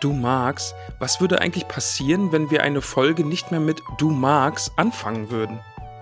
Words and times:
Du 0.00 0.12
magst, 0.12 0.74
was 1.00 1.20
würde 1.20 1.40
eigentlich 1.40 1.66
passieren, 1.66 2.30
wenn 2.30 2.50
wir 2.50 2.62
eine 2.62 2.80
Folge 2.82 3.24
nicht 3.24 3.50
mehr 3.50 3.58
mit 3.60 3.82
Du 3.98 4.10
magst 4.10 4.72
anfangen 4.76 5.30
würden? 5.30 5.58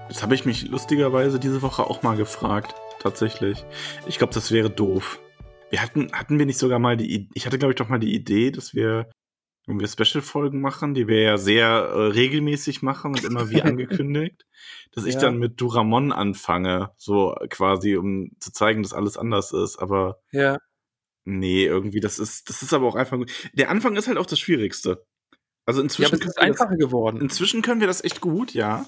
Das 0.09 0.23
habe 0.23 0.34
ich 0.34 0.45
mich 0.45 0.68
lustigerweise 0.68 1.41
diese 1.41 1.62
Woche 1.62 1.84
auch 1.84 2.02
mal 2.02 2.16
gefragt. 2.16 2.74
Tatsächlich. 3.01 3.64
Ich 4.06 4.18
glaube, 4.18 4.34
das 4.34 4.52
wäre 4.52 4.68
doof. 4.70 5.18
Wir 5.70 5.80
hatten, 5.82 6.12
hatten 6.12 6.38
wir 6.38 6.46
nicht 6.46 6.59
sogar 6.59 6.78
mal 6.78 6.96
die, 6.96 7.28
ich 7.34 7.46
hatte 7.46 7.59
glaube 7.59 7.73
ich 7.73 7.77
doch 7.77 7.88
mal 7.88 7.98
die 7.98 8.14
Idee, 8.14 8.51
dass 8.51 8.74
wir, 8.74 9.09
wenn 9.66 9.80
wir 9.80 9.88
Special-Folgen 9.88 10.60
machen, 10.60 10.93
die 10.95 11.09
wir 11.09 11.23
ja 11.23 11.38
sehr 11.38 11.66
äh, 11.66 12.01
regelmäßig 12.09 12.82
machen 12.82 13.12
und 13.12 13.24
immer 13.24 13.49
wie 13.49 13.62
angekündigt, 13.62 14.45
dass 14.93 15.04
ich 15.06 15.15
Ja. 15.15 15.21
dann 15.23 15.38
mit 15.38 15.60
Duramon 15.60 16.12
anfange, 16.12 16.90
so 16.99 17.34
quasi, 17.49 17.96
um 17.96 18.30
zu 18.40 18.52
zeigen, 18.52 18.82
dass 18.82 18.93
alles 18.93 19.16
anders 19.16 19.52
ist. 19.52 19.78
Aber 19.78 20.21
Ja. 20.32 20.59
Nee, 21.27 21.65
irgendwie, 21.66 22.01
das 22.01 22.19
ist, 22.19 22.49
das 22.49 22.63
ist 22.63 22.73
aber 22.73 22.87
auch 22.87 22.95
einfach 22.96 23.19
gut. 23.19 23.30
Der 23.52 23.71
Anfang 23.71 23.96
ist 23.96 24.09
halt 24.09 24.19
auch 24.19 24.27
das 24.27 24.41
Schwierigste. 24.41 25.07
Also 25.66 25.80
Ja, 25.80 25.85
inzwischen 25.85 26.15
es 26.16 26.27
ist 26.27 26.38
einfacher 26.41 26.77
geworden. 26.77 27.21
Inzwischen 27.21 27.63
können 27.63 27.80
wir 27.80 27.88
das 27.88 28.05
echt 28.05 28.21
gut, 28.21 28.55
ja. 28.55 28.87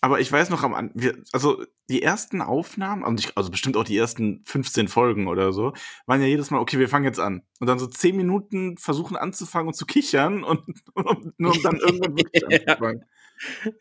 Aber 0.00 0.20
ich 0.20 0.32
weiß 0.32 0.50
noch 0.50 0.64
am 0.64 0.74
An 0.74 0.90
wir, 0.94 1.16
also 1.32 1.64
die 1.88 2.02
ersten 2.02 2.42
Aufnahmen, 2.42 3.04
also, 3.04 3.16
ich, 3.18 3.36
also 3.36 3.50
bestimmt 3.50 3.76
auch 3.76 3.84
die 3.84 3.96
ersten 3.96 4.42
15 4.46 4.88
Folgen 4.88 5.28
oder 5.28 5.52
so, 5.52 5.74
waren 6.06 6.20
ja 6.20 6.26
jedes 6.26 6.50
Mal, 6.50 6.58
okay, 6.60 6.78
wir 6.80 6.88
fangen 6.88 7.04
jetzt 7.04 7.20
an. 7.20 7.42
Und 7.60 7.68
dann 7.68 7.78
so 7.78 7.86
10 7.86 8.16
Minuten 8.16 8.78
versuchen 8.78 9.16
anzufangen 9.16 9.68
und 9.68 9.74
zu 9.74 9.86
kichern 9.86 10.44
und, 10.44 10.62
und 10.94 11.38
nur 11.38 11.52
um 11.52 11.62
dann 11.62 11.76
irgendwann 11.76 12.16
wirklich 12.16 12.42
Ja. 12.48 12.48
anzufangen. 12.48 13.04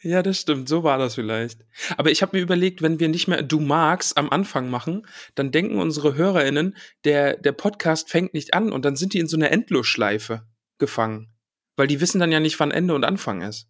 Ja, 0.02 0.24
das 0.24 0.40
stimmt. 0.42 0.68
So 0.70 0.84
war 0.84 0.98
das 0.98 1.16
vielleicht. 1.16 1.62
Aber 1.98 2.12
ich 2.12 2.22
habe 2.22 2.36
mir 2.38 2.44
überlegt, 2.44 2.82
wenn 2.82 3.00
wir 3.00 3.10
nicht 3.10 3.28
mehr 3.28 3.44
Du 3.44 3.60
magst 3.60 4.18
am 4.18 4.30
Anfang 4.30 4.70
machen, 4.70 5.06
dann 5.36 5.52
denken 5.52 5.78
unsere 5.80 6.16
HörerInnen, 6.16 6.76
der, 7.04 7.38
der 7.38 7.52
Podcast 7.52 8.10
fängt 8.10 8.34
nicht 8.34 8.54
an 8.54 8.72
und 8.72 8.86
dann 8.86 8.96
sind 8.96 9.14
die 9.14 9.20
in 9.20 9.28
so 9.28 9.38
einer 9.38 9.52
Endlosschleife 9.52 10.48
gefangen. 10.78 11.30
Weil 11.76 11.88
die 11.88 12.02
wissen 12.02 12.20
dann 12.20 12.32
ja 12.32 12.40
nicht, 12.40 12.60
wann 12.60 12.72
Ende 12.72 12.96
und 12.96 13.04
Anfang 13.04 13.42
ist. 13.42 13.68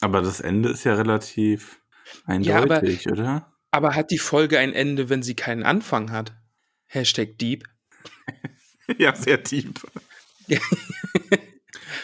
Aber 0.00 0.22
das 0.22 0.40
Ende 0.40 0.70
ist 0.70 0.84
ja 0.84 0.94
relativ 0.94 1.80
Ja, 2.40 2.58
aber- 2.62 2.76
eindeutig, 2.76 3.08
oder? 3.10 3.52
Aber 3.70 3.94
hat 3.94 4.10
die 4.10 4.18
Folge 4.18 4.58
ein 4.58 4.72
Ende, 4.72 5.08
wenn 5.08 5.22
sie 5.22 5.34
keinen 5.34 5.62
Anfang 5.64 6.10
hat? 6.12 6.34
Hashtag 6.86 7.38
Deep. 7.38 7.64
Ja, 8.98 9.16
sehr 9.16 9.42
tief. 9.42 9.66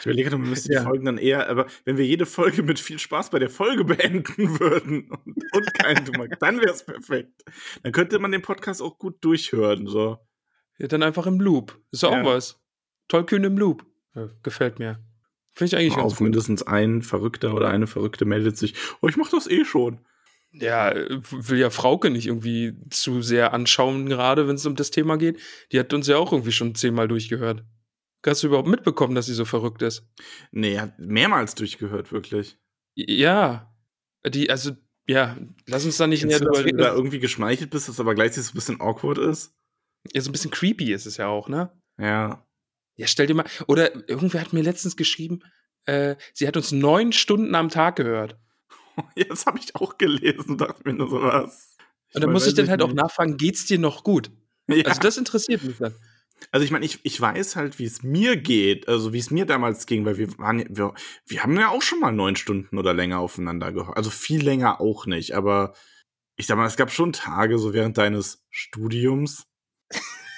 Ich 0.00 0.06
überlege, 0.06 0.30
wir 0.30 0.38
müssten 0.38 0.72
Ja. 0.72 0.80
die 0.80 0.86
Folgen 0.86 1.04
dann 1.04 1.18
eher, 1.18 1.48
aber 1.48 1.66
wenn 1.84 1.96
wir 1.96 2.04
jede 2.06 2.26
Folge 2.26 2.62
mit 2.62 2.78
viel 2.78 2.98
Spaß 2.98 3.30
bei 3.30 3.38
der 3.38 3.50
Folge 3.50 3.84
beenden 3.84 4.58
würden 4.60 5.10
und, 5.10 5.44
und 5.52 5.74
keinen 5.74 6.04
Dummer, 6.04 6.28
dann 6.28 6.60
wäre 6.60 6.72
es 6.72 6.84
perfekt. 6.84 7.42
Dann 7.82 7.92
könnte 7.92 8.18
man 8.18 8.32
den 8.32 8.42
Podcast 8.42 8.82
auch 8.82 8.98
gut 8.98 9.24
durchhören. 9.24 9.86
So. 9.86 10.18
Ja, 10.78 10.86
dann 10.88 11.02
einfach 11.02 11.26
im 11.26 11.40
Loop. 11.40 11.78
Ist 11.90 12.04
auch 12.04 12.12
Ja. 12.12 12.24
was. 12.24 12.60
Tollkühn 13.08 13.44
im 13.44 13.58
Loop. 13.58 13.84
Gefällt 14.42 14.78
mir. 14.78 15.00
Finde 15.52 15.66
ich 15.68 15.76
eigentlich 15.76 15.94
ganz 15.96 16.12
Auf 16.12 16.18
gut. 16.18 16.24
mindestens 16.24 16.62
ein 16.62 17.02
Verrückter 17.02 17.54
oder 17.54 17.68
eine 17.68 17.86
Verrückte 17.86 18.24
meldet 18.24 18.56
sich, 18.56 18.74
oh, 19.00 19.08
ich 19.08 19.16
mach 19.16 19.28
das 19.30 19.48
eh 19.50 19.64
schon. 19.64 19.98
Ja, 20.52 20.92
will 20.94 21.58
ja 21.58 21.70
Frauke 21.70 22.10
nicht 22.10 22.26
irgendwie 22.26 22.74
zu 22.90 23.22
sehr 23.22 23.52
anschauen, 23.52 24.06
gerade 24.08 24.48
wenn 24.48 24.56
es 24.56 24.66
um 24.66 24.74
das 24.74 24.90
Thema 24.90 25.16
geht. 25.16 25.38
Die 25.70 25.78
hat 25.78 25.92
uns 25.94 26.08
ja 26.08 26.16
auch 26.16 26.32
irgendwie 26.32 26.50
schon 26.52 26.74
zehnmal 26.74 27.06
durchgehört. 27.08 27.62
Hast 28.26 28.42
du 28.42 28.48
überhaupt 28.48 28.68
mitbekommen, 28.68 29.14
dass 29.14 29.26
sie 29.26 29.34
so 29.34 29.44
verrückt 29.44 29.82
ist? 29.82 30.06
Nee, 30.52 30.78
hat 30.78 30.98
mehrmals 30.98 31.54
durchgehört, 31.54 32.12
wirklich. 32.12 32.58
Ja. 32.94 33.74
Die, 34.26 34.50
also, 34.50 34.72
ja, 35.06 35.36
lass 35.66 35.84
uns 35.84 35.96
da 35.96 36.06
nicht 36.06 36.24
näher 36.24 36.38
du, 36.38 36.44
dass 36.44 36.58
drüber 36.58 36.70
du 36.70 36.76
da 36.76 36.84
reden. 36.84 36.96
irgendwie 36.96 37.18
geschmeichelt 37.18 37.70
bist, 37.70 37.88
dass 37.88 37.98
aber 38.00 38.14
gleichzeitig 38.14 38.46
so 38.46 38.52
ein 38.52 38.54
bisschen 38.54 38.80
awkward 38.80 39.18
ist? 39.18 39.54
Ja, 40.12 40.20
so 40.20 40.28
ein 40.28 40.32
bisschen 40.32 40.50
creepy 40.50 40.92
ist 40.92 41.06
es 41.06 41.16
ja 41.16 41.28
auch, 41.28 41.48
ne? 41.48 41.70
Ja. 41.98 42.46
Ja, 42.96 43.06
stell 43.06 43.26
dir 43.26 43.34
mal, 43.34 43.46
oder 43.66 44.08
irgendwer 44.08 44.42
hat 44.42 44.52
mir 44.52 44.62
letztens 44.62 44.96
geschrieben, 44.96 45.40
äh, 45.86 46.16
sie 46.34 46.46
hat 46.46 46.56
uns 46.56 46.72
neun 46.72 47.12
Stunden 47.12 47.54
am 47.54 47.68
Tag 47.68 47.96
gehört. 47.96 48.36
Ja, 49.16 49.24
das 49.24 49.46
habe 49.46 49.58
ich 49.58 49.74
auch 49.76 49.96
gelesen, 49.96 50.58
dachte 50.58 50.82
mir 50.84 50.92
nur 50.92 51.08
so 51.08 51.22
was. 51.22 51.78
Und 52.12 52.22
dann 52.22 52.32
muss 52.32 52.46
ich 52.46 52.52
dann 52.52 52.68
halt 52.68 52.82
auch 52.82 52.88
nicht. 52.88 52.96
nachfragen, 52.96 53.38
geht's 53.38 53.64
dir 53.64 53.78
noch 53.78 54.04
gut? 54.04 54.30
Ja. 54.68 54.84
Also 54.84 55.00
das 55.00 55.16
interessiert 55.16 55.64
mich 55.64 55.78
dann. 55.78 55.94
Also 56.52 56.64
ich 56.64 56.70
meine, 56.70 56.84
ich, 56.84 57.00
ich 57.04 57.20
weiß 57.20 57.56
halt, 57.56 57.78
wie 57.78 57.84
es 57.84 58.02
mir 58.02 58.36
geht, 58.36 58.88
also 58.88 59.12
wie 59.12 59.18
es 59.18 59.30
mir 59.30 59.46
damals 59.46 59.86
ging, 59.86 60.04
weil 60.04 60.16
wir 60.18 60.36
waren, 60.38 60.64
wir, 60.68 60.94
wir 61.26 61.42
haben 61.42 61.56
ja 61.58 61.68
auch 61.68 61.82
schon 61.82 62.00
mal 62.00 62.12
neun 62.12 62.36
Stunden 62.36 62.78
oder 62.78 62.94
länger 62.94 63.18
aufeinander 63.20 63.72
gehört. 63.72 63.96
Also 63.96 64.10
viel 64.10 64.42
länger 64.42 64.80
auch 64.80 65.06
nicht, 65.06 65.32
aber 65.34 65.74
ich 66.36 66.46
sag 66.46 66.56
mal, 66.56 66.66
es 66.66 66.76
gab 66.76 66.90
schon 66.90 67.12
Tage, 67.12 67.58
so 67.58 67.74
während 67.74 67.98
deines 67.98 68.44
Studiums, 68.50 69.46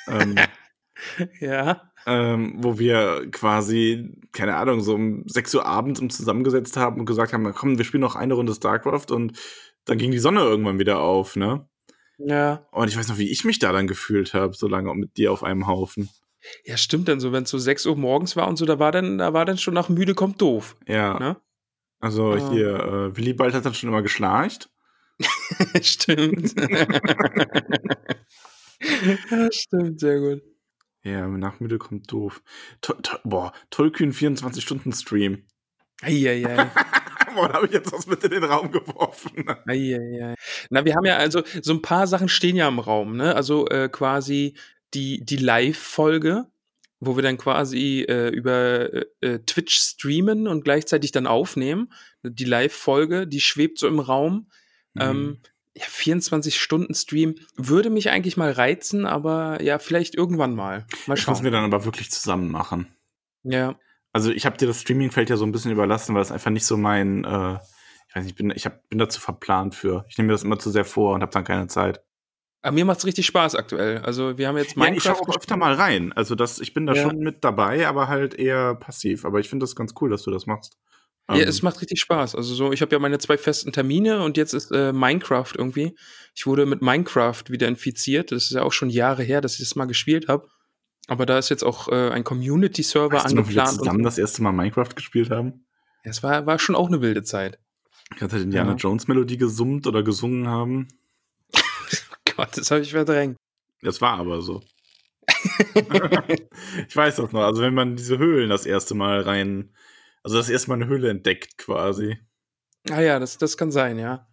ähm, 0.09 0.37
Ja. 1.41 1.91
ähm, 2.07 2.55
wo 2.59 2.79
wir 2.79 3.29
quasi, 3.31 4.13
keine 4.33 4.57
Ahnung, 4.57 4.81
so 4.81 4.95
um 4.95 5.25
6 5.27 5.55
Uhr 5.55 5.67
abends 5.67 6.01
uns 6.01 6.17
zusammengesetzt 6.17 6.77
haben 6.77 7.01
und 7.01 7.07
gesagt 7.07 7.33
haben, 7.33 7.53
komm, 7.55 7.79
wir 7.79 7.85
spielen 7.85 8.01
noch 8.01 8.17
eine 8.17 8.35
Runde 8.35 8.55
StarCraft 8.55 9.11
und 9.11 9.39
dann 9.85 9.99
ging 9.99 10.11
die 10.11 10.19
Sonne 10.19 10.41
irgendwann 10.41 10.79
wieder 10.79 11.01
auf, 11.01 11.37
ne? 11.37 11.69
Ja. 12.27 12.67
Und 12.71 12.89
ich 12.89 12.97
weiß 12.97 13.09
noch, 13.09 13.19
wie 13.19 13.31
ich 13.31 13.45
mich 13.45 13.59
da 13.59 13.73
dann 13.73 13.87
gefühlt 13.87 14.35
habe, 14.35 14.55
so 14.55 14.69
lange 14.69 14.95
mit 14.95 15.17
dir 15.17 15.33
auf 15.33 15.43
einem 15.43 15.67
Haufen. 15.67 16.09
Ja, 16.65 16.77
stimmt 16.77 17.09
dann 17.09 17.21
so, 17.21 17.33
wenn 17.33 17.45
es 17.45 17.51
so 17.51 17.59
6 17.59 17.87
Uhr 17.87 17.97
morgens 17.97 18.37
war 18.37 18.49
und 18.49 18.57
so, 18.57 18.67
da 18.67 18.79
war 18.79 18.93
dann, 18.93 19.19
da 19.19 19.33
war 19.33 19.45
dann 19.45 19.59
schon 19.59 19.75
nach 19.75 19.89
müde 19.89 20.15
kommt 20.15 20.41
doof. 20.41 20.77
Ja. 20.87 21.19
Ne? 21.19 21.37
Also 22.01 22.33
Ah. 22.33 22.51
hier, 22.51 22.75
äh, 22.75 23.17
Willibald 23.17 23.55
hat 23.55 23.65
dann 23.65 23.75
schon 23.75 23.89
immer 23.91 24.03
geschlarcht. 24.03 24.69
stimmt. 25.83 26.55
ja, 26.59 26.87
stimmt, 29.53 30.01
sehr 30.01 30.19
gut. 30.21 30.43
Ja, 31.05 31.27
nach 31.27 31.61
müde 31.61 31.79
kommt 31.79 32.11
doof. 32.13 32.43
To 32.81 32.95
to 32.95 33.17
boah, 33.25 33.53
Tollkühn 33.71 34.13
24-Stunden-Stream. 34.13 35.45
Eieiei. 36.03 36.43
da 37.35 37.53
habe 37.53 37.67
ich 37.67 37.73
jetzt 37.73 37.93
was 37.93 38.07
mit 38.07 38.23
in 38.25 38.31
den 38.31 38.45
Raum 38.45 38.71
geworfen. 38.71 39.45
Eieiei. 39.67 40.35
Na, 40.71 40.85
wir 40.85 40.95
haben 40.95 41.05
ja 41.05 41.17
also, 41.17 41.43
so 41.63 41.73
ein 41.73 41.83
paar 41.83 42.07
Sachen 42.07 42.29
stehen 42.29 42.57
ja 42.57 42.69
im 42.69 42.79
Raum, 42.79 43.17
ne? 43.17 43.35
Also 43.35 43.67
äh, 43.69 43.89
quasi 43.89 44.55
die, 44.95 45.25
die 45.25 45.37
Live-Folge, 45.37 46.47
wo 47.01 47.17
wir 47.17 47.23
dann 47.23 47.39
quasi 47.39 48.05
äh, 48.09 48.29
über 48.29 48.93
äh, 48.93 49.05
äh, 49.21 49.39
Twitch 49.41 49.77
streamen 49.77 50.47
und 50.47 50.65
gleichzeitig 50.65 51.13
dann 51.13 51.27
aufnehmen. 51.27 51.93
Die 52.23 52.45
Live-Folge, 52.45 53.27
die 53.27 53.41
schwebt 53.41 53.79
so 53.79 53.89
im 53.89 54.01
Raum. 54.01 54.51
Mhm. 54.95 55.01
Ähm, 55.01 55.39
ja, 55.75 55.87
24-Stunden-Stream 55.87 57.37
würde 57.57 57.89
mich 57.89 58.11
eigentlich 58.11 58.37
mal 58.37 58.53
reizen, 58.53 59.07
aber 59.07 59.63
ja, 59.63 59.79
vielleicht 59.79 60.15
irgendwann 60.15 60.55
mal. 60.55 60.81
Mal 61.07 61.15
Das 61.17 61.27
müssen 61.27 61.37
schauen. 61.37 61.45
wir 61.45 61.51
dann 61.51 61.65
aber 61.65 61.85
wirklich 61.87 62.11
zusammen 62.11 62.51
machen. 62.51 62.89
Ja. 63.43 63.79
Also 64.13 64.31
ich 64.31 64.45
habe 64.47 64.57
dir 64.59 64.67
das 64.67 64.81
Streaming-Feld 64.81 65.31
ja 65.31 65.37
so 65.37 65.45
ein 65.47 65.53
bisschen 65.53 65.71
überlassen, 65.73 66.15
weil 66.15 66.23
es 66.23 66.31
einfach 66.33 66.51
nicht 66.51 66.67
so 66.67 66.77
mein, 66.77 67.25
äh, 67.25 67.55
ich 68.09 68.15
weiß 68.17 68.25
nicht, 68.25 68.33
ich 68.33 68.35
bin, 68.37 68.51
ich 68.55 68.67
hab, 68.67 68.89
bin 68.89 68.99
dazu 68.99 69.21
verplant 69.21 69.75
für. 69.75 70.05
Ich 70.09 70.19
nehme 70.19 70.27
mir 70.29 70.33
das 70.35 70.43
immer 70.45 70.59
zu 70.59 70.71
sehr 70.71 70.85
vor 70.85 71.15
und 71.15 71.23
habe 71.23 71.33
dann 71.33 71.45
keine 71.45 71.67
Zeit. 71.67 72.03
Aber 72.61 72.75
mir 72.75 72.85
macht's 72.85 73.07
richtig 73.07 73.27
Spaß 73.27 73.57
aktuell. 73.57 73.99
Also 73.99 74.39
wir 74.39 74.47
haben 74.49 74.57
jetzt 74.57 74.77
Ja, 74.77 74.85
ich 74.85 74.91
Minecraft. 74.91 75.17
schaue 75.17 75.29
auch 75.29 75.37
öfter 75.37 75.57
mal 75.57 75.75
rein. 75.75 76.13
Also 76.13 76.35
das, 76.35 76.61
ich 76.61 76.75
bin 76.75 76.87
da 76.87 76.95
Ja. 76.95 77.03
schon 77.03 77.19
mit 77.19 77.43
dabei, 77.43 77.89
aber 77.89 78.09
halt 78.09 78.35
eher 78.35 78.75
passiv. 78.77 79.25
Aber 79.25 79.41
ich 79.41 79.49
finde 79.49 79.65
das 79.65 79.75
ganz 79.75 79.95
cool, 80.01 80.11
dass 80.11 80.23
du 80.23 80.31
das 80.31 80.47
machst. 80.47 80.77
Ja, 81.29 81.37
Ähm, 81.37 81.49
es 81.49 81.63
macht 81.63 81.81
richtig 81.81 81.99
Spaß. 82.01 82.35
Also 82.37 82.55
so, 82.55 82.71
ich 82.73 82.83
habe 82.83 82.93
ja 82.93 82.99
meine 82.99 83.19
zwei 83.19 83.39
festen 83.39 83.73
Termine 83.73 84.23
und 84.23 84.37
jetzt 84.37 84.53
ist 84.53 84.71
äh, 84.73 84.93
Minecraft 84.93 85.53
irgendwie. 85.57 85.97
Ich 86.35 86.47
wurde 86.47 86.67
mit 86.67 86.83
Minecraft 86.83 87.43
wieder 87.49 87.67
infiziert. 87.67 88.31
Das 88.31 88.45
ist 88.45 88.51
ja 88.53 88.63
auch 88.63 88.73
schon 88.73 88.91
Jahre 88.91 89.23
her, 89.23 89.41
dass 89.41 89.55
ich 89.55 89.61
das 89.61 89.75
mal 89.75 89.87
gespielt 89.87 90.29
habe. 90.29 90.47
Aber 91.09 91.27
da 91.27 91.39
ist 91.39 91.49
jetzt 91.49 91.65
auch 91.65 91.89
äh, 91.89 92.11
ein 92.11 92.25
Community-Server 92.25 93.17
weißt 93.23 93.33
du 93.33 93.37
noch, 93.37 93.49
wie 93.49 93.55
wir 93.55 93.63
angeplant. 93.63 93.79
zusammen 93.79 94.03
das 94.03 94.19
erste 94.19 94.43
Mal 94.43 94.53
Minecraft 94.53 94.95
gespielt 94.95 95.31
haben? 95.31 95.67
ja, 96.05 96.11
es 96.11 96.23
war, 96.23 96.47
war 96.47 96.59
schon 96.59 96.75
auch 96.75 96.89
eine 96.89 97.01
wilde 97.01 97.23
Zeit. 97.23 97.59
Ich 98.15 98.21
hatte 98.23 98.39
Indiana 98.39 98.71
Ja. 98.73 98.77
Jones 98.77 99.09
Melodie 99.09 99.37
gesummt 99.39 99.87
oder 99.87 100.03
gesungen 100.03 100.49
haben. 100.49 100.89
Gott, 102.37 102.57
das 102.57 102.71
habe 102.71 102.83
ich 102.83 102.93
verdrängt. 102.93 103.37
Das 103.83 104.01
war 104.01 104.19
aber 104.19 104.43
so. 104.43 104.63
ich 106.89 106.97
weiß 106.97 107.17
das 107.17 107.33
noch. 107.33 107.43
Also 107.43 107.63
wenn 107.63 107.75
man 107.75 107.97
diese 107.97 108.19
Höhlen 108.19 108.51
das 108.51 108.67
erste 108.67 108.95
Mal 108.95 109.21
rein, 109.21 109.75
also 110.23 110.37
das 110.37 110.49
erste 110.49 110.69
Mal 110.69 110.75
eine 110.77 110.87
Höhle 110.87 111.11
entdeckt 111.11 111.59
quasi. 111.59 112.19
Ah 112.91 113.01
ja, 113.01 113.19
das, 113.19 113.39
das 113.39 113.57
kann 113.57 113.71
sein, 113.71 113.99
ja. 113.99 114.29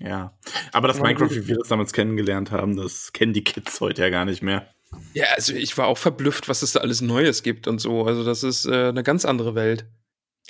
Ja. 0.00 0.36
Aber 0.72 0.88
das 0.88 1.00
Minecraft, 1.00 1.30
wie 1.30 1.46
wir 1.46 1.56
das 1.58 1.68
damals 1.68 1.92
kennengelernt 1.92 2.50
haben, 2.50 2.76
das 2.76 3.12
kennen 3.12 3.32
die 3.32 3.44
Kids 3.44 3.80
heute 3.80 4.02
ja 4.02 4.10
gar 4.10 4.24
nicht 4.24 4.42
mehr. 4.42 4.73
Ja, 5.14 5.26
also 5.36 5.52
ich 5.54 5.76
war 5.78 5.86
auch 5.86 5.98
verblüfft, 5.98 6.48
was 6.48 6.62
es 6.62 6.72
da 6.72 6.80
alles 6.80 7.00
Neues 7.00 7.42
gibt 7.42 7.66
und 7.68 7.80
so. 7.80 8.04
Also 8.04 8.24
das 8.24 8.42
ist 8.42 8.66
äh, 8.66 8.88
eine 8.88 9.02
ganz 9.02 9.24
andere 9.24 9.54
Welt. 9.54 9.86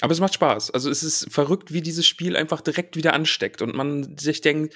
Aber 0.01 0.13
es 0.13 0.21
macht 0.21 0.35
Spaß. 0.35 0.73
Also 0.73 0.91
es 0.91 1.03
ist 1.03 1.33
verrückt, 1.33 1.73
wie 1.73 1.81
dieses 1.81 2.07
Spiel 2.07 2.37
einfach 2.37 2.61
direkt 2.61 2.97
wieder 2.97 3.13
ansteckt 3.13 3.63
und 3.63 3.75
man 3.75 4.17
sich 4.19 4.41
denkt, 4.41 4.75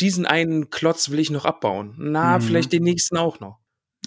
diesen 0.00 0.26
einen 0.26 0.70
Klotz 0.70 1.10
will 1.10 1.18
ich 1.18 1.30
noch 1.30 1.44
abbauen. 1.44 1.94
Na, 1.98 2.38
Mhm. 2.38 2.42
vielleicht 2.42 2.72
den 2.72 2.82
nächsten 2.84 3.16
auch 3.16 3.40
noch. 3.40 3.58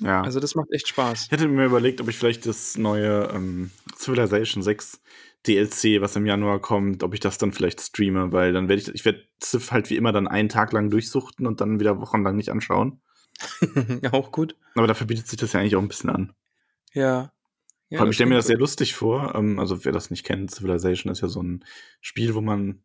Ja. 0.02 0.22
Also 0.22 0.40
das 0.40 0.54
macht 0.56 0.72
echt 0.72 0.88
Spaß. 0.88 1.26
ich 1.26 1.32
hätte 1.32 1.48
mir 1.48 1.66
überlegt, 1.66 2.00
ob 2.02 2.08
ich 2.10 2.16
vielleicht 2.18 2.46
das 2.46 2.78
neue 2.78 3.30
ähm, 3.34 3.72
Civilization 3.98 4.62
6 4.64 5.02
DLC, 5.48 6.02
was 6.02 6.16
im 6.16 6.26
Januar 6.26 6.60
kommt, 6.60 7.04
ob 7.04 7.14
ich 7.14 7.20
das 7.20 7.38
dann 7.38 7.52
vielleicht 7.52 7.82
streame, 7.82 8.32
weil 8.32 8.54
dann 8.54 8.68
werde 8.70 8.82
ich, 8.82 8.88
ich 8.90 9.06
werde 9.06 9.24
Civ 9.42 9.72
halt 9.72 9.90
wie 9.90 9.96
immer 9.96 10.12
dann 10.12 10.28
einen 10.28 10.50
Tag 10.50 10.72
lang 10.74 10.90
durchsuchten 10.90 11.48
und 11.48 11.62
dann 11.62 11.80
wieder 11.80 12.00
wochenlang 12.00 12.36
nicht 12.36 12.50
anschauen. 12.50 13.02
auch 14.12 14.32
gut. 14.32 14.56
Aber 14.76 14.88
dafür 14.88 15.08
bietet 15.08 15.28
sich 15.28 15.40
das 15.40 15.54
ja 15.54 15.60
eigentlich 15.60 15.76
auch 15.76 15.82
ein 15.82 15.88
bisschen 15.88 16.10
an. 16.10 16.34
Ja. 16.94 17.32
ja 17.90 18.06
ich 18.06 18.16
stelle 18.16 18.30
mir 18.30 18.36
das 18.36 18.48
sehr 18.48 18.54
stimmt. 18.54 18.62
lustig 18.62 18.96
vor. 18.96 19.36
Ähm, 19.36 19.60
also, 19.60 19.86
wer 19.86 19.92
das 19.92 20.10
nicht 20.10 20.26
kennt, 20.26 20.52
Civilization 20.52 21.12
ist 21.12 21.22
ja 21.22 21.28
so 21.28 21.42
ein 21.42 21.64
Spiel, 22.02 22.36
wo 22.36 22.42
man 22.42 22.82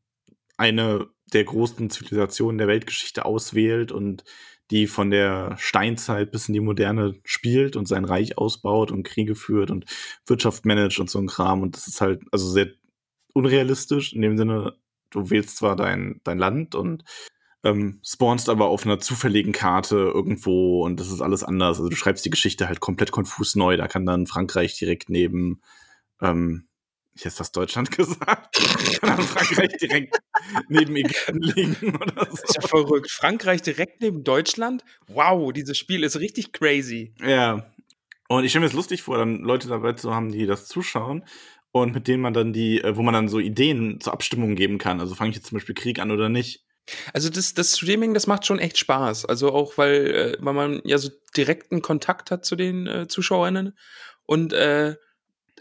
eine 0.56 1.08
der 1.32 1.44
großen 1.44 1.90
Zivilisationen 1.90 2.58
der 2.58 2.69
Weltgeschichte 2.69 3.25
auswählt 3.25 3.90
und 3.90 4.25
die 4.70 4.87
von 4.87 5.10
der 5.10 5.56
Steinzeit 5.58 6.31
bis 6.31 6.49
in 6.49 6.54
die 6.54 6.60
Moderne 6.60 7.14
spielt 7.25 7.76
und 7.76 7.87
sein 7.87 8.04
Reich 8.04 8.38
ausbaut 8.38 8.90
und 8.90 9.02
Kriege 9.02 9.34
führt 9.34 9.70
und 9.70 9.87
Wirtschaft 10.26 10.64
managt 10.64 10.99
und 10.99 11.10
so 11.10 11.19
ein 11.19 11.26
Kram. 11.26 11.62
Und 11.62 11.76
das 11.76 11.88
ist 11.88 12.00
halt 12.00 12.22
also 12.31 12.49
sehr 12.49 12.69
unrealistisch 13.34 14.12
in 14.12 14.22
dem 14.22 14.37
Sinne, 14.37 14.76
du 15.10 15.31
wählst 15.31 15.56
zwar 15.56 15.76
dein, 15.76 16.20
dein 16.25 16.38
Land 16.38 16.75
und 16.75 17.04
ähm, 17.64 18.00
spawnst 18.05 18.49
aber 18.49 18.67
auf 18.67 18.85
einer 18.85 18.99
zufälligen 18.99 19.53
Karte 19.53 19.97
irgendwo 19.97 20.85
und 20.85 20.99
das 20.99 21.11
ist 21.11 21.20
alles 21.20 21.44
anders. 21.44 21.79
Also 21.79 21.88
du 21.88 21.97
schreibst 21.97 22.25
die 22.25 22.31
Geschichte 22.31 22.69
halt 22.69 22.81
komplett 22.81 23.12
konfus 23.12 23.55
neu. 23.55 23.76
Da 23.76 23.88
kann 23.88 24.05
dann 24.05 24.26
Frankreich 24.26 24.76
direkt 24.76 25.09
neben, 25.09 25.61
ähm, 26.20 26.67
ich 27.14 27.25
hätte 27.25 27.37
fast 27.37 27.56
Deutschland 27.56 27.91
gesagt, 27.97 28.56
kann 29.00 29.17
dann 29.17 29.26
Frankreich 29.26 29.76
direkt 29.81 30.19
neben 30.69 30.97
Ägypten 30.97 31.41
liegen 31.41 31.97
oder 31.97 32.26
Das 32.26 32.43
ist 32.43 32.56
ja 32.56 32.62
so. 32.62 32.69
verrückt. 32.69 33.11
Frankreich 33.11 33.62
direkt 33.62 34.00
neben 34.00 34.25
Deutschland? 34.25 34.85
Wow, 35.06 35.53
dieses 35.53 35.79
Spiel 35.79 36.03
ist 36.03 36.19
richtig 36.19 36.53
crazy. 36.53 37.14
Ja. 37.25 37.67
Und 38.29 38.44
ich 38.44 38.50
stelle 38.50 38.62
mir 38.62 38.69
das 38.69 38.76
lustig 38.76 39.03
vor, 39.03 39.19
dann 39.19 39.41
Leute 39.43 39.69
dabei 39.69 39.93
zu 39.93 40.14
haben, 40.14 40.32
die 40.32 40.47
das 40.47 40.67
zuschauen 40.67 41.25
und 41.70 41.94
mit 41.94 42.09
denen 42.09 42.23
man 42.23 42.35
dann 42.35 42.53
die, 42.53 42.81
äh, 42.82 42.97
wo 42.97 43.03
man 43.03 43.14
dann 43.14 43.29
so 43.29 43.38
Ideen 43.38 44.00
zur 44.00 44.14
Abstimmung 44.14 44.56
geben 44.56 44.79
kann. 44.79 45.00
Also 45.00 45.14
fange 45.14 45.31
ich 45.31 45.37
jetzt 45.37 45.47
zum 45.49 45.56
Beispiel 45.56 45.75
Krieg 45.75 45.99
an 45.99 46.11
oder 46.11 46.29
nicht? 46.29 46.64
Also 47.12 47.31
das, 47.31 47.55
das 47.55 47.76
Streaming, 47.76 48.14
das 48.14 48.26
macht 48.26 48.46
schon 48.46 48.58
echt 48.58 48.79
Spaß. 48.79 49.26
Also 49.26 49.52
auch, 49.52 49.79
weil, 49.79 50.06
äh, 50.06 50.37
weil 50.40 50.55
man 50.55 50.81
ja 50.84 50.99
so 50.99 51.11
direkten 51.37 51.82
Kontakt 51.82 52.31
hat 52.31 52.44
zu 52.44 52.56
den 52.56 52.87
äh, 52.87 53.08
ZuschauerInnen. 53.08 53.76
Und 54.26 54.52
äh, 54.52 54.96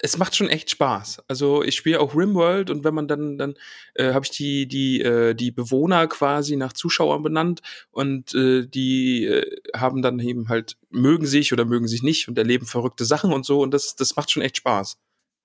es 0.04 0.18
macht 0.18 0.36
schon 0.36 0.50
echt 0.50 0.70
Spaß. 0.72 1.24
Also 1.28 1.64
ich 1.64 1.76
spiele 1.76 2.00
auch 2.00 2.16
Rimworld 2.16 2.70
und 2.70 2.84
wenn 2.84 2.94
man 2.94 3.08
dann, 3.08 3.38
dann 3.38 3.56
äh, 3.94 4.14
habe 4.14 4.26
ich 4.26 4.32
die, 4.32 4.68
die, 4.68 5.02
äh, 5.02 5.36
die 5.36 5.52
Bewohner 5.52 6.08
quasi 6.08 6.56
nach 6.56 6.74
Zuschauern 6.74 7.22
benannt 7.22 7.62
und 7.92 8.34
äh, 8.34 8.66
die 8.66 9.26
äh, 9.26 9.46
haben 9.76 10.02
dann 10.02 10.20
eben 10.20 10.50
halt, 10.50 10.78
mögen 10.90 11.28
sich 11.28 11.54
oder 11.54 11.66
mögen 11.66 11.88
sich 11.88 12.04
nicht 12.04 12.28
und 12.28 12.38
erleben 12.38 12.66
verrückte 12.66 13.06
Sachen 13.06 13.32
und 13.34 13.46
so 13.46 13.62
und 13.62 13.74
das, 13.74 13.96
das 13.96 14.16
macht 14.16 14.32
schon 14.32 14.44
echt 14.44 14.58
Spaß. 14.58 14.98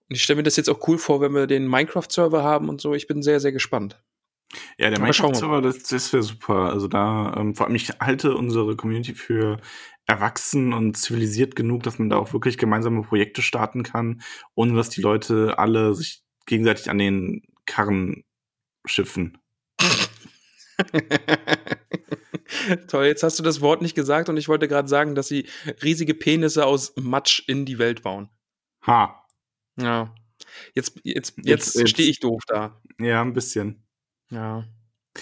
Und 0.08 0.16
ich 0.16 0.22
stelle 0.22 0.38
mir 0.38 0.44
das 0.44 0.56
jetzt 0.56 0.70
auch 0.70 0.86
cool 0.88 0.98
vor, 0.98 1.20
wenn 1.20 1.34
wir 1.34 1.46
den 1.46 1.66
Minecraft-Server 1.66 2.42
haben 2.42 2.68
und 2.68 2.80
so. 2.80 2.94
Ich 2.94 3.08
bin 3.08 3.22
sehr, 3.22 3.40
sehr 3.40 3.52
gespannt. 3.52 3.98
Ja, 4.78 4.90
der 4.90 5.00
Minecraft-Server, 5.00 5.60
das, 5.60 5.82
das 5.82 6.12
wäre 6.12 6.22
super. 6.22 6.70
Also 6.72 6.88
da, 6.88 7.34
ähm, 7.36 7.54
vor 7.54 7.66
allem, 7.66 7.74
ich 7.74 7.90
halte 8.00 8.34
unsere 8.36 8.76
Community 8.76 9.14
für 9.14 9.60
erwachsen 10.06 10.72
und 10.72 10.96
zivilisiert 10.96 11.56
genug, 11.56 11.82
dass 11.82 11.98
man 11.98 12.08
da 12.10 12.16
auch 12.16 12.32
wirklich 12.32 12.58
gemeinsame 12.58 13.02
Projekte 13.02 13.42
starten 13.42 13.82
kann, 13.82 14.22
ohne 14.54 14.74
dass 14.74 14.88
die 14.88 15.00
Leute 15.00 15.58
alle 15.58 15.94
sich 15.94 16.22
gegenseitig 16.46 16.90
an 16.90 16.98
den 16.98 17.42
Karren 17.66 18.24
schiffen. 18.86 19.38
Toll, 22.88 23.06
jetzt 23.06 23.22
hast 23.22 23.38
du 23.38 23.42
das 23.42 23.60
Wort 23.60 23.82
nicht 23.82 23.94
gesagt 23.94 24.28
und 24.28 24.36
ich 24.36 24.48
wollte 24.48 24.68
gerade 24.68 24.88
sagen, 24.88 25.14
dass 25.14 25.28
sie 25.28 25.48
riesige 25.82 26.14
Penisse 26.14 26.66
aus 26.66 26.92
Matsch 26.96 27.42
in 27.48 27.64
die 27.64 27.78
Welt 27.78 28.02
bauen. 28.02 28.28
Ha. 28.86 29.24
Ja. 29.78 30.14
Jetzt, 30.74 31.00
Jetzt- 31.02 31.34
jetzt, 31.42 31.74
jetzt- 31.74 31.88
stehe 31.88 32.08
ich 32.08 32.20
doof 32.20 32.42
da. 32.46 32.80
Ja, 33.00 33.22
ein 33.22 33.32
bisschen. 33.32 33.85
Ja. 34.30 34.64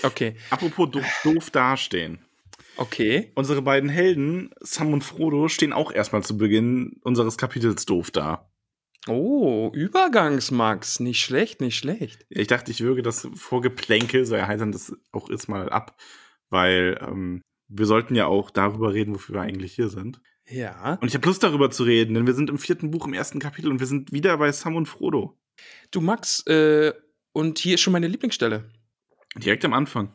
Okay. 0.03 0.37
Apropos 0.51 0.91
do 0.91 1.01
doof 1.23 1.51
dastehen. 1.51 2.25
Okay. 2.77 3.33
Unsere 3.35 3.63
beiden 3.63 3.89
Helden, 3.89 4.51
Sam 4.61 4.93
und 4.93 5.05
Frodo, 5.05 5.49
stehen 5.49 5.73
auch 5.73 5.93
erstmal 5.93 6.25
zu 6.25 6.37
Beginn 6.37 7.01
unseres 7.03 7.39
Kapitels 7.39 7.87
doof 7.87 8.11
da. 8.11 8.51
Oh, 9.07 9.71
Übergangsmax. 9.75 11.01
Nicht 11.01 11.21
schlecht, 11.21 11.61
nicht 11.61 11.77
schlecht. 11.77 12.25
Ich 12.31 12.47
dachte, 12.49 12.71
ich 12.71 12.81
würge 12.81 13.03
das 13.03 13.29
Vorgeplänkel, 13.35 14.25
so 14.25 14.35
erheitern 14.35 14.73
das 14.73 14.97
auch 15.13 15.31
jetzt 15.31 15.49
mal 15.49 15.69
ab, 15.69 16.01
weil 16.49 16.99
ähm, 17.01 17.43
wir 17.69 17.87
sollten 17.87 18.15
ja 18.15 18.27
auch 18.27 18.51
darüber 18.51 18.95
reden, 18.95 19.15
wofür 19.15 19.37
wir 19.37 19.43
eigentlich 19.43 19.75
hier 19.75 19.89
sind. 19.89 20.21
Ja. 20.49 20.99
Und 21.01 21.09
ich 21.09 21.15
habe 21.15 21.27
Lust 21.27 21.43
darüber 21.43 21.71
zu 21.71 21.85
reden, 21.85 22.15
denn 22.15 22.27
wir 22.27 22.35
sind 22.35 22.51
im 22.51 22.59
vierten 22.59 22.91
Buch 22.91 23.07
im 23.07 23.15
ersten 23.15 23.39
Kapitel 23.39 23.71
und 23.71 23.81
wir 23.81 23.87
sind 23.87 24.13
wieder 24.13 24.37
bei 24.39 24.51
Sam 24.53 24.77
und 24.77 24.87
Frodo. 24.87 25.39
Du, 25.91 26.01
Max, 26.01 26.47
äh, 26.47 26.93
und 27.33 27.59
hier 27.59 27.75
ist 27.75 27.81
schon 27.81 27.93
meine 27.93 28.09
Lieblingsstelle. 28.09 28.71
Direkt 29.37 29.65
am 29.65 29.73
Anfang. 29.73 30.15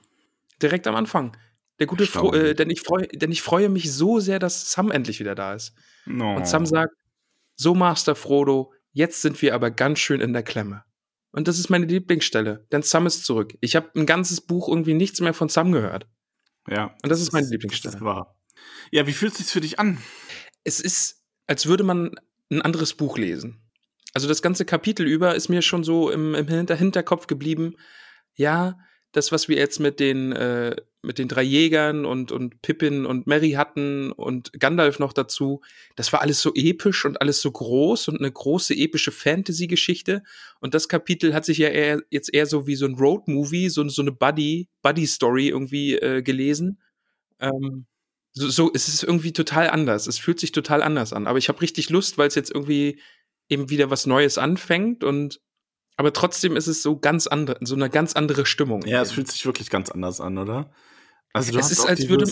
Direkt 0.61 0.87
am 0.87 0.95
Anfang. 0.95 1.35
Der 1.79 1.87
gute 1.87 2.05
Fro 2.05 2.33
äh, 2.33 2.55
denn, 2.55 2.69
ich 2.69 2.81
freu, 2.81 3.07
denn 3.13 3.31
ich 3.31 3.41
freue 3.41 3.69
mich 3.69 3.91
so 3.91 4.19
sehr, 4.19 4.39
dass 4.39 4.71
Sam 4.71 4.91
endlich 4.91 5.19
wieder 5.19 5.35
da 5.35 5.53
ist. 5.53 5.73
No. 6.05 6.35
Und 6.35 6.47
Sam 6.47 6.65
sagt: 6.65 6.93
So, 7.55 7.73
Master 7.73 8.15
Frodo, 8.15 8.73
jetzt 8.91 9.21
sind 9.21 9.41
wir 9.41 9.55
aber 9.55 9.71
ganz 9.71 9.99
schön 9.99 10.19
in 10.19 10.33
der 10.33 10.43
Klemme. 10.43 10.83
Und 11.31 11.47
das 11.47 11.59
ist 11.59 11.69
meine 11.69 11.85
Lieblingsstelle, 11.85 12.65
denn 12.71 12.81
Sam 12.81 13.05
ist 13.05 13.23
zurück. 13.23 13.53
Ich 13.61 13.75
habe 13.75 13.89
ein 13.95 14.05
ganzes 14.05 14.41
Buch 14.41 14.67
irgendwie 14.67 14.95
nichts 14.95 15.21
mehr 15.21 15.33
von 15.33 15.47
Sam 15.47 15.71
gehört. 15.71 16.07
Ja. 16.67 16.95
Und 17.03 17.09
das 17.09 17.21
ist 17.21 17.31
meine 17.31 17.47
Lieblingsstelle. 17.47 17.93
Das 17.93 18.01
ist 18.01 18.05
wahr. 18.05 18.35
Ja, 18.91 19.07
wie 19.07 19.13
fühlt 19.13 19.33
es 19.33 19.37
sich 19.37 19.47
für 19.47 19.61
dich 19.61 19.79
an? 19.79 19.99
Es 20.63 20.79
ist, 20.79 21.23
als 21.47 21.67
würde 21.67 21.83
man 21.83 22.15
ein 22.51 22.61
anderes 22.61 22.95
Buch 22.95 23.17
lesen. 23.17 23.61
Also 24.13 24.27
das 24.27 24.41
ganze 24.41 24.65
Kapitel 24.65 25.07
über 25.07 25.35
ist 25.35 25.49
mir 25.49 25.61
schon 25.61 25.83
so 25.83 26.09
im, 26.09 26.33
im 26.33 26.47
Hinter 26.47 26.75
Hinterkopf 26.75 27.27
geblieben. 27.27 27.75
Ja, 28.33 28.79
das, 29.11 29.31
was 29.31 29.47
wir 29.47 29.57
jetzt 29.57 29.79
mit 29.79 29.99
den, 29.99 30.31
äh, 30.31 30.75
mit 31.01 31.17
den 31.17 31.27
drei 31.27 31.43
Jägern 31.43 32.05
und, 32.05 32.31
und 32.31 32.61
Pippin 32.61 33.05
und 33.05 33.25
Merry 33.25 33.51
hatten 33.51 34.11
und 34.11 34.51
Gandalf 34.59 34.99
noch 34.99 35.13
dazu, 35.13 35.61
das 35.95 36.11
war 36.13 36.21
alles 36.21 36.41
so 36.41 36.51
episch 36.53 37.05
und 37.05 37.21
alles 37.21 37.41
so 37.41 37.51
groß 37.51 38.09
und 38.09 38.19
eine 38.19 38.31
große 38.31 38.75
epische 38.75 39.11
Fantasy-Geschichte. 39.11 40.23
Und 40.59 40.73
das 40.73 40.89
Kapitel 40.89 41.33
hat 41.33 41.45
sich 41.45 41.57
ja 41.57 41.69
eher, 41.69 42.01
jetzt 42.09 42.33
eher 42.33 42.45
so 42.45 42.67
wie 42.67 42.75
so 42.75 42.85
ein 42.85 42.95
Road-Movie, 42.95 43.69
so, 43.69 43.87
so 43.89 44.01
eine 44.01 44.11
Buddy, 44.11 44.67
Buddy-Story 44.81 45.49
irgendwie 45.49 45.95
äh, 45.95 46.21
gelesen. 46.21 46.79
Ähm, 47.39 47.85
so, 48.33 48.49
so, 48.49 48.71
es 48.73 48.87
ist 48.87 49.03
irgendwie 49.03 49.33
total 49.33 49.69
anders. 49.69 50.07
Es 50.07 50.19
fühlt 50.19 50.39
sich 50.39 50.51
total 50.51 50.83
anders 50.83 51.13
an. 51.13 51.27
Aber 51.27 51.39
ich 51.39 51.49
habe 51.49 51.61
richtig 51.61 51.89
Lust, 51.89 52.17
weil 52.17 52.27
es 52.27 52.35
jetzt 52.35 52.51
irgendwie 52.51 53.01
eben 53.49 53.69
wieder 53.69 53.89
was 53.89 54.05
Neues 54.05 54.37
anfängt 54.37 55.03
und 55.03 55.41
aber 55.99 56.13
trotzdem 56.13 56.55
ist 56.55 56.67
es 56.67 56.81
so 56.81 56.97
ganz 56.97 57.27
andere, 57.27 57.57
so 57.59 57.75
eine 57.75 57.89
ganz 57.89 58.13
andere 58.13 58.45
Stimmung. 58.45 58.83
Ja, 58.87 59.01
es 59.01 59.11
fühlt 59.11 59.29
sich 59.29 59.45
wirklich 59.45 59.69
ganz 59.69 59.91
anders 59.91 60.21
an, 60.21 60.37
oder? 60.37 60.71
Also 61.33 61.59
Es 61.59 61.71
ist, 61.71 61.85
als 61.85 62.07
würde- 62.07 62.31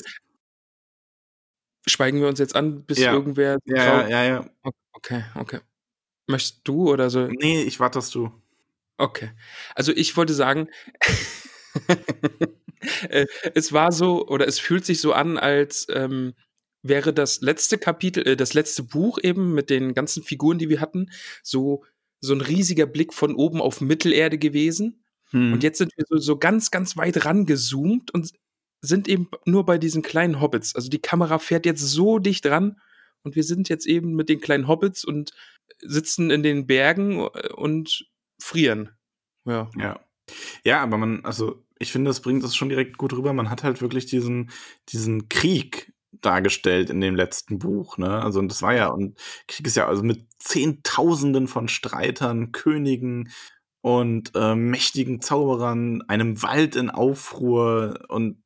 Schweigen 1.86 2.22
wir 2.22 2.30
uns 2.30 2.40
jetzt 2.40 2.56
an, 2.56 2.86
bis 2.86 3.00
Ja. 3.00 3.12
irgendwer. 3.12 3.58
Ja, 3.66 3.76
ja, 3.76 4.08
ja, 4.08 4.24
ja. 4.24 4.50
Okay, 4.94 5.26
okay. 5.36 5.60
Möchtest 6.28 6.62
du 6.64 6.90
oder 6.90 7.10
so? 7.10 7.28
Nee, 7.28 7.64
ich 7.64 7.82
warte, 7.82 8.00
dass 8.00 8.10
du. 8.10 8.32
Okay. 8.98 9.32
Also 9.76 9.92
ich 9.92 10.16
wollte 10.16 10.34
sagen, 10.34 10.70
äh, 13.10 13.26
es 13.54 13.74
war 13.74 13.92
so, 13.92 14.30
oder 14.30 14.48
es 14.48 14.60
fühlt 14.60 14.86
sich 14.86 15.02
so 15.02 15.12
an, 15.12 15.38
als 15.38 15.88
ähm, 15.90 16.36
wäre 16.84 17.14
das 17.14 17.42
letzte 17.42 17.78
Kapitel, 17.78 18.26
äh, 18.28 18.38
das 18.38 18.54
letzte 18.54 18.84
Buch 18.84 19.20
eben 19.22 19.54
mit 19.54 19.70
den 19.70 19.94
ganzen 19.94 20.24
Figuren, 20.24 20.58
die 20.58 20.70
wir 20.70 20.80
hatten, 20.80 21.12
so, 21.44 21.84
so 22.20 22.34
ein 22.34 22.42
riesiger 22.42 22.86
Blick 22.86 23.14
von 23.14 23.36
oben 23.36 23.62
auf 23.62 23.82
Mittelerde 23.82 24.38
gewesen. 24.38 25.04
Hm. 25.32 25.54
Und 25.54 25.64
jetzt 25.64 25.78
sind 25.78 25.92
wir 25.98 26.06
so, 26.08 26.18
so 26.18 26.38
ganz, 26.38 26.72
ganz 26.72 26.98
weit 26.98 27.26
rangezoomt 27.26 28.12
und 28.14 28.32
sind 28.82 29.08
eben 29.08 29.30
nur 29.46 29.66
bei 29.66 29.78
diesen 29.78 30.02
kleinen 30.02 30.40
Hobbits. 30.40 30.76
Also 30.76 30.90
die 30.90 31.02
Kamera 31.02 31.40
fährt 31.40 31.66
jetzt 31.66 31.82
so 31.82 32.20
dicht 32.20 32.46
ran 32.46 32.80
und 33.24 33.36
wir 33.36 33.44
sind 33.44 33.70
jetzt 33.70 33.86
eben 33.86 34.16
mit 34.16 34.30
den 34.30 34.40
kleinen 34.40 34.68
Hobbits 34.68 35.04
und 35.04 35.32
sitzen 35.80 36.32
in 36.32 36.44
den 36.44 36.68
Bergen 36.68 37.28
und 37.56 38.08
frieren. 38.40 38.92
Ja. 39.46 39.70
Ja. 39.78 40.00
Ja, 40.64 40.84
aber 40.84 40.98
man, 40.98 41.24
also 41.24 41.64
ich 41.80 41.92
finde, 41.92 42.10
das 42.10 42.22
bringt 42.22 42.44
das 42.44 42.56
schon 42.56 42.70
direkt 42.70 42.98
gut 42.98 43.14
rüber. 43.14 43.34
Man 43.34 43.50
hat 43.50 43.64
halt 43.64 43.82
wirklich 43.82 44.06
diesen, 44.06 44.52
diesen 44.90 45.30
Krieg, 45.30 45.94
dargestellt 46.22 46.90
in 46.90 47.02
dem 47.02 47.16
letzten 47.16 47.60
Buch, 47.60 47.98
ne? 47.98 48.22
Also, 48.22 48.40
und 48.40 48.50
das 48.50 48.62
war 48.62 48.74
ja, 48.74 48.88
und 48.88 49.18
Krieg 49.48 49.68
ist 49.68 49.76
ja 49.78 49.88
also 49.88 50.04
mit 50.04 50.26
Zehntausenden 50.40 51.48
von 51.48 51.68
Streitern, 51.68 52.52
Königen 52.52 53.32
und 53.82 54.32
äh, 54.36 54.56
mächtigen 54.56 55.22
Zauberern, 55.22 56.04
einem 56.08 56.42
Wald 56.44 56.76
in 56.76 56.90
Aufruhr 56.90 58.06
und 58.10 58.44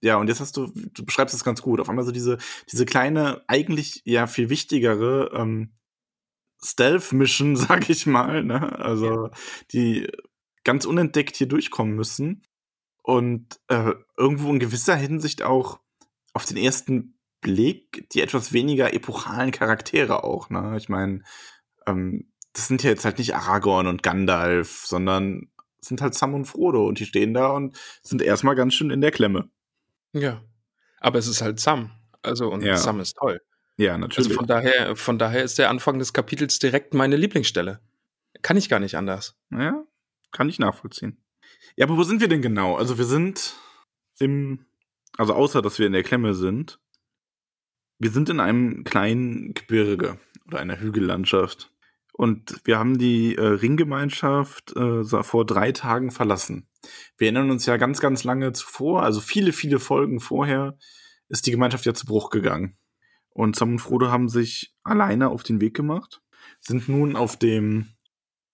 ja, 0.00 0.16
und 0.16 0.28
jetzt 0.28 0.40
hast 0.40 0.56
du, 0.56 0.72
du 0.94 1.04
beschreibst 1.04 1.34
es 1.34 1.44
ganz 1.44 1.60
gut, 1.60 1.80
auf 1.80 1.88
einmal 1.88 2.04
so 2.04 2.12
diese, 2.12 2.38
diese 2.70 2.86
kleine, 2.86 3.42
eigentlich 3.48 4.02
ja 4.04 4.26
viel 4.28 4.48
wichtigere 4.48 5.30
ähm, 5.34 5.72
Stealth-Mission, 6.64 7.56
sag 7.56 7.90
ich 7.90 8.06
mal, 8.06 8.44
ne? 8.44 8.78
Also, 8.78 9.26
ja. 9.26 9.30
die 9.72 10.08
ganz 10.64 10.84
unentdeckt 10.84 11.36
hier 11.36 11.48
durchkommen 11.48 11.94
müssen 11.94 12.42
und 13.02 13.58
äh, 13.68 13.94
irgendwo 14.16 14.50
in 14.50 14.58
gewisser 14.58 14.94
Hinsicht 14.94 15.42
auch 15.42 15.80
auf 16.32 16.44
den 16.44 16.56
ersten 16.56 17.18
Blick 17.40 18.08
die 18.10 18.20
etwas 18.20 18.52
weniger 18.52 18.92
epochalen 18.92 19.50
Charaktere 19.50 20.24
auch. 20.24 20.50
Ne? 20.50 20.74
Ich 20.76 20.88
meine, 20.88 21.22
ähm, 21.86 22.28
das 22.52 22.66
sind 22.66 22.82
ja 22.82 22.90
jetzt 22.90 23.04
halt 23.04 23.18
nicht 23.18 23.34
Aragorn 23.34 23.86
und 23.86 24.02
Gandalf, 24.02 24.84
sondern 24.86 25.48
sind 25.80 26.00
halt 26.00 26.14
Sam 26.14 26.34
und 26.34 26.46
Frodo 26.46 26.86
und 26.86 26.98
die 26.98 27.06
stehen 27.06 27.34
da 27.34 27.48
und 27.48 27.78
sind 28.02 28.22
erstmal 28.22 28.56
ganz 28.56 28.74
schön 28.74 28.90
in 28.90 29.00
der 29.00 29.12
Klemme. 29.12 29.48
Ja, 30.12 30.42
aber 30.98 31.18
es 31.18 31.28
ist 31.28 31.40
halt 31.40 31.60
Sam. 31.60 31.92
Also 32.22 32.50
und 32.50 32.62
ja. 32.62 32.76
Sam 32.76 33.00
ist 33.00 33.16
toll. 33.16 33.40
Ja, 33.76 33.96
natürlich. 33.96 34.30
Also 34.30 34.38
von 34.38 34.46
daher, 34.48 34.96
von 34.96 35.18
daher 35.18 35.44
ist 35.44 35.58
der 35.58 35.70
Anfang 35.70 36.00
des 36.00 36.12
Kapitels 36.12 36.58
direkt 36.58 36.94
meine 36.94 37.16
Lieblingsstelle. 37.16 37.80
Kann 38.42 38.56
ich 38.56 38.68
gar 38.68 38.80
nicht 38.80 38.96
anders. 38.96 39.36
Ja, 39.50 39.84
kann 40.32 40.48
ich 40.48 40.58
nachvollziehen. 40.58 41.22
Ja, 41.76 41.86
aber 41.86 41.96
wo 41.96 42.02
sind 42.02 42.20
wir 42.20 42.28
denn 42.28 42.42
genau? 42.42 42.76
Also 42.76 42.98
wir 42.98 43.04
sind 43.04 43.54
im, 44.18 44.66
also 45.16 45.34
außer 45.34 45.62
dass 45.62 45.78
wir 45.78 45.86
in 45.86 45.92
der 45.92 46.02
Klemme 46.02 46.34
sind, 46.34 46.80
wir 47.98 48.10
sind 48.10 48.28
in 48.28 48.40
einem 48.40 48.84
kleinen 48.84 49.54
Gebirge 49.54 50.18
oder 50.46 50.60
einer 50.60 50.80
Hügellandschaft. 50.80 51.72
Und 52.12 52.60
wir 52.64 52.78
haben 52.78 52.98
die 52.98 53.36
äh, 53.36 53.44
Ringgemeinschaft 53.44 54.74
äh, 54.76 55.04
vor 55.04 55.46
drei 55.46 55.70
Tagen 55.72 56.10
verlassen. 56.10 56.68
Wir 57.16 57.26
erinnern 57.26 57.50
uns 57.50 57.66
ja 57.66 57.76
ganz, 57.76 58.00
ganz 58.00 58.24
lange 58.24 58.52
zuvor, 58.52 59.02
also 59.02 59.20
viele, 59.20 59.52
viele 59.52 59.78
Folgen 59.78 60.18
vorher, 60.18 60.76
ist 61.28 61.46
die 61.46 61.50
Gemeinschaft 61.50 61.86
ja 61.86 61.94
zu 61.94 62.06
Bruch 62.06 62.30
gegangen. 62.30 62.76
Und 63.30 63.54
Sam 63.54 63.72
und 63.72 63.78
Frodo 63.78 64.08
haben 64.08 64.28
sich 64.28 64.74
alleine 64.82 65.28
auf 65.28 65.44
den 65.44 65.60
Weg 65.60 65.74
gemacht, 65.74 66.20
sind 66.60 66.88
nun 66.88 67.14
auf 67.14 67.36
dem 67.36 67.88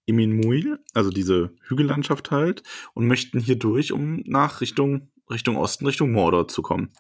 Iminmuil, 0.07 0.79
also 0.93 1.11
diese 1.11 1.55
Hügellandschaft 1.67 2.31
halt, 2.31 2.63
und 2.93 3.07
möchten 3.07 3.41
hier 3.41 3.57
durch, 3.57 3.93
um 3.93 4.23
nach 4.27 4.61
Richtung, 4.61 5.11
Richtung 5.35 5.57
Osten, 5.57 5.87
Richtung 5.87 6.13
Mordor 6.13 6.49
zu 6.49 6.63
kommen. 6.63 6.93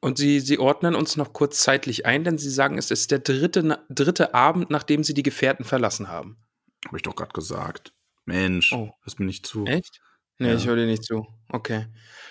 Und 0.00 0.16
sie, 0.16 0.40
sie 0.40 0.58
ordnen 0.58 0.94
uns 0.94 1.16
noch 1.16 1.32
kurz 1.32 1.60
zeitlich 1.60 2.06
ein, 2.06 2.24
denn 2.24 2.38
sie 2.38 2.48
sagen, 2.48 2.78
es 2.78 2.90
ist 2.90 3.10
der 3.10 3.18
dritte, 3.18 3.84
dritte 3.90 4.34
Abend, 4.34 4.70
nachdem 4.70 5.04
sie 5.04 5.12
die 5.12 5.22
Gefährten 5.22 5.64
verlassen 5.64 6.08
haben. 6.08 6.38
Habe 6.86 6.96
ich 6.96 7.02
doch 7.02 7.16
gerade 7.16 7.32
gesagt. 7.32 7.92
Mensch, 8.24 8.72
oh. 8.72 8.92
hörst 9.02 9.18
mir 9.20 9.26
nicht 9.26 9.46
zu. 9.46 9.66
Echt? 9.66 10.00
Nee, 10.38 10.48
ja. 10.48 10.54
ich 10.54 10.66
höre 10.66 10.76
dir 10.76 10.86
nicht 10.86 11.04
zu. 11.04 11.26
Okay. 11.50 11.86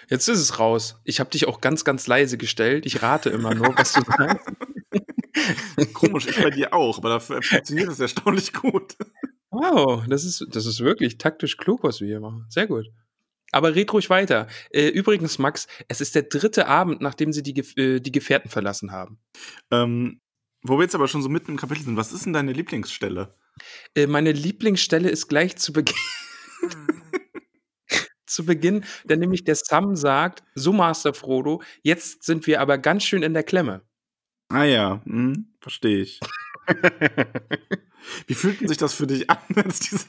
Jetzt 0.10 0.28
ist 0.28 0.40
es 0.40 0.58
raus. 0.58 1.00
Ich 1.04 1.20
habe 1.20 1.30
dich 1.30 1.48
auch 1.48 1.62
ganz, 1.62 1.86
ganz 1.86 2.08
leise 2.08 2.38
gestellt. 2.38 2.88
Ich 2.88 3.04
rate 3.04 3.30
immer 3.30 3.54
nur, 3.54 3.78
was 3.78 3.94
du 3.94 4.02
sagst. 4.02 4.48
Komisch, 5.94 6.26
ich 6.26 6.42
bei 6.42 6.50
dir 6.50 6.74
auch, 6.74 6.98
aber 6.98 7.10
dafür 7.10 7.42
funktioniert 7.44 7.90
das 7.90 8.00
erstaunlich 8.00 8.52
gut. 8.54 8.96
Wow, 9.52 10.04
das 10.08 10.24
ist, 10.24 10.46
das 10.50 10.66
ist 10.66 10.80
wirklich 10.80 11.20
taktisch 11.20 11.58
klug, 11.58 11.84
was 11.84 12.02
wir 12.02 12.08
hier 12.08 12.20
machen. 12.20 12.46
Sehr 12.50 12.66
gut. 12.66 12.88
Aber 13.52 13.76
red 13.76 13.92
ruhig 13.94 14.10
weiter. 14.10 14.48
Äh, 14.72 14.88
übrigens, 14.90 15.40
Max, 15.40 15.68
es 15.88 16.02
ist 16.02 16.16
der 16.16 16.24
dritte 16.24 16.68
Abend, 16.68 17.02
nachdem 17.02 17.34
sie 17.34 17.44
die, 17.44 17.60
äh, 17.80 18.00
die 18.00 18.12
Gefährten 18.12 18.50
verlassen 18.50 18.92
haben. 18.92 19.20
Ähm, 19.72 20.22
wo 20.62 20.78
wir 20.78 20.84
jetzt 20.84 20.96
aber 20.96 21.08
schon 21.08 21.22
so 21.22 21.30
mitten 21.30 21.52
im 21.52 21.58
Kapitel 21.58 21.84
sind, 21.84 21.98
was 21.98 22.12
ist 22.12 22.26
denn 22.26 22.34
deine 22.34 22.54
Lieblingsstelle? 22.54 23.36
Äh, 23.96 24.08
meine 24.08 24.32
Lieblingsstelle 24.32 25.10
ist 25.10 25.28
gleich 25.28 25.56
zu 25.58 25.74
Beginn. 25.74 25.96
zu 28.26 28.46
Beginn, 28.46 28.86
denn 29.06 29.20
nämlich 29.20 29.44
der 29.44 29.56
Sam 29.56 29.96
sagt, 29.96 30.44
so 30.56 30.72
Master 30.72 31.14
Frodo, 31.14 31.62
jetzt 31.82 32.24
sind 32.24 32.46
wir 32.46 32.62
aber 32.62 32.78
ganz 32.78 33.04
schön 33.04 33.24
in 33.24 33.34
der 33.34 33.44
Klemme. 33.44 33.82
Ah 34.50 34.64
ja, 34.64 35.02
hm, 35.06 35.54
verstehe 35.62 36.02
ich. 36.02 36.20
Wie 38.28 38.34
fühlt 38.34 38.68
sich 38.68 38.78
das 38.78 38.94
für 38.94 39.08
dich 39.08 39.30
an, 39.30 39.38
als 39.56 39.80
diese 39.80 40.06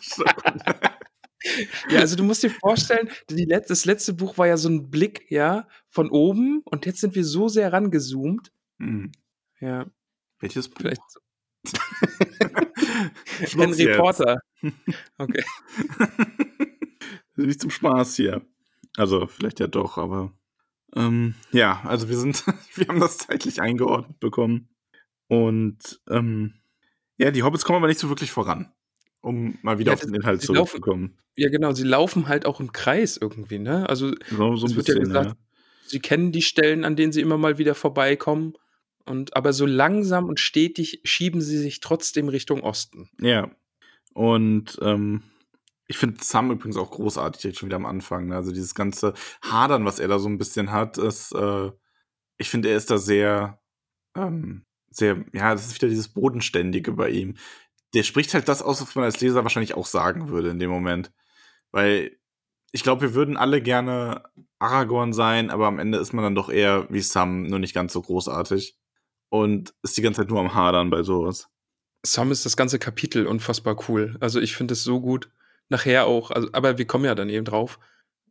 Ja, 1.89 2.01
also 2.01 2.17
du 2.17 2.25
musst 2.25 2.43
dir 2.43 2.51
vorstellen, 2.51 3.09
die 3.31 3.45
Let 3.45 3.71
das 3.71 3.85
letzte 3.85 4.13
Buch 4.13 4.37
war 4.39 4.47
ja 4.47 4.57
so 4.57 4.69
ein 4.69 4.91
Blick, 4.91 5.31
ja, 5.31 5.67
von 5.89 6.11
oben 6.11 6.63
und 6.65 6.87
jetzt 6.87 7.01
sind 7.01 7.15
wir 7.15 7.25
so 7.25 7.49
sehr 7.49 7.73
rangezoomt. 7.73 8.53
Hm. 8.79 9.13
Ja. 9.61 9.87
Welches 10.39 10.69
Buch? 10.69 10.79
Vielleicht 10.81 11.03
so. 11.09 11.21
ein 13.61 13.73
Reporter. 13.73 14.39
Okay. 15.19 15.43
Nicht 17.37 17.61
zum 17.61 17.71
Spaß 17.71 18.17
hier. 18.17 18.47
Also, 18.97 19.27
vielleicht 19.27 19.61
ja 19.61 19.67
doch, 19.67 19.97
aber 19.97 20.35
ähm, 20.97 21.35
ja, 21.53 21.81
also 21.85 22.09
wir 22.09 22.19
sind, 22.19 22.45
wir 22.75 22.89
haben 22.89 23.01
das 23.01 23.19
zeitlich 23.19 23.61
eingeordnet 23.61 24.19
bekommen. 24.21 24.69
Und 25.29 26.01
ähm, 26.11 26.55
ja, 27.17 27.31
die 27.31 27.43
Hobbits 27.43 27.65
kommen 27.65 27.77
aber 27.77 27.87
nicht 27.87 28.01
so 28.01 28.09
wirklich 28.09 28.33
voran, 28.33 28.73
um 29.21 29.59
mal 29.63 29.79
wieder 29.79 29.93
ja, 29.93 29.95
auf 29.95 30.01
den 30.01 30.15
Inhalt 30.15 30.43
zurückzukommen. 30.43 31.19
ja, 31.37 31.49
genau, 31.51 31.73
sie 31.73 31.85
laufen 31.85 32.29
halt 32.29 32.47
auch 32.47 32.61
im 32.61 32.73
Kreis 32.73 33.17
irgendwie, 33.17 33.59
ne? 33.59 33.89
Also 33.89 34.13
genau, 34.29 34.57
so 34.57 34.67
ein 34.67 34.75
bisschen, 34.75 34.97
ja 34.97 35.03
gesagt, 35.03 35.31
ja. 35.31 35.37
sie 35.87 36.01
kennen 36.01 36.33
die 36.33 36.43
Stellen, 36.43 36.85
an 36.85 36.97
denen 36.97 37.13
sie 37.13 37.21
immer 37.21 37.39
mal 37.39 37.59
wieder 37.59 37.75
vorbeikommen. 37.75 38.55
Und 39.05 39.37
aber 39.37 39.53
so 39.53 39.67
langsam 39.67 40.27
und 40.27 40.39
stetig 40.39 41.01
schieben 41.05 41.41
sie 41.41 41.59
sich 41.59 41.81
trotzdem 41.81 42.29
Richtung 42.29 42.63
Osten. 42.63 43.11
Ja. 43.21 43.51
Und 44.13 44.79
ähm, 44.83 45.23
ich 45.87 45.99
finde 45.99 46.23
Sam 46.23 46.53
übrigens 46.53 46.77
auch 46.77 46.91
großartig 46.93 47.43
jetzt 47.43 47.59
schon 47.59 47.69
wieder 47.69 47.77
am 47.77 47.87
Anfang. 47.87 48.29
Ne? 48.29 48.37
Also 48.37 48.53
dieses 48.53 48.75
ganze 48.75 49.15
Hadern, 49.43 49.85
was 49.85 49.99
er 49.99 50.07
da 50.07 50.19
so 50.21 50.29
ein 50.29 50.39
bisschen 50.39 50.71
hat, 50.71 50.99
ist, 50.99 51.33
äh, 51.35 51.71
ich 52.39 52.49
finde, 52.49 52.69
er 52.71 52.77
ist 52.77 52.91
da 52.91 52.99
sehr, 52.99 53.61
ähm, 54.17 54.65
sehr, 54.91 55.25
ja, 55.33 55.53
das 55.53 55.67
ist 55.67 55.75
wieder 55.75 55.89
dieses 55.89 56.09
Bodenständige 56.09 56.93
bei 56.93 57.11
ihm. 57.11 57.37
Der 57.95 58.03
spricht 58.03 58.35
halt 58.35 58.49
das 58.49 58.63
aus, 58.63 58.81
was 58.81 58.95
man 58.95 59.05
als 59.05 59.21
Leser 59.21 59.43
wahrscheinlich 59.43 59.75
auch 59.75 59.87
sagen 59.87 60.29
würde 60.29 60.51
in 60.51 60.59
dem 60.59 60.71
Moment. 60.71 61.13
Weil 61.73 62.17
ich 62.73 62.83
glaube, 62.83 63.03
wir 63.03 63.15
würden 63.15 63.37
alle 63.37 63.61
gerne 63.61 64.25
Aragorn 64.59 65.13
sein, 65.13 65.51
aber 65.51 65.67
am 65.67 65.79
Ende 65.79 65.99
ist 65.99 66.13
man 66.13 66.23
dann 66.23 66.35
doch 66.35 66.51
eher 66.51 66.87
wie 66.91 67.01
Sam, 67.01 67.45
nur 67.45 67.59
nicht 67.59 67.75
ganz 67.75 67.93
so 67.93 68.03
großartig. 68.03 68.77
Und 69.29 69.75
ist 69.83 69.97
die 69.97 70.03
ganze 70.03 70.23
Zeit 70.23 70.31
nur 70.31 70.41
am 70.41 70.55
Hadern 70.55 70.91
bei 70.91 71.03
sowas. 71.03 71.49
Sam 72.05 72.33
ist 72.33 72.47
das 72.47 72.57
ganze 72.57 72.79
Kapitel 72.79 73.27
unfassbar 73.27 73.77
cool. 73.89 74.17
Also 74.21 74.41
ich 74.41 74.57
finde 74.57 74.75
es 74.75 74.85
so 74.85 75.01
gut 75.01 75.31
nachher 75.69 76.07
auch, 76.07 76.31
also, 76.31 76.49
aber 76.53 76.79
wir 76.79 76.87
kommen 76.87 77.05
ja 77.05 77.15
dann 77.15 77.29
eben 77.29 77.45
drauf. 77.45 77.79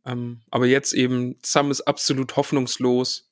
Ähm, 0.04 0.40
aber 0.50 0.66
jetzt 0.66 0.92
eben, 0.92 1.36
Sam 1.42 1.70
ist 1.70 1.82
absolut 1.82 2.36
hoffnungslos. 2.36 3.30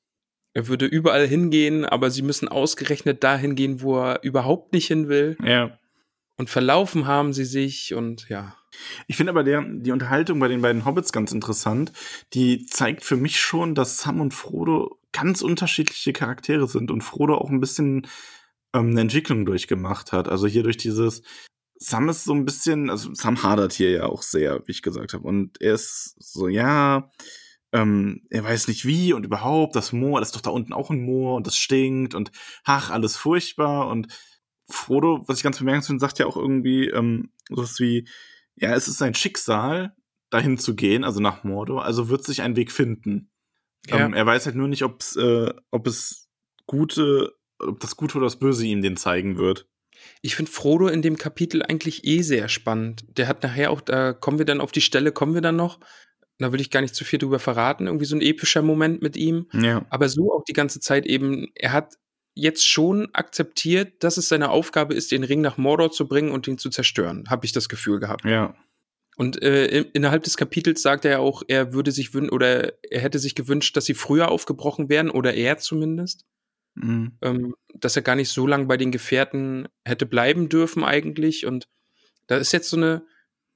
Er 0.54 0.68
würde 0.68 0.86
überall 0.86 1.26
hingehen, 1.26 1.84
aber 1.84 2.10
sie 2.10 2.22
müssen 2.22 2.48
ausgerechnet 2.48 3.22
dahin 3.22 3.54
gehen, 3.54 3.80
wo 3.80 3.98
er 3.98 4.22
überhaupt 4.22 4.72
nicht 4.72 4.86
hin 4.86 5.08
will. 5.08 5.36
Ja. 5.42 5.78
Und 6.38 6.48
verlaufen 6.48 7.06
haben 7.06 7.32
sie 7.32 7.44
sich 7.44 7.94
und 7.94 8.28
ja. 8.28 8.56
Ich 9.08 9.16
finde 9.16 9.30
aber 9.32 9.42
der, 9.42 9.62
die 9.62 9.90
Unterhaltung 9.90 10.38
bei 10.38 10.46
den 10.46 10.62
beiden 10.62 10.84
Hobbits 10.84 11.12
ganz 11.12 11.32
interessant. 11.32 11.92
Die 12.32 12.64
zeigt 12.64 13.04
für 13.04 13.16
mich 13.16 13.40
schon, 13.40 13.74
dass 13.74 13.98
Sam 13.98 14.20
und 14.20 14.32
Frodo 14.32 15.00
ganz 15.12 15.42
unterschiedliche 15.42 16.12
Charaktere 16.12 16.68
sind 16.68 16.92
und 16.92 17.02
Frodo 17.02 17.36
auch 17.36 17.50
ein 17.50 17.58
bisschen 17.58 18.06
ähm, 18.72 18.90
eine 18.90 19.00
Entwicklung 19.00 19.46
durchgemacht 19.46 20.12
hat. 20.12 20.28
Also 20.28 20.46
hier 20.46 20.62
durch 20.62 20.76
dieses, 20.76 21.22
Sam 21.76 22.08
ist 22.08 22.24
so 22.24 22.34
ein 22.34 22.44
bisschen, 22.44 22.88
also 22.88 23.12
Sam 23.14 23.42
hadert 23.42 23.72
hier 23.72 23.90
ja 23.90 24.06
auch 24.06 24.22
sehr, 24.22 24.62
wie 24.66 24.72
ich 24.72 24.82
gesagt 24.82 25.14
habe. 25.14 25.26
Und 25.26 25.60
er 25.60 25.74
ist 25.74 26.14
so, 26.20 26.46
ja, 26.46 27.10
ähm, 27.72 28.22
er 28.30 28.44
weiß 28.44 28.68
nicht 28.68 28.84
wie 28.84 29.12
und 29.12 29.26
überhaupt, 29.26 29.74
das 29.74 29.92
Moor, 29.92 30.20
das 30.20 30.28
ist 30.28 30.36
doch 30.36 30.40
da 30.42 30.50
unten 30.50 30.72
auch 30.72 30.90
ein 30.90 31.02
Moor 31.02 31.34
und 31.34 31.48
das 31.48 31.56
stinkt 31.56 32.14
und 32.14 32.30
ach, 32.64 32.90
alles 32.90 33.16
furchtbar. 33.16 33.88
Und 33.88 34.06
Frodo, 34.70 35.24
was 35.26 35.38
ich 35.38 35.42
ganz 35.42 35.58
bemerkenswert 35.58 35.88
finde, 35.88 36.00
sagt 36.00 36.18
ja 36.18 36.26
auch 36.26 36.36
irgendwie 36.36 36.88
ähm, 36.88 37.30
sowas 37.48 37.80
wie, 37.80 38.08
ja, 38.56 38.74
es 38.74 38.88
ist 38.88 38.98
sein 38.98 39.14
Schicksal, 39.14 39.94
dahin 40.30 40.58
zu 40.58 40.74
gehen, 40.74 41.04
also 41.04 41.20
nach 41.20 41.44
Mordor, 41.44 41.84
also 41.84 42.08
wird 42.08 42.24
sich 42.24 42.42
ein 42.42 42.56
Weg 42.56 42.70
finden. 42.70 43.30
Ja. 43.86 43.98
Ähm, 44.00 44.14
er 44.14 44.26
weiß 44.26 44.46
halt 44.46 44.56
nur 44.56 44.68
nicht, 44.68 44.84
ob's, 44.84 45.16
äh, 45.16 45.52
ob 45.70 45.86
es 45.86 46.28
gute, 46.66 47.32
ob 47.58 47.80
das 47.80 47.96
Gute 47.96 48.18
oder 48.18 48.26
das 48.26 48.38
Böse 48.38 48.66
ihm 48.66 48.82
den 48.82 48.96
zeigen 48.96 49.38
wird. 49.38 49.66
Ich 50.22 50.36
finde 50.36 50.50
Frodo 50.50 50.88
in 50.88 51.02
dem 51.02 51.16
Kapitel 51.16 51.62
eigentlich 51.62 52.04
eh 52.04 52.22
sehr 52.22 52.48
spannend. 52.48 53.04
Der 53.16 53.26
hat 53.26 53.42
nachher 53.42 53.70
auch, 53.70 53.80
da 53.80 54.12
kommen 54.12 54.38
wir 54.38 54.46
dann 54.46 54.60
auf 54.60 54.72
die 54.72 54.80
Stelle, 54.80 55.12
kommen 55.12 55.34
wir 55.34 55.40
dann 55.40 55.56
noch. 55.56 55.80
Da 56.38 56.52
will 56.52 56.60
ich 56.60 56.70
gar 56.70 56.82
nicht 56.82 56.94
zu 56.94 57.04
viel 57.04 57.18
drüber 57.18 57.40
verraten. 57.40 57.86
Irgendwie 57.86 58.04
so 58.04 58.14
ein 58.14 58.22
epischer 58.22 58.62
Moment 58.62 59.02
mit 59.02 59.16
ihm. 59.16 59.48
Ja. 59.52 59.84
Aber 59.90 60.08
so 60.08 60.32
auch 60.32 60.44
die 60.44 60.52
ganze 60.52 60.78
Zeit 60.78 61.04
eben, 61.04 61.48
er 61.54 61.72
hat 61.72 61.94
jetzt 62.38 62.66
schon 62.66 63.08
akzeptiert, 63.14 64.04
dass 64.04 64.16
es 64.16 64.28
seine 64.28 64.50
Aufgabe 64.50 64.94
ist, 64.94 65.10
den 65.10 65.24
Ring 65.24 65.40
nach 65.40 65.56
Mordor 65.56 65.90
zu 65.90 66.06
bringen 66.06 66.30
und 66.30 66.46
ihn 66.46 66.56
zu 66.56 66.70
zerstören. 66.70 67.24
Habe 67.28 67.44
ich 67.44 67.52
das 67.52 67.68
Gefühl 67.68 67.98
gehabt. 67.98 68.24
Ja. 68.24 68.54
Und 69.16 69.42
äh, 69.42 69.80
innerhalb 69.92 70.22
des 70.22 70.36
Kapitels 70.36 70.80
sagt 70.80 71.04
er 71.04 71.18
auch, 71.18 71.42
er 71.48 71.72
würde 71.72 71.90
sich 71.90 72.14
wünschen 72.14 72.30
oder 72.30 72.72
er 72.88 73.00
hätte 73.00 73.18
sich 73.18 73.34
gewünscht, 73.34 73.76
dass 73.76 73.86
sie 73.86 73.94
früher 73.94 74.30
aufgebrochen 74.30 74.88
wären 74.88 75.10
oder 75.10 75.34
er 75.34 75.58
zumindest. 75.58 76.24
mhm. 76.76 77.18
ähm, 77.22 77.54
dass 77.74 77.96
er 77.96 78.02
gar 78.02 78.14
nicht 78.14 78.30
so 78.30 78.46
lange 78.46 78.66
bei 78.66 78.76
den 78.76 78.92
Gefährten 78.92 79.68
hätte 79.84 80.06
bleiben 80.06 80.48
dürfen 80.48 80.84
eigentlich. 80.84 81.44
Und 81.44 81.68
da 82.28 82.36
ist 82.36 82.52
jetzt 82.52 82.70
so 82.70 82.76
eine, 82.76 83.02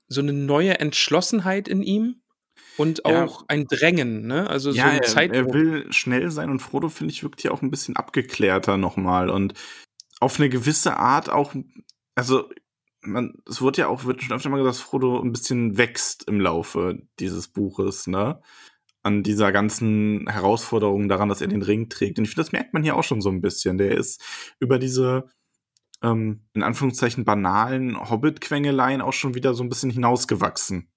so 0.09 0.21
eine 0.21 0.33
neue 0.33 0.81
Entschlossenheit 0.81 1.69
in 1.69 1.83
ihm 1.83 2.22
und 2.77 3.05
auch 3.05 3.41
ja. 3.41 3.45
ein 3.49 3.67
Drängen, 3.67 4.27
ne? 4.27 4.49
Also 4.49 4.71
ja, 4.71 4.85
so 4.85 4.91
ein 4.91 5.03
Zeit. 5.05 5.33
Er, 5.33 5.47
er 5.47 5.55
will 5.55 5.93
schnell 5.93 6.31
sein 6.31 6.51
und 6.51 6.61
Frodo, 6.61 6.89
finde 6.89 7.13
ich, 7.13 7.23
wirkt 7.23 7.41
hier 7.41 7.53
auch 7.53 7.63
ein 7.63 7.71
bisschen 7.71 7.97
abgeklärter 7.97 8.77
nochmal 8.77 9.31
und 9.31 9.55
auf 10.21 10.39
eine 10.39 10.49
gewisse 10.49 10.97
Art 10.97 11.31
auch, 11.31 11.55
also 12.15 12.49
man, 13.03 13.35
es 13.49 13.61
wird 13.61 13.77
ja 13.77 13.89
auch, 13.89 14.05
wird 14.05 14.23
schon 14.23 14.37
öfter 14.37 14.49
mal 14.49 14.59
gesagt, 14.59 14.77
dass 14.77 14.83
Frodo 14.83 15.21
ein 15.21 15.33
bisschen 15.33 15.77
wächst 15.77 16.29
im 16.29 16.41
Laufe 16.41 17.03
dieses 17.19 17.49
Buches, 17.49 18.07
ne? 18.07 18.41
An 19.03 19.25
dieser 19.25 19.51
ganzen 19.51 20.29
Herausforderung 20.29 21.09
daran, 21.09 21.29
dass 21.29 21.41
er 21.41 21.49
den 21.49 21.63
Ring 21.63 21.89
trägt. 21.89 22.19
Und 22.19 22.25
ich 22.25 22.31
finde, 22.31 22.45
das 22.45 22.53
merkt 22.53 22.73
man 22.73 22.85
hier 22.85 22.95
auch 22.95 23.03
schon 23.03 23.21
so 23.21 23.31
ein 23.31 23.41
bisschen. 23.41 23.77
Der 23.77 23.97
ist 23.97 24.23
über 24.61 24.79
diese, 24.79 25.25
ähm, 26.05 26.47
in 26.55 26.63
Anführungszeichen, 26.63 27.25
banalen 27.25 27.99
Hobbit-Quengeleien 27.99 29.01
auch 29.01 29.13
schon 29.13 29.35
wieder 29.35 29.55
so 29.55 29.65
ein 29.65 29.69
bisschen 29.69 29.91
hinausgewachsen. 29.91 30.92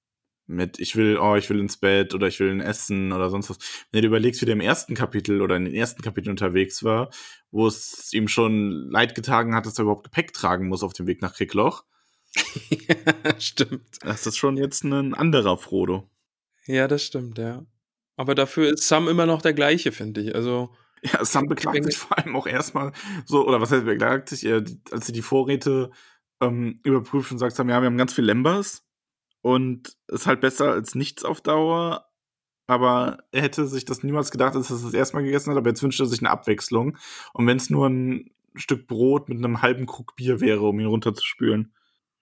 Mit, 0.47 0.79
ich 0.79 0.95
will, 0.95 1.17
oh, 1.17 1.35
ich 1.35 1.49
will 1.49 1.59
ins 1.59 1.77
Bett 1.77 2.13
oder 2.13 2.27
ich 2.27 2.39
will 2.39 2.51
ein 2.51 2.61
Essen 2.61 3.11
oder 3.11 3.31
sonst 3.31 3.49
was. 3.49 3.57
Wenn 3.91 4.03
du 4.03 4.07
überlegst, 4.07 4.41
wie 4.41 4.45
der 4.45 4.53
im 4.53 4.61
ersten 4.61 4.93
Kapitel 4.93 5.41
oder 5.41 5.55
in 5.55 5.65
den 5.65 5.73
ersten 5.73 6.03
Kapiteln 6.03 6.31
unterwegs 6.31 6.83
war, 6.83 7.09
wo 7.49 7.65
es 7.65 8.13
ihm 8.13 8.27
schon 8.27 8.89
leid 8.91 9.15
getragen 9.15 9.55
hat, 9.55 9.65
dass 9.65 9.79
er 9.79 9.83
überhaupt 9.83 10.03
Gepäck 10.03 10.33
tragen 10.33 10.67
muss 10.67 10.83
auf 10.83 10.93
dem 10.93 11.07
Weg 11.07 11.21
nach 11.21 11.33
Krickloch 11.33 11.83
stimmt. 13.39 13.97
Das 14.01 14.25
ist 14.25 14.37
schon 14.37 14.57
jetzt 14.57 14.83
ein 14.83 15.13
anderer 15.13 15.57
Frodo. 15.57 16.09
Ja, 16.65 16.87
das 16.87 17.03
stimmt, 17.03 17.37
ja. 17.37 17.65
Aber 18.17 18.35
dafür 18.35 18.73
ist 18.73 18.87
Sam 18.87 19.07
immer 19.07 19.25
noch 19.25 19.41
der 19.41 19.53
gleiche, 19.53 19.91
finde 19.91 20.21
ich. 20.21 20.35
Also. 20.35 20.75
Ja, 21.03 21.23
Sam 21.23 21.47
beklagt 21.47 21.83
sich 21.83 21.97
vor 21.97 22.17
allem 22.17 22.35
auch 22.35 22.47
erstmal 22.47 22.91
so, 23.25 23.47
oder 23.47 23.61
was 23.61 23.71
heißt 23.71 23.85
beklagt 23.85 24.29
sich, 24.29 24.47
als 24.51 25.05
sie 25.05 25.11
die 25.11 25.21
Vorräte 25.21 25.91
ähm, 26.41 26.79
überprüft 26.83 27.31
und 27.31 27.37
sagt, 27.37 27.57
ja, 27.57 27.65
wir 27.67 27.75
haben 27.75 27.97
ganz 27.97 28.13
viel 28.13 28.25
Lembers 28.25 28.84
und 29.45 29.95
ist 30.07 30.25
halt 30.25 30.41
besser 30.41 30.71
als 30.71 30.95
nichts 30.95 31.23
auf 31.23 31.39
Dauer. 31.39 32.09
Aber 32.65 33.19
er 33.31 33.43
hätte 33.43 33.67
sich 33.67 33.85
das 33.85 34.01
niemals 34.01 34.31
gedacht, 34.31 34.55
dass 34.55 34.71
er 34.71 34.79
das 34.79 34.91
erstmal 34.91 35.23
gegessen 35.23 35.51
hat, 35.51 35.57
aber 35.57 35.69
jetzt 35.69 35.83
wünscht 35.83 35.99
er 35.99 36.07
sich 36.07 36.19
eine 36.19 36.31
Abwechslung. 36.31 36.97
Und 37.31 37.45
wenn 37.45 37.57
es 37.57 37.69
nur 37.69 37.87
ein 37.87 38.31
Stück 38.55 38.87
Brot 38.87 39.29
mit 39.29 39.37
einem 39.37 39.61
halben 39.61 39.85
Krug 39.85 40.15
Bier 40.15 40.41
wäre, 40.41 40.61
um 40.67 40.79
ihn 40.79 40.87
runterzuspülen. 40.87 41.71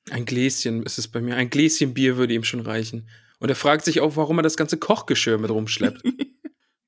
Ein 0.09 0.25
Gläschen 0.25 0.83
ist 0.83 0.97
es 0.97 1.07
bei 1.07 1.21
mir. 1.21 1.37
Ein 1.37 1.49
Gläschen 1.49 1.93
Bier 1.93 2.17
würde 2.17 2.33
ihm 2.33 2.43
schon 2.43 2.59
reichen. 2.59 3.07
Und 3.39 3.47
er 3.47 3.55
fragt 3.55 3.85
sich 3.85 4.01
auch, 4.01 4.17
warum 4.17 4.39
er 4.39 4.43
das 4.43 4.57
ganze 4.57 4.77
Kochgeschirr 4.77 5.37
mit 5.37 5.49
rumschleppt. 5.49 6.03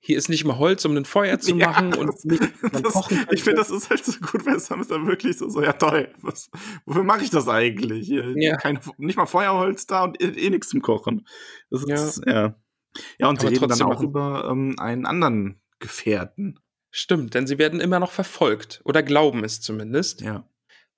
Hier 0.06 0.20
ist 0.20 0.30
nicht 0.30 0.46
mal 0.46 0.60
Holz, 0.60 0.86
um 0.86 0.96
ein 0.96 1.04
Feuer 1.04 1.40
zu 1.40 1.56
machen 1.56 1.92
ja, 1.92 1.98
und 2.00 2.26
nicht 2.26 2.44
das, 2.72 2.94
kochen 2.94 3.26
Ich 3.32 3.44
finde, 3.44 3.58
das 3.58 3.72
ist 3.72 3.90
halt 3.90 4.06
so 4.06 4.12
gut, 4.20 4.46
weil 4.46 4.60
Sam 4.60 4.80
ist 4.82 4.92
da 4.92 5.04
wirklich 5.08 5.36
so, 5.38 5.50
so 5.50 5.64
ja 5.64 5.74
toll, 5.74 6.14
was, 6.22 6.52
wofür 6.86 7.04
mache 7.04 7.24
ich 7.24 7.32
das 7.32 7.48
eigentlich? 7.48 8.08
Ja. 8.08 8.56
Kein, 8.58 8.80
nicht 8.98 9.18
mal 9.18 9.26
Feuerholz 9.26 9.88
da 9.88 10.04
und 10.04 10.22
eh, 10.22 10.28
eh 10.28 10.50
nichts 10.52 10.70
zum 10.70 10.84
Kochen. 10.84 11.28
Das 11.72 11.84
ist, 11.84 12.22
ja. 12.28 12.34
ja. 12.34 12.56
Ja, 13.18 13.30
und 13.30 13.42
sie 13.42 13.48
reden 13.48 13.68
dann 13.68 13.82
auch 13.82 14.02
über 14.02 14.48
ähm, 14.50 14.76
einen 14.78 15.08
anderen 15.08 15.60
Gefährten. 15.80 16.60
Stimmt, 16.92 17.34
denn 17.34 17.48
sie 17.48 17.58
werden 17.58 17.80
immer 17.80 18.00
noch 18.00 18.12
verfolgt 18.12 18.82
oder 18.86 19.02
glauben 19.02 19.44
es 19.44 19.60
zumindest. 19.60 20.22
Ja. 20.22 20.48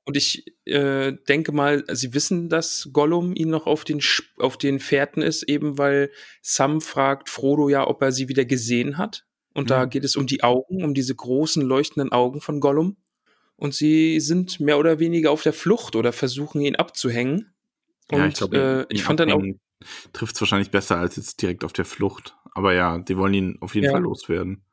Und 0.07 0.15
ich 0.15 0.45
äh, 0.63 1.11
denke 1.27 1.51
mal, 1.51 1.83
sie 1.91 2.13
wissen, 2.13 2.47
dass 2.47 2.87
Gollum 2.93 3.35
ihn 3.35 3.49
noch 3.49 3.67
auf 3.67 3.83
den, 3.83 3.99
auf 4.37 4.57
den 4.57 4.79
Fährten 4.79 5.21
ist, 5.21 5.43
eben 5.43 5.77
weil 5.77 6.11
Sam 6.41 6.79
fragt 6.79 7.27
Frodo 7.27 7.67
ja, 7.67 7.85
ob 7.85 8.01
er 8.01 8.13
sie 8.13 8.29
wieder 8.29 8.45
gesehen 8.45 8.97
hat. 8.97 9.25
Und 9.53 9.65
mhm. 9.65 9.67
da 9.67 9.83
geht 9.83 10.05
es 10.05 10.15
um 10.15 10.25
die 10.25 10.43
Augen, 10.43 10.85
um 10.85 10.93
diese 10.93 11.13
großen 11.13 11.61
leuchtenden 11.61 12.13
Augen 12.13 12.39
von 12.39 12.61
Gollum. 12.61 12.95
Und 13.57 13.73
sie 13.73 14.21
sind 14.21 14.61
mehr 14.61 14.79
oder 14.79 14.99
weniger 14.99 15.29
auf 15.29 15.43
der 15.43 15.51
Flucht 15.51 15.97
oder 15.97 16.13
versuchen 16.13 16.61
ihn 16.61 16.77
abzuhängen. 16.77 17.53
Und 18.09 18.19
ja, 18.19 18.27
ich, 18.27 18.35
glaub, 18.35 18.53
äh, 18.53 18.85
ich 18.87 19.03
fand 19.03 19.19
dann 19.19 19.31
auch. 19.33 19.43
Trifft 20.13 20.35
es 20.35 20.41
wahrscheinlich 20.41 20.71
besser 20.71 20.95
als 20.99 21.17
jetzt 21.17 21.41
direkt 21.41 21.65
auf 21.65 21.73
der 21.73 21.83
Flucht. 21.83 22.37
Aber 22.53 22.73
ja, 22.73 22.97
die 22.99 23.17
wollen 23.17 23.33
ihn 23.33 23.57
auf 23.59 23.75
jeden 23.75 23.87
ja. 23.87 23.91
Fall 23.91 24.03
loswerden. 24.03 24.63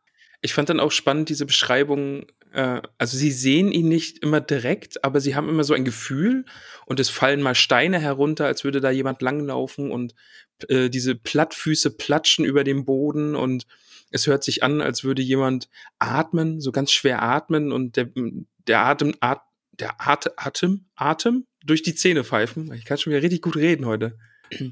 Ich 0.42 0.54
fand 0.54 0.68
dann 0.68 0.78
auch 0.78 0.92
spannend 0.92 1.28
diese 1.28 1.44
Beschreibung, 1.44 2.26
äh, 2.54 2.80
also 2.98 3.16
sie 3.16 3.32
sehen 3.32 3.70
ihn 3.72 3.88
nicht 3.88 4.22
immer 4.22 4.40
direkt, 4.40 5.04
aber 5.04 5.20
sie 5.20 5.34
haben 5.34 5.48
immer 5.48 5.64
so 5.64 5.74
ein 5.74 5.84
Gefühl 5.84 6.44
und 6.86 7.00
es 7.00 7.10
fallen 7.10 7.42
mal 7.42 7.54
Steine 7.54 7.98
herunter, 7.98 8.46
als 8.46 8.64
würde 8.64 8.80
da 8.80 8.90
jemand 8.90 9.20
langlaufen 9.22 9.90
und 9.90 10.14
äh, 10.68 10.88
diese 10.88 11.16
Plattfüße 11.16 11.90
platschen 11.90 12.44
über 12.44 12.62
dem 12.62 12.84
Boden 12.84 13.34
und 13.34 13.66
es 14.10 14.28
hört 14.28 14.44
sich 14.44 14.62
an, 14.62 14.80
als 14.80 15.02
würde 15.02 15.22
jemand 15.22 15.68
atmen, 15.98 16.60
so 16.60 16.70
ganz 16.70 16.92
schwer 16.92 17.22
atmen 17.22 17.72
und 17.72 17.96
der, 17.96 18.10
der 18.68 18.80
Atem, 18.86 19.14
at, 19.18 19.40
der 19.72 19.96
Atem, 19.98 20.86
Atem 20.94 21.46
durch 21.64 21.82
die 21.82 21.96
Zähne 21.96 22.22
pfeifen. 22.22 22.72
Ich 22.74 22.84
kann 22.84 22.98
schon 22.98 23.10
wieder 23.10 23.22
richtig 23.22 23.42
gut 23.42 23.56
reden 23.56 23.86
heute. 23.86 24.16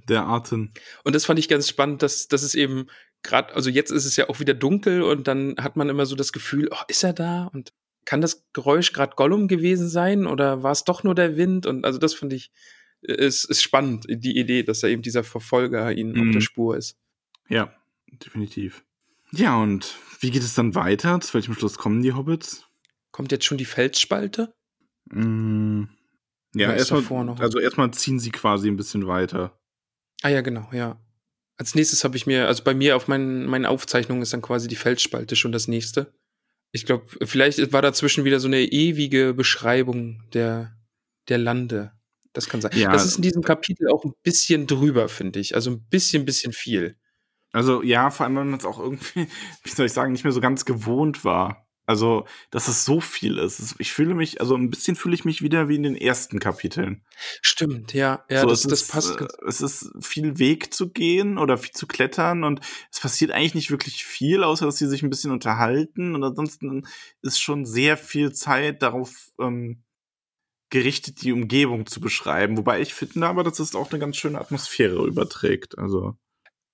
Der 0.08 0.22
Atem. 0.26 0.70
Und 1.02 1.16
das 1.16 1.24
fand 1.24 1.40
ich 1.40 1.48
ganz 1.48 1.68
spannend, 1.68 2.02
dass, 2.02 2.28
dass 2.28 2.42
es 2.42 2.54
eben 2.54 2.86
gerade, 3.22 3.54
also 3.54 3.70
jetzt 3.70 3.90
ist 3.90 4.04
es 4.04 4.16
ja 4.16 4.28
auch 4.28 4.40
wieder 4.40 4.54
dunkel 4.54 5.02
und 5.02 5.28
dann 5.28 5.56
hat 5.58 5.76
man 5.76 5.88
immer 5.88 6.06
so 6.06 6.16
das 6.16 6.32
Gefühl, 6.32 6.68
oh, 6.70 6.82
ist 6.88 7.04
er 7.04 7.12
da? 7.12 7.46
Und 7.52 7.72
kann 8.04 8.20
das 8.20 8.44
Geräusch 8.52 8.92
gerade 8.92 9.14
Gollum 9.16 9.48
gewesen 9.48 9.88
sein 9.88 10.26
oder 10.26 10.62
war 10.62 10.72
es 10.72 10.84
doch 10.84 11.04
nur 11.04 11.14
der 11.14 11.36
Wind? 11.36 11.66
Und 11.66 11.84
also 11.84 11.98
das 11.98 12.14
finde 12.14 12.36
ich, 12.36 12.50
äh, 13.02 13.14
ist, 13.14 13.44
ist 13.44 13.62
spannend, 13.62 14.06
die 14.08 14.38
Idee, 14.38 14.62
dass 14.62 14.82
er 14.82 14.90
eben 14.90 15.02
dieser 15.02 15.24
Verfolger 15.24 15.92
ihnen 15.92 16.12
mhm. 16.12 16.28
auf 16.28 16.34
der 16.34 16.40
Spur 16.40 16.76
ist. 16.76 16.98
Ja, 17.48 17.72
definitiv. 18.06 18.84
Ja, 19.32 19.56
und 19.56 19.96
wie 20.20 20.30
geht 20.30 20.42
es 20.42 20.54
dann 20.54 20.74
weiter? 20.74 21.20
Zu 21.20 21.34
welchem 21.34 21.54
Schluss 21.54 21.78
kommen 21.78 22.02
die 22.02 22.12
Hobbits? 22.12 22.66
Kommt 23.12 23.32
jetzt 23.32 23.44
schon 23.44 23.58
die 23.58 23.64
Felsspalte? 23.64 24.54
Mm, 25.06 25.84
ja, 26.54 26.72
erstmal, 26.72 27.30
also 27.38 27.58
erstmal 27.58 27.90
ziehen 27.92 28.18
sie 28.18 28.30
quasi 28.30 28.68
ein 28.68 28.76
bisschen 28.76 29.06
weiter. 29.06 29.58
Ah 30.22 30.28
ja, 30.28 30.42
genau, 30.42 30.68
ja. 30.72 31.00
Als 31.56 31.74
nächstes 31.74 32.04
habe 32.04 32.16
ich 32.16 32.26
mir, 32.26 32.46
also 32.46 32.64
bei 32.64 32.74
mir 32.74 32.96
auf 32.96 33.08
meinen, 33.08 33.46
meinen 33.46 33.66
Aufzeichnungen 33.66 34.22
ist 34.22 34.32
dann 34.32 34.42
quasi 34.42 34.68
die 34.68 34.76
Felsspalte 34.76 35.36
schon 35.36 35.52
das 35.52 35.68
nächste. 35.68 36.12
Ich 36.72 36.86
glaube, 36.86 37.06
vielleicht 37.22 37.72
war 37.72 37.82
dazwischen 37.82 38.24
wieder 38.24 38.40
so 38.40 38.48
eine 38.48 38.62
ewige 38.62 39.34
Beschreibung 39.34 40.22
der, 40.32 40.74
der 41.28 41.38
Lande. 41.38 41.92
Das 42.32 42.48
kann 42.48 42.62
sein. 42.62 42.72
Ja. 42.74 42.92
Das 42.92 43.04
ist 43.04 43.16
in 43.16 43.22
diesem 43.22 43.42
Kapitel 43.42 43.88
auch 43.88 44.04
ein 44.04 44.14
bisschen 44.22 44.66
drüber, 44.66 45.08
finde 45.08 45.38
ich. 45.38 45.54
Also 45.54 45.70
ein 45.70 45.86
bisschen, 45.88 46.24
bisschen 46.24 46.52
viel. 46.52 46.96
Also 47.52 47.82
ja, 47.82 48.10
vor 48.10 48.24
allem, 48.24 48.36
wenn 48.36 48.50
man 48.50 48.58
es 48.58 48.64
auch 48.64 48.78
irgendwie, 48.78 49.28
wie 49.64 49.70
soll 49.70 49.86
ich 49.86 49.92
sagen, 49.92 50.12
nicht 50.12 50.24
mehr 50.24 50.32
so 50.32 50.40
ganz 50.40 50.64
gewohnt 50.64 51.24
war. 51.24 51.61
Also, 51.92 52.24
dass 52.50 52.68
es 52.68 52.86
so 52.86 53.02
viel 53.02 53.36
ist. 53.36 53.74
Ich 53.78 53.92
fühle 53.92 54.14
mich, 54.14 54.40
also 54.40 54.54
ein 54.54 54.70
bisschen 54.70 54.96
fühle 54.96 55.14
ich 55.14 55.26
mich 55.26 55.42
wieder 55.42 55.68
wie 55.68 55.76
in 55.76 55.82
den 55.82 55.94
ersten 55.94 56.38
Kapiteln. 56.38 57.04
Stimmt, 57.42 57.92
ja, 57.92 58.24
ja, 58.30 58.40
so, 58.40 58.46
das, 58.46 58.62
das 58.62 58.72
ist, 58.80 58.90
passt. 58.90 59.20
Äh, 59.20 59.26
es 59.46 59.60
ist 59.60 59.90
viel 60.00 60.38
Weg 60.38 60.72
zu 60.72 60.88
gehen 60.88 61.36
oder 61.36 61.58
viel 61.58 61.72
zu 61.72 61.86
klettern 61.86 62.44
und 62.44 62.60
es 62.90 62.98
passiert 62.98 63.30
eigentlich 63.30 63.54
nicht 63.54 63.70
wirklich 63.70 64.06
viel, 64.06 64.42
außer 64.42 64.64
dass 64.64 64.78
sie 64.78 64.88
sich 64.88 65.02
ein 65.02 65.10
bisschen 65.10 65.32
unterhalten 65.32 66.14
und 66.14 66.24
ansonsten 66.24 66.86
ist 67.20 67.42
schon 67.42 67.66
sehr 67.66 67.98
viel 67.98 68.32
Zeit 68.32 68.80
darauf 68.80 69.32
ähm, 69.38 69.82
gerichtet, 70.70 71.20
die 71.20 71.32
Umgebung 71.32 71.84
zu 71.84 72.00
beschreiben. 72.00 72.56
Wobei 72.56 72.80
ich 72.80 72.94
finde 72.94 73.26
aber, 73.26 73.44
dass 73.44 73.58
es 73.58 73.74
auch 73.74 73.90
eine 73.90 74.00
ganz 74.00 74.16
schöne 74.16 74.40
Atmosphäre 74.40 75.04
überträgt. 75.06 75.76
Also. 75.76 76.16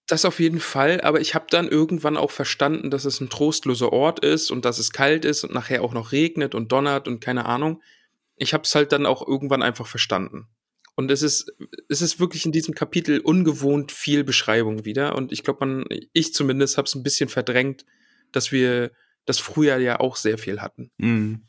Das 0.09 0.25
auf 0.25 0.41
jeden 0.41 0.59
Fall, 0.59 1.03
aber 1.03 1.21
ich 1.21 1.35
habe 1.35 1.47
dann 1.51 1.69
irgendwann 1.69 2.17
auch 2.17 2.31
verstanden, 2.31 2.91
dass 2.91 3.05
es 3.05 3.21
ein 3.21 3.29
trostloser 3.29 3.93
Ort 3.93 4.25
ist 4.25 4.51
und 4.51 4.65
dass 4.65 4.79
es 4.79 4.91
kalt 4.91 5.27
ist 5.27 5.45
und 5.45 5.53
nachher 5.53 5.83
auch 5.83 5.93
noch 5.93 6.13
regnet 6.13 6.55
und 6.55 6.73
donnert 6.73 7.07
und 7.07 7.21
keine 7.21 7.45
Ahnung. 7.45 7.83
Ich 8.37 8.55
habe 8.55 8.63
es 8.63 8.75
halt 8.75 8.93
dann 8.93 9.05
auch 9.05 9.27
irgendwann 9.27 9.63
einfach 9.63 9.87
verstanden. 9.87 10.49
Und 10.97 11.11
es 11.11 11.23
ist, 11.23 11.53
es 11.91 12.01
ist 12.01 12.21
wirklich 12.21 12.47
in 12.47 12.53
diesem 12.53 12.75
Kapitel 12.75 13.21
ungewohnt 13.21 13.93
viel 13.93 14.25
Beschreibung 14.25 14.87
wieder. 14.87 15.15
Und 15.15 15.31
ich 15.31 15.45
glaube, 15.45 15.67
man, 15.67 15.85
ich 16.15 16.33
zumindest 16.33 16.79
habe 16.79 16.87
es 16.87 16.95
ein 16.95 17.03
bisschen 17.03 17.29
verdrängt, 17.29 17.85
dass 18.33 18.51
wir 18.51 18.91
das 19.27 19.39
Frühjahr 19.39 19.79
ja 19.79 20.01
auch 20.01 20.17
sehr 20.17 20.39
viel 20.39 20.63
hatten. 20.63 20.91
Mhm. 20.97 21.43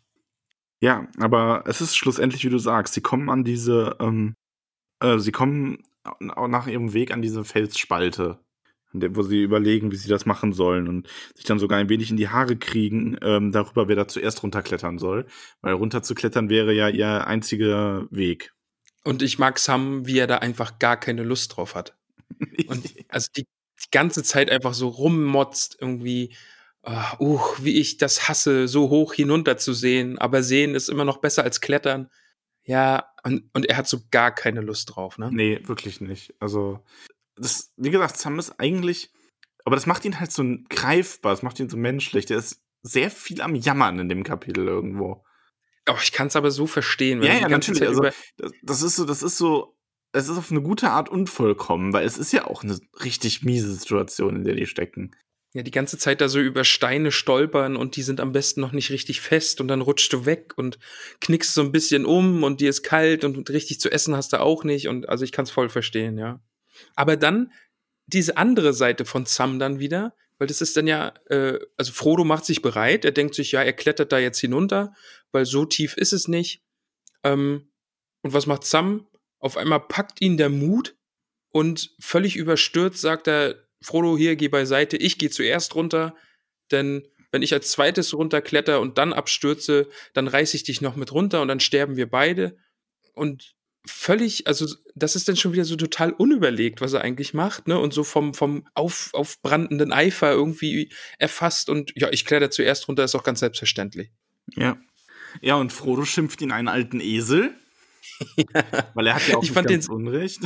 Ja, 0.82 1.08
aber 1.18 1.64
es 1.66 1.80
ist 1.80 1.96
schlussendlich, 1.96 2.44
wie 2.44 2.50
du 2.50 2.60
sagst, 2.60 2.94
sie 2.94 3.02
kommen 3.02 3.30
an 3.30 3.46
diese, 3.46 3.96
ähm, 4.02 4.36
äh, 5.00 5.18
sie 5.18 5.32
kommen 5.32 5.82
nach 6.20 6.68
ihrem 6.68 6.94
Weg 6.94 7.12
an 7.12 7.22
diese 7.22 7.46
Felsspalte 7.46 8.40
wo 8.94 9.22
sie 9.22 9.44
überlegen, 9.44 9.92
wie 9.92 9.96
sie 9.96 10.10
das 10.10 10.26
machen 10.26 10.54
sollen 10.54 10.88
und 10.88 11.08
sich 11.36 11.46
dann 11.46 11.60
sogar 11.60 11.80
ein 11.80 11.90
wenig 11.90 12.10
in 12.10 12.18
die 12.18 12.30
Haare 12.30 12.58
kriegen 12.58 13.18
ähm, 13.22 13.52
darüber, 13.52 13.88
wer 13.88 13.96
da 13.96 14.08
zuerst 14.08 14.44
runterklettern 14.44 14.98
soll. 14.98 15.26
Weil 15.62 15.74
runterzuklettern 15.74 16.50
wäre 16.50 16.74
ja 16.74 16.90
ihr 16.90 17.28
einziger 17.28 18.08
Weg. 18.10 18.54
Und 19.04 19.22
ich 19.22 19.40
mag 19.40 19.60
Sam, 19.60 20.06
wie 20.06 20.20
er 20.20 20.28
da 20.28 20.40
einfach 20.40 20.80
gar 20.80 20.98
keine 20.98 21.24
Lust 21.24 21.56
drauf 21.56 21.76
hat. 21.76 21.96
Und 22.68 22.94
also 23.10 23.30
die, 23.36 23.44
die 23.44 23.92
ganze 23.92 24.24
Zeit 24.24 24.50
einfach 24.50 24.74
so 24.74 24.90
rummotzt, 24.90 25.78
irgendwie, 25.80 26.36
uh, 26.86 27.16
uh, 27.20 27.40
wie 27.60 27.80
ich 27.80 27.98
das 27.98 28.28
hasse, 28.28 28.68
so 28.68 28.90
hoch 28.90 29.14
hinunter 29.14 29.58
zu 29.58 29.74
sehen, 29.74 30.18
aber 30.18 30.44
sehen 30.44 30.76
ist 30.76 30.90
immer 30.90 31.06
noch 31.06 31.18
besser 31.18 31.44
als 31.44 31.62
klettern. 31.62 32.10
Ja, 32.64 33.10
und, 33.24 33.50
und 33.54 33.66
er 33.66 33.78
hat 33.78 33.88
so 33.88 34.00
gar 34.12 34.34
keine 34.34 34.62
Lust 34.62 34.96
drauf, 34.96 35.18
ne? 35.18 35.30
Nee, 35.32 35.60
wirklich 35.64 36.02
nicht. 36.02 36.36
Also, 36.40 36.84
das, 37.40 37.74
wie 37.78 37.90
gesagt, 37.90 38.18
Sam 38.18 38.40
ist 38.40 38.60
eigentlich, 38.60 39.12
aber 39.66 39.76
das 39.76 39.86
macht 39.86 40.06
ihn 40.06 40.20
halt 40.20 40.32
so 40.32 40.44
greifbar, 40.70 41.34
das 41.34 41.44
macht 41.44 41.60
ihn 41.60 41.70
so 41.70 41.78
menschlich. 41.78 42.26
Der 42.26 42.38
ist 42.38 42.62
sehr 42.82 43.12
viel 43.12 43.42
am 43.42 43.56
Jammern 43.56 44.00
in 44.00 44.10
dem 44.10 44.24
Kapitel 44.24 44.68
irgendwo. 44.68 45.24
Oh, 45.90 45.98
ich 46.02 46.12
kann 46.12 46.28
es 46.28 46.36
aber 46.36 46.52
so 46.52 46.68
verstehen. 46.68 47.24
Ja, 47.24 47.34
ja, 47.34 47.50
natürlich. 47.50 47.82
Also, 47.82 48.02
das, 48.38 48.52
das 48.62 48.82
ist 48.82 48.96
so, 48.96 49.06
das 49.06 49.24
ist 49.24 49.38
so, 49.38 49.76
es 50.12 50.28
ist 50.28 50.38
auf 50.38 50.52
eine 50.52 50.62
gute 50.62 50.92
Art 50.92 51.10
unvollkommen, 51.10 51.94
weil 51.94 52.06
es 52.06 52.18
ist 52.18 52.32
ja 52.32 52.46
auch 52.46 52.64
eine 52.64 52.80
richtig 53.04 53.44
miese 53.44 53.74
Situation, 53.74 54.36
in 54.36 54.44
der 54.44 54.56
die 54.56 54.66
stecken. 54.66 55.16
Ja, 55.54 55.64
die 55.64 55.72
ganze 55.72 55.98
Zeit 55.98 56.22
da 56.22 56.30
so 56.30 56.40
über 56.40 56.64
Steine 56.64 57.12
stolpern 57.12 57.76
und 57.76 57.96
die 57.96 58.04
sind 58.04 58.20
am 58.20 58.32
besten 58.32 58.62
noch 58.62 58.72
nicht 58.72 58.92
richtig 58.92 59.20
fest 59.20 59.60
und 59.62 59.68
dann 59.68 59.82
rutschst 59.82 60.14
du 60.14 60.28
weg 60.28 60.54
und 60.58 60.78
knickst 61.22 61.56
so 61.56 61.62
ein 61.62 61.72
bisschen 61.72 62.06
um 62.06 62.44
und 62.44 62.62
dir 62.62 62.70
ist 62.70 62.84
kalt 62.84 63.24
und 63.24 63.50
richtig 63.50 63.80
zu 63.80 63.92
essen 63.92 64.16
hast 64.16 64.34
du 64.34 64.40
auch 64.40 64.64
nicht 64.64 64.88
und 64.88 65.10
also 65.10 65.24
ich 65.24 65.32
kann 65.32 65.46
es 65.46 65.52
voll 65.52 65.70
verstehen, 65.70 66.20
ja. 66.20 66.40
Aber 66.96 67.18
dann 67.18 67.52
diese 68.08 68.38
andere 68.38 68.74
Seite 68.74 69.06
von 69.06 69.26
Sam 69.26 69.60
dann 69.60 69.80
wieder, 69.80 70.16
weil 70.38 70.48
das 70.48 70.62
ist 70.62 70.76
dann 70.78 70.88
ja, 70.88 71.14
äh, 71.30 71.60
also 71.78 71.92
Frodo 71.92 72.24
macht 72.24 72.46
sich 72.46 72.62
bereit, 72.62 73.06
er 73.06 73.12
denkt 73.12 73.36
sich, 73.36 73.52
ja, 73.52 73.62
er 73.62 73.74
klettert 73.74 74.12
da 74.12 74.20
jetzt 74.20 74.40
hinunter, 74.40 74.94
weil 75.32 75.46
so 75.46 75.66
tief 75.66 75.96
ist 75.98 76.14
es 76.14 76.28
nicht. 76.28 76.64
Ähm, 77.24 77.72
und 78.22 78.34
was 78.34 78.48
macht 78.48 78.64
Sam? 78.64 79.08
Auf 79.40 79.58
einmal 79.58 79.82
packt 79.82 80.22
ihn 80.22 80.38
der 80.38 80.50
Mut 80.50 80.96
und 81.52 81.92
völlig 82.00 82.36
überstürzt 82.36 83.02
sagt 83.02 83.28
er, 83.28 83.56
Frodo, 83.82 84.18
hier, 84.18 84.36
geh 84.36 84.48
beiseite, 84.48 84.98
ich 84.98 85.18
gehe 85.18 85.30
zuerst 85.30 85.76
runter, 85.76 86.16
denn 86.72 87.08
wenn 87.32 87.42
ich 87.42 87.54
als 87.54 87.72
zweites 87.72 88.14
runterkletter 88.14 88.82
und 88.82 88.98
dann 88.98 89.14
abstürze, 89.14 89.88
dann 90.14 90.28
reiße 90.28 90.56
ich 90.58 90.64
dich 90.64 90.82
noch 90.82 90.96
mit 90.96 91.12
runter 91.12 91.42
und 91.42 91.48
dann 91.48 91.60
sterben 91.60 91.96
wir 91.96 92.10
beide. 92.10 92.58
Und 93.14 93.56
völlig, 93.86 94.48
also 94.48 94.68
das 94.96 95.16
ist 95.16 95.28
dann 95.28 95.36
schon 95.36 95.54
wieder 95.54 95.66
so 95.66 95.76
total 95.76 96.12
unüberlegt, 96.12 96.82
was 96.82 96.94
er 96.94 97.02
eigentlich 97.02 97.34
macht, 97.34 97.68
ne? 97.68 97.80
Und 97.80 97.94
so 97.94 98.04
vom, 98.04 98.34
vom 98.34 98.68
auf, 98.74 99.10
aufbrandenden 99.14 99.92
Eifer 99.92 100.32
irgendwie 100.32 100.92
erfasst 101.18 101.70
und 101.70 101.94
ja, 101.96 102.10
ich 102.12 102.26
kletter 102.26 102.52
zuerst 102.52 102.88
runter, 102.88 103.04
ist 103.04 103.16
auch 103.16 103.24
ganz 103.24 103.40
selbstverständlich. 103.40 104.12
Ja. 104.56 104.78
Ja, 105.42 105.56
und 105.56 105.72
Frodo 105.72 106.06
schimpft 106.06 106.42
ihn 106.42 106.52
einen 106.52 106.68
alten 106.68 107.00
Esel. 107.00 107.54
Weil 108.96 109.08
er 109.08 109.16
hat 109.16 109.28
ja 109.28 109.38
auch 109.38 109.44
ich 109.44 109.52
fand 109.52 109.70
den, 109.70 109.86
Unrecht. 109.88 110.42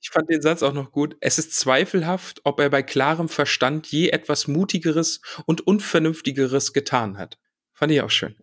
Ich 0.00 0.10
fand 0.10 0.28
den 0.30 0.42
Satz 0.42 0.62
auch 0.62 0.74
noch 0.74 0.92
gut. 0.92 1.16
Es 1.20 1.38
ist 1.38 1.54
zweifelhaft, 1.54 2.40
ob 2.44 2.60
er 2.60 2.70
bei 2.70 2.82
klarem 2.82 3.28
Verstand 3.28 3.86
je 3.86 4.10
etwas 4.10 4.46
Mutigeres 4.46 5.20
und 5.46 5.66
Unvernünftigeres 5.66 6.72
getan 6.72 7.18
hat. 7.18 7.38
Fand 7.72 7.92
ich 7.92 8.02
auch 8.02 8.10
schön. 8.10 8.36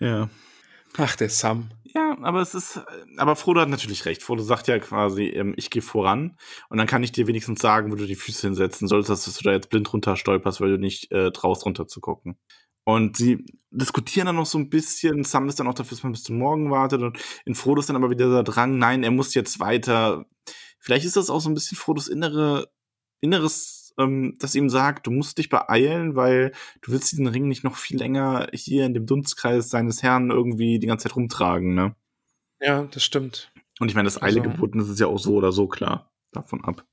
ja. 0.00 0.30
Ach, 0.96 1.14
der 1.16 1.28
Sam. 1.28 1.70
Ja, 1.94 2.16
aber 2.22 2.40
es 2.40 2.54
ist, 2.54 2.82
aber 3.16 3.34
Frodo 3.34 3.60
hat 3.60 3.68
natürlich 3.68 4.04
recht. 4.04 4.22
Frodo 4.22 4.42
sagt 4.42 4.68
ja 4.68 4.78
quasi, 4.78 5.24
ähm, 5.24 5.54
ich 5.56 5.70
gehe 5.70 5.80
voran 5.80 6.36
und 6.68 6.76
dann 6.76 6.86
kann 6.86 7.02
ich 7.02 7.12
dir 7.12 7.26
wenigstens 7.26 7.62
sagen, 7.62 7.90
wo 7.90 7.96
du 7.96 8.06
die 8.06 8.14
Füße 8.14 8.46
hinsetzen 8.46 8.88
sollst, 8.88 9.08
dass 9.08 9.24
du 9.24 9.42
da 9.42 9.52
jetzt 9.52 9.70
blind 9.70 9.90
runter 9.92 10.16
stolperst, 10.16 10.60
weil 10.60 10.70
du 10.70 10.78
nicht 10.78 11.10
äh, 11.12 11.30
traust, 11.30 11.64
runter 11.64 11.86
zu 11.86 12.00
gucken. 12.00 12.38
Und 12.84 13.18
sie 13.18 13.44
diskutieren 13.70 14.26
dann 14.26 14.36
noch 14.36 14.46
so 14.46 14.58
ein 14.58 14.70
bisschen. 14.70 15.22
Sam 15.22 15.46
ist 15.48 15.60
dann 15.60 15.66
auch 15.66 15.74
dafür, 15.74 15.96
dass 15.96 16.02
man 16.02 16.12
bis 16.12 16.22
zum 16.22 16.38
Morgen 16.38 16.70
wartet. 16.70 17.02
Und 17.02 17.18
in 17.44 17.54
Frodo 17.54 17.80
ist 17.80 17.90
dann 17.90 17.96
aber 17.96 18.08
wieder 18.08 18.30
der 18.30 18.42
Drang, 18.44 18.78
nein, 18.78 19.02
er 19.02 19.10
muss 19.10 19.34
jetzt 19.34 19.60
weiter. 19.60 20.24
Vielleicht 20.78 21.04
ist 21.04 21.16
das 21.16 21.28
auch 21.28 21.40
so 21.40 21.50
ein 21.50 21.54
bisschen 21.54 21.76
Frodos 21.76 22.08
innere, 22.08 22.70
inneres, 23.20 23.77
ähm, 23.98 24.36
das 24.38 24.54
ihm 24.54 24.70
sagt, 24.70 25.06
du 25.06 25.10
musst 25.10 25.38
dich 25.38 25.48
beeilen, 25.48 26.16
weil 26.16 26.52
du 26.82 26.92
willst 26.92 27.12
diesen 27.12 27.26
Ring 27.26 27.48
nicht 27.48 27.64
noch 27.64 27.76
viel 27.76 27.98
länger 27.98 28.48
hier 28.52 28.86
in 28.86 28.94
dem 28.94 29.06
Dunstkreis 29.06 29.70
seines 29.70 30.02
Herrn 30.02 30.30
irgendwie 30.30 30.78
die 30.78 30.86
ganze 30.86 31.04
Zeit 31.08 31.16
rumtragen, 31.16 31.74
ne? 31.74 31.94
Ja, 32.60 32.84
das 32.90 33.04
stimmt. 33.04 33.52
Und 33.80 33.88
ich 33.88 33.94
meine, 33.94 34.06
das 34.06 34.22
Eile 34.22 34.40
also, 34.40 34.50
geboten 34.50 34.80
ist 34.80 34.98
ja 34.98 35.06
auch 35.06 35.18
so 35.18 35.34
oder 35.34 35.52
so 35.52 35.68
klar 35.68 36.10
davon 36.32 36.64
ab. 36.64 36.84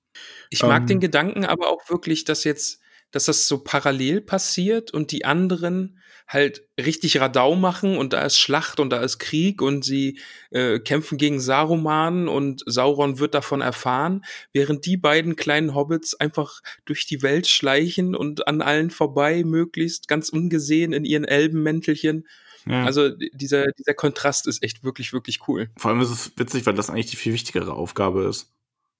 Ich 0.50 0.62
mag 0.63 0.82
ähm, 0.82 0.88
den 0.88 1.00
Gedanken 1.00 1.46
aber 1.46 1.70
auch 1.70 1.89
wirklich, 1.89 2.26
dass 2.26 2.44
jetzt 2.44 2.82
dass 3.12 3.26
das 3.26 3.48
so 3.48 3.60
parallel 3.63 4.20
passiert 4.20 4.91
und 4.91 5.12
die 5.12 5.24
anderen 5.24 6.00
halt 6.28 6.68
richtig 6.80 7.20
Radau 7.20 7.56
machen 7.56 7.98
und 7.98 8.14
da 8.14 8.22
ist 8.24 8.40
Schlacht 8.40 8.80
und 8.80 8.90
da 8.90 9.02
ist 9.02 9.20
Krieg 9.20 9.62
und 9.62 9.86
sie 9.86 10.20
äh, 10.50 10.80
kämpfen 10.80 11.18
gegen 11.18 11.40
Saruman 11.40 12.28
und 12.28 12.64
Sauron 12.66 13.20
wird 13.20 13.36
davon 13.36 13.62
erfahren, 13.62 14.26
während 14.52 14.86
die 14.86 14.98
beiden 14.98 15.36
kleinen 15.36 15.76
Hobbits 15.76 16.16
einfach 16.16 16.62
durch 16.86 17.06
die 17.06 17.22
Welt 17.22 17.48
schleichen 17.48 18.16
und 18.16 18.48
an 18.48 18.62
allen 18.62 18.90
vorbei, 18.90 19.44
möglichst 19.46 20.08
ganz 20.08 20.30
ungesehen 20.30 20.94
in 20.94 21.06
ihren 21.06 21.26
Elbenmäntelchen. 21.26 22.28
Ja. 22.68 22.84
Also 22.84 23.10
dieser, 23.34 23.68
dieser 23.74 23.94
Kontrast 23.94 24.48
ist 24.48 24.64
echt 24.64 24.84
wirklich, 24.84 25.14
wirklich 25.14 25.48
cool. 25.48 25.70
Vor 25.78 25.92
allem 25.92 26.02
ist 26.02 26.10
es 26.10 26.32
witzig, 26.38 26.66
weil 26.66 26.74
das 26.74 26.90
eigentlich 26.90 27.06
die 27.08 27.18
viel 27.18 27.34
wichtigere 27.34 27.74
Aufgabe 27.74 28.24
ist. 28.24 28.52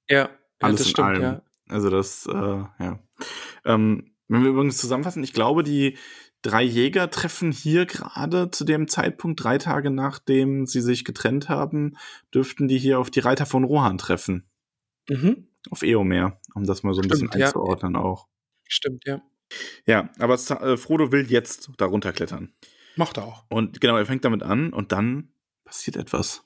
Ja, 0.08 0.30
alles 0.60 0.80
das 0.80 0.88
in 0.88 0.92
stimmt, 0.92 1.08
allem. 1.08 1.22
ja. 1.22 1.42
Also 1.68 1.90
das, 1.90 2.28
äh, 2.28 2.34
ja. 2.34 3.00
Ähm, 3.66 4.12
wenn 4.28 4.44
wir 4.44 4.52
übrigens 4.52 4.78
zusammenfassen, 4.78 5.24
ich 5.24 5.34
glaube, 5.34 5.64
die 5.64 5.98
drei 6.46 6.64
Jäger 6.64 7.10
treffen 7.10 7.52
hier 7.52 7.86
gerade 7.86 8.52
zu 8.52 8.64
dem 8.66 8.88
Zeitpunkt, 8.88 9.44
drei 9.44 9.58
Tage 9.58 9.90
nachdem 9.90 10.68
sie 10.68 10.82
sich 10.82 11.04
getrennt 11.04 11.50
haben, 11.50 11.98
dürften 12.34 12.68
die 12.68 12.78
hier 12.78 13.00
auf 13.00 13.10
die 13.10 13.20
Reiter 13.20 13.46
von 13.46 13.64
Rohan 13.64 13.98
treffen. 13.98 14.46
Mhm. 15.10 15.48
Auf 15.72 15.82
Eomer, 15.82 16.40
um 16.54 16.66
das 16.66 16.84
mal 16.84 16.94
so 16.94 17.02
ein 17.02 17.06
Stimmt, 17.06 17.32
bisschen 17.32 17.40
ja. 17.40 17.48
einzuordnen 17.48 17.96
auch. 17.96 18.28
Stimmt, 18.68 19.04
ja. 19.06 19.22
Ja, 19.86 20.10
aber 20.20 20.36
äh, 20.36 20.78
Frodo 20.78 21.12
will 21.12 21.30
jetzt 21.32 21.72
da 21.78 21.86
runterklettern. 21.86 22.54
Macht 22.96 23.18
er 23.18 23.26
auch. 23.26 23.46
Und 23.50 23.82
genau, 23.82 23.98
er 23.98 24.06
fängt 24.06 24.26
damit 24.26 24.44
an 24.44 24.72
und 24.72 24.92
dann 24.92 25.30
passiert 25.64 25.98
etwas. 25.98 26.44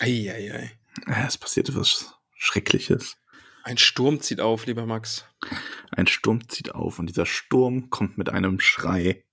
Eieiei. 0.00 0.72
Ja, 1.06 1.26
es 1.26 1.38
passiert 1.38 1.68
etwas 1.68 2.14
Schreckliches. 2.34 3.16
Ein 3.62 3.78
Sturm 3.78 4.20
zieht 4.20 4.40
auf, 4.40 4.66
lieber 4.66 4.86
Max. 4.86 5.26
Ein 5.90 6.06
Sturm 6.06 6.48
zieht 6.48 6.74
auf 6.74 6.98
und 6.98 7.08
dieser 7.08 7.26
Sturm 7.26 7.90
kommt 7.90 8.16
mit 8.16 8.28
einem 8.28 8.60
Schrei. 8.60 9.24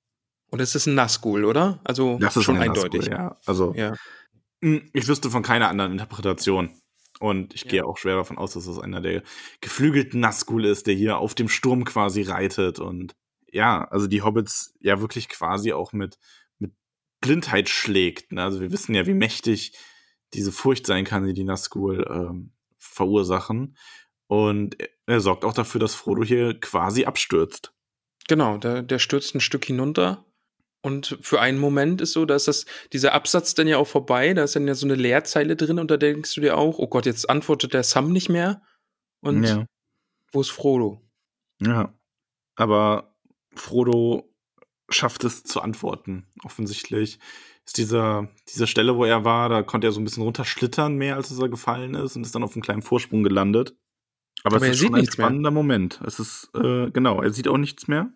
Und 0.53 0.59
es 0.59 0.75
ist 0.75 0.85
ein 0.85 0.93
Nazgul, 0.93 1.45
oder? 1.45 1.79
Also 1.83 2.19
Das 2.19 2.37
ist 2.37 2.43
schon 2.43 2.57
ein 2.57 2.69
eindeutig. 2.69 3.09
Nazgul, 3.09 3.17
ja. 3.17 3.37
Also 3.47 3.73
Ja. 3.75 3.95
mh, 4.61 4.81
ich 4.93 5.07
wüsste 5.07 5.31
von 5.31 5.41
keiner 5.41 5.67
anderen 5.67 5.93
Interpretation. 5.93 6.69
Und 7.19 7.55
ich 7.55 7.63
Ja. 7.63 7.69
gehe 7.69 7.85
auch 7.87 7.97
schwer 7.97 8.17
davon 8.17 8.37
aus, 8.37 8.53
dass 8.53 8.67
es 8.67 8.77
einer 8.77 9.01
der 9.01 9.23
geflügelten 9.61 10.19
Nazgul 10.19 10.65
ist, 10.65 10.85
der 10.85 10.93
hier 10.93 11.17
auf 11.17 11.33
dem 11.33 11.49
Sturm 11.49 11.85
quasi 11.85 12.21
reitet. 12.21 12.77
Und 12.77 13.15
ja, 13.51 13.83
also 13.85 14.05
die 14.05 14.21
Hobbits 14.21 14.75
ja 14.79 15.01
wirklich 15.01 15.27
quasi 15.27 15.73
auch 15.73 15.91
mit, 15.91 16.19
mit 16.59 16.73
Blindheit 17.19 17.67
schlägt. 17.67 18.31
Ne? 18.31 18.43
Also 18.43 18.61
wir 18.61 18.71
wissen 18.71 18.93
ja, 18.93 19.07
wie 19.07 19.15
mächtig 19.15 19.75
diese 20.35 20.51
Furcht 20.51 20.85
sein 20.85 21.03
kann, 21.03 21.25
die 21.25 21.33
die 21.33 21.45
Nazgul 21.45 22.05
ähm, 22.07 22.51
verursachen. 22.77 23.75
Und 24.27 24.79
er- 24.79 24.89
er 25.07 25.19
sorgt 25.19 25.45
auch 25.45 25.53
dafür, 25.53 25.79
dass 25.79 25.95
Frodo 25.95 26.23
hier 26.23 26.59
quasi 26.59 27.05
abstürzt. 27.05 27.73
Genau, 28.27 28.57
der, 28.59 28.83
der 28.83 28.99
stürzt 28.99 29.33
ein 29.33 29.41
Stück 29.41 29.65
hinunter. 29.65 30.25
Und 30.86 31.17
für 31.22 31.39
einen 31.39 31.60
Moment 31.60 32.02
ist 32.02 32.12
so, 32.12 32.26
dass 32.26 32.43
das, 32.46 32.65
dieser 32.91 33.13
Absatz 33.13 33.56
dann 33.56 33.67
ja 33.67 33.78
auch 33.78 33.88
vorbei, 33.88 34.34
da 34.34 34.43
ist 34.43 34.56
dann 34.56 34.67
ja 34.67 34.76
so 34.76 34.86
eine 34.86 34.96
Leerzeile 34.96 35.56
drin 35.56 35.80
und 35.80 35.89
da 35.89 35.96
denkst 35.98 36.36
du 36.36 36.41
dir 36.41 36.58
auch, 36.58 36.78
oh 36.78 36.88
Gott, 36.88 37.06
jetzt 37.06 37.30
antwortet 37.30 37.74
der 37.74 37.84
Sam 37.84 38.12
nicht 38.12 38.28
mehr. 38.30 38.62
Und 39.22 39.43
Ja. 39.46 39.65
wo 40.34 40.41
ist 40.41 40.50
Frodo? 40.52 41.02
Ja. 41.62 41.93
Aber 42.56 43.15
Frodo 43.56 44.30
schafft 44.89 45.24
es 45.24 45.43
zu 45.43 45.62
antworten. 45.62 46.28
Offensichtlich 46.43 47.17
ist 47.65 47.78
dieser, 47.78 48.28
diese 48.50 48.67
Stelle, 48.67 48.98
wo 48.98 49.06
er 49.06 49.24
war, 49.24 49.48
da 49.48 49.63
konnte 49.63 49.88
er 49.88 49.93
so 49.93 50.02
ein 50.02 50.04
bisschen 50.04 50.24
runterschlittern, 50.24 50.96
mehr 50.98 51.15
als 51.15 51.30
dass 51.30 51.39
er 51.39 51.48
gefallen 51.48 51.96
ist 51.96 52.17
und 52.17 52.24
ist 52.26 52.36
dann 52.36 52.43
auf 52.43 52.54
einem 52.56 52.62
kleinen 52.62 52.82
Vorsprung 52.82 53.24
gelandet. 53.24 53.74
Aber, 54.43 54.58
Aber 54.58 54.58
es 54.58 54.63
er 54.63 54.72
ist 54.74 54.80
sieht 54.80 54.88
schon 54.88 54.96
ein 54.96 55.00
nichts 55.02 55.17
mehr. 55.17 55.28
spannender 55.28 55.52
Moment. 55.52 56.02
Es 56.06 56.19
ist, 56.19 56.50
äh, 56.56 56.91
genau, 56.91 57.22
er 57.22 57.32
sieht 57.32 57.48
auch 57.48 57.58
nichts 57.58 57.88
mehr. 57.88 58.12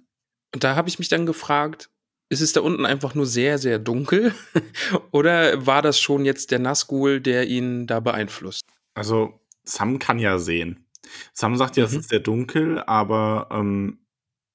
Und 0.53 0.65
da 0.65 0.75
habe 0.75 0.89
ich 0.89 0.99
mich 0.99 1.07
dann 1.07 1.25
gefragt, 1.25 1.89
ist 2.29 2.41
es 2.41 2.53
da 2.53 2.61
unten 2.61 2.85
einfach 2.85 3.15
nur 3.15 3.25
sehr, 3.25 3.57
sehr 3.57 3.79
dunkel? 3.79 4.33
Oder 5.11 5.65
war 5.65 5.81
das 5.81 5.99
schon 5.99 6.25
jetzt 6.25 6.51
der 6.51 6.59
Nazgul, 6.59 7.21
der 7.21 7.47
ihn 7.47 7.87
da 7.87 7.99
beeinflusst? 7.99 8.65
Also, 8.93 9.39
Sam 9.63 9.99
kann 9.99 10.19
ja 10.19 10.37
sehen. 10.39 10.85
Sam 11.33 11.55
sagt 11.55 11.77
ja, 11.77 11.85
es 11.85 11.93
Mhm. 11.93 11.99
ist 11.99 12.09
sehr 12.09 12.19
dunkel, 12.19 12.79
aber 12.85 13.47
ähm, 13.51 14.05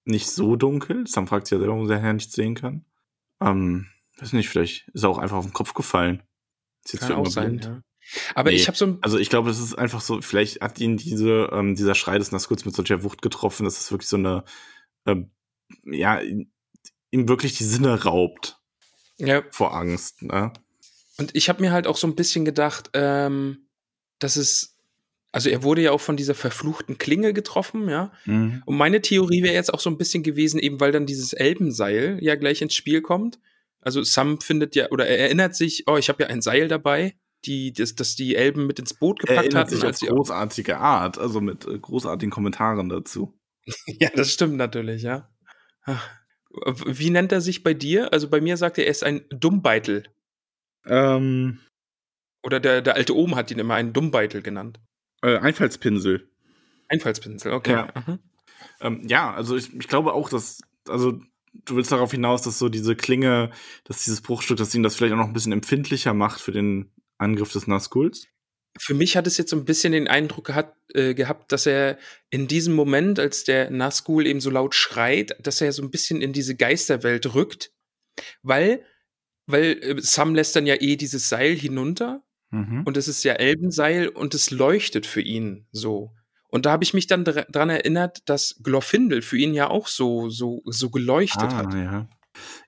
nicht 0.05 0.29
so 0.31 0.57
dunkel. 0.57 1.07
Sam 1.07 1.27
fragt 1.27 1.47
sich 1.47 1.53
ja 1.53 1.59
selber, 1.59 1.75
warum 1.75 1.91
Herr 1.91 2.13
nicht 2.13 2.33
sehen 2.33 2.55
kann. 2.55 2.85
Ähm, 3.41 3.87
weiß 4.19 4.33
nicht, 4.35 4.49
vielleicht 4.49 4.89
ist 4.89 5.05
er 5.05 5.09
auch 5.11 5.19
einfach 5.19 5.37
auf 5.37 5.47
den 5.47 5.53
Kopf 5.55 5.75
gefallen. 5.75 6.23
Ist 6.85 6.95
jetzt 6.95 7.03
Kann 7.09 7.13
auch 7.17 7.27
sein, 7.27 7.59
blind. 7.59 7.65
ja. 7.65 7.83
Aber 8.35 8.51
Nee, 8.51 8.57
ich 8.57 8.67
habe 8.67 8.77
so 8.77 8.85
ein 8.87 8.99
Also 9.01 9.17
ich 9.19 9.31
glaube, 9.31 9.49
es 9.51 9.61
ist 9.61 9.79
einfach 9.79 10.01
so, 10.01 10.21
vielleicht 10.21 10.61
hat 10.61 10.81
ihn 10.81 10.97
diese, 10.97 11.49
ähm, 11.53 11.77
dieser 11.77 11.95
Schrei 11.95 12.19
des 12.19 12.33
Nazguls 12.33 12.65
mit 12.65 12.75
solcher 12.75 13.05
Wucht 13.05 13.23
getroffen, 13.23 13.65
dass 13.65 13.81
es 13.81 13.93
wirklich 13.93 14.09
so 14.09 14.17
eine, 14.17 14.45
ähm, 15.07 15.31
ja, 15.85 16.21
ihm 17.13 17.29
wirklich 17.29 17.57
die 17.57 17.65
Sinne 17.65 18.03
raubt 18.03 18.59
ja, 19.19 19.43
vor 19.51 19.77
Angst. 19.77 20.23
Ne? 20.23 20.53
Und 21.19 21.31
ich 21.35 21.49
habe 21.49 21.63
mir 21.63 21.71
halt 21.71 21.87
auch 21.87 21.97
so 21.97 22.09
ein 22.09 22.17
bisschen 22.17 22.45
gedacht, 22.45 22.91
ähm, 22.95 23.69
dass 24.19 24.37
es, 24.37 24.77
also 25.31 25.49
er 25.49 25.63
wurde 25.63 25.83
ja 25.83 25.93
auch 25.93 26.01
von 26.01 26.17
dieser 26.17 26.35
verfluchten 26.35 26.99
Klinge 26.99 27.33
getroffen, 27.33 27.89
ja. 27.89 28.13
Mhm. 28.25 28.63
Und 28.67 28.77
meine 28.77 29.01
Theorie 29.01 29.43
wäre 29.43 29.55
jetzt 29.55 29.73
auch 29.73 29.81
so 29.81 29.91
ein 29.91 29.99
bisschen 29.99 30.23
gewesen, 30.23 30.59
eben 30.59 30.81
weil 30.81 30.91
dann 30.93 31.07
dieses 31.07 31.33
Elbenseil 31.33 32.19
ja 32.21 32.35
gleich 32.35 32.61
ins 32.63 32.75
Spiel 32.75 33.03
kommt. 33.03 33.39
Also 33.81 34.03
Sam 34.03 34.41
findet 34.41 34.75
ja, 34.75 34.91
oder 34.91 35.07
er 35.07 35.19
erinnert 35.19 35.55
sich, 35.55 35.85
oh, 35.87 35.97
ich 35.97 36.09
habe 36.09 36.23
ja 36.23 36.29
ein 36.29 36.43
Seil 36.43 36.69
dabei, 36.69 37.15
die, 37.45 37.73
das, 37.73 37.95
das 37.95 38.15
die 38.15 38.37
Elben 38.37 38.67
mit 38.67 38.79
ins 38.79 38.95
Boot 38.95 39.21
gepackt 39.21 39.39
erinnert 39.39 39.67
hatten. 39.67 39.71
sich 39.71 39.81
auf 39.81 39.87
als 39.89 39.99
sie- 40.01 40.07
großartige 40.07 40.79
Art, 40.79 41.19
also 41.19 41.41
mit 41.41 41.67
äh, 41.67 41.79
großartigen 41.79 42.31
Kommentaren 42.31 42.89
dazu. 42.89 43.39
ja, 43.87 44.09
das 44.15 44.33
stimmt 44.33 44.57
natürlich, 44.57 45.03
ja. 45.03 45.29
Ach. 45.85 46.09
Wie 46.87 47.11
nennt 47.11 47.33
er 47.33 47.41
sich 47.41 47.63
bei 47.63 47.75
dir? 47.75 48.13
Also 48.13 48.29
bei 48.29 48.41
mir 48.41 48.57
sagt 48.57 48.79
er, 48.79 48.85
er 48.85 48.91
ist 48.91 49.05
ein 49.05 49.25
Dummbeitel. 49.31 50.05
Ähm, 50.87 51.61
Oder 52.43 52.61
der, 52.61 52.83
der 52.83 52.95
alte 52.95 53.17
Ohm 53.17 53.37
hat 53.37 53.51
ihn 53.51 53.59
immer 53.59 53.75
einen 53.75 53.93
Dummbeitel 53.93 54.43
genannt. 54.43 54.81
äh, 55.23 55.39
Einfallspinsel. 55.39 56.29
Einfallspinsel, 56.89 57.53
okay. 57.53 57.73
Ja. 57.73 57.89
Mhm. 58.07 58.19
Ähm, 58.81 59.03
ja, 59.07 59.33
also 59.33 59.57
ich, 59.57 59.73
ich 59.75 59.89
glaube 59.89 60.13
auch, 60.13 60.29
dass, 60.29 60.61
also 60.89 61.13
du 61.65 61.77
willst 61.77 61.93
darauf 61.93 62.11
hinaus, 62.11 62.43
dass 62.43 62.59
so 62.59 62.69
diese 62.69 62.97
Klinge, 62.97 63.51
dass 63.85 64.05
dieses 64.05 64.21
Bruchstück, 64.21 64.57
dass 64.57 64.75
ihn 64.75 64.83
das 64.83 64.97
vielleicht 64.97 65.15
auch 65.15 65.19
noch 65.19 65.27
ein 65.27 65.33
bisschen 65.33 65.53
empfindlicher 65.53 66.15
macht 66.15 66.41
für 66.41 66.53
den 66.53 66.93
Angriff 67.19 67.53
des 67.53 67.67
Nazguls. 67.67 68.27
Für 68.79 68.95
mich 68.95 69.17
hat 69.17 69.27
es 69.27 69.37
jetzt 69.37 69.51
so 69.51 69.57
ein 69.57 69.65
bisschen 69.65 69.93
den 69.93 70.09
Eindruck 70.09 70.47
gehabt, 70.47 70.77
äh, 70.95 71.15
gehabt, 71.15 71.53
dass 71.53 71.67
er 71.67 71.99
in 72.31 72.49
diesem 72.49 72.75
Moment, 72.75 73.19
als 73.19 73.45
der 73.45 73.71
Nazgul 73.71 74.27
eben 74.27 74.41
so 74.41 74.51
laut 74.51 74.75
schreit, 74.75 75.37
dass 75.45 75.61
er 75.61 75.73
so 75.73 75.83
ein 75.83 75.91
bisschen 75.91 76.23
in 76.23 76.33
diese 76.33 76.57
Geisterwelt 76.57 77.35
rückt, 77.35 77.73
weil, 78.43 78.83
weil 79.47 79.79
äh, 79.83 80.01
Sam 80.01 80.35
lässt 80.35 80.57
dann 80.57 80.67
ja 80.67 80.77
eh 80.81 80.97
dieses 80.97 81.29
Seil 81.29 81.55
hinunter 81.55 82.23
Mhm. 82.55 82.83
und 82.85 82.99
es 82.99 83.09
ist 83.09 83.25
ja 83.25 83.33
Elbenseil 83.33 84.09
und 84.09 84.35
es 84.35 84.51
leuchtet 84.51 85.07
für 85.07 85.23
ihn 85.23 85.67
so. 85.73 86.13
Und 86.51 86.67
da 86.67 86.73
habe 86.73 86.85
ich 86.85 86.93
mich 86.93 87.07
dann 87.07 87.25
dra- 87.25 87.51
dran 87.51 87.71
erinnert, 87.71 88.29
dass 88.29 88.61
Glorfindel 88.63 89.23
für 89.23 89.39
ihn 89.39 89.55
ja 89.55 89.71
auch 89.71 89.87
so, 89.87 90.29
so, 90.29 90.61
so 90.67 90.91
geleuchtet 90.91 91.51
ah, 91.51 91.57
hat. 91.57 91.73
ja. 91.73 92.11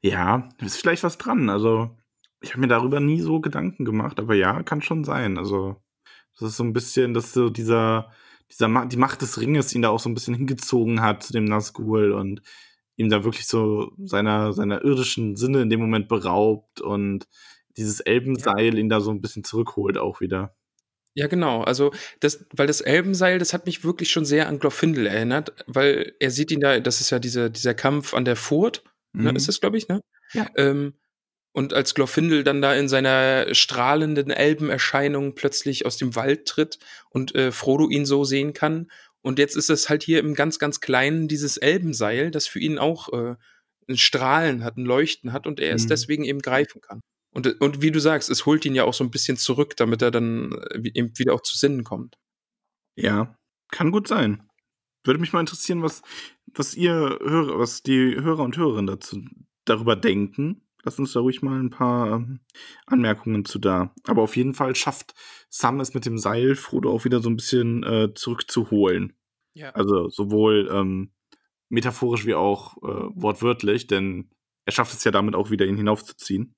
Ja, 0.00 0.48
ist 0.62 0.78
vielleicht 0.78 1.02
was 1.02 1.18
dran. 1.18 1.50
Also, 1.50 1.90
ich 2.40 2.52
habe 2.52 2.60
mir 2.62 2.68
darüber 2.68 2.98
nie 2.98 3.20
so 3.20 3.40
Gedanken 3.40 3.84
gemacht, 3.84 4.18
aber 4.18 4.34
ja, 4.34 4.62
kann 4.62 4.80
schon 4.80 5.04
sein. 5.04 5.36
Also, 5.36 5.76
das 6.38 6.50
ist 6.50 6.56
so 6.56 6.64
ein 6.64 6.72
bisschen, 6.72 7.14
dass 7.14 7.32
so 7.32 7.50
dieser, 7.50 8.10
dieser 8.50 8.68
Ma 8.68 8.84
die 8.86 8.96
Macht 8.96 9.22
des 9.22 9.40
Ringes 9.40 9.74
ihn 9.74 9.82
da 9.82 9.88
auch 9.90 10.00
so 10.00 10.08
ein 10.08 10.14
bisschen 10.14 10.34
hingezogen 10.34 11.00
hat 11.00 11.22
zu 11.22 11.32
dem 11.32 11.44
Nazgul 11.44 12.12
und 12.12 12.42
ihm 12.96 13.10
da 13.10 13.24
wirklich 13.24 13.46
so 13.46 13.92
seiner, 13.98 14.52
seiner 14.52 14.84
irdischen 14.84 15.36
Sinne 15.36 15.62
in 15.62 15.70
dem 15.70 15.80
Moment 15.80 16.08
beraubt 16.08 16.80
und 16.80 17.26
dieses 17.76 18.00
Elbenseil 18.00 18.78
ihn 18.78 18.88
da 18.88 19.00
so 19.00 19.10
ein 19.10 19.20
bisschen 19.20 19.42
zurückholt 19.42 19.98
auch 19.98 20.20
wieder. 20.20 20.54
Ja, 21.16 21.28
genau. 21.28 21.62
Also, 21.62 21.92
das, 22.20 22.44
weil 22.52 22.66
das 22.66 22.80
Elbenseil, 22.80 23.38
das 23.38 23.52
hat 23.52 23.66
mich 23.66 23.84
wirklich 23.84 24.10
schon 24.10 24.24
sehr 24.24 24.48
an 24.48 24.58
Glorfindel 24.58 25.06
erinnert, 25.06 25.52
weil 25.66 26.14
er 26.18 26.30
sieht 26.30 26.50
ihn 26.50 26.60
da, 26.60 26.80
das 26.80 27.00
ist 27.00 27.10
ja 27.10 27.18
dieser, 27.20 27.50
dieser 27.50 27.74
Kampf 27.74 28.14
an 28.14 28.24
der 28.24 28.36
Furt, 28.36 28.82
ne, 29.12 29.30
Mhm. 29.30 29.36
ist 29.36 29.46
das, 29.48 29.60
glaube 29.60 29.76
ich, 29.78 29.88
ne? 29.88 30.00
Ja. 30.32 30.46
Ähm, 30.56 30.94
und 31.54 31.72
als 31.72 31.94
Glorfindel 31.94 32.42
dann 32.42 32.60
da 32.60 32.74
in 32.74 32.88
seiner 32.88 33.54
strahlenden 33.54 34.30
Elbenerscheinung 34.32 35.36
plötzlich 35.36 35.86
aus 35.86 35.96
dem 35.96 36.16
Wald 36.16 36.46
tritt 36.46 36.80
und 37.10 37.32
äh, 37.36 37.52
Frodo 37.52 37.88
ihn 37.88 38.06
so 38.06 38.24
sehen 38.24 38.54
kann. 38.54 38.90
Und 39.22 39.38
jetzt 39.38 39.56
ist 39.56 39.70
es 39.70 39.88
halt 39.88 40.02
hier 40.02 40.18
im 40.18 40.34
ganz, 40.34 40.58
ganz 40.58 40.80
kleinen 40.80 41.28
dieses 41.28 41.56
Elbenseil, 41.56 42.32
das 42.32 42.48
für 42.48 42.58
ihn 42.58 42.76
auch 42.76 43.08
äh, 43.12 43.36
ein 43.88 43.96
Strahlen 43.96 44.64
hat, 44.64 44.76
ein 44.76 44.84
Leuchten 44.84 45.32
hat 45.32 45.46
und 45.46 45.60
er 45.60 45.76
es 45.76 45.84
Mhm. 45.84 45.88
deswegen 45.90 46.24
eben 46.24 46.40
greifen 46.40 46.80
kann. 46.80 47.00
Und, 47.32 47.60
und 47.60 47.80
wie 47.80 47.92
du 47.92 48.00
sagst, 48.00 48.30
es 48.30 48.46
holt 48.46 48.64
ihn 48.64 48.74
ja 48.74 48.82
auch 48.82 48.94
so 48.94 49.04
ein 49.04 49.10
bisschen 49.12 49.36
zurück, 49.36 49.76
damit 49.76 50.02
er 50.02 50.10
dann 50.10 50.52
äh, 50.72 50.90
eben 50.94 51.16
wieder 51.18 51.34
auch 51.34 51.42
zu 51.42 51.56
Sinnen 51.56 51.84
kommt. 51.84 52.16
Ja, 52.96 53.38
kann 53.70 53.92
gut 53.92 54.08
sein. 54.08 54.42
Würde 55.04 55.20
mich 55.20 55.32
mal 55.32 55.40
interessieren, 55.40 55.82
was, 55.82 56.02
was 56.52 56.74
ihr 56.74 56.92
Hörer, 56.92 57.60
was 57.60 57.84
die 57.84 58.16
Hörer 58.16 58.42
und 58.42 58.56
Hörerinnen 58.56 58.88
dazu 58.88 59.22
darüber 59.64 59.94
denken. 59.94 60.63
Lasst 60.84 60.98
uns 60.98 61.12
da 61.12 61.20
ruhig 61.20 61.42
mal 61.42 61.58
ein 61.58 61.70
paar 61.70 62.12
ähm, 62.12 62.40
Anmerkungen 62.86 63.44
zu 63.44 63.58
da. 63.58 63.94
Aber 64.06 64.22
auf 64.22 64.36
jeden 64.36 64.54
Fall 64.54 64.76
schafft 64.76 65.14
Sam 65.48 65.80
es 65.80 65.94
mit 65.94 66.04
dem 66.04 66.18
Seil, 66.18 66.54
Frodo 66.56 66.92
auch 66.92 67.04
wieder 67.04 67.20
so 67.20 67.30
ein 67.30 67.36
bisschen 67.36 67.82
äh, 67.82 68.12
zurückzuholen. 68.14 69.14
Ja. 69.54 69.70
Also 69.70 70.08
sowohl 70.10 70.68
ähm, 70.70 71.12
metaphorisch 71.68 72.26
wie 72.26 72.34
auch 72.34 72.76
äh, 72.78 73.10
wortwörtlich, 73.14 73.86
denn 73.86 74.30
er 74.66 74.72
schafft 74.72 74.92
es 74.92 75.04
ja 75.04 75.10
damit 75.10 75.34
auch 75.34 75.50
wieder, 75.50 75.64
ihn 75.64 75.76
hinaufzuziehen. 75.76 76.54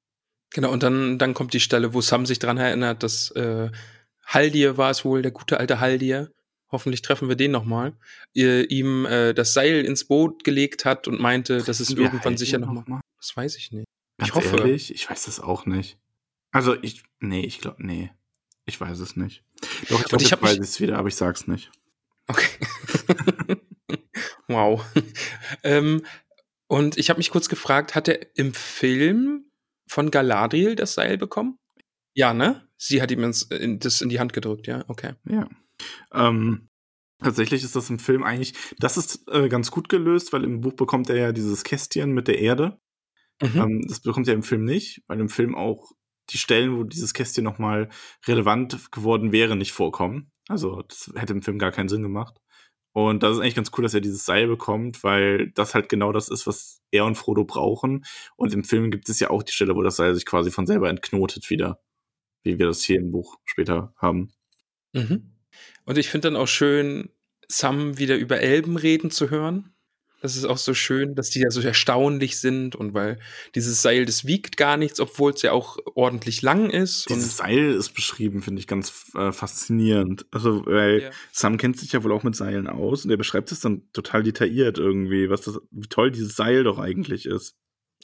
Genau, 0.50 0.72
und 0.72 0.82
dann, 0.82 1.18
dann 1.18 1.34
kommt 1.34 1.54
die 1.54 1.60
Stelle, 1.60 1.94
wo 1.94 2.00
Sam 2.00 2.26
sich 2.26 2.38
dran 2.38 2.56
erinnert, 2.56 3.02
dass 3.02 3.30
äh, 3.32 3.70
Haldir 4.24 4.76
war 4.76 4.90
es 4.90 5.04
wohl, 5.04 5.22
der 5.22 5.30
gute 5.30 5.58
alte 5.58 5.80
Haldir, 5.80 6.32
hoffentlich 6.70 7.02
treffen 7.02 7.28
wir 7.28 7.36
den 7.36 7.50
nochmal, 7.52 7.96
ihm 8.32 9.06
äh, 9.06 9.34
das 9.34 9.52
Seil 9.52 9.84
ins 9.84 10.06
Boot 10.06 10.44
gelegt 10.44 10.84
hat 10.84 11.08
und 11.08 11.20
meinte, 11.20 11.62
dass 11.62 11.80
es 11.80 11.90
irgendwann 11.90 12.36
sicher 12.36 12.58
noch 12.58 12.72
nochmal. 12.72 12.98
mal? 12.98 13.00
Das 13.18 13.36
weiß 13.36 13.56
ich 13.56 13.72
nicht. 13.72 13.86
Ganz 14.18 14.30
Ich 14.30 14.34
hoffe. 14.34 14.56
ehrlich, 14.56 14.94
ich 14.94 15.08
weiß 15.08 15.24
das 15.24 15.40
auch 15.40 15.66
nicht. 15.66 15.98
Also 16.50 16.74
ich, 16.82 17.02
nee, 17.20 17.44
ich 17.44 17.60
glaube, 17.60 17.84
nee, 17.84 18.10
ich 18.64 18.80
weiß 18.80 18.98
es 19.00 19.16
nicht. 19.16 19.44
Doch, 19.88 20.00
ich 20.00 20.12
Und 20.12 20.18
glaube, 20.18 20.24
ich 20.24 20.32
ich 20.32 20.42
weiß 20.42 20.58
es 20.58 20.80
wieder, 20.80 20.98
aber 20.98 21.08
ich 21.08 21.16
sag's 21.16 21.46
nicht. 21.46 21.70
Okay. 22.28 22.48
wow. 24.48 24.84
ähm, 25.62 26.02
und 26.66 26.98
ich 26.98 27.10
habe 27.10 27.18
mich 27.18 27.30
kurz 27.30 27.48
gefragt, 27.48 27.94
hat 27.94 28.08
er 28.08 28.36
im 28.36 28.54
Film 28.54 29.50
von 29.88 30.10
Galadriel 30.10 30.74
das 30.74 30.94
Seil 30.94 31.18
bekommen? 31.18 31.58
Ja, 32.14 32.34
ne? 32.34 32.66
Sie 32.76 33.00
hat 33.00 33.10
ihm 33.10 33.22
ins, 33.22 33.42
in, 33.42 33.78
das 33.78 34.00
in 34.00 34.08
die 34.08 34.18
Hand 34.18 34.32
gedrückt, 34.32 34.66
ja, 34.66 34.84
okay. 34.88 35.14
Ja. 35.28 35.48
Ähm, 36.12 36.68
tatsächlich 37.22 37.62
ist 37.62 37.76
das 37.76 37.90
im 37.90 37.98
Film 37.98 38.22
eigentlich, 38.24 38.54
das 38.78 38.96
ist 38.96 39.28
äh, 39.30 39.48
ganz 39.48 39.70
gut 39.70 39.88
gelöst, 39.88 40.32
weil 40.32 40.44
im 40.44 40.60
Buch 40.60 40.72
bekommt 40.72 41.08
er 41.10 41.16
ja 41.16 41.32
dieses 41.32 41.62
Kästchen 41.62 42.12
mit 42.12 42.28
der 42.28 42.38
Erde. 42.38 42.80
Mhm. 43.42 43.60
Ähm, 43.60 43.84
das 43.88 44.00
bekommt 44.00 44.28
er 44.28 44.34
im 44.34 44.42
Film 44.42 44.64
nicht, 44.64 45.02
weil 45.06 45.20
im 45.20 45.28
Film 45.28 45.54
auch 45.54 45.92
die 46.30 46.38
Stellen, 46.38 46.76
wo 46.76 46.84
dieses 46.84 47.14
Kästchen 47.14 47.44
nochmal 47.44 47.88
relevant 48.26 48.90
geworden 48.90 49.32
wäre, 49.32 49.56
nicht 49.56 49.72
vorkommen. 49.72 50.30
Also 50.48 50.82
das 50.82 51.12
hätte 51.14 51.32
im 51.32 51.42
Film 51.42 51.58
gar 51.58 51.72
keinen 51.72 51.88
Sinn 51.88 52.02
gemacht. 52.02 52.38
Und 52.92 53.22
das 53.22 53.34
ist 53.34 53.40
eigentlich 53.40 53.54
ganz 53.54 53.70
cool, 53.76 53.82
dass 53.82 53.92
er 53.92 54.00
dieses 54.00 54.24
Seil 54.24 54.46
bekommt, 54.46 55.04
weil 55.04 55.50
das 55.50 55.74
halt 55.74 55.90
genau 55.90 56.12
das 56.12 56.30
ist, 56.30 56.46
was 56.46 56.80
er 56.90 57.04
und 57.04 57.16
Frodo 57.16 57.44
brauchen. 57.44 58.06
Und 58.36 58.54
im 58.54 58.64
Film 58.64 58.90
gibt 58.90 59.08
es 59.10 59.20
ja 59.20 59.28
auch 59.28 59.42
die 59.42 59.52
Stelle, 59.52 59.76
wo 59.76 59.82
das 59.82 59.96
Seil 59.96 60.14
sich 60.14 60.24
quasi 60.24 60.50
von 60.50 60.66
selber 60.66 60.88
entknotet 60.88 61.50
wieder. 61.50 61.82
Wie 62.42 62.58
wir 62.58 62.66
das 62.66 62.82
hier 62.82 62.96
im 62.96 63.10
Buch 63.10 63.36
später 63.44 63.92
haben. 63.96 64.32
Mhm. 64.94 65.32
Und 65.84 65.98
ich 65.98 66.08
finde 66.08 66.28
dann 66.28 66.40
auch 66.40 66.48
schön, 66.48 67.10
Sam 67.48 67.98
wieder 67.98 68.16
über 68.16 68.40
Elben 68.40 68.76
reden 68.76 69.10
zu 69.10 69.28
hören. 69.28 69.75
Das 70.22 70.34
ist 70.34 70.44
auch 70.44 70.56
so 70.56 70.72
schön, 70.72 71.14
dass 71.14 71.30
die 71.30 71.40
ja 71.40 71.50
so 71.50 71.60
erstaunlich 71.60 72.40
sind 72.40 72.74
und 72.74 72.94
weil 72.94 73.18
dieses 73.54 73.82
Seil, 73.82 74.06
das 74.06 74.24
wiegt 74.24 74.56
gar 74.56 74.76
nichts, 74.76 74.98
obwohl 74.98 75.32
es 75.32 75.42
ja 75.42 75.52
auch 75.52 75.78
ordentlich 75.94 76.40
lang 76.40 76.70
ist. 76.70 77.08
Dieses 77.10 77.36
Seil 77.36 77.74
ist 77.74 77.94
beschrieben, 77.94 78.42
finde 78.42 78.60
ich 78.60 78.66
ganz 78.66 79.12
äh, 79.14 79.30
faszinierend. 79.30 80.26
Also, 80.30 80.64
weil 80.66 81.02
Ja. 81.02 81.10
Sam 81.32 81.58
kennt 81.58 81.78
sich 81.78 81.92
ja 81.92 82.02
wohl 82.02 82.12
auch 82.12 82.22
mit 82.22 82.34
Seilen 82.34 82.66
aus 82.66 83.04
und 83.04 83.10
er 83.10 83.18
beschreibt 83.18 83.52
es 83.52 83.60
dann 83.60 83.82
total 83.92 84.22
detailliert 84.22 84.78
irgendwie, 84.78 85.28
was 85.28 85.42
das, 85.42 85.58
wie 85.70 85.88
toll 85.88 86.10
dieses 86.10 86.34
Seil 86.34 86.64
doch 86.64 86.78
eigentlich 86.78 87.26
ist. 87.26 87.54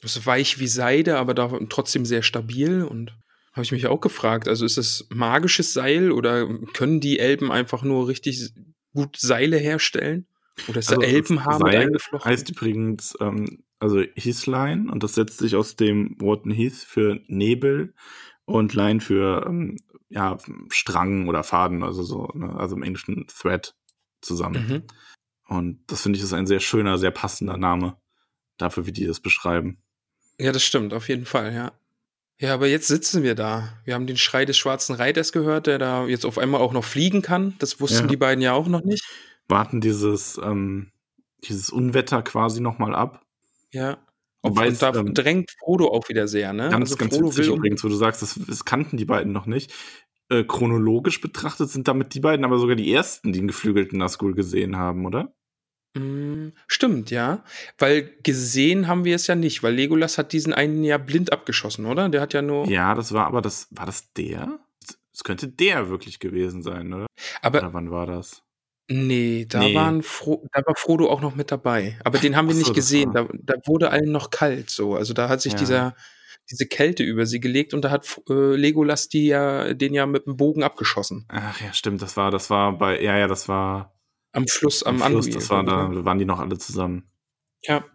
es 0.03 0.15
ist 0.15 0.25
weich 0.25 0.59
wie 0.59 0.67
Seide, 0.67 1.17
aber 1.17 1.33
da 1.33 1.59
trotzdem 1.69 2.05
sehr 2.05 2.21
stabil. 2.21 2.83
Und 2.83 3.17
habe 3.53 3.63
ich 3.63 3.71
mich 3.71 3.87
auch 3.87 4.01
gefragt, 4.01 4.47
also 4.47 4.65
ist 4.65 4.77
es 4.77 5.07
magisches 5.09 5.73
Seil 5.73 6.11
oder 6.11 6.47
können 6.73 6.99
die 6.99 7.19
Elben 7.19 7.51
einfach 7.51 7.83
nur 7.83 8.07
richtig 8.07 8.51
gut 8.93 9.17
Seile 9.17 9.57
herstellen? 9.57 10.27
Oder 10.67 10.79
ist 10.79 10.91
da 10.91 10.95
Also, 10.95 11.07
Elbenhaar 11.07 11.63
mit 11.63 11.75
eingeflochten? 11.75 12.29
Heißt 12.29 12.49
übrigens, 12.49 13.17
ähm, 13.19 13.63
also 13.79 14.01
Heathline 14.15 14.89
und 14.89 15.03
das 15.03 15.15
setzt 15.15 15.39
sich 15.39 15.55
aus 15.55 15.75
dem 15.75 16.15
Worten 16.19 16.51
Heath 16.51 16.75
für 16.75 17.19
Nebel 17.27 17.93
und 18.45 18.73
Line 18.73 19.01
für 19.01 19.45
ähm, 19.47 19.77
ja, 20.09 20.37
Strang 20.69 21.27
oder 21.27 21.43
Faden, 21.43 21.83
also 21.83 22.03
so, 22.03 22.29
ne? 22.33 22.55
also 22.55 22.75
im 22.75 22.83
Englischen 22.83 23.25
Thread 23.27 23.75
zusammen. 24.21 24.67
Mhm. 24.67 24.83
Und 25.47 25.79
das 25.87 26.03
finde 26.03 26.17
ich 26.17 26.23
ist 26.23 26.33
ein 26.33 26.47
sehr 26.47 26.59
schöner, 26.59 26.97
sehr 26.97 27.11
passender 27.11 27.57
Name 27.57 27.97
dafür, 28.57 28.85
wie 28.85 28.91
die 28.91 29.05
das 29.05 29.19
beschreiben. 29.19 29.79
Ja, 30.39 30.51
das 30.51 30.63
stimmt, 30.63 30.93
auf 30.93 31.09
jeden 31.09 31.25
Fall, 31.25 31.53
ja. 31.53 31.73
Ja, 32.39 32.53
aber 32.53 32.67
jetzt 32.67 32.87
sitzen 32.87 33.23
wir 33.23 33.35
da. 33.35 33.69
Wir 33.85 33.93
haben 33.93 34.07
den 34.07 34.17
Schrei 34.17 34.45
des 34.45 34.57
schwarzen 34.57 34.95
Reiters 34.95 35.31
gehört, 35.31 35.67
der 35.67 35.77
da 35.77 36.07
jetzt 36.07 36.25
auf 36.25 36.37
einmal 36.37 36.61
auch 36.61 36.73
noch 36.73 36.83
fliegen 36.83 37.21
kann. 37.21 37.55
Das 37.59 37.79
wussten 37.79 38.03
Ja. 38.03 38.07
die 38.07 38.17
beiden 38.17 38.41
ja 38.41 38.53
auch 38.53 38.67
noch 38.67 38.83
nicht. 38.83 39.05
Warten 39.47 39.81
dieses, 39.81 40.39
ähm, 40.43 40.91
dieses 41.43 41.69
Unwetter 41.69 42.21
quasi 42.21 42.61
nochmal 42.61 42.95
ab. 42.95 43.25
Ja. 43.71 43.97
Ob, 44.41 44.51
Wobei 44.51 44.67
und 44.67 44.73
es, 44.73 44.79
da 44.79 44.93
ähm, 44.93 45.13
drängt 45.13 45.51
Frodo 45.59 45.87
auch 45.87 46.09
wieder 46.09 46.27
sehr, 46.27 46.51
ne? 46.53 46.69
Ganz, 46.69 46.97
ganz 46.97 47.15
Frodo 47.15 47.29
witzig 47.29 47.47
will 47.47 47.55
übrigens, 47.55 47.83
wo 47.83 47.87
du 47.87 47.95
sagst, 47.95 48.21
das, 48.21 48.39
das 48.45 48.65
kannten 48.65 48.97
die 48.97 49.05
beiden 49.05 49.31
noch 49.31 49.45
nicht. 49.45 49.73
Äh, 50.29 50.43
chronologisch 50.43 51.21
betrachtet 51.21 51.69
sind 51.69 51.87
damit 51.87 52.13
die 52.13 52.19
beiden 52.19 52.45
aber 52.45 52.57
sogar 52.57 52.75
die 52.75 52.91
ersten, 52.93 53.33
die 53.33 53.39
einen 53.39 53.47
geflügelten 53.47 53.99
Nazgul 53.99 54.33
gesehen 54.33 54.77
haben, 54.77 55.05
oder? 55.05 55.33
Mm, 55.95 56.49
Stimmt, 56.67 57.11
ja. 57.11 57.43
Weil 57.77 58.17
gesehen 58.23 58.87
haben 58.87 59.05
wir 59.05 59.15
es 59.15 59.27
ja 59.27 59.35
nicht, 59.35 59.63
weil 59.63 59.75
Legolas 59.75 60.17
hat 60.17 60.33
diesen 60.33 60.53
einen 60.53 60.83
ja 60.83 60.97
blind 60.97 61.31
abgeschossen, 61.31 61.85
oder? 61.85 62.09
Der 62.09 62.21
hat 62.21 62.33
ja 62.33 62.41
nur. 62.41 62.67
Ja, 62.67 62.95
das 62.95 63.13
war 63.13 63.27
aber 63.27 63.41
das, 63.41 63.67
war 63.71 63.85
das 63.85 64.11
der? 64.13 64.59
Es 65.13 65.23
könnte 65.23 65.47
der 65.47 65.89
wirklich 65.89 66.19
gewesen 66.19 66.63
sein, 66.63 66.91
oder? 66.93 67.05
aber 67.41 67.59
Oder 67.59 67.73
wann 67.73 67.91
war 67.91 68.07
das? 68.07 68.43
Nee, 68.89 69.45
da, 69.47 69.59
Nee. 69.59 69.75
Waren 69.75 70.03
Fro 70.03 70.47
da 70.51 70.61
war 70.65 70.75
Frodo 70.75 71.09
auch 71.09 71.21
noch 71.21 71.35
mit 71.35 71.51
dabei. 71.51 71.97
Aber 72.03 72.17
den 72.19 72.35
haben 72.35 72.47
wir 72.47 72.53
so, 72.53 72.59
nicht 72.59 72.69
das 72.69 72.75
gesehen. 72.75 73.13
war- 73.13 73.25
Da, 73.33 73.53
da 73.55 73.61
wurde 73.65 73.89
allen 73.91 74.11
noch 74.11 74.29
kalt 74.29 74.69
so. 74.69 74.95
Also 74.95 75.13
da 75.13 75.29
hat 75.29 75.41
sich 75.41 75.53
Ja. 75.53 75.59
dieser, 75.59 75.95
diese 76.51 76.65
Kälte 76.67 77.03
über 77.03 77.25
sie 77.25 77.39
gelegt 77.39 77.73
und 77.73 77.83
da 77.83 77.89
hat 77.91 78.21
äh, 78.29 78.55
Legolas 78.55 79.07
die 79.09 79.27
ja, 79.27 79.73
den 79.73 79.93
ja 79.93 80.05
mit 80.05 80.25
dem 80.25 80.35
Bogen 80.37 80.63
abgeschossen. 80.63 81.25
Ach 81.29 81.59
ja, 81.61 81.71
stimmt, 81.73 82.01
das 82.01 82.17
war, 82.17 82.31
das 82.31 82.49
war 82.49 82.77
bei, 82.77 83.01
ja, 83.01 83.17
ja, 83.17 83.27
das 83.27 83.47
war 83.47 83.93
Am 84.33 84.47
Fluss, 84.47 84.83
am, 84.83 85.01
am 85.01 85.11
Fluss, 85.11 85.25
Anduin, 85.27 85.39
das 85.39 85.49
war 85.49 85.61
ich, 85.63 85.69
da, 85.69 85.87
ne? 85.87 86.05
waren 86.05 86.19
die 86.19 86.25
noch 86.25 86.39
alle 86.39 86.57
zusammen. 86.57 87.09
Ja. 87.63 87.85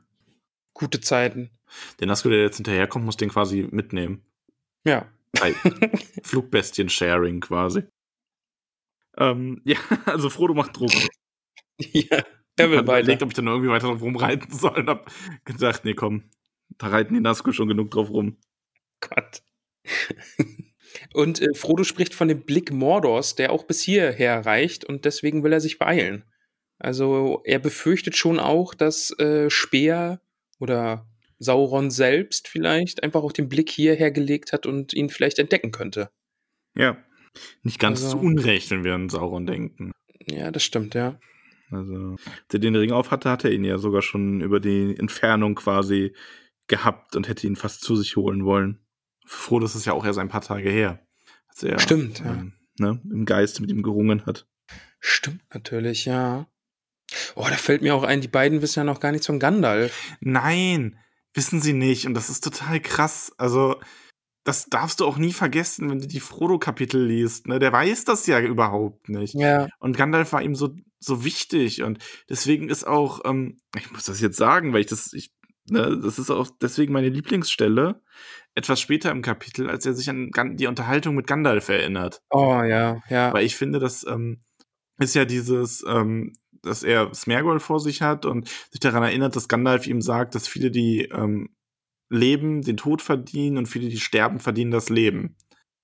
Gute 0.72 1.00
Zeiten. 1.00 1.50
Der 2.00 2.06
Nazgul, 2.06 2.32
der 2.32 2.40
jetzt 2.42 2.56
hinterherkommt, 2.56 3.04
muss 3.04 3.16
den 3.18 3.28
quasi 3.28 3.68
mitnehmen. 3.70 4.22
Ja. 4.84 5.06
Flugbestien-Sharing 6.22 7.40
quasi. 7.40 7.82
Ähm, 9.18 9.60
ja, 9.64 9.78
also 10.06 10.30
Frodo 10.30 10.54
macht 10.54 10.76
Druck. 10.76 10.92
ja, 11.78 12.22
er 12.56 12.70
will 12.70 12.78
weiter. 12.78 12.82
überlegt, 12.82 13.22
ob 13.22 13.30
ich 13.30 13.34
dann 13.34 13.46
irgendwie 13.46 13.70
weiter 13.70 13.88
drauf 13.88 14.02
rumreiten 14.02 14.52
soll 14.52 14.78
und 14.78 14.88
hab 14.88 15.10
gedacht, 15.44 15.84
nee, 15.84 15.94
komm, 15.94 16.30
da 16.78 16.88
reiten 16.88 17.14
die 17.14 17.20
Nazgul 17.20 17.52
schon 17.52 17.68
genug 17.68 17.90
drauf 17.90 18.10
rum. 18.10 18.38
Gott. 19.00 19.42
Und 21.12 21.40
äh, 21.40 21.54
Frodo 21.54 21.84
spricht 21.84 22.14
von 22.14 22.28
dem 22.28 22.44
Blick 22.44 22.72
Mordors, 22.72 23.34
der 23.34 23.52
auch 23.52 23.64
bis 23.64 23.82
hierher 23.82 24.46
reicht 24.46 24.84
und 24.84 25.04
deswegen 25.04 25.44
will 25.44 25.52
er 25.52 25.60
sich 25.60 25.78
beeilen. 25.78 26.24
Also 26.78 27.42
er 27.44 27.58
befürchtet 27.58 28.16
schon 28.16 28.38
auch, 28.38 28.74
dass 28.74 29.10
äh, 29.18 29.50
Speer 29.50 30.20
oder 30.58 31.06
Sauron 31.38 31.90
selbst 31.90 32.48
vielleicht 32.48 33.02
einfach 33.02 33.22
auch 33.22 33.32
den 33.32 33.48
Blick 33.48 33.70
hierher 33.70 34.10
gelegt 34.10 34.52
hat 34.52 34.66
und 34.66 34.92
ihn 34.94 35.08
vielleicht 35.08 35.38
entdecken 35.38 35.72
könnte. 35.72 36.10
Ja. 36.74 36.96
Nicht 37.62 37.78
ganz 37.78 38.02
Also- 38.02 38.18
zu 38.18 38.24
Unrecht, 38.24 38.70
wenn 38.70 38.84
wir 38.84 38.94
an 38.94 39.08
Sauron 39.08 39.46
denken. 39.46 39.92
Ja, 40.26 40.50
das 40.50 40.62
stimmt, 40.62 40.94
ja. 40.94 41.18
Also, 41.70 42.16
als 42.16 42.54
er 42.54 42.58
den 42.60 42.76
Ring 42.76 42.92
auf 42.92 43.10
hatte, 43.10 43.30
hat 43.30 43.44
er 43.44 43.52
ihn 43.52 43.64
ja 43.64 43.78
sogar 43.78 44.02
schon 44.02 44.40
über 44.40 44.58
die 44.60 44.96
Entfernung 44.98 45.54
quasi 45.54 46.14
gehabt 46.66 47.14
und 47.16 47.28
hätte 47.28 47.46
ihn 47.46 47.56
fast 47.56 47.82
zu 47.82 47.96
sich 47.96 48.16
holen 48.16 48.44
wollen. 48.44 48.78
Froh, 49.26 49.58
das 49.58 49.74
ist 49.74 49.84
ja 49.84 49.92
auch 49.92 50.04
erst 50.06 50.18
ein 50.18 50.28
paar 50.30 50.40
Tage 50.40 50.70
her. 50.70 51.06
Als 51.48 51.62
er 51.62 51.78
Stimmt, 51.78 52.20
ja. 52.20 52.32
ähm, 52.32 52.52
ne, 52.78 53.00
im 53.10 53.24
Geist 53.26 53.60
mit 53.60 53.70
ihm 53.70 53.82
gerungen 53.82 54.24
hat. 54.26 54.46
Stimmt 55.00 55.42
natürlich, 55.52 56.04
ja. 56.06 56.46
Oh, 57.34 57.44
da 57.48 57.56
fällt 57.56 57.82
mir 57.82 57.94
auch 57.94 58.02
ein, 58.02 58.20
die 58.20 58.28
beiden 58.28 58.60
wissen 58.62 58.80
ja 58.80 58.84
noch 58.84 59.00
gar 59.00 59.12
nichts 59.12 59.26
von 59.26 59.38
Gandalf. 59.38 60.12
Nein, 60.20 60.98
wissen 61.34 61.60
sie 61.60 61.72
nicht. 61.74 62.06
Und 62.06 62.14
das 62.14 62.28
ist 62.30 62.42
total 62.44 62.80
krass. 62.80 63.32
Also, 63.38 63.78
das 64.48 64.64
darfst 64.64 65.00
du 65.00 65.04
auch 65.04 65.18
nie 65.18 65.34
vergessen, 65.34 65.90
wenn 65.90 65.98
du 65.98 66.08
die 66.08 66.20
Frodo-Kapitel 66.20 67.04
liest. 67.04 67.48
Ne? 67.48 67.58
Der 67.58 67.70
weiß 67.70 68.04
das 68.04 68.26
ja 68.26 68.40
überhaupt 68.40 69.10
nicht. 69.10 69.34
Ja. 69.34 69.68
Und 69.78 69.94
Gandalf 69.94 70.32
war 70.32 70.40
ihm 70.40 70.54
so, 70.54 70.70
so 70.98 71.22
wichtig. 71.22 71.82
Und 71.82 71.98
deswegen 72.30 72.70
ist 72.70 72.86
auch, 72.86 73.20
ähm, 73.26 73.58
ich 73.76 73.90
muss 73.90 74.04
das 74.04 74.22
jetzt 74.22 74.38
sagen, 74.38 74.72
weil 74.72 74.80
ich 74.80 74.86
das, 74.86 75.12
ich, 75.12 75.34
ne, 75.68 76.00
das 76.02 76.18
ist 76.18 76.30
auch 76.30 76.48
deswegen 76.62 76.94
meine 76.94 77.10
Lieblingsstelle. 77.10 78.00
Etwas 78.54 78.80
später 78.80 79.10
im 79.10 79.20
Kapitel, 79.20 79.68
als 79.68 79.84
er 79.84 79.92
sich 79.92 80.08
an 80.08 80.30
die 80.56 80.66
Unterhaltung 80.66 81.14
mit 81.14 81.26
Gandalf 81.26 81.68
erinnert. 81.68 82.22
Oh, 82.30 82.62
ja, 82.62 83.02
ja. 83.10 83.34
Weil 83.34 83.44
ich 83.44 83.54
finde, 83.54 83.78
das 83.80 84.06
ähm, 84.08 84.42
ist 84.98 85.14
ja 85.14 85.26
dieses, 85.26 85.84
ähm, 85.86 86.32
dass 86.62 86.82
er 86.82 87.12
Smergol 87.12 87.60
vor 87.60 87.80
sich 87.80 88.00
hat 88.00 88.24
und 88.24 88.48
sich 88.70 88.80
daran 88.80 89.02
erinnert, 89.02 89.36
dass 89.36 89.46
Gandalf 89.46 89.86
ihm 89.86 90.00
sagt, 90.00 90.34
dass 90.34 90.48
viele, 90.48 90.70
die 90.70 91.02
ähm, 91.02 91.50
leben, 92.10 92.62
den 92.62 92.76
Tod 92.76 93.02
verdienen 93.02 93.58
und 93.58 93.66
viele, 93.66 93.88
die 93.88 94.00
sterben, 94.00 94.40
verdienen 94.40 94.70
das 94.70 94.88
Leben. 94.88 95.36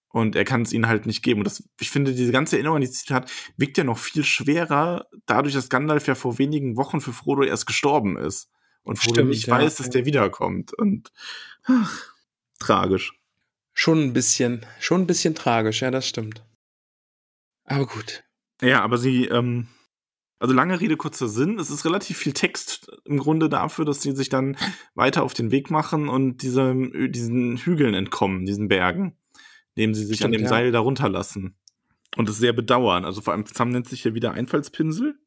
Und 0.08 0.36
er 0.36 0.44
kann 0.44 0.62
es 0.62 0.72
ihnen 0.72 0.86
halt 0.86 1.06
nicht 1.06 1.22
geben. 1.22 1.40
Und 1.40 1.44
das, 1.44 1.68
ich 1.80 1.90
finde, 1.90 2.14
diese 2.14 2.30
ganze 2.30 2.56
Erinnerung 2.56 2.76
an 2.76 2.82
die 2.82 2.90
Zitat 2.90 3.30
wiegt 3.56 3.76
ja 3.76 3.84
noch 3.84 3.98
viel 3.98 4.22
schwerer, 4.22 5.06
dadurch, 5.26 5.54
dass 5.54 5.68
Gandalf 5.68 6.06
ja 6.06 6.14
vor 6.14 6.38
wenigen 6.38 6.76
Wochen 6.76 7.00
für 7.00 7.12
Frodo 7.12 7.42
erst 7.42 7.66
gestorben 7.66 8.16
ist. 8.16 8.48
Und 8.84 8.98
Frodo 8.98 9.14
Stimmt, 9.14 9.30
nicht 9.30 9.46
ja, 9.46 9.54
weiß, 9.54 9.74
dass 9.76 9.90
der 9.90 10.06
wiederkommt. 10.06 10.72
Und 10.72 11.10
ach, 11.64 12.12
tragisch. 12.60 13.18
Schon 13.72 14.00
ein 14.02 14.12
bisschen, 14.12 14.64
schon 14.78 15.00
ein 15.02 15.06
bisschen 15.08 15.34
tragisch, 15.34 15.82
ja, 15.82 15.90
das 15.90 16.06
stimmt. 16.06 16.44
Aber 17.64 17.86
gut. 17.86 18.22
Ja, 18.60 18.82
aber 18.82 18.98
sie, 18.98 19.24
ähm, 19.24 19.66
also 20.44 20.54
lange 20.54 20.78
Rede, 20.78 20.98
kurzer 20.98 21.26
Sinn. 21.26 21.58
Es 21.58 21.70
ist 21.70 21.86
relativ 21.86 22.18
viel 22.18 22.34
Text 22.34 22.92
im 23.06 23.16
Grunde 23.16 23.48
dafür, 23.48 23.86
dass 23.86 24.02
sie 24.02 24.12
sich 24.12 24.28
dann 24.28 24.58
weiter 24.94 25.22
auf 25.22 25.32
den 25.32 25.50
Weg 25.50 25.70
machen 25.70 26.10
und 26.10 26.42
diesem, 26.42 27.10
diesen 27.12 27.56
Hügeln 27.56 27.94
entkommen, 27.94 28.44
diesen 28.44 28.68
Bergen, 28.68 29.16
indem 29.74 29.94
sie 29.94 30.04
sich 30.04 30.22
an 30.22 30.32
Stimmt, 30.32 30.34
dem 30.34 30.42
ja. 30.42 30.48
Seil 30.48 30.70
darunter 30.70 31.08
lassen. 31.08 31.56
Und 32.18 32.28
es 32.28 32.36
sehr 32.36 32.52
bedauern. 32.52 33.06
Also 33.06 33.22
vor 33.22 33.32
allem 33.32 33.46
Sam 33.46 33.70
nennt 33.70 33.88
sich 33.88 34.02
hier 34.02 34.12
wieder 34.12 34.32
Einfallspinsel. 34.32 35.18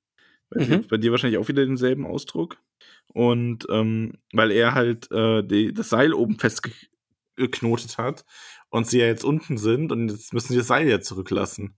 Bei, 0.51 0.63
dir, 0.63 0.77
Mhm. 0.77 0.87
bei 0.87 0.97
dir 0.97 1.09
wahrscheinlich 1.09 1.39
auch 1.39 1.47
wieder 1.47 1.65
denselben 1.65 2.05
Ausdruck. 2.05 2.59
Und 3.07 3.65
ähm, 3.71 4.19
weil 4.33 4.51
er 4.51 4.75
halt 4.75 5.11
äh, 5.11 5.41
die, 5.41 5.73
das 5.73 5.89
Seil 5.89 6.13
oben 6.13 6.37
festgeknotet 6.37 7.97
hat 7.97 8.23
und 8.69 8.85
sie 8.85 8.99
ja 8.99 9.07
jetzt 9.07 9.25
unten 9.25 9.57
sind 9.57 9.91
und 9.91 10.09
jetzt 10.11 10.31
müssen 10.31 10.49
sie 10.49 10.59
das 10.59 10.67
Seil 10.67 10.87
ja 10.87 11.01
zurücklassen. 11.01 11.75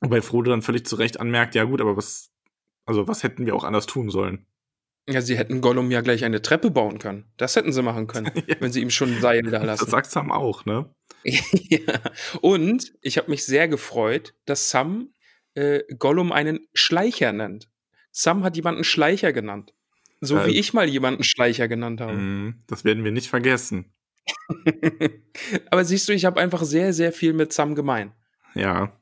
Wobei 0.00 0.20
Frodo 0.20 0.50
dann 0.50 0.62
völlig 0.62 0.84
zu 0.84 0.96
Recht 0.96 1.20
anmerkt, 1.20 1.54
ja 1.54 1.62
gut, 1.62 1.80
aber 1.80 1.96
was, 1.96 2.31
also 2.84 3.06
was 3.08 3.22
hätten 3.22 3.46
wir 3.46 3.54
auch 3.54 3.64
anders 3.64 3.86
tun 3.86 4.10
sollen? 4.10 4.46
Ja, 5.08 5.20
sie 5.20 5.36
hätten 5.36 5.60
Gollum 5.60 5.90
ja 5.90 6.00
gleich 6.00 6.24
eine 6.24 6.42
Treppe 6.42 6.70
bauen 6.70 6.98
können. 6.98 7.24
Das 7.36 7.56
hätten 7.56 7.72
sie 7.72 7.82
machen 7.82 8.06
können, 8.06 8.30
Ja. 8.46 8.56
wenn 8.60 8.70
sie 8.72 8.80
ihm 8.80 8.90
schon 8.90 9.14
ein 9.16 9.20
Seil 9.20 9.42
da 9.42 9.50
Das 9.58 9.64
lassen. 9.80 9.90
sagt 9.90 10.10
Sam 10.10 10.30
auch, 10.30 10.64
ne? 10.64 10.94
ja. 11.24 12.00
Und 12.40 12.92
ich 13.00 13.18
habe 13.18 13.30
mich 13.30 13.44
sehr 13.44 13.66
gefreut, 13.68 14.34
dass 14.44 14.70
Sam 14.70 15.12
äh, 15.54 15.80
Gollum 15.98 16.30
einen 16.32 16.60
Schleicher 16.72 17.32
nennt. 17.32 17.68
Sam 18.12 18.44
hat 18.44 18.56
jemanden 18.56 18.84
Schleicher 18.84 19.32
genannt. 19.32 19.74
So 20.20 20.36
Äh, 20.38 20.46
wie 20.46 20.58
ich 20.58 20.72
mal 20.72 20.88
jemanden 20.88 21.24
Schleicher 21.24 21.66
genannt 21.66 22.00
habe. 22.00 22.14
Mm, 22.14 22.62
Das 22.68 22.84
werden 22.84 23.02
wir 23.02 23.10
nicht 23.12 23.28
vergessen. 23.28 23.92
aber 25.70 25.84
siehst 25.84 26.08
du, 26.08 26.12
ich 26.12 26.24
habe 26.24 26.40
einfach 26.40 26.62
sehr, 26.62 26.92
sehr 26.92 27.12
viel 27.12 27.32
mit 27.32 27.52
Sam 27.52 27.74
gemein. 27.74 28.12
Ja. 28.54 28.96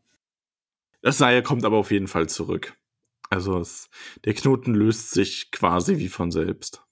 Das 1.02 1.18
Seil 1.18 1.42
kommt 1.42 1.64
aber 1.64 1.76
auf 1.76 1.90
jeden 1.90 2.08
Fall 2.08 2.28
zurück. 2.28 2.74
Also 3.30 3.58
es, 3.58 3.88
der 4.24 4.34
Knoten 4.34 4.74
löst 4.74 5.12
sich 5.12 5.50
quasi 5.52 5.98
wie 5.98 6.08
von 6.08 6.30
selbst. 6.32 6.82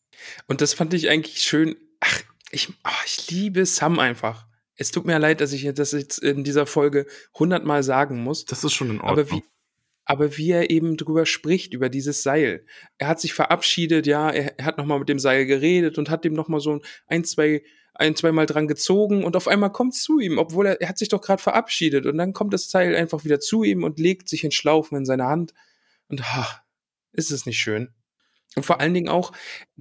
Und 0.46 0.60
das 0.60 0.72
fand 0.72 0.94
ich 0.94 1.10
eigentlich 1.10 1.40
schön. 1.40 1.76
Ach, 2.00 2.22
ich, 2.50 2.72
ah, 2.84 2.92
ich 3.04 3.30
liebe 3.30 3.66
Sam 3.66 3.98
einfach. 3.98 4.46
Es 4.76 4.92
tut 4.92 5.04
mir 5.04 5.18
leid, 5.18 5.40
dass 5.40 5.52
ich 5.52 5.68
das 5.74 5.92
jetzt 5.92 6.18
in 6.18 6.44
dieser 6.44 6.66
Folge 6.66 7.06
hundertmal 7.36 7.82
sagen 7.82 8.22
muss. 8.22 8.44
Das 8.44 8.62
ist 8.62 8.72
schon 8.72 8.90
in 8.90 9.00
Aber 9.00 9.22
Ordnung. 9.22 9.40
wie, 9.40 9.44
aber 10.04 10.36
wie 10.36 10.52
er 10.52 10.70
eben 10.70 10.96
drüber 10.96 11.26
spricht, 11.26 11.74
über 11.74 11.88
dieses 11.88 12.22
Seil. 12.22 12.64
Er 12.98 13.08
hat 13.08 13.20
sich 13.20 13.34
verabschiedet, 13.34 14.06
ja, 14.06 14.30
er, 14.30 14.56
er 14.58 14.64
hat 14.64 14.78
nochmal 14.78 15.00
mit 15.00 15.08
dem 15.08 15.18
Seil 15.18 15.44
geredet 15.44 15.98
und 15.98 16.08
hat 16.08 16.24
dem 16.24 16.34
nochmal 16.34 16.60
so 16.60 16.80
ein, 17.08 17.24
zwei, 17.24 17.64
ein, 17.94 18.14
zweimal 18.14 18.46
dran 18.46 18.68
gezogen 18.68 19.24
und 19.24 19.34
auf 19.34 19.48
einmal 19.48 19.72
kommt 19.72 19.94
es 19.94 20.02
zu 20.04 20.20
ihm, 20.20 20.38
obwohl 20.38 20.66
er, 20.66 20.80
er 20.80 20.88
hat 20.88 20.98
sich 20.98 21.08
doch 21.08 21.20
gerade 21.20 21.42
verabschiedet 21.42 22.06
und 22.06 22.16
dann 22.16 22.32
kommt 22.32 22.54
das 22.54 22.70
Seil 22.70 22.94
einfach 22.94 23.24
wieder 23.24 23.40
zu 23.40 23.64
ihm 23.64 23.82
und 23.82 23.98
legt 23.98 24.28
sich 24.28 24.44
in 24.44 24.52
Schlaufen 24.52 24.96
in 24.96 25.04
seine 25.04 25.26
Hand 25.26 25.52
und 26.08 26.34
ha, 26.34 26.62
ist 27.12 27.30
es 27.30 27.46
nicht 27.46 27.58
schön. 27.58 27.94
Und 28.56 28.64
vor 28.64 28.80
allen 28.80 28.94
Dingen 28.94 29.08
auch, 29.08 29.32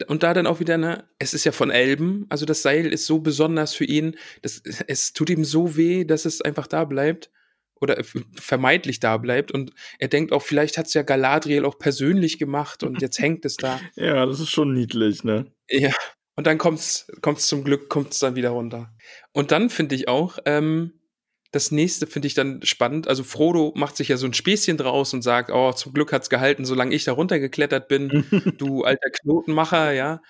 und 0.07 0.23
da 0.23 0.33
dann 0.33 0.47
auch 0.47 0.59
wieder, 0.59 0.77
ne, 0.77 1.07
es 1.19 1.33
ist 1.33 1.45
ja 1.45 1.51
von 1.51 1.71
Elben, 1.71 2.25
also 2.29 2.45
das 2.45 2.61
Seil 2.61 2.87
ist 2.87 3.05
so 3.05 3.19
besonders 3.19 3.73
für 3.73 3.85
ihn, 3.85 4.17
das, 4.41 4.61
es 4.87 5.13
tut 5.13 5.29
ihm 5.29 5.45
so 5.45 5.75
weh, 5.75 6.05
dass 6.05 6.25
es 6.25 6.41
einfach 6.41 6.67
da 6.67 6.85
bleibt 6.85 7.31
oder 7.79 8.03
vermeintlich 8.35 8.99
da 8.99 9.17
bleibt 9.17 9.51
und 9.51 9.71
er 9.99 10.07
denkt 10.07 10.31
auch, 10.31 10.41
vielleicht 10.41 10.77
hat 10.77 10.87
es 10.87 10.93
ja 10.93 11.03
Galadriel 11.03 11.63
auch 11.63 11.77
persönlich 11.77 12.39
gemacht 12.39 12.83
und 12.83 13.01
jetzt 13.01 13.19
hängt 13.19 13.45
es 13.45 13.55
da. 13.55 13.79
ja, 13.95 14.25
das 14.25 14.39
ist 14.39 14.49
schon 14.49 14.73
niedlich, 14.73 15.23
ne? 15.23 15.51
Ja. 15.69 15.93
Und 16.35 16.45
dann 16.45 16.57
kommt's, 16.57 17.07
kommt's 17.21 17.47
zum 17.47 17.63
Glück, 17.63 17.89
kommt's 17.89 18.19
dann 18.19 18.35
wieder 18.35 18.49
runter. 18.49 18.93
Und 19.31 19.51
dann 19.51 19.69
finde 19.69 19.95
ich 19.95 20.07
auch, 20.07 20.37
ähm, 20.45 20.93
das 21.51 21.71
nächste 21.71 22.07
finde 22.07 22.27
ich 22.27 22.33
dann 22.33 22.61
spannend. 22.63 23.07
Also 23.07 23.23
Frodo 23.23 23.73
macht 23.75 23.97
sich 23.97 24.09
ja 24.09 24.17
so 24.17 24.25
ein 24.25 24.33
Späßchen 24.33 24.77
draus 24.77 25.13
und 25.13 25.21
sagt, 25.21 25.51
oh, 25.51 25.71
zum 25.73 25.93
Glück 25.93 26.11
hat's 26.11 26.29
gehalten, 26.29 26.65
solange 26.65 26.93
ich 26.95 27.03
da 27.05 27.13
runtergeklettert 27.13 27.87
bin, 27.87 28.25
du 28.57 28.83
alter 28.83 29.09
Knotenmacher, 29.09 29.91
ja. 29.93 30.21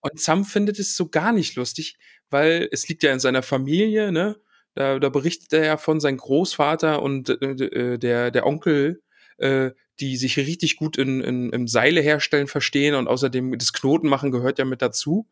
Und 0.00 0.20
Sam 0.20 0.44
findet 0.44 0.78
es 0.78 0.96
so 0.96 1.08
gar 1.08 1.32
nicht 1.32 1.56
lustig, 1.56 1.96
weil 2.30 2.68
es 2.72 2.88
liegt 2.88 3.02
ja 3.02 3.12
in 3.12 3.20
seiner 3.20 3.42
Familie, 3.42 4.12
ne? 4.12 4.36
Da, 4.74 4.98
da 4.98 5.08
berichtet 5.08 5.52
er 5.54 5.64
ja 5.64 5.76
von 5.78 6.00
seinem 6.00 6.18
Großvater 6.18 7.02
und 7.02 7.30
äh, 7.30 7.64
äh, 7.94 7.98
der, 7.98 8.30
der 8.30 8.46
Onkel, 8.46 9.02
äh, 9.38 9.70
die 10.00 10.16
sich 10.16 10.36
richtig 10.36 10.76
gut 10.76 10.98
in, 10.98 11.22
in, 11.22 11.50
im 11.50 11.66
Seile 11.66 12.02
herstellen 12.02 12.46
verstehen 12.46 12.94
und 12.94 13.08
außerdem 13.08 13.56
das 13.58 13.72
Knotenmachen 13.72 14.30
gehört 14.30 14.58
ja 14.58 14.66
mit 14.66 14.82
dazu. 14.82 15.26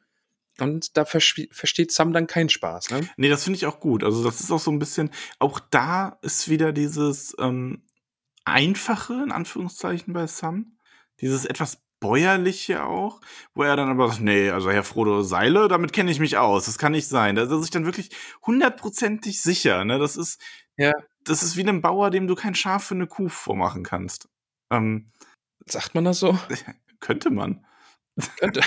Und 0.60 0.96
da 0.96 1.04
versteht 1.04 1.90
Sam 1.92 2.12
dann 2.12 2.26
keinen 2.28 2.48
Spaß, 2.48 2.90
ne? 2.90 3.08
Nee, 3.16 3.28
das 3.28 3.42
finde 3.44 3.56
ich 3.56 3.66
auch 3.66 3.80
gut. 3.80 4.04
Also 4.04 4.22
das 4.22 4.40
ist 4.40 4.50
auch 4.52 4.60
so 4.60 4.70
ein 4.70 4.78
bisschen, 4.78 5.10
auch 5.40 5.58
da 5.58 6.18
ist 6.22 6.48
wieder 6.48 6.72
dieses 6.72 7.34
ähm, 7.40 7.82
Einfache, 8.44 9.14
in 9.14 9.32
Anführungszeichen, 9.32 10.12
bei 10.12 10.26
Sam. 10.26 10.76
Dieses 11.20 11.44
etwas 11.44 11.78
bäuerliche 12.00 12.84
auch, 12.84 13.20
wo 13.54 13.62
er 13.62 13.76
dann 13.76 13.88
aber 13.88 14.08
sagt, 14.08 14.20
nee, 14.20 14.50
also 14.50 14.70
Herr 14.70 14.84
Frodo, 14.84 15.22
Seile, 15.22 15.68
damit 15.68 15.92
kenne 15.92 16.10
ich 16.10 16.20
mich 16.20 16.36
aus. 16.36 16.66
Das 16.66 16.76
kann 16.78 16.92
nicht 16.92 17.08
sein. 17.08 17.34
Da 17.34 17.44
ist 17.44 17.50
er 17.50 17.60
sich 17.60 17.70
dann 17.70 17.86
wirklich 17.86 18.10
hundertprozentig 18.46 19.40
sicher. 19.40 19.84
Ne? 19.84 19.98
Das 19.98 20.16
ist, 20.16 20.40
Ja. 20.76 20.92
das 21.24 21.42
ist 21.42 21.56
wie 21.56 21.62
einem 21.62 21.80
Bauer, 21.80 22.10
dem 22.10 22.26
du 22.26 22.34
kein 22.34 22.54
Schaf 22.54 22.84
für 22.84 22.94
eine 22.94 23.06
Kuh 23.06 23.28
vormachen 23.28 23.82
kannst. 23.84 24.28
Ähm, 24.70 25.10
Sagt 25.66 25.94
man 25.94 26.04
das 26.04 26.18
so? 26.18 26.38
könnte 27.00 27.30
man. 27.30 27.64
Könnte. 28.38 28.60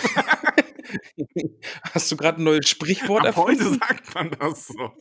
Hast 1.94 2.12
du 2.12 2.18
gerade 2.18 2.42
ein 2.42 2.44
neues 2.44 2.68
Sprichwort 2.68 3.26
Ab 3.26 3.36
heute 3.36 3.60
erfunden? 3.60 3.80
sagt 3.80 4.16
man 4.16 4.32
das 4.32 4.68
so. 4.68 4.92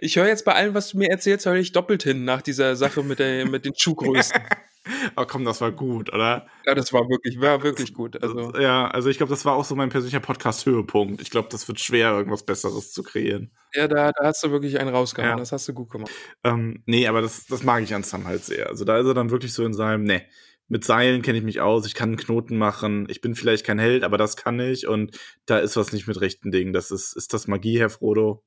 Ich 0.00 0.16
höre 0.16 0.28
jetzt 0.28 0.44
bei 0.44 0.54
allem, 0.54 0.74
was 0.74 0.90
du 0.90 0.98
mir 0.98 1.10
erzählst, 1.10 1.46
höre 1.46 1.56
ich 1.56 1.72
doppelt 1.72 2.02
hin 2.02 2.24
nach 2.24 2.42
dieser 2.42 2.76
Sache 2.76 3.02
mit, 3.02 3.18
der, 3.18 3.46
mit 3.46 3.64
den 3.64 3.74
Schuhgrößen. 3.76 4.40
oh 5.16 5.24
komm, 5.26 5.44
das 5.44 5.60
war 5.60 5.72
gut, 5.72 6.12
oder? 6.12 6.46
Ja, 6.66 6.74
das 6.74 6.92
war 6.92 7.08
wirklich, 7.08 7.40
war 7.40 7.62
wirklich 7.62 7.94
gut. 7.94 8.22
Also. 8.22 8.52
Ja, 8.58 8.86
also 8.88 9.08
ich 9.08 9.16
glaube, 9.16 9.30
das 9.30 9.44
war 9.44 9.54
auch 9.54 9.64
so 9.64 9.74
mein 9.74 9.88
persönlicher 9.88 10.20
Podcast-Höhepunkt. 10.20 11.20
Ich 11.20 11.30
glaube, 11.30 11.48
das 11.50 11.66
wird 11.68 11.80
schwer, 11.80 12.12
irgendwas 12.12 12.44
Besseres 12.44 12.92
zu 12.92 13.02
kreieren. 13.02 13.50
Ja, 13.74 13.88
da, 13.88 14.12
da 14.12 14.26
hast 14.26 14.42
du 14.44 14.50
wirklich 14.50 14.78
einen 14.78 14.90
rausgehauen. 14.90 15.32
Ja. 15.32 15.36
Das 15.36 15.52
hast 15.52 15.68
du 15.68 15.74
gut 15.74 15.90
gemacht. 15.90 16.10
Ähm, 16.44 16.82
nee, 16.86 17.06
aber 17.06 17.22
das, 17.22 17.46
das 17.46 17.62
mag 17.62 17.82
ich 17.82 17.94
an 17.94 18.04
Sam 18.04 18.26
halt 18.26 18.44
sehr. 18.44 18.68
Also 18.68 18.84
da 18.84 18.98
ist 18.98 19.06
er 19.06 19.14
dann 19.14 19.30
wirklich 19.30 19.52
so 19.52 19.64
in 19.64 19.74
seinem, 19.74 20.04
nee, 20.04 20.22
mit 20.68 20.84
Seilen 20.84 21.22
kenne 21.22 21.38
ich 21.38 21.44
mich 21.44 21.60
aus, 21.60 21.86
ich 21.86 21.94
kann 21.94 22.10
einen 22.10 22.16
Knoten 22.16 22.56
machen, 22.56 23.06
ich 23.08 23.20
bin 23.20 23.34
vielleicht 23.34 23.66
kein 23.66 23.78
Held, 23.78 24.02
aber 24.02 24.16
das 24.16 24.36
kann 24.36 24.58
ich 24.60 24.86
und 24.86 25.18
da 25.46 25.58
ist 25.58 25.76
was 25.76 25.92
nicht 25.92 26.06
mit 26.06 26.20
rechten 26.20 26.50
Dingen. 26.50 26.72
Das 26.72 26.90
ist, 26.90 27.14
ist 27.14 27.34
das 27.34 27.46
Magie, 27.46 27.78
Herr 27.78 27.90
Frodo? 27.90 28.42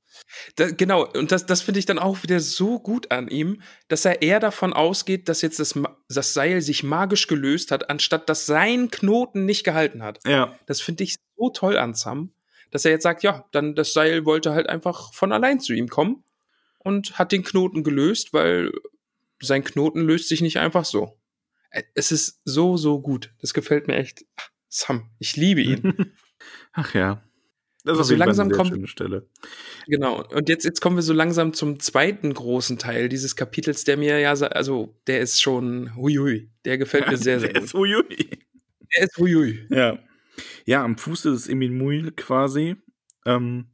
Da, 0.55 0.71
genau, 0.71 1.07
und 1.07 1.31
das, 1.31 1.45
das 1.45 1.61
finde 1.61 1.79
ich 1.79 1.85
dann 1.85 1.99
auch 1.99 2.23
wieder 2.23 2.39
so 2.39 2.79
gut 2.79 3.11
an 3.11 3.27
ihm, 3.27 3.61
dass 3.87 4.03
er 4.05 4.21
eher 4.23 4.39
davon 4.39 4.73
ausgeht, 4.73 5.29
dass 5.29 5.41
jetzt 5.41 5.59
das, 5.59 5.79
das 6.09 6.33
Seil 6.33 6.61
sich 6.61 6.83
magisch 6.83 7.27
gelöst 7.27 7.71
hat, 7.71 7.89
anstatt 7.89 8.29
dass 8.29 8.47
sein 8.47 8.89
Knoten 8.89 9.45
nicht 9.45 9.63
gehalten 9.63 10.01
hat. 10.01 10.19
Ja, 10.25 10.57
Das 10.65 10.81
finde 10.81 11.03
ich 11.03 11.15
so 11.37 11.49
toll 11.49 11.77
an 11.77 11.93
Sam, 11.93 12.31
dass 12.71 12.83
er 12.83 12.91
jetzt 12.91 13.03
sagt, 13.03 13.21
ja, 13.21 13.45
dann 13.51 13.75
das 13.75 13.93
Seil 13.93 14.25
wollte 14.25 14.53
halt 14.53 14.69
einfach 14.69 15.13
von 15.13 15.31
allein 15.31 15.59
zu 15.59 15.73
ihm 15.73 15.87
kommen 15.87 16.23
und 16.79 17.19
hat 17.19 17.31
den 17.31 17.43
Knoten 17.43 17.83
gelöst, 17.83 18.33
weil 18.33 18.71
sein 19.39 19.63
Knoten 19.63 20.01
löst 20.01 20.29
sich 20.29 20.41
nicht 20.41 20.57
einfach 20.57 20.85
so. 20.85 21.17
Es 21.93 22.11
ist 22.11 22.41
so, 22.45 22.77
so 22.77 23.01
gut. 23.01 23.33
Das 23.41 23.53
gefällt 23.53 23.87
mir 23.87 23.95
echt. 23.95 24.25
Sam, 24.69 25.09
ich 25.19 25.35
liebe 25.35 25.61
ihn. 25.61 26.11
ach 26.73 26.93
ja. 26.93 27.23
Das 27.83 27.99
ist 27.99 28.07
so 28.07 28.15
langsam 28.15 28.49
kommt- 28.51 28.89
Stelle. 28.89 29.29
Genau. 29.87 30.25
Und 30.27 30.49
jetzt, 30.49 30.65
jetzt 30.65 30.81
kommen 30.81 30.97
wir 30.97 31.03
so 31.03 31.13
langsam 31.13 31.53
zum 31.53 31.79
zweiten 31.79 32.33
großen 32.33 32.77
Teil 32.77 33.07
dieses 33.07 33.35
Kapitels, 33.37 33.85
der 33.85 33.95
mir 33.95 34.19
ja, 34.19 34.31
also 34.31 34.99
der 35.07 35.21
ist 35.21 35.41
schon 35.41 35.95
huiui. 35.95 36.51
Der 36.65 36.77
gefällt 36.77 37.07
mir 37.07 37.17
sehr, 37.17 37.39
sehr 37.39 37.53
Der 37.53 37.61
gut. 37.61 37.69
ist 37.69 37.75
uiui. 37.75 38.29
Der 38.95 39.03
ist 39.03 39.17
huiui. 39.17 39.65
Ja. 39.69 39.99
Ja, 40.65 40.83
am 40.83 40.97
Fuße 40.97 41.31
des 41.31 41.47
Emin 41.47 42.15
quasi 42.17 42.75
ähm, 43.25 43.71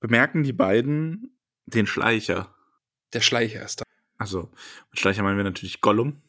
bemerken 0.00 0.44
die 0.44 0.52
beiden 0.52 1.36
den 1.66 1.86
Schleicher. 1.88 2.54
Der 3.12 3.20
Schleicher 3.20 3.64
ist 3.64 3.80
da. 3.80 3.84
Also, 4.18 4.50
mit 4.90 5.00
Schleicher 5.00 5.22
meinen 5.24 5.36
wir 5.36 5.44
natürlich 5.44 5.80
Gollum. 5.80 6.22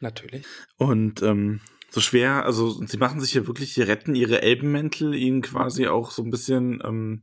Natürlich. 0.00 0.44
Und 0.76 1.22
ähm, 1.22 1.60
so 1.90 2.00
schwer, 2.00 2.44
also 2.44 2.70
sie 2.84 2.98
machen 2.98 3.20
sich 3.20 3.32
hier 3.32 3.46
wirklich, 3.46 3.74
sie 3.74 3.82
retten 3.82 4.14
ihre 4.14 4.42
Elbenmäntel, 4.42 5.14
ihnen 5.14 5.42
quasi 5.42 5.86
auch 5.86 6.10
so 6.10 6.22
ein 6.22 6.30
bisschen 6.30 6.80
ähm, 6.84 7.22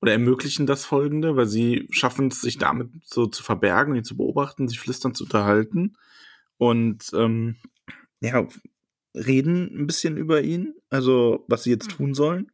oder 0.00 0.12
ermöglichen 0.12 0.66
das 0.66 0.84
Folgende, 0.84 1.36
weil 1.36 1.46
sie 1.46 1.86
schaffen 1.90 2.28
es, 2.28 2.40
sich 2.40 2.58
damit 2.58 2.90
so 3.04 3.26
zu 3.26 3.42
verbergen, 3.42 3.94
ihn 3.94 4.04
zu 4.04 4.16
beobachten, 4.16 4.68
sich 4.68 4.78
flüstern 4.78 5.14
zu 5.14 5.24
unterhalten 5.24 5.96
und 6.58 7.10
ähm, 7.14 7.56
ja, 8.20 8.46
reden 9.14 9.82
ein 9.82 9.86
bisschen 9.86 10.16
über 10.16 10.42
ihn, 10.42 10.74
also 10.90 11.44
was 11.48 11.62
sie 11.62 11.70
jetzt 11.70 11.90
tun 11.90 12.14
sollen 12.14 12.50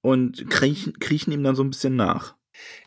und 0.00 0.48
kriechen, 0.50 0.98
kriechen 0.98 1.32
ihm 1.32 1.42
dann 1.42 1.56
so 1.56 1.62
ein 1.62 1.70
bisschen 1.70 1.96
nach. 1.96 2.36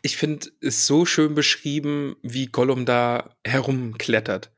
Ich 0.01 0.17
finde 0.17 0.49
es 0.61 0.85
so 0.85 1.05
schön 1.05 1.33
beschrieben, 1.33 2.15
wie 2.21 2.47
Gollum 2.47 2.85
da 2.85 3.35
herumklettert. 3.43 4.54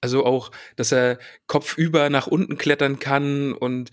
Also 0.00 0.24
auch, 0.24 0.50
dass 0.76 0.92
er 0.92 1.18
kopfüber 1.46 2.10
nach 2.10 2.26
unten 2.26 2.56
klettern 2.56 2.98
kann 2.98 3.52
und 3.52 3.90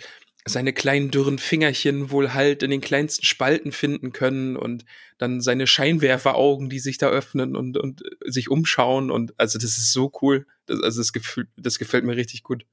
seine 0.47 0.73
kleinen 0.73 1.09
dürren 1.09 1.39
Fingerchen 1.39 2.11
wohl 2.11 2.33
halt 2.33 2.61
in 2.61 2.69
den 2.69 2.81
kleinsten 2.81 3.25
Spalten 3.25 3.71
finden 3.71 4.11
können 4.11 4.55
und 4.55 4.85
dann 5.17 5.41
seine 5.41 5.65
Scheinwerferaugen, 5.65 6.69
die 6.69 6.79
sich 6.79 6.99
da 6.99 7.09
öffnen 7.09 7.55
und, 7.55 7.77
und 7.77 8.03
sich 8.23 8.51
umschauen 8.51 9.09
und 9.09 9.33
also 9.37 9.57
das 9.57 9.77
ist 9.77 9.91
so 9.91 10.11
cool. 10.21 10.45
Das, 10.67 10.81
also 10.81 11.01
das 11.01 11.13
Gefühl, 11.13 11.47
das 11.57 11.79
gefällt 11.79 12.03
mir 12.05 12.15
richtig 12.15 12.43
gut. 12.43 12.65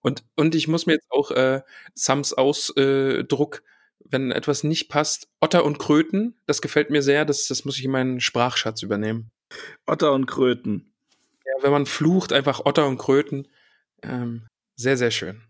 Und, 0.00 0.24
und 0.36 0.54
ich 0.56 0.66
muss 0.66 0.86
mir 0.86 0.94
jetzt 0.94 1.10
auch 1.10 1.30
äh, 1.30 1.62
Sams 1.94 2.34
Ausdruck, 2.34 3.62
wenn 4.04 4.32
etwas 4.32 4.64
nicht 4.64 4.88
passt, 4.88 5.28
Otter 5.40 5.64
und 5.64 5.78
Kröten, 5.78 6.34
das 6.46 6.60
gefällt 6.60 6.90
mir 6.90 7.02
sehr, 7.02 7.24
das, 7.24 7.46
das 7.46 7.64
muss 7.64 7.78
ich 7.78 7.84
in 7.84 7.92
meinen 7.92 8.20
Sprachschatz 8.20 8.82
übernehmen. 8.82 9.30
Otter 9.86 10.12
und 10.12 10.26
Kröten. 10.26 10.91
Ja, 11.44 11.62
wenn 11.62 11.72
man 11.72 11.86
flucht, 11.86 12.32
einfach 12.32 12.64
Otter 12.64 12.86
und 12.86 12.98
Kröten. 12.98 13.48
Ähm, 14.02 14.46
sehr, 14.76 14.96
sehr 14.96 15.10
schön. 15.10 15.42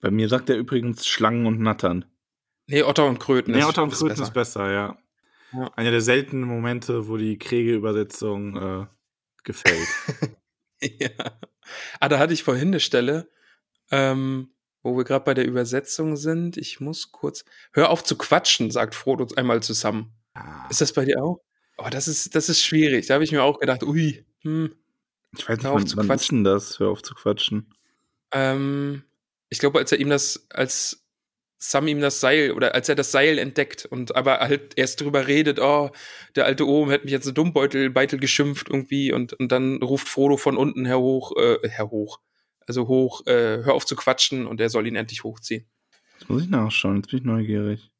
Bei 0.00 0.10
mir 0.10 0.28
sagt 0.28 0.50
er 0.50 0.56
übrigens 0.56 1.06
Schlangen 1.06 1.46
und 1.46 1.60
Nattern. 1.60 2.04
Nee, 2.66 2.82
Otter 2.82 3.06
und 3.06 3.18
Kröten. 3.18 3.52
Nee, 3.52 3.60
ist- 3.60 3.64
Otter 3.66 3.82
und 3.82 3.92
ist 3.92 3.98
Kröten 4.00 4.08
besser. 4.14 4.22
ist 4.24 4.34
besser, 4.34 4.72
ja. 4.72 4.98
Ja. 5.52 5.70
Einer 5.76 5.90
der 5.90 6.02
seltenen 6.02 6.44
Momente, 6.44 7.08
wo 7.08 7.16
die 7.16 7.38
Kriege-Übersetzung 7.38 8.56
äh, 8.56 8.86
gefällt. 9.44 9.88
ja. 10.80 11.08
Ah, 12.00 12.08
da 12.08 12.18
hatte 12.18 12.34
ich 12.34 12.42
vorhin 12.42 12.68
eine 12.68 12.80
Stelle, 12.80 13.30
ähm, 13.90 14.52
wo 14.82 14.96
wir 14.96 15.04
gerade 15.04 15.24
bei 15.24 15.32
der 15.34 15.46
Übersetzung 15.46 16.16
sind. 16.16 16.56
Ich 16.58 16.80
muss 16.80 17.12
kurz. 17.12 17.44
Hör 17.72 17.88
auf 17.90 18.04
zu 18.04 18.16
quatschen, 18.18 18.70
sagt 18.70 18.94
Frodo 18.94 19.26
einmal 19.36 19.62
zusammen. 19.62 20.12
Ah, 20.34 20.66
Ist 20.68 20.80
das 20.82 20.92
bei 20.92 21.04
dir 21.06 21.22
auch? 21.22 21.40
Oh, 21.78 21.88
das 21.90 22.08
ist, 22.08 22.34
das 22.34 22.48
ist 22.50 22.62
schwierig. 22.62 23.06
Da 23.06 23.14
habe 23.14 23.24
ich 23.24 23.32
mir 23.32 23.42
auch 23.42 23.58
gedacht, 23.58 23.82
ui, 23.82 24.26
hm, 24.42 24.74
ich 25.36 25.48
weiß 25.48 25.58
nicht, 25.58 25.66
wann, 25.66 25.86
zu 25.86 25.96
wann 25.96 26.04
ist 26.04 26.08
quatschen. 26.08 26.44
denn 26.44 26.52
das? 26.52 26.78
Hör 26.78 26.90
auf 26.90 27.02
zu 27.02 27.14
quatschen. 27.14 27.74
Ähm, 28.32 29.02
ich 29.50 29.58
glaube, 29.58 29.78
als 29.78 29.92
er 29.92 30.00
ihm 30.00 30.10
das, 30.10 30.46
als 30.50 31.04
Sam 31.58 31.88
ihm 31.88 32.00
das 32.00 32.20
Seil 32.20 32.52
oder 32.52 32.74
als 32.74 32.88
er 32.88 32.94
das 32.94 33.10
Seil 33.10 33.38
entdeckt 33.38 33.84
und 33.84 34.14
aber 34.14 34.38
halt 34.38 34.74
erst 34.76 35.00
drüber 35.00 35.26
redet, 35.26 35.58
oh, 35.58 35.90
der 36.36 36.44
alte 36.44 36.66
Ohm 36.66 36.90
hat 36.90 37.04
mich 37.04 37.12
jetzt 37.12 37.24
so 37.24 37.32
Dummbeutel 37.32 37.90
Beitel 37.90 38.20
geschimpft 38.20 38.68
irgendwie 38.68 39.12
und, 39.12 39.32
und 39.34 39.50
dann 39.50 39.82
ruft 39.82 40.08
Frodo 40.08 40.36
von 40.36 40.56
unten 40.56 40.86
her 40.86 41.00
hoch, 41.00 41.36
äh, 41.36 41.68
her 41.68 41.90
hoch, 41.90 42.20
also 42.66 42.86
hoch, 42.86 43.26
äh, 43.26 43.64
hör 43.64 43.74
auf 43.74 43.86
zu 43.86 43.96
quatschen 43.96 44.46
und 44.46 44.60
er 44.60 44.70
soll 44.70 44.86
ihn 44.86 44.94
endlich 44.94 45.24
hochziehen. 45.24 45.66
Jetzt 46.18 46.28
muss 46.28 46.42
ich 46.42 46.48
nachschauen, 46.48 46.96
jetzt 46.96 47.10
bin 47.10 47.18
ich 47.18 47.24
neugierig. 47.24 47.90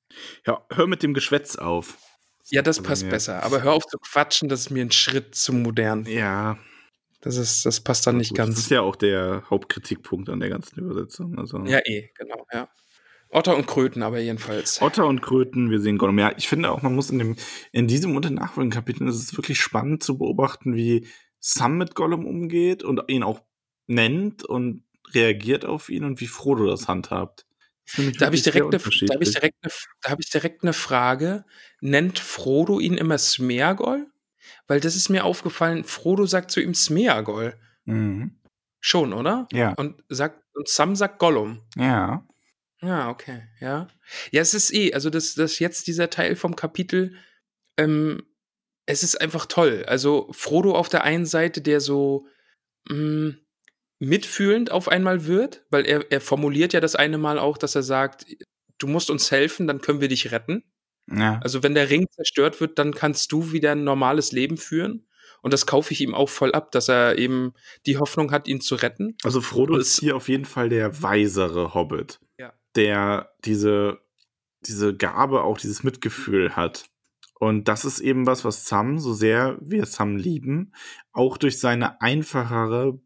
Ja, 0.47 0.65
hör 0.71 0.87
mit 0.87 1.03
dem 1.03 1.13
Geschwätz 1.13 1.57
auf. 1.57 1.99
Ja, 2.51 2.63
das 2.63 2.81
passt 2.81 3.11
besser, 3.11 3.43
aber 3.43 3.63
hör 3.63 3.73
auf 3.73 3.85
zu 3.87 3.99
quatschen, 3.99 4.49
das 4.49 4.61
ist 4.61 4.71
mir 4.71 4.83
ein 4.83 4.93
Schritt 4.93 5.35
zu 5.35 5.53
modern. 5.53 6.07
Ja, 6.07 6.59
Das 7.21 7.37
ist, 7.37 7.67
das 7.67 7.81
passt 7.81 8.07
dann 8.07 8.17
nicht 8.19 8.31
gut, 8.31 8.39
Das 8.39 8.47
ganz. 8.47 8.59
ist 8.59 8.71
ja 8.71 8.81
auch 8.83 8.95
der 8.97 9.43
Hauptkritikpunkt 9.51 10.29
an 10.29 10.41
der 10.41 10.49
ganzen 10.51 10.79
Übersetzung. 10.79 11.39
Also. 11.39 11.59
Ja, 11.67 11.81
eh, 11.85 12.11
genau, 12.17 12.47
ja. 12.53 12.69
Otter 13.31 13.57
und 13.57 13.67
Kröten 13.67 14.03
aber 14.03 14.21
jedenfalls. 14.21 14.81
Otter 14.81 15.07
und 15.07 15.21
Kröten, 15.21 15.71
wir 15.71 15.81
sehen 15.81 15.99
Gollum. 15.99 16.19
Ja, 16.19 16.33
ich 16.37 16.49
finde 16.49 16.71
auch, 16.71 16.81
man 16.83 16.95
muss 16.95 17.11
in 17.11 17.19
dem, 17.19 17.37
in 17.73 17.87
diesem 17.87 18.17
und 18.17 18.25
den 18.25 18.35
nachfolgenden 18.35 18.75
Kapiteln, 18.79 19.09
ist 19.09 19.17
es 19.23 19.37
wirklich 19.37 19.61
spannend 19.61 20.03
zu 20.03 20.17
beobachten, 20.17 20.75
wie 20.77 21.07
Sam 21.41 21.77
mit 21.77 21.95
Gollum 21.95 22.25
umgeht 22.25 22.83
und 22.85 23.03
ihn 23.09 23.23
auch 23.23 23.41
nennt 23.87 24.45
und 24.45 24.85
reagiert 25.13 25.65
auf 25.67 25.89
ihn 25.91 26.05
und 26.05 26.21
wie 26.21 26.27
Frodo 26.27 26.67
das 26.67 26.89
handhabt. 26.89 27.45
Das 27.97 27.99
ist 28.07 28.21
Da 28.21 28.27
habe 28.27 28.37
ich, 28.37 28.43
direkt 28.43 28.65
eine- 28.67 28.71
da 28.71 28.77
hab 28.79 28.81
ich, 28.81 28.87
unterschiedlich. 28.87 29.33
direkt 29.35 29.57
eine, 29.63 29.73
da 30.03 30.11
hab 30.11 30.21
ich 30.21 30.31
direkt 30.31 30.63
eine 30.63 30.73
Frage. 30.73 31.45
Nennt 31.81 32.19
Frodo 32.19 32.81
ihn 32.81 32.95
immer 32.97 33.19
Smeagol? 33.19 34.07
Weil 34.69 34.81
das 34.81 34.95
ist 34.95 35.09
mir 35.09 35.25
aufgefallen, 35.25 35.83
Frodo 35.83 36.27
sagt 36.27 36.51
zu 36.51 36.61
ihm 36.61 36.75
Smeagol. 36.75 37.59
Mhm. 37.87 38.39
Schon, 38.81 39.13
oder? 39.13 39.49
Ja. 39.51 39.73
Und, 39.73 40.03
sagt, 40.09 40.45
und 40.55 40.69
Sam 40.69 40.95
sagt 40.95 41.19
Gollum. 41.19 41.63
Ja. 41.77 42.25
Ja, 42.81 43.09
okay, 43.11 43.43
ja. 43.61 43.89
Ja, 44.31 44.41
es 44.41 44.55
ist 44.55 44.73
eh, 44.73 44.95
also 44.95 45.11
das, 45.11 45.35
das 45.35 45.59
jetzt 45.59 45.89
dieser 45.89 46.11
Teil 46.11 46.37
vom 46.37 46.55
Kapitel, 46.55 47.17
ähm, 47.77 48.23
es 48.87 49.03
ist 49.03 49.21
einfach 49.21 49.47
toll. 49.47 49.85
Also 49.87 50.29
Frodo 50.33 50.75
auf 50.77 50.89
der 50.89 51.03
einen 51.03 51.27
Seite, 51.27 51.61
der 51.61 51.81
so 51.81 52.27
mh, 52.89 53.35
mitfühlend 53.99 54.71
auf 54.71 54.89
einmal 54.89 55.27
wird, 55.27 55.65
weil 55.71 55.87
er, 55.87 56.11
er 56.13 56.21
formuliert 56.21 56.73
ja 56.73 56.81
das 56.81 56.95
eine 56.95 57.19
Mal 57.19 57.39
auch, 57.39 57.59
dass 57.59 57.75
er 57.75 57.83
sagt, 57.83 58.27
du 58.79 58.87
musst 58.87 59.11
uns 59.11 59.31
helfen, 59.31 59.67
dann 59.67 59.81
können 59.81 60.01
wir 60.01 60.09
dich 60.09 60.31
retten. 60.31 60.63
Ja. 61.11 61.41
Also 61.43 61.63
wenn 61.63 61.75
der 61.75 61.91
Ring 61.91 62.07
zerstört 62.11 62.61
wird, 62.61 62.79
dann 62.79 62.93
kannst 62.93 63.33
du 63.33 63.53
wieder 63.53 63.73
ein 63.73 63.85
normales 63.85 64.33
Leben 64.33 64.57
führen. 64.57 65.07
Und 65.41 65.53
das 65.53 65.67
kaufe 65.67 65.93
ich 65.93 66.01
ihm 66.01 66.15
auch 66.15 66.29
voll 66.29 66.53
ab, 66.53 66.73
dass 66.73 66.89
er 66.89 67.17
eben 67.17 67.53
die 67.87 67.97
Hoffnung 67.97 68.33
hat, 68.33 68.49
ihn 68.49 68.61
zu 68.61 68.75
retten. 68.75 69.17
Also 69.23 69.41
Frodo 69.41 69.75
Und 69.75 69.81
ist 69.81 70.01
hier 70.01 70.17
auf 70.17 70.29
jeden 70.29 70.45
Fall 70.45 70.69
der 70.69 71.03
weisere 71.03 71.75
Hobbit, 71.75 72.19
Ja. 72.39 72.53
der 72.75 73.33
diese, 73.45 74.01
diese 74.67 74.97
Gabe, 74.97 75.43
auch 75.43 75.59
dieses 75.59 75.85
Mitgefühl 75.85 76.57
hat. 76.57 76.87
Und 77.39 77.69
das 77.69 77.85
ist 77.85 78.01
eben 78.01 78.27
was, 78.27 78.45
was 78.45 78.67
Sam, 78.67 78.99
so 78.99 79.15
sehr 79.15 79.57
wir 79.61 79.87
Sam 79.87 80.17
lieben, 80.17 80.73
auch 81.13 81.37
durch 81.37 81.61
seine 81.61 82.01
einfachere, 82.01 82.99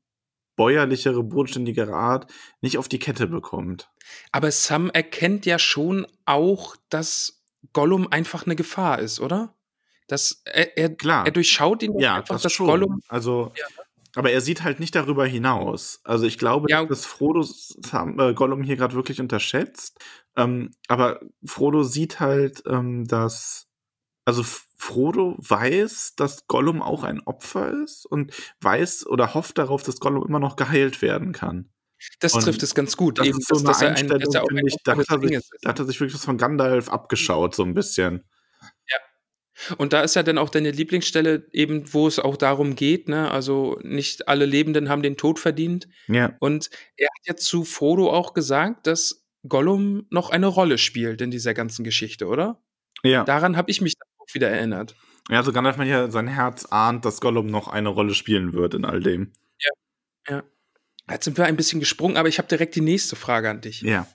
bäuerlichere, 0.57 1.23
bodenständigere 1.23 1.93
Art 1.93 2.33
nicht 2.63 2.79
auf 2.79 2.89
die 2.89 2.99
Kette 2.99 3.27
bekommt. 3.27 3.91
Aber 4.33 4.51
Sam 4.51 4.89
erkennt 4.91 5.45
ja 5.45 5.59
schon 5.59 6.07
auch, 6.25 6.77
dass 6.89 7.42
Gollum 7.73 8.09
einfach 8.11 8.47
eine 8.47 8.57
Gefahr 8.57 8.99
ist, 8.99 9.21
oder? 9.21 9.55
Dass 10.09 10.43
er, 10.45 10.77
er, 10.77 10.95
Klar. 10.95 11.27
er 11.27 11.33
durchschaut 11.33 11.83
ihn 11.83 11.99
ja, 11.99 12.17
einfach, 12.17 12.35
das 12.35 12.43
dass 12.43 12.53
schon. 12.53 12.67
Gollum. 12.67 13.01
also, 13.09 13.53
aber 14.15 14.31
er 14.31 14.41
sieht 14.41 14.63
halt 14.63 14.81
nicht 14.81 14.95
darüber 14.95 15.25
hinaus. 15.27 16.01
Also 16.05 16.27
ich 16.27 16.39
glaube, 16.39 16.67
Ja. 16.71 16.85
dass 16.85 17.07
Frodo 17.07 17.47
äh, 17.93 18.35
Gollum 18.35 18.63
hier 18.63 18.77
gerade 18.77 18.95
wirklich 18.95 19.21
unterschätzt. 19.21 19.99
Ähm, 20.37 20.73
aber 20.89 21.21
Frodo 21.45 21.83
sieht 21.83 22.21
halt, 22.21 22.63
ähm, 22.67 23.07
dass 23.07 23.69
also 24.25 24.43
Frodo 24.45 25.37
weiß, 25.39 26.15
dass 26.17 26.47
Gollum 26.47 26.83
auch 26.83 27.03
ein 27.05 27.21
Opfer 27.21 27.83
ist 27.83 28.07
und 28.07 28.33
weiß 28.61 29.07
oder 29.07 29.35
hofft 29.35 29.59
darauf, 29.59 29.83
dass 29.83 29.99
Gollum 30.01 30.25
immer 30.27 30.39
noch 30.41 30.57
geheilt 30.57 31.03
werden 31.03 31.33
kann. 31.33 31.71
Das 32.21 32.35
Und 32.35 32.43
trifft 32.43 32.63
es 32.63 32.75
ganz 32.75 32.97
gut. 32.97 33.19
Das 33.19 33.27
eben, 33.27 33.39
ist 33.39 33.49
so 33.49 33.57
eine 33.57 33.65
dass 33.65 33.83
er 33.83 33.89
ein, 33.89 33.97
Einstellung, 33.97 34.21
dass 34.21 34.35
er 34.35 34.45
finde 34.47 34.63
ein 34.63 34.67
ich, 34.67 34.77
da 34.85 34.97
hat, 34.97 35.11
er 35.11 35.21
sich, 35.21 35.51
da 35.63 35.69
hat 35.69 35.79
er 35.79 35.85
sich 35.85 36.01
wirklich 36.01 36.15
was 36.15 36.25
von 36.25 36.39
Gandalf 36.39 36.89
abgeschaut, 36.89 37.55
so 37.55 37.63
ein 37.65 37.75
bisschen. 37.75 38.25
Und 39.77 39.93
da 39.93 40.01
ist 40.03 40.17
ja 40.17 40.23
dann 40.23 40.39
auch 40.39 40.49
deine 40.49 40.71
Lieblingsstelle 40.71 41.47
eben, 41.53 41.93
wo 41.93 42.07
es 42.07 42.19
auch 42.19 42.37
darum 42.37 42.75
geht, 42.75 43.09
ne? 43.09 43.31
Also 43.31 43.79
nicht 43.83 44.29
alle 44.29 44.47
Lebenden 44.47 44.89
haben 44.89 45.03
den 45.03 45.17
Tod 45.17 45.39
verdient. 45.39 45.89
Ja. 46.09 46.37
Und 46.41 46.71
er 46.97 47.07
hat 47.07 47.27
ja 47.27 47.37
zu 47.37 47.65
Frodo 47.65 48.11
auch 48.11 48.35
gesagt, 48.35 48.87
dass 48.87 49.25
Gollum 49.47 50.07
noch 50.11 50.31
eine 50.31 50.47
Rolle 50.47 50.79
spielt 50.79 51.21
in 51.21 51.31
dieser 51.31 51.55
ganzen 51.55 51.85
Geschichte, 51.85 52.27
oder? 52.27 52.63
Ja. 53.03 53.25
Daran 53.25 53.57
habe 53.57 53.71
ich 53.71 53.81
mich 53.81 53.95
dann 53.97 54.09
auch 54.19 54.35
wieder 54.35 54.49
erinnert. 54.49 54.95
Ja, 55.29 55.39
also 55.39 55.53
Gandalf 55.53 55.77
meint 55.77 55.91
ja, 55.91 56.11
sein 56.11 56.29
Herz 56.29 56.67
ahnt, 56.67 57.05
dass 57.05 57.21
Gollum 57.21 57.47
noch 57.47 57.69
eine 57.69 57.89
Rolle 57.89 58.15
spielen 58.15 58.55
wird 58.55 58.75
in 58.75 58.85
all 58.85 59.01
dem. 59.01 59.33
Jetzt 61.11 61.25
sind 61.25 61.37
wir 61.37 61.45
ein 61.45 61.57
bisschen 61.57 61.81
gesprungen, 61.81 62.17
aber 62.17 62.29
ich 62.29 62.39
habe 62.39 62.49
direkt 62.49 62.75
die 62.75 62.81
nächste 62.81 63.17
Frage 63.17 63.51
an 63.51 63.61
dich. 63.61 63.83
Ja. 63.83 64.07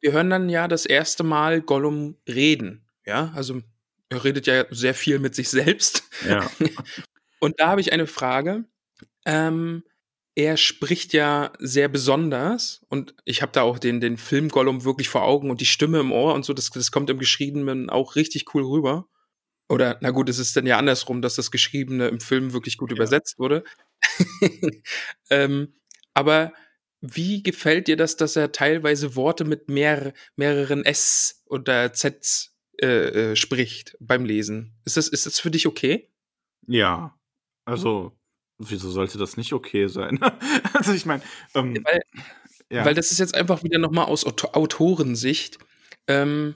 Wir 0.00 0.12
hören 0.12 0.30
dann 0.30 0.48
ja 0.48 0.66
das 0.66 0.86
erste 0.86 1.22
Mal 1.22 1.60
Gollum 1.60 2.16
reden. 2.28 2.88
Ja, 3.06 3.32
also 3.34 3.60
er 4.08 4.24
redet 4.24 4.46
ja 4.46 4.64
sehr 4.70 4.94
viel 4.94 5.18
mit 5.18 5.34
sich 5.34 5.48
selbst. 5.48 6.04
Ja. 6.28 6.50
Und 7.40 7.58
da 7.58 7.68
habe 7.68 7.80
ich 7.80 7.92
eine 7.92 8.06
Frage. 8.06 8.64
Ähm, 9.24 9.84
er 10.34 10.56
spricht 10.56 11.12
ja 11.12 11.52
sehr 11.58 11.88
besonders 11.88 12.80
und 12.88 13.14
ich 13.26 13.42
habe 13.42 13.52
da 13.52 13.62
auch 13.62 13.78
den, 13.78 14.00
den 14.00 14.16
Film 14.16 14.48
Gollum 14.48 14.84
wirklich 14.84 15.08
vor 15.10 15.24
Augen 15.24 15.50
und 15.50 15.60
die 15.60 15.66
Stimme 15.66 16.00
im 16.00 16.10
Ohr 16.10 16.32
und 16.34 16.44
so, 16.44 16.54
das, 16.54 16.70
das 16.70 16.90
kommt 16.90 17.10
im 17.10 17.18
Geschriebenen 17.18 17.90
auch 17.90 18.16
richtig 18.16 18.54
cool 18.54 18.62
rüber. 18.64 19.08
Oder, 19.68 19.98
na 20.00 20.10
gut, 20.10 20.28
es 20.30 20.38
ist 20.38 20.56
dann 20.56 20.66
ja 20.66 20.78
andersrum, 20.78 21.20
dass 21.20 21.34
das 21.34 21.50
Geschriebene 21.50 22.08
im 22.08 22.20
Film 22.20 22.52
wirklich 22.52 22.78
gut 22.78 22.90
Ja. 22.90 22.96
übersetzt 22.96 23.38
wurde. 23.38 23.64
ähm, 25.30 25.74
aber 26.14 26.52
wie 27.00 27.42
gefällt 27.42 27.88
dir 27.88 27.96
das, 27.96 28.16
dass 28.16 28.36
er 28.36 28.52
teilweise 28.52 29.16
Worte 29.16 29.44
mit 29.44 29.68
mehr, 29.68 30.14
mehreren 30.36 30.84
S 30.84 31.42
oder 31.46 31.92
Z 31.92 32.50
äh, 32.80 32.86
äh, 33.32 33.36
spricht 33.36 33.96
beim 34.00 34.24
Lesen? 34.24 34.74
Ist 34.84 34.96
das, 34.96 35.08
ist 35.08 35.26
das 35.26 35.40
für 35.40 35.50
dich 35.50 35.66
okay? 35.66 36.08
Ja. 36.66 37.18
Also, 37.64 38.16
wieso 38.58 38.90
sollte 38.90 39.18
das 39.18 39.36
nicht 39.36 39.52
okay 39.52 39.88
sein? 39.88 40.20
also, 40.74 40.92
ich 40.92 41.04
meine, 41.04 41.22
ähm, 41.54 41.84
Weil, 41.84 42.02
ja. 42.70 42.84
weil 42.84 42.94
das 42.94 43.10
ist 43.10 43.18
jetzt 43.18 43.34
einfach 43.34 43.64
wieder 43.64 43.78
nochmal 43.78 44.06
aus 44.06 44.24
Auto 44.24 44.48
Autorensicht, 44.52 45.58
ähm, 46.06 46.54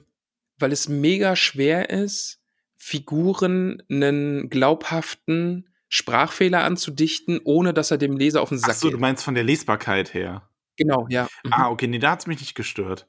weil 0.59 0.71
es 0.71 0.87
mega 0.87 1.35
schwer 1.35 1.89
ist, 1.89 2.41
Figuren 2.77 3.83
einen 3.89 4.49
glaubhaften 4.49 5.67
Sprachfehler 5.89 6.63
anzudichten, 6.63 7.39
ohne 7.43 7.73
dass 7.73 7.91
er 7.91 7.97
dem 7.97 8.17
Leser 8.17 8.41
auf 8.41 8.49
den 8.49 8.57
Sack 8.57 8.71
Ach 8.71 8.75
so, 8.75 8.87
du 8.87 8.93
geht. 8.93 9.01
meinst 9.01 9.23
von 9.23 9.35
der 9.35 9.43
Lesbarkeit 9.43 10.13
her. 10.13 10.49
Genau, 10.75 11.07
ja. 11.09 11.27
Mhm. 11.43 11.53
Ah, 11.53 11.69
okay, 11.69 11.87
nee, 11.87 11.99
da 11.99 12.11
hat's 12.11 12.27
mich 12.27 12.39
nicht 12.39 12.55
gestört. 12.55 13.07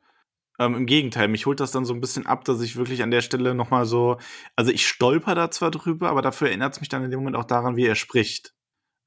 Ähm, 0.61 0.75
Im 0.75 0.87
Gegenteil, 0.87 1.29
mich 1.29 1.47
holt 1.47 1.61
das 1.61 1.71
dann 1.71 1.85
so 1.85 1.95
ein 1.95 2.01
bisschen 2.01 2.27
ab, 2.27 2.45
dass 2.45 2.61
ich 2.61 2.77
wirklich 2.77 3.03
an 3.03 3.11
der 3.13 3.21
Stelle 3.21 3.55
nochmal 3.55 3.85
so, 3.87 4.19
also 4.57 4.73
ich 4.73 4.89
stolper 4.89 5.35
da 5.35 5.51
zwar 5.51 5.71
drüber, 5.71 6.09
aber 6.11 6.23
dafür 6.23 6.49
erinnert 6.49 6.75
es 6.75 6.81
mich 6.81 6.89
dann 6.89 7.05
in 7.05 7.11
dem 7.11 7.21
Moment 7.21 7.37
auch 7.37 7.45
daran, 7.45 7.77
wie 7.77 7.87
er 7.87 7.95
spricht. 7.95 8.55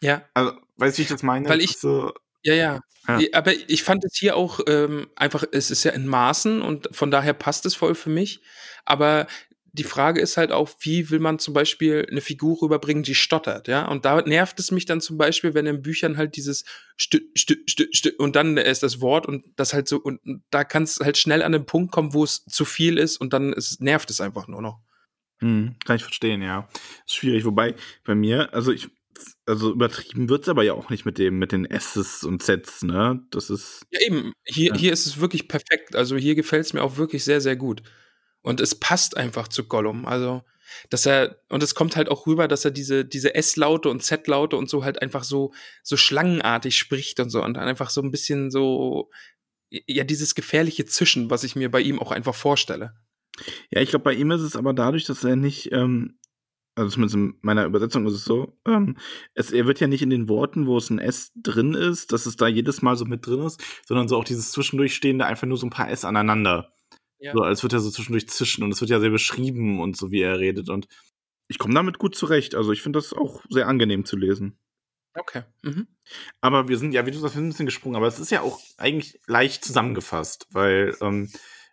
Ja, 0.02 0.24
Also, 0.34 0.54
weißt 0.78 0.98
du, 0.98 1.00
wie 1.00 1.02
ich 1.04 1.08
das 1.10 1.24
meine? 1.24 1.48
Weil 1.50 1.62
ich- 1.62 1.78
so, 1.78 2.14
ja, 2.44 2.54
ja. 2.54 2.80
Ja. 3.08 3.20
Aber 3.34 3.52
ich 3.54 3.82
fand 3.84 4.06
es 4.06 4.16
hier 4.16 4.36
auch 4.38 4.60
ähm, 4.68 5.10
einfach, 5.16 5.44
es 5.52 5.72
ist 5.72 5.84
ja 5.84 5.92
in 5.92 6.06
Maßen 6.06 6.62
und 6.62 6.88
von 6.96 7.10
daher 7.10 7.34
passt 7.34 7.66
es 7.66 7.74
voll 7.74 7.96
für 7.96 8.12
mich. 8.12 8.42
Aber 8.86 9.26
die 9.74 9.84
Frage 9.84 10.20
ist 10.22 10.38
halt 10.38 10.52
auch, 10.52 10.70
wie 10.82 11.10
will 11.10 11.20
man 11.20 11.40
zum 11.40 11.54
Beispiel 11.54 12.06
eine 12.10 12.22
Figur 12.22 12.62
rüberbringen, 12.62 13.04
die 13.04 13.16
stottert, 13.16 13.68
ja? 13.68 13.88
Und 13.88 14.06
da 14.06 14.22
nervt 14.22 14.60
es 14.60 14.72
mich 14.72 14.86
dann 14.86 15.02
zum 15.02 15.18
Beispiel, 15.18 15.54
wenn 15.54 15.66
in 15.66 15.82
Büchern 15.82 16.18
halt 16.18 16.36
dieses 16.36 16.66
Stü, 16.98 17.20
Stü, 17.36 17.56
Stü, 17.68 17.88
Stü 17.94 18.12
und 18.18 18.36
dann 18.36 18.58
ist 18.58 18.84
das 18.84 19.02
Wort 19.02 19.26
und 19.26 19.46
das 19.56 19.74
halt 19.74 19.88
so, 19.88 19.98
und 19.98 20.20
da 20.50 20.64
kann 20.64 20.84
es 20.84 21.00
halt 21.00 21.18
schnell 21.18 21.42
an 21.44 21.54
den 21.54 21.66
Punkt 21.66 21.92
kommen, 21.92 22.14
wo 22.14 22.24
es 22.24 22.44
zu 22.46 22.66
viel 22.66 22.98
ist 22.98 23.18
und 23.18 23.34
dann 23.34 23.54
ist, 23.54 23.82
nervt 23.82 24.10
es 24.10 24.22
einfach 24.22 24.48
nur 24.48 24.62
noch. 24.62 24.80
hm, 25.40 25.76
kann 25.86 25.96
ich 25.96 26.04
verstehen, 26.04 26.42
ja. 26.42 26.68
Ist 27.06 27.16
schwierig, 27.16 27.46
wobei 27.46 27.76
bei 28.04 28.16
mir, 28.16 28.54
also 28.54 28.72
ich, 28.72 28.90
also 29.46 29.72
übertrieben 29.72 30.30
wird's 30.30 30.50
aber 30.50 30.64
ja 30.64 30.74
auch 30.74 30.90
nicht 30.90 31.06
mit 31.06 31.18
dem, 31.18 31.40
mit 31.40 31.52
den 31.52 31.66
S's 31.66 32.24
und 32.24 32.44
Zs, 32.44 32.84
ne? 32.84 33.26
Das 33.32 33.50
ist, 33.50 33.82
Ja, 33.92 34.00
eben. 34.02 34.34
Hier, 34.46 34.70
Ja. 34.70 34.76
hier 34.76 34.94
ist 34.94 35.06
es 35.06 35.20
wirklich 35.20 35.48
perfekt. 35.48 35.96
Also 35.96 36.16
hier 36.16 36.36
gefällt 36.36 36.66
es 36.66 36.74
mir 36.74 36.82
auch 36.84 36.98
wirklich 36.98 37.24
sehr, 37.24 37.42
sehr 37.42 37.56
gut. 37.56 37.82
Und 38.42 38.60
es 38.60 38.76
passt 38.76 39.18
einfach 39.18 39.48
zu 39.48 39.66
Gollum. 39.66 40.06
Also, 40.06 40.44
dass 40.90 41.06
er, 41.06 41.38
und 41.50 41.64
es 41.64 41.76
kommt 41.76 41.96
halt 41.96 42.10
auch 42.10 42.28
rüber, 42.28 42.48
dass 42.48 42.66
er 42.66 42.72
diese, 42.72 43.06
diese 43.06 43.36
S-Laute 43.36 43.90
und 43.90 44.04
Z-Laute 44.04 44.56
und 44.56 44.70
so 44.70 44.84
halt 44.84 45.02
einfach 45.02 45.24
so, 45.24 45.54
so 45.84 45.98
schlangenartig 45.98 46.78
spricht 46.78 47.20
und 47.20 47.30
so 47.30 47.44
und 47.44 47.56
dann 47.56 47.68
einfach 47.68 47.90
so 47.90 48.02
ein 48.02 48.12
bisschen 48.12 48.52
so, 48.52 49.10
ja, 49.70 50.04
dieses 50.04 50.36
gefährliche 50.36 50.86
Zischen, 50.86 51.30
was 51.30 51.44
ich 51.44 51.56
mir 51.56 51.70
bei 51.70 51.82
ihm 51.82 52.00
auch 52.00 52.12
einfach 52.12 52.36
vorstelle. 52.36 52.94
Ja, 53.70 53.82
ich 53.82 53.90
glaube, 53.90 54.04
bei 54.04 54.14
ihm 54.14 54.32
ist 54.32 54.42
es 54.42 54.56
aber 54.56 54.74
dadurch, 54.74 55.06
dass 55.06 55.24
er 55.24 55.36
nicht, 55.36 55.72
ähm, 55.72 56.18
also 56.76 56.90
zumindest 56.92 57.16
in 57.16 57.36
meiner 57.42 57.66
Übersetzung 57.66 58.06
ist 58.06 58.14
es 58.14 58.26
so, 58.26 58.58
ähm, 58.66 58.98
es, 59.34 59.52
er 59.52 59.66
wird 59.68 59.80
ja 59.80 59.88
nicht 59.88 60.02
in 60.02 60.10
den 60.10 60.30
Worten, 60.30 60.68
wo 60.68 60.78
es 60.78 60.90
ein 60.90 61.00
S 61.00 61.32
drin 61.36 61.74
ist, 61.74 62.12
dass 62.12 62.26
es 62.26 62.36
da 62.36 62.48
jedes 62.48 62.82
Mal 62.82 62.96
so 62.98 63.06
mit 63.06 63.26
drin 63.26 63.42
ist, 63.42 63.62
sondern 63.86 64.08
so 64.08 64.18
auch 64.18 64.24
dieses 64.24 64.52
zwischendurchstehende 64.52 65.26
einfach 65.26 65.48
nur 65.48 65.58
so 65.58 65.68
ein 65.68 65.72
paar 65.72 65.90
S 65.90 66.06
aneinander. 66.06 66.74
Ja. 67.22 67.34
So, 67.34 67.42
als 67.42 67.64
würde 67.64 67.78
er 67.78 67.80
so 67.80 67.92
zwischendurch 67.92 68.28
zischen 68.28 68.64
und 68.64 68.72
es 68.72 68.82
wird 68.82 68.90
ja 68.90 69.00
sehr 69.00 69.12
beschrieben 69.12 69.80
und 69.80 69.96
so, 69.96 70.12
wie 70.12 70.22
er 70.22 70.40
redet 70.40 70.70
und 70.70 70.88
ich 71.48 71.60
komme 71.60 71.74
damit 71.74 72.00
gut 72.00 72.16
zurecht. 72.16 72.56
Also 72.56 72.72
ich 72.72 72.82
finde 72.82 72.98
das 72.98 73.14
auch 73.14 73.44
sehr 73.50 73.68
angenehm 73.68 74.06
zu 74.06 74.18
lesen. 74.18 74.58
Okay. 75.14 75.44
Mhm. 75.62 75.88
Aber 76.40 76.70
wir 76.70 76.78
sind, 76.78 76.94
ja, 76.94 77.06
wie 77.06 77.12
du 77.12 77.20
sagst, 77.20 77.36
wir 77.36 77.40
sind 77.40 77.48
ein 77.48 77.52
bisschen 77.52 77.66
gesprungen, 77.66 77.98
aber 77.98 78.08
es 78.08 78.20
ist 78.20 78.32
ja 78.32 78.42
auch 78.42 78.60
eigentlich 78.78 79.20
leicht 79.28 79.64
zusammengefasst, 79.66 80.48
weil 80.52 80.96
ähm, 81.02 81.30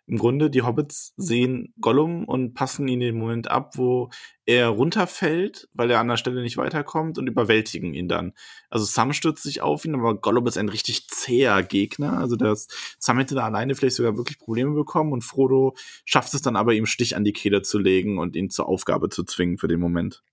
im 0.09 0.17
Grunde 0.17 0.49
die 0.49 0.63
Hobbits 0.63 1.13
sehen 1.17 1.73
Gollum 1.79 2.25
und 2.25 2.55
passen 2.55 2.87
ihn 2.87 2.99
in 2.99 3.13
den 3.13 3.19
Moment 3.19 3.49
ab, 3.49 3.77
wo 3.77 4.09
er 4.47 4.69
runterfällt, 4.69 5.69
weil 5.73 5.91
er 5.91 5.99
an 5.99 6.07
der 6.07 6.17
Stelle 6.17 6.41
nicht 6.41 6.57
weiterkommt 6.57 7.19
und 7.19 7.27
überwältigen 7.27 7.93
ihn 7.93 8.07
dann. 8.07 8.33
Also 8.71 8.85
Sam 8.85 9.13
stürzt 9.13 9.43
sich 9.43 9.61
auf 9.61 9.85
ihn, 9.85 9.93
aber 9.93 10.19
Gollum 10.19 10.47
ist 10.47 10.57
ein 10.57 10.69
richtig 10.69 11.07
zäher 11.09 11.61
Gegner. 11.61 12.17
Also 12.17 12.35
das 12.35 12.67
Sam 12.97 13.19
hätte 13.19 13.35
da 13.35 13.45
alleine 13.45 13.75
vielleicht 13.75 13.97
sogar 13.97 14.17
wirklich 14.17 14.39
Probleme 14.39 14.73
bekommen 14.73 15.13
und 15.13 15.23
Frodo 15.23 15.75
schafft 16.05 16.33
es 16.33 16.41
dann 16.41 16.55
aber, 16.55 16.73
ihm 16.73 16.87
Stich 16.87 17.15
an 17.15 17.23
die 17.23 17.33
Kehle 17.33 17.61
zu 17.61 17.77
legen 17.77 18.17
und 18.17 18.35
ihn 18.35 18.49
zur 18.49 18.67
Aufgabe 18.67 19.09
zu 19.09 19.23
zwingen 19.23 19.59
für 19.59 19.67
den 19.67 19.79
Moment. 19.79 20.23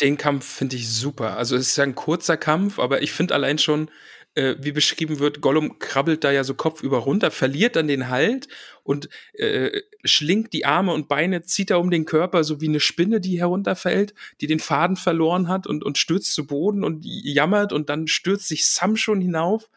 Den 0.00 0.18
Kampf 0.18 0.44
finde 0.46 0.76
ich 0.76 0.88
super. 0.88 1.36
Also 1.36 1.56
es 1.56 1.68
ist 1.68 1.76
ja 1.76 1.84
ein 1.84 1.94
kurzer 1.96 2.36
Kampf, 2.36 2.78
aber 2.78 3.02
ich 3.02 3.12
finde 3.12 3.34
allein 3.34 3.58
schon, 3.58 3.90
äh, 4.36 4.56
wie 4.60 4.72
beschrieben 4.72 5.18
wird, 5.18 5.40
Gollum 5.40 5.78
krabbelt 5.78 6.22
da 6.22 6.30
ja 6.30 6.44
so 6.44 6.54
kopfüber 6.54 6.98
runter, 6.98 7.30
verliert 7.30 7.74
dann 7.74 7.88
den 7.88 8.08
Halt 8.08 8.48
und 8.84 9.08
äh, 9.32 9.80
schlingt 10.04 10.52
die 10.52 10.66
Arme 10.66 10.92
und 10.92 11.08
Beine, 11.08 11.42
zieht 11.42 11.70
er 11.70 11.80
um 11.80 11.90
den 11.90 12.04
Körper, 12.04 12.44
so 12.44 12.60
wie 12.60 12.68
eine 12.68 12.80
Spinne, 12.80 13.20
die 13.20 13.40
herunterfällt, 13.40 14.14
die 14.40 14.46
den 14.46 14.60
Faden 14.60 14.96
verloren 14.96 15.48
hat 15.48 15.66
und, 15.66 15.84
und 15.84 15.98
stürzt 15.98 16.34
zu 16.34 16.46
Boden 16.46 16.84
und 16.84 17.04
jammert 17.04 17.72
und 17.72 17.88
dann 17.88 18.06
stürzt 18.06 18.48
sich 18.48 18.66
Sam 18.66 18.96
schon 18.96 19.20
hinauf. 19.20 19.68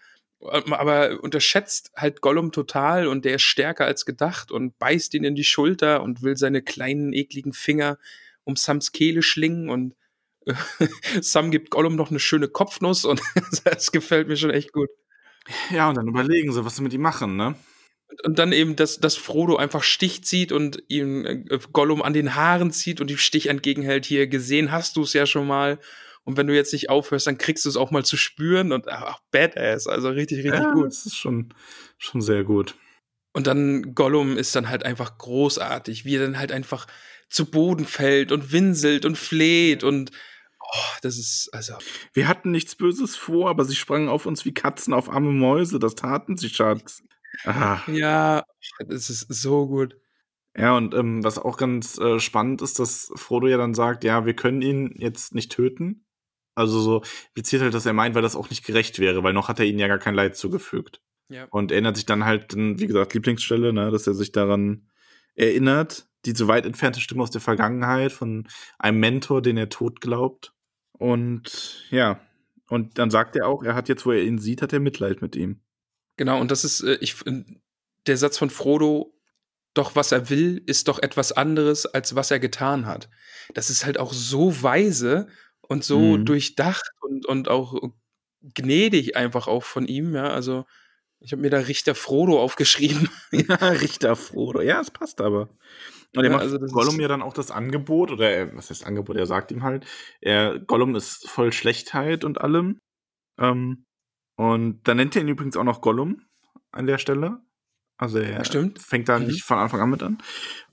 Ähm, 0.42 0.74
Aber 0.74 1.24
unterschätzt 1.24 1.92
halt 1.96 2.22
Gollum 2.22 2.52
total 2.52 3.08
und 3.08 3.26
der 3.26 3.36
ist 3.36 3.44
stärker 3.44 3.86
als 3.86 4.06
gedacht 4.06 4.52
und 4.52 4.78
beißt 4.78 5.14
ihn 5.14 5.24
in 5.24 5.36
die 5.36 5.44
Schulter 5.46 6.04
und 6.04 6.22
will 6.22 6.38
seine 6.38 6.62
kleinen, 6.62 7.14
ekligen 7.14 7.54
Finger 7.54 7.98
um 8.44 8.56
Sams 8.56 8.92
Kehle 8.92 9.22
schlingen 9.22 9.70
und 9.70 9.96
Sam 11.22 11.52
gibt 11.52 11.70
Gollum 11.70 11.96
noch 11.96 12.10
eine 12.10 12.20
schöne 12.20 12.48
Kopfnuss 12.48 13.06
und 13.06 13.22
das 13.64 13.92
gefällt 13.92 14.28
mir 14.28 14.38
schon 14.38 14.52
echt 14.52 14.74
gut. 14.74 14.90
Ja, 15.72 15.90
und 15.90 15.96
dann 15.96 16.08
überlegen 16.08 16.52
sie, 16.52 16.64
was 16.66 16.76
sie 16.76 16.84
mit 16.84 16.94
ihm 16.94 17.02
machen, 17.02 17.36
ne? 17.36 17.56
Und 18.24 18.40
dann 18.40 18.52
eben, 18.52 18.76
dass, 18.76 19.00
dass 19.00 19.16
Frodo 19.16 19.58
einfach 19.58 19.84
Stich 19.84 20.24
zieht 20.24 20.52
und 20.52 20.84
ihm 20.88 21.26
äh, 21.26 21.60
Gollum 21.72 22.02
an 22.02 22.14
den 22.14 22.36
Haaren 22.36 22.72
zieht 22.72 23.02
und 23.02 23.10
die 23.10 23.18
Stich 23.18 23.48
entgegenhält. 23.48 24.06
Hier 24.06 24.28
gesehen 24.28 24.72
hast 24.72 24.96
du 24.96 25.04
es 25.04 25.14
ja 25.14 25.26
schon 25.26 25.46
mal. 25.46 25.80
Und 26.24 26.36
wenn 26.36 26.48
du 26.48 26.56
jetzt 26.56 26.74
nicht 26.74 26.90
aufhörst, 26.90 27.28
dann 27.28 27.38
kriegst 27.38 27.66
du 27.66 27.70
es 27.70 27.78
auch 27.78 27.92
mal 27.92 28.04
zu 28.04 28.18
spüren 28.18 28.72
und 28.72 28.88
ach, 28.88 29.20
badass. 29.32 29.88
Also 29.88 30.10
richtig, 30.10 30.40
richtig 30.40 30.62
ja, 30.62 30.74
gut. 30.74 30.88
Das 30.88 31.06
ist 31.06 31.16
schon, 31.18 31.54
schon 31.98 32.22
sehr 32.22 32.44
gut. 32.44 32.76
Und 33.32 33.48
dann 33.48 33.94
Gollum 33.94 34.38
ist 34.38 34.56
dann 34.56 34.70
halt 34.70 34.84
einfach 34.84 35.18
großartig, 35.18 36.04
wie 36.04 36.16
er 36.16 36.24
dann 36.24 36.40
halt 36.40 36.52
einfach 36.52 36.88
zu 37.30 37.46
Boden 37.46 37.86
fällt 37.86 38.32
und 38.32 38.52
winselt 38.52 39.06
und 39.06 39.18
fleht 39.18 39.84
und 39.84 40.12
oh, 40.72 40.98
das 41.02 41.18
ist, 41.18 41.50
also. 41.54 41.74
Wir 42.14 42.28
hatten 42.28 42.52
nichts 42.52 42.76
Böses 42.76 43.16
vor, 43.16 43.50
aber 43.50 43.66
sie 43.66 43.76
sprangen 43.76 44.10
auf 44.10 44.26
uns 44.26 44.46
wie 44.46 44.54
Katzen 44.54 44.94
auf 44.94 45.10
arme 45.10 45.32
Mäuse. 45.32 45.80
Das 45.80 45.96
taten 45.96 46.38
sie, 46.38 46.50
Schatz. 46.50 47.04
Ah. 47.46 47.80
Ja, 47.88 48.44
das 48.80 49.10
ist 49.10 49.28
so 49.30 49.68
gut. 49.68 49.98
Ja, 50.58 50.76
und 50.76 50.94
ähm, 50.94 51.24
was 51.24 51.38
auch 51.38 51.58
ganz 51.58 51.98
äh, 52.00 52.20
spannend 52.20 52.62
ist, 52.62 52.80
dass 52.80 53.12
Frodo 53.16 53.48
ja 53.48 53.58
dann 53.58 53.74
sagt, 53.74 54.04
ja, 54.04 54.26
wir 54.26 54.36
können 54.36 54.62
ihn 54.62 54.94
jetzt 54.98 55.36
nicht 55.36 55.52
töten. 55.52 56.06
Also 56.56 56.82
so 56.82 57.04
impliziert 57.28 57.62
halt, 57.62 57.74
dass 57.74 57.86
er 57.86 57.94
meint, 57.94 58.16
weil 58.16 58.22
das 58.22 58.36
auch 58.36 58.50
nicht 58.50 58.66
gerecht 58.66 59.00
wäre, 59.00 59.24
weil 59.24 59.34
noch 59.34 59.48
hat 59.48 59.60
er 59.60 59.66
ihnen 59.66 59.80
ja 59.80 59.88
gar 59.88 60.00
kein 60.00 60.16
Leid 60.16 60.36
zugefügt. 60.36 61.02
Ja. 61.30 61.46
Und 61.52 61.72
erinnert 61.72 61.96
sich 61.96 62.06
dann 62.06 62.26
halt, 62.26 62.56
wie 62.56 62.88
gesagt, 62.88 63.14
Lieblingsstelle, 63.14 63.72
ne, 63.72 63.92
dass 63.92 64.08
er 64.08 64.16
sich 64.16 64.32
daran 64.32 64.90
erinnert, 65.36 66.10
die 66.26 66.32
so 66.32 66.48
weit 66.48 66.66
entfernte 66.66 67.00
Stimme 67.00 67.24
aus 67.24 67.32
der 67.32 67.40
Vergangenheit 67.40 68.12
von 68.12 68.48
einem 68.78 69.00
Mentor, 69.00 69.42
den 69.42 69.56
er 69.56 69.70
tot 69.70 70.02
glaubt. 70.02 70.54
Und 71.00 71.86
ja, 71.90 72.20
und 72.68 73.00
dann 73.00 73.10
sagt 73.10 73.36
er 73.36 73.48
auch, 73.48 73.64
er 73.64 73.74
hat 73.74 73.90
jetzt, 73.90 74.06
wo 74.06 74.12
er 74.12 74.22
ihn 74.22 74.38
sieht, 74.38 74.62
hat 74.62 74.74
er 74.74 74.80
Mitleid 74.80 75.24
mit 75.24 75.36
ihm. 75.36 75.62
Genau, 76.18 76.40
und 76.40 76.52
das 76.52 76.64
ist, 76.64 76.82
äh, 76.82 76.98
ich, 77.02 77.16
der 78.06 78.18
Satz 78.18 78.38
von 78.38 78.52
Frodo, 78.52 79.16
doch 79.74 79.96
was 79.96 80.12
er 80.12 80.30
will, 80.30 80.62
ist 80.68 80.88
doch 80.88 81.00
etwas 81.00 81.32
anderes, 81.32 81.86
als 81.88 82.14
was 82.16 82.30
er 82.32 82.40
getan 82.40 82.86
hat. 82.86 83.10
Das 83.56 83.70
ist 83.72 83.86
halt 83.86 83.98
auch 83.98 84.14
so 84.14 84.62
weise 84.62 85.28
und 85.62 85.84
so 85.84 86.18
Mhm. 86.18 86.26
durchdacht 86.26 86.92
und, 87.02 87.26
und 87.26 87.48
auch 87.48 87.76
gnädig 88.56 89.16
einfach 89.16 89.48
auch 89.48 89.64
von 89.64 89.88
ihm, 89.88 90.14
ja. 90.14 90.30
Also, 90.30 90.66
ich 91.22 91.32
habe 91.32 91.42
mir 91.42 91.50
da 91.50 91.60
Richter 91.60 91.96
Frodo 91.96 92.42
aufgeschrieben. 92.42 93.10
Richter 93.32 94.16
Frodo. 94.16 94.62
Ja, 94.62 94.82
es 94.82 94.92
passt 94.92 95.22
aber. 95.22 95.50
Und 96.16 96.24
er 96.24 96.30
Ja, 96.32 96.38
macht 96.38 96.44
also 96.44 96.58
das 96.58 96.72
Gollum 96.72 97.00
ja 97.00 97.08
dann 97.08 97.22
auch 97.22 97.34
das 97.34 97.52
Angebot, 97.52 98.12
oder 98.12 98.30
er, 98.32 98.56
was 98.56 98.70
heißt 98.70 98.86
Angebot? 98.86 99.16
Er 99.18 99.26
sagt 99.28 99.52
ihm 99.52 99.64
halt, 99.64 99.86
er, 100.22 100.60
Gollum 100.60 100.96
ist 100.96 101.30
voll 101.30 101.52
Schlechtheit 101.54 102.24
und 102.24 102.42
allem. 102.42 102.80
Ähm, 103.40 103.86
und 104.38 104.82
dann 104.88 104.98
nennt 104.98 105.16
er 105.16 105.22
ihn 105.24 105.28
übrigens 105.28 105.58
auch 105.58 105.64
noch 105.64 105.82
Gollum 105.82 106.24
an 106.72 106.88
der 106.88 106.98
Stelle. 106.98 107.42
Also 107.98 108.20
er 108.20 108.46
Stimmt. 108.46 108.80
fängt 108.80 109.10
da 109.10 109.20
Mhm. 109.20 109.28
nicht 109.28 109.44
von 109.44 109.58
Anfang 109.60 109.82
an 109.82 109.90
mit 109.90 110.04
an. 110.04 110.20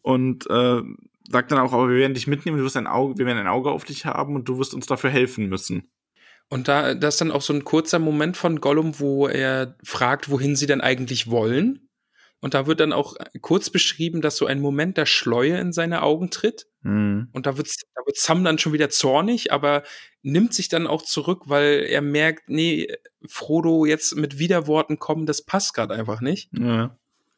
Und 0.02 0.48
äh, 0.50 0.82
sagt 1.30 1.50
dann 1.52 1.58
auch, 1.58 1.72
aber 1.72 1.88
wir 1.90 1.96
werden 1.98 2.14
dich 2.14 2.26
mitnehmen, 2.28 2.58
du 2.58 2.64
wirst 2.64 2.76
ein 2.76 2.86
Auge, 2.86 3.18
wir 3.18 3.26
werden 3.26 3.38
ein 3.38 3.48
Auge 3.48 3.70
auf 3.72 3.84
dich 3.84 4.06
haben 4.06 4.36
und 4.36 4.48
du 4.48 4.58
wirst 4.58 4.74
uns 4.74 4.86
dafür 4.86 5.10
helfen 5.10 5.48
müssen. 5.48 5.90
Und 6.48 6.68
da, 6.68 6.94
da 6.94 7.08
ist 7.08 7.20
dann 7.20 7.32
auch 7.32 7.42
so 7.42 7.52
ein 7.52 7.64
kurzer 7.64 7.98
Moment 7.98 8.36
von 8.36 8.60
Gollum, 8.60 9.00
wo 9.00 9.26
er 9.26 9.76
fragt, 9.82 10.30
wohin 10.30 10.54
sie 10.54 10.66
denn 10.66 10.80
eigentlich 10.80 11.28
wollen. 11.28 11.85
Und 12.40 12.54
da 12.54 12.66
wird 12.66 12.80
dann 12.80 12.92
auch 12.92 13.14
kurz 13.40 13.70
beschrieben, 13.70 14.20
dass 14.20 14.36
so 14.36 14.46
ein 14.46 14.60
Moment 14.60 14.96
der 14.98 15.06
Schleue 15.06 15.58
in 15.58 15.72
seine 15.72 16.02
Augen 16.02 16.30
tritt. 16.30 16.66
Mhm. 16.82 17.28
Und 17.32 17.46
da 17.46 17.56
wird, 17.56 17.68
da 17.94 18.02
wird 18.04 18.16
Sam 18.16 18.44
dann 18.44 18.58
schon 18.58 18.72
wieder 18.72 18.90
zornig, 18.90 19.52
aber 19.52 19.82
nimmt 20.22 20.52
sich 20.54 20.68
dann 20.68 20.86
auch 20.86 21.02
zurück, 21.02 21.44
weil 21.46 21.86
er 21.88 22.02
merkt, 22.02 22.48
nee, 22.48 22.88
Frodo 23.26 23.86
jetzt 23.86 24.16
mit 24.16 24.38
Widerworten 24.38 24.98
kommen, 24.98 25.26
das 25.26 25.42
passt 25.44 25.74
gerade 25.74 25.94
einfach 25.94 26.20
nicht. 26.20 26.50
Ja. 26.56 26.96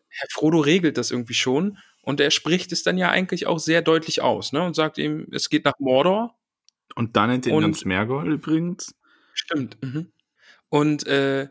Herr 0.09 0.29
Frodo 0.31 0.59
regelt 0.59 0.99
das 0.99 1.11
irgendwie 1.11 1.35
schon. 1.35 1.79
Und 2.03 2.21
er 2.21 2.31
spricht 2.31 2.73
es 2.73 2.83
dann 2.83 2.97
ja 2.99 3.11
eigentlich 3.11 3.47
auch 3.47 3.59
sehr 3.59 3.83
deutlich 3.83 4.23
aus, 4.23 4.53
ne? 4.53 4.63
Und 4.63 4.75
sagt 4.75 4.97
ihm, 4.99 5.27
es 5.31 5.51
geht 5.51 5.65
nach 5.65 5.79
Mordor. 5.79 6.35
Und 6.95 7.17
dann 7.17 7.31
nennt 7.31 7.47
er 7.47 7.53
ihn 7.53 7.65
Und- 7.65 7.77
Smergol 7.77 8.33
übrigens. 8.33 8.95
Stimmt. 9.35 9.77
Mhm. 9.83 10.11
Und 10.71 11.07
äh, 11.07 11.49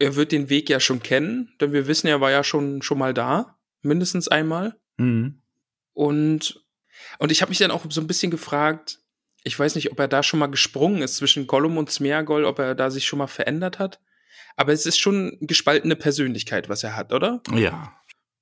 er 0.00 0.16
wird 0.16 0.32
den 0.32 0.48
Weg 0.48 0.68
ja 0.68 0.80
schon 0.80 1.02
kennen, 1.02 1.52
denn 1.60 1.72
wir 1.72 1.86
wissen, 1.86 2.08
er 2.08 2.20
war 2.20 2.30
ja 2.30 2.42
schon, 2.42 2.82
schon 2.82 2.98
mal 2.98 3.14
da, 3.14 3.58
mindestens 3.82 4.28
einmal. 4.28 4.80
Mhm. 4.96 5.42
Und, 5.92 6.64
und 7.18 7.30
ich 7.30 7.42
habe 7.42 7.50
mich 7.50 7.58
dann 7.58 7.70
auch 7.70 7.84
so 7.88 8.00
ein 8.00 8.06
bisschen 8.06 8.30
gefragt, 8.30 8.98
ich 9.44 9.58
weiß 9.58 9.74
nicht, 9.74 9.92
ob 9.92 9.98
er 9.98 10.08
da 10.08 10.22
schon 10.22 10.40
mal 10.40 10.46
gesprungen 10.46 11.02
ist 11.02 11.16
zwischen 11.16 11.46
Gollum 11.46 11.76
und 11.76 11.90
Smeagol, 11.90 12.44
ob 12.44 12.58
er 12.58 12.74
da 12.74 12.90
sich 12.90 13.06
schon 13.06 13.18
mal 13.18 13.26
verändert 13.26 13.78
hat. 13.78 14.00
Aber 14.56 14.72
es 14.72 14.86
ist 14.86 14.98
schon 14.98 15.38
eine 15.38 15.46
gespaltene 15.46 15.96
Persönlichkeit, 15.96 16.68
was 16.68 16.82
er 16.82 16.96
hat, 16.96 17.12
oder? 17.12 17.42
Ja. 17.54 17.94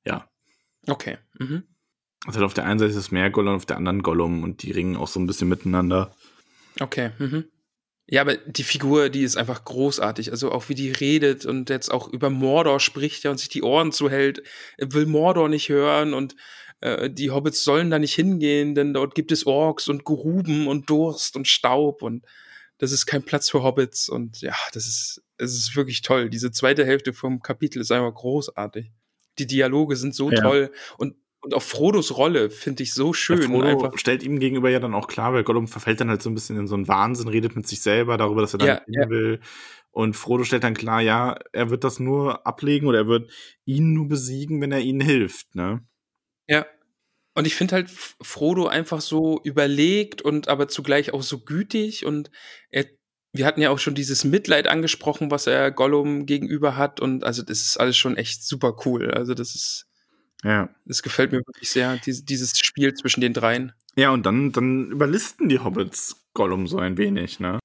Ja. 0.05 0.31
Okay. 0.87 1.19
Mhm. 1.39 1.65
Also 2.27 2.45
auf 2.45 2.55
der 2.55 2.65
einen 2.65 2.79
Seite 2.79 2.93
ist 2.93 2.97
es 2.97 3.07
Smergol 3.07 3.49
und 3.49 3.55
auf 3.55 3.67
der 3.67 3.77
anderen 3.77 4.03
Gollum 4.03 4.43
und 4.43 4.63
die 4.63 4.73
ringen 4.73 4.97
auch 4.97 5.09
so 5.09 5.21
ein 5.21 5.27
bisschen 5.27 5.49
miteinander. 5.49 6.15
Okay. 6.81 7.11
Mhm. 7.19 7.45
Ja, 8.11 8.23
aber 8.23 8.37
die 8.37 8.63
Figur, 8.63 9.11
die 9.11 9.23
ist 9.23 9.37
einfach 9.37 9.65
großartig. 9.65 10.31
Also 10.31 10.51
auch 10.51 10.71
wie 10.71 10.75
die 10.75 10.91
redet 10.91 11.45
und 11.45 11.69
jetzt 11.69 11.91
auch 11.91 12.09
über 12.09 12.31
Mordor 12.31 12.81
spricht 12.81 13.25
ja 13.25 13.31
und 13.31 13.39
sich 13.39 13.51
die 13.51 13.63
Ohren 13.63 13.93
zuhält, 13.93 14.43
will 14.79 15.05
Mordor 15.05 15.51
nicht 15.51 15.69
hören 15.69 16.15
und 16.15 16.35
äh, 16.81 17.11
die 17.11 17.31
Hobbits 17.31 17.65
sollen 17.65 17.91
da 17.91 17.99
nicht 17.99 18.15
hingehen, 18.15 18.75
denn 18.75 18.95
dort 18.95 19.15
gibt 19.15 19.31
es 19.31 19.47
Orks 19.47 19.89
und 19.89 20.05
Gruben 20.05 20.69
und 20.69 20.89
Durst 20.89 21.37
und 21.37 21.49
Staub 21.49 22.03
und 22.03 22.25
das 22.79 22.93
ist 22.93 23.05
kein 23.07 23.25
Platz 23.25 23.51
für 23.51 23.63
Hobbits 23.63 24.09
und 24.09 24.41
ja, 24.41 24.55
das 24.73 24.87
ist, 24.87 25.23
es 25.37 25.53
ist 25.55 25.77
wirklich 25.77 26.01
toll. 26.01 26.31
Diese 26.31 26.51
zweite 26.51 26.87
Hälfte 26.87 27.13
vom 27.13 27.43
Kapitel 27.43 27.81
ist 27.83 27.93
einfach 27.93 28.15
großartig. 28.15 28.91
Die 29.39 29.47
Dialoge 29.47 29.97
sind 29.97 30.15
so 30.15 30.31
Ja. 30.31 30.41
toll 30.41 30.71
und 30.97 31.15
und 31.41 31.55
auch 31.55 31.63
Frodos 31.63 32.17
Rolle 32.17 32.51
finde 32.51 32.83
ich 32.83 32.93
so 32.95 33.13
schön. 33.13 33.43
Ja, 33.43 33.49
Frodo 33.49 33.67
einfach. 33.67 33.99
stellt 33.99 34.23
ihm 34.23 34.41
gegenüber 34.41 34.71
ja 34.71 34.81
dann 34.81 34.95
auch 34.95 35.07
klar, 35.07 35.33
weil 35.33 35.45
Gollum 35.45 35.69
verfällt 35.69 36.01
dann 36.01 36.11
halt 36.11 36.23
so 36.23 36.31
ein 36.31 36.35
bisschen 36.35 36.59
in 36.59 36.67
so 36.67 36.75
einen 36.75 36.89
Wahnsinn, 36.89 37.29
redet 37.29 37.55
mit 37.57 37.67
sich 37.67 37.81
selber 37.81 38.17
darüber, 38.17 38.41
dass 38.41 38.55
er 38.55 38.59
dann 38.59 38.69
Ja, 38.69 38.83
ja. 39.03 39.09
will. 39.09 39.41
Und 39.91 40.15
Frodo 40.15 40.45
stellt 40.45 40.65
dann 40.65 40.75
klar, 40.75 41.01
ja, 41.01 41.39
er 41.53 41.71
wird 41.71 41.83
das 41.85 41.99
nur 41.99 42.47
ablegen 42.47 42.87
oder 42.87 42.99
er 42.99 43.07
wird 43.07 43.31
ihn 43.65 43.95
nur 43.95 44.09
besiegen, 44.09 44.61
wenn 44.61 44.73
er 44.73 44.81
ihnen 44.81 45.01
hilft, 45.01 45.55
ne? 45.55 45.85
Ja. 46.49 46.67
Und 47.35 47.47
ich 47.47 47.55
finde 47.55 47.77
halt 47.77 47.91
Frodo 47.91 48.67
einfach 48.67 49.01
so 49.01 49.41
überlegt 49.45 50.23
und 50.23 50.49
aber 50.49 50.69
zugleich 50.69 51.13
auch 51.15 51.23
so 51.23 51.39
gütig 51.41 52.05
und 52.05 52.31
er, 52.71 52.87
wir 53.33 53.47
hatten 53.47 53.61
ja 53.61 53.71
auch 53.71 53.79
schon 53.79 53.95
dieses 53.95 54.25
Mitleid 54.25 54.67
angesprochen, 54.67 55.31
was 55.31 55.47
er 55.47 55.71
Gollum 55.71 56.27
gegenüber 56.27 56.77
hat 56.77 57.01
und 57.01 57.23
also 57.25 57.43
das 57.43 57.61
ist 57.61 57.77
alles 57.79 57.97
schon 57.97 58.17
echt 58.17 58.45
super 58.45 58.77
cool. 58.85 59.13
Also 59.13 59.35
das 59.35 59.55
ist, 59.55 59.88
Ja. 60.45 60.69
das 60.85 61.03
gefällt 61.03 61.33
mir 61.33 61.39
wirklich 61.39 61.71
sehr, 61.71 61.97
diese, 61.97 62.25
dieses 62.25 62.59
Spiel 62.59 62.95
zwischen 62.95 63.21
den 63.21 63.33
dreien. 63.33 63.73
Ja, 63.97 64.11
und 64.11 64.25
dann, 64.25 64.53
dann 64.53 64.91
überlisten 64.91 65.49
die 65.49 65.59
Hobbits 65.59 66.29
Gollum 66.35 66.67
so 66.69 66.79
ein 66.79 66.97
wenig, 66.97 67.41
ne? 67.41 67.59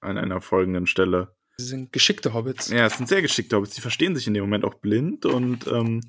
An 0.00 0.16
einer 0.16 0.40
folgenden 0.40 0.86
Stelle. 0.86 1.34
Sie 1.56 1.66
sind 1.66 1.92
geschickte 1.92 2.34
Hobbits. 2.34 2.68
Ja, 2.68 2.86
es 2.86 2.96
sind 2.96 3.08
sehr 3.08 3.20
geschickte 3.20 3.56
Hobbits, 3.56 3.74
die 3.74 3.80
verstehen 3.80 4.14
sich 4.14 4.28
in 4.28 4.34
dem 4.34 4.44
Moment 4.44 4.64
auch 4.64 4.74
blind 4.74 5.26
und 5.26 5.66
ähm, 5.66 6.02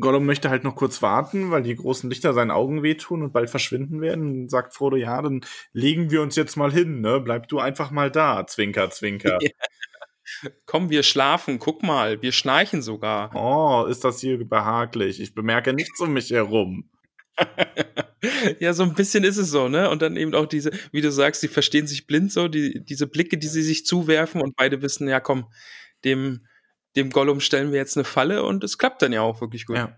Gollum 0.00 0.24
möchte 0.26 0.48
halt 0.48 0.64
noch 0.64 0.76
kurz 0.76 1.02
warten, 1.02 1.50
weil 1.50 1.62
die 1.62 1.76
großen 1.76 2.08
Lichter 2.08 2.32
seinen 2.34 2.50
Augen 2.50 2.82
wehtun 2.82 3.22
und 3.22 3.32
bald 3.32 3.50
verschwinden 3.50 4.00
werden. 4.00 4.42
Und 4.42 4.50
sagt 4.50 4.74
Frodo, 4.74 4.96
ja, 4.96 5.20
dann 5.20 5.42
legen 5.72 6.10
wir 6.10 6.22
uns 6.22 6.36
jetzt 6.36 6.56
mal 6.56 6.72
hin, 6.72 7.00
ne? 7.00 7.20
Bleib 7.20 7.48
du 7.48 7.58
einfach 7.58 7.90
mal 7.90 8.10
da, 8.10 8.46
Zwinker, 8.46 8.90
Zwinker. 8.90 9.38
Ja. 9.48 9.50
Komm, 10.66 10.90
wir 10.90 11.02
schlafen, 11.02 11.58
guck 11.58 11.82
mal, 11.82 12.20
wir 12.22 12.32
schnarchen 12.32 12.82
sogar. 12.82 13.30
Oh, 13.34 13.86
ist 13.86 14.04
das 14.04 14.20
hier 14.20 14.42
behaglich. 14.44 15.20
Ich 15.20 15.34
bemerke 15.34 15.72
nichts 15.72 16.00
um 16.00 16.12
mich 16.12 16.30
herum. 16.30 16.88
ja, 18.58 18.72
so 18.72 18.82
ein 18.82 18.94
bisschen 18.94 19.24
ist 19.24 19.36
es 19.36 19.50
so, 19.50 19.68
ne? 19.68 19.90
Und 19.90 20.02
dann 20.02 20.16
eben 20.16 20.34
auch 20.34 20.46
diese, 20.46 20.70
wie 20.92 21.00
du 21.00 21.12
sagst, 21.12 21.42
die 21.42 21.48
verstehen 21.48 21.86
sich 21.86 22.06
blind 22.06 22.32
so, 22.32 22.48
die, 22.48 22.84
diese 22.84 23.06
Blicke, 23.06 23.38
die 23.38 23.46
sie 23.46 23.62
sich 23.62 23.86
zuwerfen 23.86 24.40
und 24.40 24.56
beide 24.56 24.82
wissen, 24.82 25.08
ja 25.08 25.20
komm, 25.20 25.46
dem, 26.04 26.46
dem 26.96 27.10
Gollum 27.10 27.40
stellen 27.40 27.70
wir 27.70 27.78
jetzt 27.78 27.96
eine 27.96 28.04
Falle 28.04 28.44
und 28.44 28.64
es 28.64 28.78
klappt 28.78 29.02
dann 29.02 29.12
ja 29.12 29.22
auch 29.22 29.40
wirklich 29.40 29.66
gut. 29.66 29.76
Ja. 29.76 29.96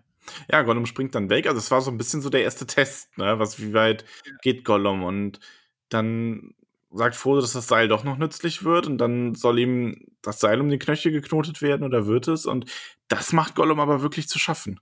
Ja, 0.50 0.62
Gollum 0.62 0.86
springt 0.86 1.14
dann 1.14 1.30
weg. 1.30 1.46
Also 1.46 1.58
es 1.58 1.70
war 1.70 1.80
so 1.80 1.90
ein 1.90 1.98
bisschen 1.98 2.20
so 2.20 2.30
der 2.30 2.42
erste 2.42 2.66
Test, 2.66 3.16
ne? 3.16 3.38
Was, 3.38 3.58
wie 3.60 3.72
weit 3.72 4.04
geht 4.42 4.64
Gollum? 4.64 5.02
Und 5.02 5.40
dann 5.88 6.54
sagt 6.92 7.14
Frodo, 7.14 7.40
dass 7.40 7.52
das 7.52 7.68
Seil 7.68 7.88
doch 7.88 8.04
noch 8.04 8.18
nützlich 8.18 8.64
wird 8.64 8.86
und 8.86 8.98
dann 8.98 9.34
soll 9.34 9.58
ihm 9.58 10.06
das 10.22 10.40
Seil 10.40 10.60
um 10.60 10.68
den 10.68 10.78
Knöchel 10.78 11.12
geknotet 11.12 11.62
werden 11.62 11.84
oder 11.84 12.06
wird 12.06 12.28
es? 12.28 12.46
Und 12.46 12.70
das 13.08 13.32
macht 13.32 13.54
Gollum 13.54 13.80
aber 13.80 14.02
wirklich 14.02 14.28
zu 14.28 14.38
schaffen. 14.38 14.80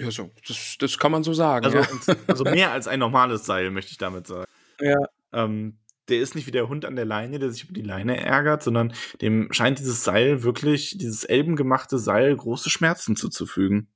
Ja, 0.00 0.10
so, 0.10 0.30
das, 0.46 0.76
das 0.78 0.98
kann 0.98 1.12
man 1.12 1.22
so 1.22 1.32
sagen. 1.32 1.66
Also, 1.66 1.78
ja. 1.78 2.16
also 2.26 2.44
mehr 2.44 2.72
als 2.72 2.88
ein 2.88 2.98
normales 2.98 3.46
Seil, 3.46 3.70
möchte 3.70 3.92
ich 3.92 3.98
damit 3.98 4.26
sagen. 4.26 4.50
Ja. 4.80 4.98
Ähm, 5.32 5.78
der 6.08 6.20
ist 6.20 6.34
nicht 6.34 6.46
wie 6.46 6.52
der 6.52 6.68
Hund 6.68 6.84
an 6.84 6.96
der 6.96 7.04
Leine, 7.04 7.38
der 7.38 7.50
sich 7.50 7.64
über 7.64 7.72
die 7.72 7.82
Leine 7.82 8.20
ärgert, 8.20 8.62
sondern 8.62 8.92
dem 9.22 9.52
scheint 9.52 9.78
dieses 9.78 10.04
Seil 10.04 10.42
wirklich, 10.42 10.98
dieses 10.98 11.24
elbengemachte 11.24 11.98
Seil, 11.98 12.36
große 12.36 12.68
Schmerzen 12.70 13.16
zuzufügen. 13.16 13.88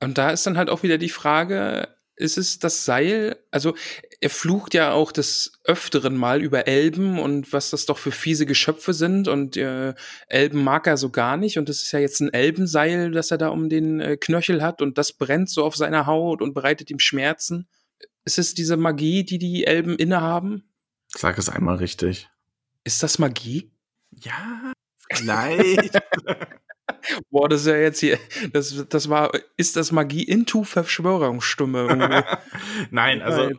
Und 0.00 0.18
da 0.18 0.30
ist 0.30 0.46
dann 0.46 0.56
halt 0.56 0.70
auch 0.70 0.82
wieder 0.82 0.98
die 0.98 1.10
Frage, 1.10 1.88
ist 2.22 2.38
es 2.38 2.58
das 2.58 2.84
Seil? 2.84 3.36
Also 3.50 3.74
er 4.20 4.30
flucht 4.30 4.72
ja 4.72 4.92
auch 4.92 5.12
des 5.12 5.52
Öfteren 5.64 6.16
mal 6.16 6.40
über 6.40 6.66
Elben 6.68 7.18
und 7.18 7.52
was 7.52 7.70
das 7.70 7.86
doch 7.86 7.98
für 7.98 8.12
fiese 8.12 8.46
Geschöpfe 8.46 8.94
sind 8.94 9.28
und 9.28 9.56
äh, 9.56 9.94
Elben 10.28 10.62
mag 10.62 10.86
er 10.86 10.96
so 10.96 11.10
gar 11.10 11.36
nicht 11.36 11.58
und 11.58 11.68
das 11.68 11.82
ist 11.82 11.92
ja 11.92 11.98
jetzt 11.98 12.20
ein 12.20 12.32
Elbenseil, 12.32 13.10
das 13.10 13.30
er 13.30 13.38
da 13.38 13.48
um 13.48 13.68
den 13.68 14.00
äh, 14.00 14.16
Knöchel 14.16 14.62
hat 14.62 14.80
und 14.80 14.96
das 14.96 15.12
brennt 15.12 15.50
so 15.50 15.64
auf 15.64 15.76
seiner 15.76 16.06
Haut 16.06 16.40
und 16.40 16.54
bereitet 16.54 16.90
ihm 16.90 17.00
Schmerzen. 17.00 17.68
Ist 18.24 18.38
es 18.38 18.54
diese 18.54 18.76
Magie, 18.76 19.24
die 19.24 19.38
die 19.38 19.66
Elben 19.66 19.96
innehaben? 19.96 20.72
Sag 21.08 21.36
es 21.36 21.48
einmal 21.48 21.76
richtig. 21.76 22.30
Ist 22.84 23.02
das 23.02 23.18
Magie? 23.18 23.72
Ja, 24.10 24.72
vielleicht. 25.10 25.98
Boah, 27.30 27.48
das 27.48 27.62
ist 27.62 27.66
ja 27.66 27.76
jetzt 27.76 28.00
hier, 28.00 28.18
das, 28.52 28.86
das 28.88 29.08
war, 29.08 29.32
ist 29.56 29.76
das 29.76 29.92
Magie 29.92 30.22
into 30.22 30.64
Verschwörungsstimme? 30.64 32.24
Nein, 32.90 33.22
also 33.22 33.50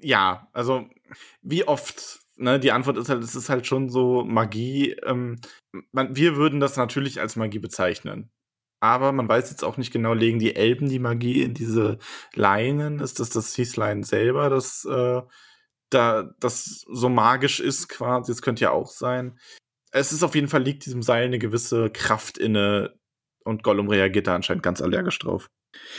ja, 0.00 0.48
also 0.52 0.88
wie 1.42 1.64
oft, 1.64 2.20
ne, 2.36 2.58
die 2.60 2.72
Antwort 2.72 2.96
ist 2.96 3.08
halt, 3.08 3.22
es 3.22 3.34
ist 3.34 3.48
halt 3.48 3.66
schon 3.66 3.88
so 3.88 4.24
Magie, 4.24 4.92
ähm, 5.04 5.40
man, 5.92 6.16
wir 6.16 6.36
würden 6.36 6.60
das 6.60 6.76
natürlich 6.76 7.20
als 7.20 7.36
Magie 7.36 7.58
bezeichnen. 7.58 8.30
Aber 8.80 9.12
man 9.12 9.28
weiß 9.28 9.50
jetzt 9.50 9.62
auch 9.62 9.76
nicht 9.76 9.92
genau, 9.92 10.12
legen 10.12 10.40
die 10.40 10.56
Elben 10.56 10.88
die 10.88 10.98
Magie 10.98 11.42
in 11.42 11.54
diese 11.54 11.98
Leinen? 12.34 12.98
Ist 12.98 13.20
das 13.20 13.30
das 13.30 13.54
Hieslein 13.54 14.02
selber, 14.02 14.50
das, 14.50 14.84
äh, 14.84 15.22
da, 15.90 16.30
das 16.40 16.84
so 16.90 17.08
magisch 17.08 17.60
ist 17.60 17.88
quasi? 17.88 18.32
Das 18.32 18.42
könnte 18.42 18.62
ja 18.64 18.70
auch 18.72 18.90
sein. 18.90 19.38
Es 19.92 20.12
ist 20.12 20.22
auf 20.22 20.34
jeden 20.34 20.48
Fall, 20.48 20.62
liegt 20.62 20.86
diesem 20.86 21.02
Seil 21.02 21.26
eine 21.26 21.38
gewisse 21.38 21.90
Kraft 21.90 22.38
inne 22.38 22.98
und 23.44 23.62
Gollum 23.62 23.88
reagiert 23.88 24.26
da 24.26 24.34
anscheinend 24.34 24.62
ganz 24.62 24.80
allergisch 24.80 25.18
drauf. 25.18 25.50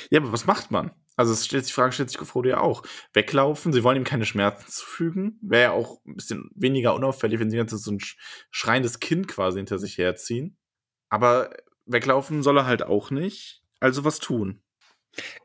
Ja, 0.09 0.19
aber 0.19 0.31
was 0.31 0.45
macht 0.45 0.71
man? 0.71 0.91
Also 1.15 1.31
es 1.31 1.45
stellt 1.45 1.63
sich 1.65 1.73
die 1.73 1.75
Frage, 1.75 1.91
stellt 1.91 2.09
sich 2.09 2.19
Frodo 2.19 2.49
ja 2.49 2.59
auch. 2.59 2.83
Weglaufen, 3.13 3.71
sie 3.71 3.83
wollen 3.83 3.97
ihm 3.97 4.03
keine 4.03 4.25
Schmerzen 4.25 4.67
zufügen. 4.67 5.39
Wäre 5.43 5.63
ja 5.63 5.71
auch 5.71 6.03
ein 6.05 6.15
bisschen 6.15 6.49
weniger 6.55 6.95
unauffällig, 6.95 7.39
wenn 7.39 7.51
sie 7.51 7.57
jetzt 7.57 7.71
so 7.71 7.91
ein 7.91 7.99
sch- 7.99 8.15
schreiendes 8.49 8.99
Kind 8.99 9.27
quasi 9.27 9.59
hinter 9.59 9.77
sich 9.77 9.97
herziehen. 9.97 10.57
Aber 11.09 11.51
weglaufen 11.85 12.41
soll 12.41 12.57
er 12.57 12.65
halt 12.65 12.81
auch 12.81 13.11
nicht. 13.11 13.61
Also 13.79 14.03
was 14.05 14.17
tun? 14.19 14.62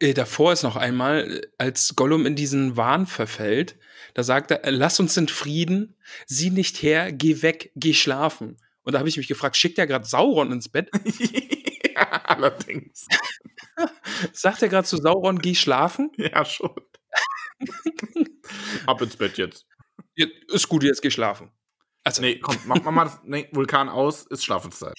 Äh, 0.01 0.15
davor 0.15 0.53
ist 0.53 0.63
noch 0.63 0.77
einmal, 0.77 1.31
äh, 1.31 1.41
als 1.59 1.95
Gollum 1.97 2.27
in 2.27 2.37
diesen 2.37 2.77
Wahn 2.77 3.07
verfällt, 3.07 3.77
da 4.15 4.23
sagt 4.23 4.51
er, 4.51 4.71
lass 4.71 5.01
uns 5.01 5.17
in 5.17 5.29
Frieden, 5.29 5.97
sieh 6.27 6.51
nicht 6.51 6.83
her, 6.83 7.13
geh 7.13 7.43
weg, 7.43 7.73
geh 7.77 7.95
schlafen. 7.95 8.57
Und 8.83 8.95
da 8.95 9.01
habe 9.01 9.09
ich 9.09 9.17
mich 9.17 9.29
gefragt, 9.29 9.57
schickt 9.57 9.79
er 9.79 9.87
gerade 9.87 10.07
Sauron 10.07 10.51
ins 10.53 10.69
Bett? 10.69 10.91
ja, 11.95 12.11
allerdings. 12.25 13.07
Sagt 14.33 14.63
er 14.63 14.69
gerade 14.69 14.87
zu 14.87 14.97
Sauron, 14.97 15.39
geh 15.39 15.55
schlafen? 15.55 16.11
Ja, 16.17 16.45
schon. 16.45 16.75
Ab 18.87 19.03
ins 19.03 19.17
Bett 19.17 19.37
jetzt. 19.39 19.67
Ja, 20.17 20.27
ist 20.49 20.69
gut, 20.69 20.83
jetzt 20.85 21.03
geh 21.03 21.11
schlafen. 21.11 21.51
Also, 22.05 22.23
nee, 22.23 22.39
komm, 22.39 22.57
mach, 22.65 22.83
mach 22.83 22.93
mal 22.93 23.05
das 23.05 23.21
nee, 23.25 23.49
Vulkan 23.53 23.89
aus, 23.89 24.27
ist 24.27 24.45
Schlafenszeit. 24.45 24.95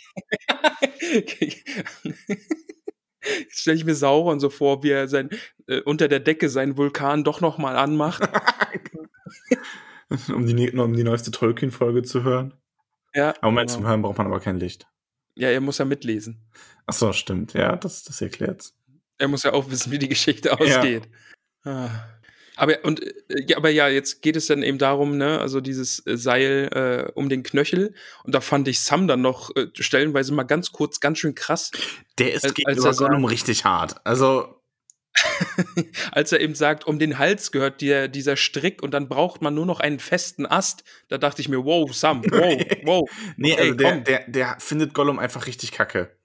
Jetzt 3.22 3.61
stelle 3.61 3.78
ich 3.78 3.86
mir 3.86 3.95
Sauron 3.95 4.39
so 4.39 4.49
vor, 4.49 4.84
wie 4.84 4.91
er 4.91 5.07
sein, 5.07 5.30
äh, 5.67 5.82
unter 5.82 6.07
der 6.07 6.20
Decke 6.20 6.49
seinen 6.49 6.78
Vulkan 6.78 7.24
doch 7.24 7.41
noch 7.41 7.57
mal 7.57 7.76
anmacht. 7.76 8.28
um, 10.30 10.45
die, 10.45 10.72
um 10.72 10.93
die 10.93 11.03
neueste 11.03 11.32
Tolkien-Folge 11.32 12.03
zu 12.03 12.24
hören. 12.24 12.53
Ja. 13.13 13.30
Aber 13.41 13.51
Moment, 13.51 13.70
genau. 13.70 13.80
zum 13.80 13.88
Hören 13.88 14.01
braucht 14.01 14.17
man 14.17 14.28
aber 14.28 14.39
kein 14.39 14.59
Licht. 14.59 14.88
Ja, 15.36 15.49
er 15.49 15.61
muss 15.61 15.78
ja 15.78 15.86
mitlesen. 15.86 16.41
Ach 16.86 16.93
so, 16.93 17.13
stimmt. 17.13 17.53
Ja, 17.53 17.76
das, 17.76 18.03
das 18.03 18.22
erklärt's. 18.22 18.76
Er 19.17 19.28
muss 19.28 19.43
ja 19.43 19.53
auch 19.53 19.70
wissen, 19.70 19.91
wie 19.91 19.99
die 19.99 20.09
Geschichte 20.09 20.59
ausgeht. 20.59 21.09
Ja. 21.65 21.86
Ah. 21.86 22.18
Aber 22.60 22.84
und 22.84 23.01
äh, 23.01 23.14
ja, 23.47 23.57
aber 23.57 23.70
ja, 23.70 23.88
jetzt 23.88 24.22
geht 24.22 24.36
es 24.36 24.47
dann 24.47 24.64
eben 24.64 24.78
darum, 24.78 25.18
ne, 25.18 25.39
also 25.39 25.62
dieses 25.62 26.05
äh, 26.05 26.18
Seil 26.18 27.07
äh, 27.07 27.12
um 27.14 27.30
den 27.30 27.41
Knöchel. 27.43 27.93
Und 28.24 28.36
da 28.36 28.41
fand 28.41 28.68
ich 28.68 28.82
Sam 28.82 29.07
dann 29.07 29.22
noch 29.22 29.55
äh, 29.55 29.68
stellenweise 29.74 30.34
mal 30.34 30.43
ganz 30.43 30.72
kurz 30.72 30.99
ganz 30.99 31.20
schön 31.20 31.36
krass. 31.36 31.72
Der 32.18 32.34
ist 32.34 32.43
als, 32.43 32.53
gegenüber 32.53 32.93
Gollum 32.93 33.26
richtig 33.26 33.64
hart. 33.64 33.95
Also 34.03 34.62
als 36.12 36.32
er 36.32 36.41
eben 36.41 36.53
sagt, 36.53 36.86
um 36.86 36.99
den 36.99 37.18
Hals 37.18 37.51
gehört 37.51 37.82
dir 37.82 38.07
dieser 38.07 38.36
Strick 38.36 38.84
und 38.84 38.93
dann 38.93 39.07
braucht 39.07 39.41
man 39.41 39.53
nur 39.53 39.66
noch 39.66 39.80
einen 39.80 39.99
festen 39.99 40.45
Ast. 40.45 40.84
Da 41.07 41.18
dachte 41.18 41.41
ich 41.41 41.49
mir, 41.49 41.64
wow, 41.64 41.93
Sam, 41.93 42.24
wow, 42.26 42.62
wow. 42.84 43.10
nee, 43.38 43.53
okay, 43.53 43.62
also 43.62 43.74
der, 43.76 43.99
der, 44.01 44.24
der 44.28 44.55
findet 44.60 44.93
Gollum 44.93 45.18
einfach 45.18 45.47
richtig 45.47 45.72
kacke. 45.72 46.18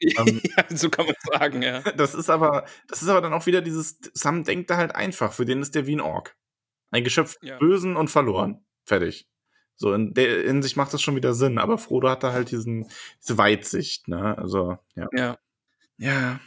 Ähm, 0.00 0.40
ja, 0.56 0.64
so 0.76 0.90
kann 0.90 1.06
man 1.06 1.14
sagen, 1.32 1.62
ja. 1.62 1.80
Das 1.96 2.14
ist 2.14 2.30
aber, 2.30 2.66
das 2.88 3.02
ist 3.02 3.08
aber 3.08 3.20
dann 3.20 3.32
auch 3.32 3.46
wieder 3.46 3.62
dieses, 3.62 3.98
Sam 4.12 4.44
denkt 4.44 4.70
da 4.70 4.76
halt 4.76 4.94
einfach, 4.94 5.32
für 5.32 5.44
den 5.44 5.62
ist 5.62 5.74
der 5.74 5.86
wie 5.86 5.96
ein 5.96 6.00
Ork. 6.00 6.36
Ein 6.90 7.04
Geschöpf 7.04 7.36
ja. 7.42 7.58
bösen 7.58 7.96
und 7.96 8.08
verloren. 8.08 8.64
Fertig. 8.84 9.28
So, 9.76 9.92
in 9.92 10.14
der 10.14 10.44
in 10.44 10.62
sich 10.62 10.76
macht 10.76 10.94
das 10.94 11.02
schon 11.02 11.16
wieder 11.16 11.34
Sinn, 11.34 11.58
aber 11.58 11.78
Frodo 11.78 12.08
hat 12.08 12.22
da 12.22 12.32
halt 12.32 12.50
diesen, 12.52 12.88
diese 13.20 13.38
Weitsicht, 13.38 14.06
ne? 14.06 14.38
Also, 14.38 14.78
ja. 14.94 15.08
Ja. 15.12 15.38
Ja. 15.96 16.40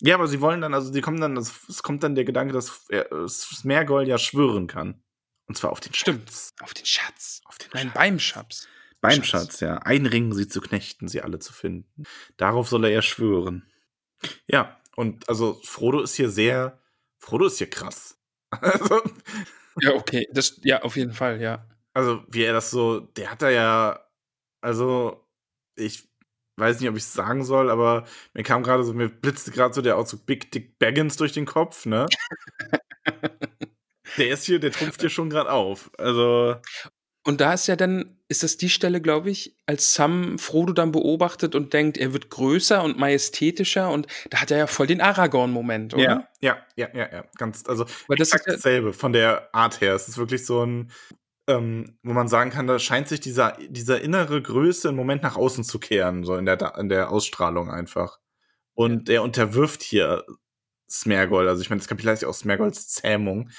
Ja, 0.00 0.16
aber 0.16 0.26
sie 0.26 0.40
wollen 0.40 0.60
dann, 0.60 0.74
also 0.74 0.92
die 0.92 1.00
kommen 1.00 1.20
dann, 1.20 1.36
es 1.36 1.82
kommt 1.82 2.02
dann 2.02 2.16
der 2.16 2.24
Gedanke, 2.24 2.52
dass 2.52 2.86
Smergol 3.28 4.08
ja 4.08 4.18
schwören 4.18 4.66
kann. 4.66 5.02
Und 5.46 5.56
zwar 5.56 5.70
auf 5.72 5.80
den 5.80 5.94
Stimmt, 5.94 6.30
Schatz. 6.30 6.54
auf 6.60 6.74
den 6.74 6.86
Schatz. 6.86 7.40
Auf 7.44 7.58
den 7.58 7.68
Nein, 7.72 7.86
Schatz. 7.86 7.94
beim 7.94 8.18
Schatz. 8.18 8.68
Beim 9.08 9.22
Schatz. 9.22 9.42
Schatz, 9.42 9.60
ja. 9.60 9.78
Einringen 9.78 10.32
sie 10.32 10.48
zu 10.48 10.60
knechten, 10.60 11.08
sie 11.08 11.22
alle 11.22 11.38
zu 11.38 11.52
finden. 11.52 12.04
Darauf 12.36 12.68
soll 12.68 12.84
er 12.84 12.90
ja 12.90 13.02
schwören. 13.02 13.66
Ja, 14.46 14.80
und 14.96 15.28
also 15.28 15.60
Frodo 15.64 16.00
ist 16.00 16.14
hier 16.14 16.30
sehr, 16.30 16.80
Frodo 17.18 17.46
ist 17.46 17.58
hier 17.58 17.70
krass. 17.70 18.18
Also, 18.60 19.02
ja, 19.80 19.94
okay, 19.94 20.28
das, 20.32 20.60
ja, 20.62 20.82
auf 20.82 20.94
jeden 20.96 21.12
Fall, 21.12 21.40
ja. 21.40 21.66
Also, 21.92 22.22
wie 22.28 22.44
er 22.44 22.52
das 22.52 22.70
so, 22.70 23.00
der 23.00 23.32
hat 23.32 23.42
da 23.42 23.50
ja, 23.50 23.98
also, 24.60 25.26
ich 25.74 26.08
weiß 26.56 26.78
nicht, 26.78 26.88
ob 26.88 26.96
ich 26.96 27.02
es 27.02 27.12
sagen 27.12 27.44
soll, 27.44 27.68
aber 27.68 28.06
mir 28.32 28.44
kam 28.44 28.62
gerade 28.62 28.84
so, 28.84 28.94
mir 28.94 29.08
blitzte 29.08 29.50
gerade 29.50 29.74
so 29.74 29.82
der 29.82 29.96
Ausdruck 29.96 30.24
Big 30.26 30.52
Dick 30.52 30.78
Baggins 30.78 31.16
durch 31.16 31.32
den 31.32 31.46
Kopf, 31.46 31.84
ne? 31.84 32.06
der 34.18 34.28
ist 34.28 34.44
hier, 34.44 34.60
der 34.60 34.70
trumpft 34.70 35.00
hier 35.00 35.10
schon 35.10 35.30
gerade 35.30 35.50
auf. 35.50 35.90
Also. 35.98 36.56
Und 37.26 37.40
da 37.40 37.54
ist 37.54 37.66
ja 37.66 37.74
dann, 37.74 38.18
ist 38.28 38.42
das 38.42 38.58
die 38.58 38.68
Stelle, 38.68 39.00
glaube 39.00 39.30
ich, 39.30 39.56
als 39.64 39.94
Sam 39.94 40.38
Frodo 40.38 40.74
dann 40.74 40.92
beobachtet 40.92 41.54
und 41.54 41.72
denkt, 41.72 41.96
er 41.96 42.12
wird 42.12 42.28
größer 42.28 42.82
und 42.82 42.98
majestätischer 42.98 43.90
und 43.90 44.06
da 44.28 44.42
hat 44.42 44.50
er 44.50 44.58
ja 44.58 44.66
voll 44.66 44.86
den 44.86 45.00
Aragorn-Moment, 45.00 45.94
oder? 45.94 46.02
Ja, 46.02 46.28
ja, 46.40 46.58
ja, 46.76 46.88
ja, 46.94 47.10
ja. 47.10 47.24
Ganz, 47.38 47.64
also 47.66 47.86
Weil 48.08 48.18
das 48.18 48.34
ist 48.34 48.46
dasselbe 48.46 48.92
von 48.92 49.14
der 49.14 49.48
Art 49.54 49.80
her. 49.80 49.94
Es 49.94 50.06
ist 50.06 50.18
wirklich 50.18 50.44
so 50.44 50.66
ein, 50.66 50.92
ähm, 51.46 51.98
wo 52.02 52.12
man 52.12 52.28
sagen 52.28 52.50
kann, 52.50 52.66
da 52.66 52.78
scheint 52.78 53.08
sich 53.08 53.20
dieser, 53.20 53.56
dieser 53.68 54.02
innere 54.02 54.42
Größe 54.42 54.90
im 54.90 54.96
Moment 54.96 55.22
nach 55.22 55.36
außen 55.36 55.64
zu 55.64 55.78
kehren, 55.78 56.24
so 56.24 56.36
in 56.36 56.44
der, 56.44 56.76
in 56.76 56.90
der 56.90 57.10
Ausstrahlung 57.10 57.70
einfach. 57.70 58.18
Und 58.74 59.08
ja. 59.08 59.16
er 59.16 59.22
unterwirft 59.22 59.82
hier 59.82 60.24
Smergol, 60.90 61.48
also 61.48 61.62
ich 61.62 61.70
meine, 61.70 61.80
das 61.80 61.88
Kapitel 61.88 62.10
heißt 62.10 62.22
ja 62.22 62.28
auch 62.28 62.34
Smergols 62.34 62.88
Zähmung, 62.88 63.50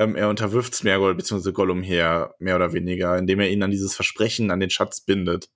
ähm, 0.00 0.16
er 0.16 0.30
unterwirft 0.30 0.74
Smergol 0.74 1.14
bzw. 1.14 1.52
Gollum 1.52 1.82
hier 1.82 2.34
mehr 2.38 2.56
oder 2.56 2.72
weniger, 2.72 3.18
indem 3.18 3.38
er 3.40 3.50
ihn 3.50 3.62
an 3.62 3.70
dieses 3.70 3.94
Versprechen, 3.94 4.50
an 4.50 4.58
den 4.58 4.70
Schatz 4.70 5.02
bindet 5.02 5.50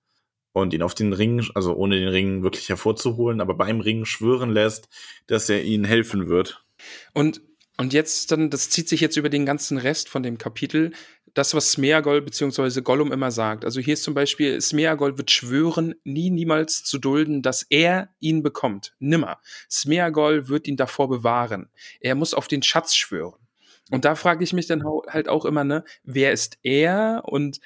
und 0.53 0.73
ihn 0.73 0.83
auf 0.83 0.93
den 0.93 1.13
Ring, 1.13 1.45
also 1.55 1.75
ohne 1.75 1.99
den 1.99 2.09
Ring 2.09 2.43
wirklich 2.43 2.69
hervorzuholen, 2.69 3.41
aber 3.41 3.55
beim 3.55 3.81
Ring 3.81 4.05
schwören 4.05 4.51
lässt, 4.51 4.87
dass 5.25 5.49
er 5.49 5.63
ihnen 5.63 5.83
helfen 5.83 6.29
wird. 6.29 6.63
Und 7.13 7.41
und 7.77 7.91
jetzt 7.91 8.31
dann, 8.31 8.49
das 8.49 8.69
zieht 8.69 8.87
sich 8.87 9.01
jetzt 9.01 9.17
über 9.17 9.27
den 9.27 9.45
ganzen 9.45 9.77
Rest 9.77 10.07
von 10.07 10.23
dem 10.23 10.37
Kapitel, 10.37 10.93
das, 11.33 11.53
was 11.53 11.71
Smeagol 11.71 12.21
bzw. 12.21 12.79
Gollum 12.79 13.11
immer 13.11 13.31
sagt. 13.31 13.65
Also 13.65 13.81
hier 13.81 13.95
ist 13.95 14.03
zum 14.03 14.13
Beispiel, 14.13 14.61
Smeagol 14.61 15.17
wird 15.17 15.29
schwören, 15.29 15.93
nie, 16.05 16.29
niemals 16.29 16.85
zu 16.85 16.99
dulden, 16.99 17.41
dass 17.41 17.65
er 17.69 18.15
ihn 18.21 18.43
bekommt. 18.43 18.93
Nimmer. 18.99 19.41
Smeagol 19.69 20.47
wird 20.47 20.67
ihn 20.67 20.77
davor 20.77 21.09
bewahren. 21.09 21.69
Er 21.99 22.15
muss 22.15 22.33
auf 22.33 22.47
den 22.47 22.63
Schatz 22.63 22.95
schwören. 22.95 23.44
Und 23.91 24.03
da 24.05 24.15
frage 24.15 24.43
ich 24.43 24.53
mich 24.53 24.67
dann 24.67 24.83
halt 25.07 25.29
auch 25.29 25.45
immer, 25.45 25.63
ne, 25.63 25.83
wer 26.03 26.31
ist 26.31 26.57
er 26.63 27.21
und 27.25 27.59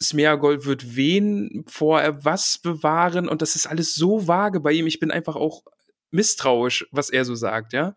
Smeagol 0.00 0.64
wird 0.64 0.96
wen 0.96 1.64
vor 1.66 2.00
er 2.00 2.24
was 2.24 2.58
bewahren 2.58 3.28
und 3.28 3.42
das 3.42 3.56
ist 3.56 3.66
alles 3.66 3.94
so 3.94 4.26
vage 4.28 4.60
bei 4.60 4.72
ihm. 4.72 4.86
Ich 4.86 5.00
bin 5.00 5.10
einfach 5.10 5.36
auch 5.36 5.64
misstrauisch, 6.10 6.86
was 6.92 7.10
er 7.10 7.24
so 7.24 7.34
sagt, 7.34 7.72
ja. 7.72 7.96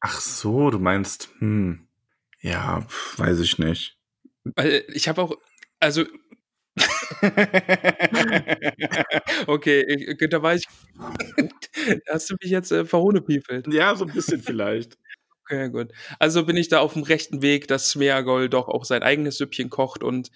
Ach 0.00 0.20
so, 0.20 0.70
du 0.70 0.78
meinst, 0.78 1.28
hm, 1.38 1.86
ja, 2.40 2.86
weiß 3.16 3.40
ich 3.40 3.58
nicht. 3.58 3.96
Weil 4.44 4.84
ich 4.88 5.08
habe 5.08 5.22
auch, 5.22 5.36
also 5.78 6.04
okay, 9.46 9.84
ich, 9.88 10.28
da 10.30 10.42
war 10.42 10.54
ich. 10.54 10.66
hast 12.08 12.30
du 12.30 12.36
mich 12.40 12.50
jetzt 12.50 12.72
äh, 12.72 12.84
verhohnepiefelt? 12.84 13.72
Ja, 13.72 13.94
so 13.94 14.04
ein 14.06 14.12
bisschen 14.12 14.42
vielleicht. 14.42 14.96
Okay, 15.50 15.68
gut. 15.70 15.88
Also 16.20 16.44
bin 16.44 16.56
ich 16.56 16.68
da 16.68 16.78
auf 16.78 16.92
dem 16.92 17.02
rechten 17.02 17.42
Weg, 17.42 17.66
dass 17.66 17.90
Smeagol 17.90 18.48
doch 18.48 18.68
auch 18.68 18.84
sein 18.84 19.02
eigenes 19.02 19.38
Süppchen 19.38 19.68
kocht 19.68 20.04
und 20.04 20.30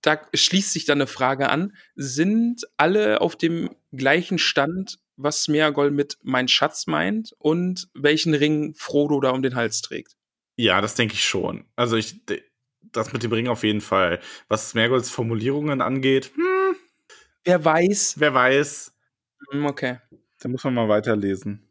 da 0.00 0.20
schließt 0.32 0.72
sich 0.72 0.86
dann 0.86 0.98
eine 0.98 1.06
Frage 1.06 1.50
an. 1.50 1.76
Sind 1.94 2.62
alle 2.78 3.20
auf 3.20 3.36
dem 3.36 3.70
gleichen 3.92 4.38
Stand, 4.38 4.98
was 5.16 5.42
Smeagol 5.42 5.90
mit 5.90 6.16
mein 6.22 6.48
Schatz 6.48 6.86
meint 6.86 7.34
und 7.38 7.88
welchen 7.92 8.32
Ring 8.32 8.74
Frodo 8.74 9.20
da 9.20 9.30
um 9.30 9.42
den 9.42 9.56
Hals 9.56 9.82
trägt? 9.82 10.14
Ja, 10.56 10.80
das 10.80 10.94
denke 10.94 11.14
ich 11.14 11.24
schon. 11.24 11.66
Also 11.76 11.96
ich, 11.96 12.22
das 12.80 13.12
mit 13.12 13.22
dem 13.22 13.32
Ring 13.32 13.48
auf 13.48 13.62
jeden 13.62 13.82
Fall. 13.82 14.20
Was 14.48 14.70
Smeagols 14.70 15.10
Formulierungen 15.10 15.82
angeht, 15.82 16.32
hm, 16.34 16.76
wer 17.44 17.62
weiß. 17.62 18.14
Wer 18.18 18.32
weiß. 18.32 18.94
Hm, 19.50 19.66
okay. 19.66 19.98
Da 20.40 20.48
muss 20.48 20.64
man 20.64 20.72
mal 20.72 20.88
weiterlesen. 20.88 21.65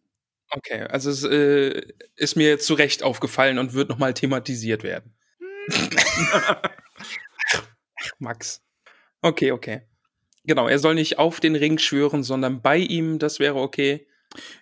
Okay, 0.52 0.82
also 0.82 1.10
es 1.10 1.24
äh, 1.24 1.82
ist 2.16 2.36
mir 2.36 2.60
zu 2.60 2.76
Recht 2.76 3.04
aufgefallen 3.04 3.58
und 3.58 3.74
wird 3.74 3.90
nochmal 3.90 4.14
thematisiert 4.14 4.84
werden. 4.84 5.16
Max. 8.20 8.64
Okay, 9.22 9.52
okay. 9.52 9.82
Genau, 10.44 10.68
er 10.68 10.80
soll 10.80 10.96
nicht 10.96 11.18
auf 11.18 11.40
den 11.40 11.56
Ring 11.56 11.80
schwören, 11.80 12.24
sondern 12.24 12.62
bei 12.62 12.78
ihm, 12.78 13.18
das 13.18 13.40
wäre 13.40 13.56
okay. 13.56 14.08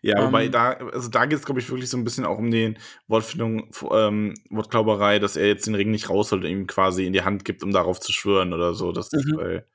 Ja, 0.02 0.20
um, 0.20 0.28
wobei 0.28 0.46
ähm. 0.46 0.52
da, 0.52 0.72
also 0.72 1.10
da 1.10 1.26
geht 1.26 1.40
es, 1.40 1.46
glaube 1.46 1.60
ich, 1.60 1.70
wirklich 1.70 1.90
so 1.90 1.98
ein 1.98 2.04
bisschen 2.04 2.26
auch 2.26 2.38
um 2.38 2.52
den 2.52 2.78
Wortfindung, 3.08 3.72
ähm, 3.92 4.34
Wortklauberei, 4.50 5.20
dass 5.20 5.36
er 5.36 5.48
jetzt 5.48 5.68
den 5.68 5.76
Ring 5.76 5.92
nicht 5.92 6.10
rausholt 6.10 6.44
und 6.44 6.50
ihm 6.50 6.68
quasi 6.68 7.06
in 7.06 7.14
die 7.14 7.24
Hand 7.24 7.44
gibt, 7.44 7.64
um 7.64 7.72
darauf 7.72 8.00
zu 8.00 8.14
schwören 8.14 8.54
oder 8.54 8.74
so. 8.74 8.92
Das 8.92 9.12
ist, 9.12 9.26
mhm. 9.26 9.38
weil, 9.38 9.68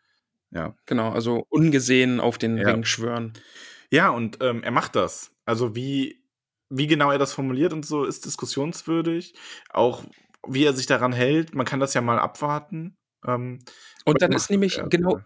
ja. 0.50 0.74
Genau, 0.86 1.10
also 1.10 1.44
ungesehen 1.48 2.20
auf 2.20 2.38
den 2.38 2.56
ja. 2.56 2.68
Ring 2.70 2.84
schwören. 2.84 3.34
Ja, 3.90 4.10
und 4.10 4.38
ähm, 4.42 4.62
er 4.62 4.70
macht 4.70 4.96
das. 4.96 5.34
Also 5.48 5.74
wie, 5.74 6.22
wie 6.68 6.86
genau 6.86 7.10
er 7.10 7.16
das 7.16 7.32
formuliert 7.32 7.72
und 7.72 7.86
so, 7.86 8.04
ist 8.04 8.26
diskussionswürdig. 8.26 9.32
Auch 9.70 10.04
wie 10.46 10.62
er 10.62 10.74
sich 10.74 10.84
daran 10.84 11.14
hält, 11.14 11.54
man 11.54 11.64
kann 11.64 11.80
das 11.80 11.94
ja 11.94 12.02
mal 12.02 12.18
abwarten. 12.18 12.98
Ähm, 13.26 13.60
und 14.04 14.20
dann 14.20 14.32
ist 14.32 14.50
nämlich, 14.50 14.78
genau, 14.90 15.20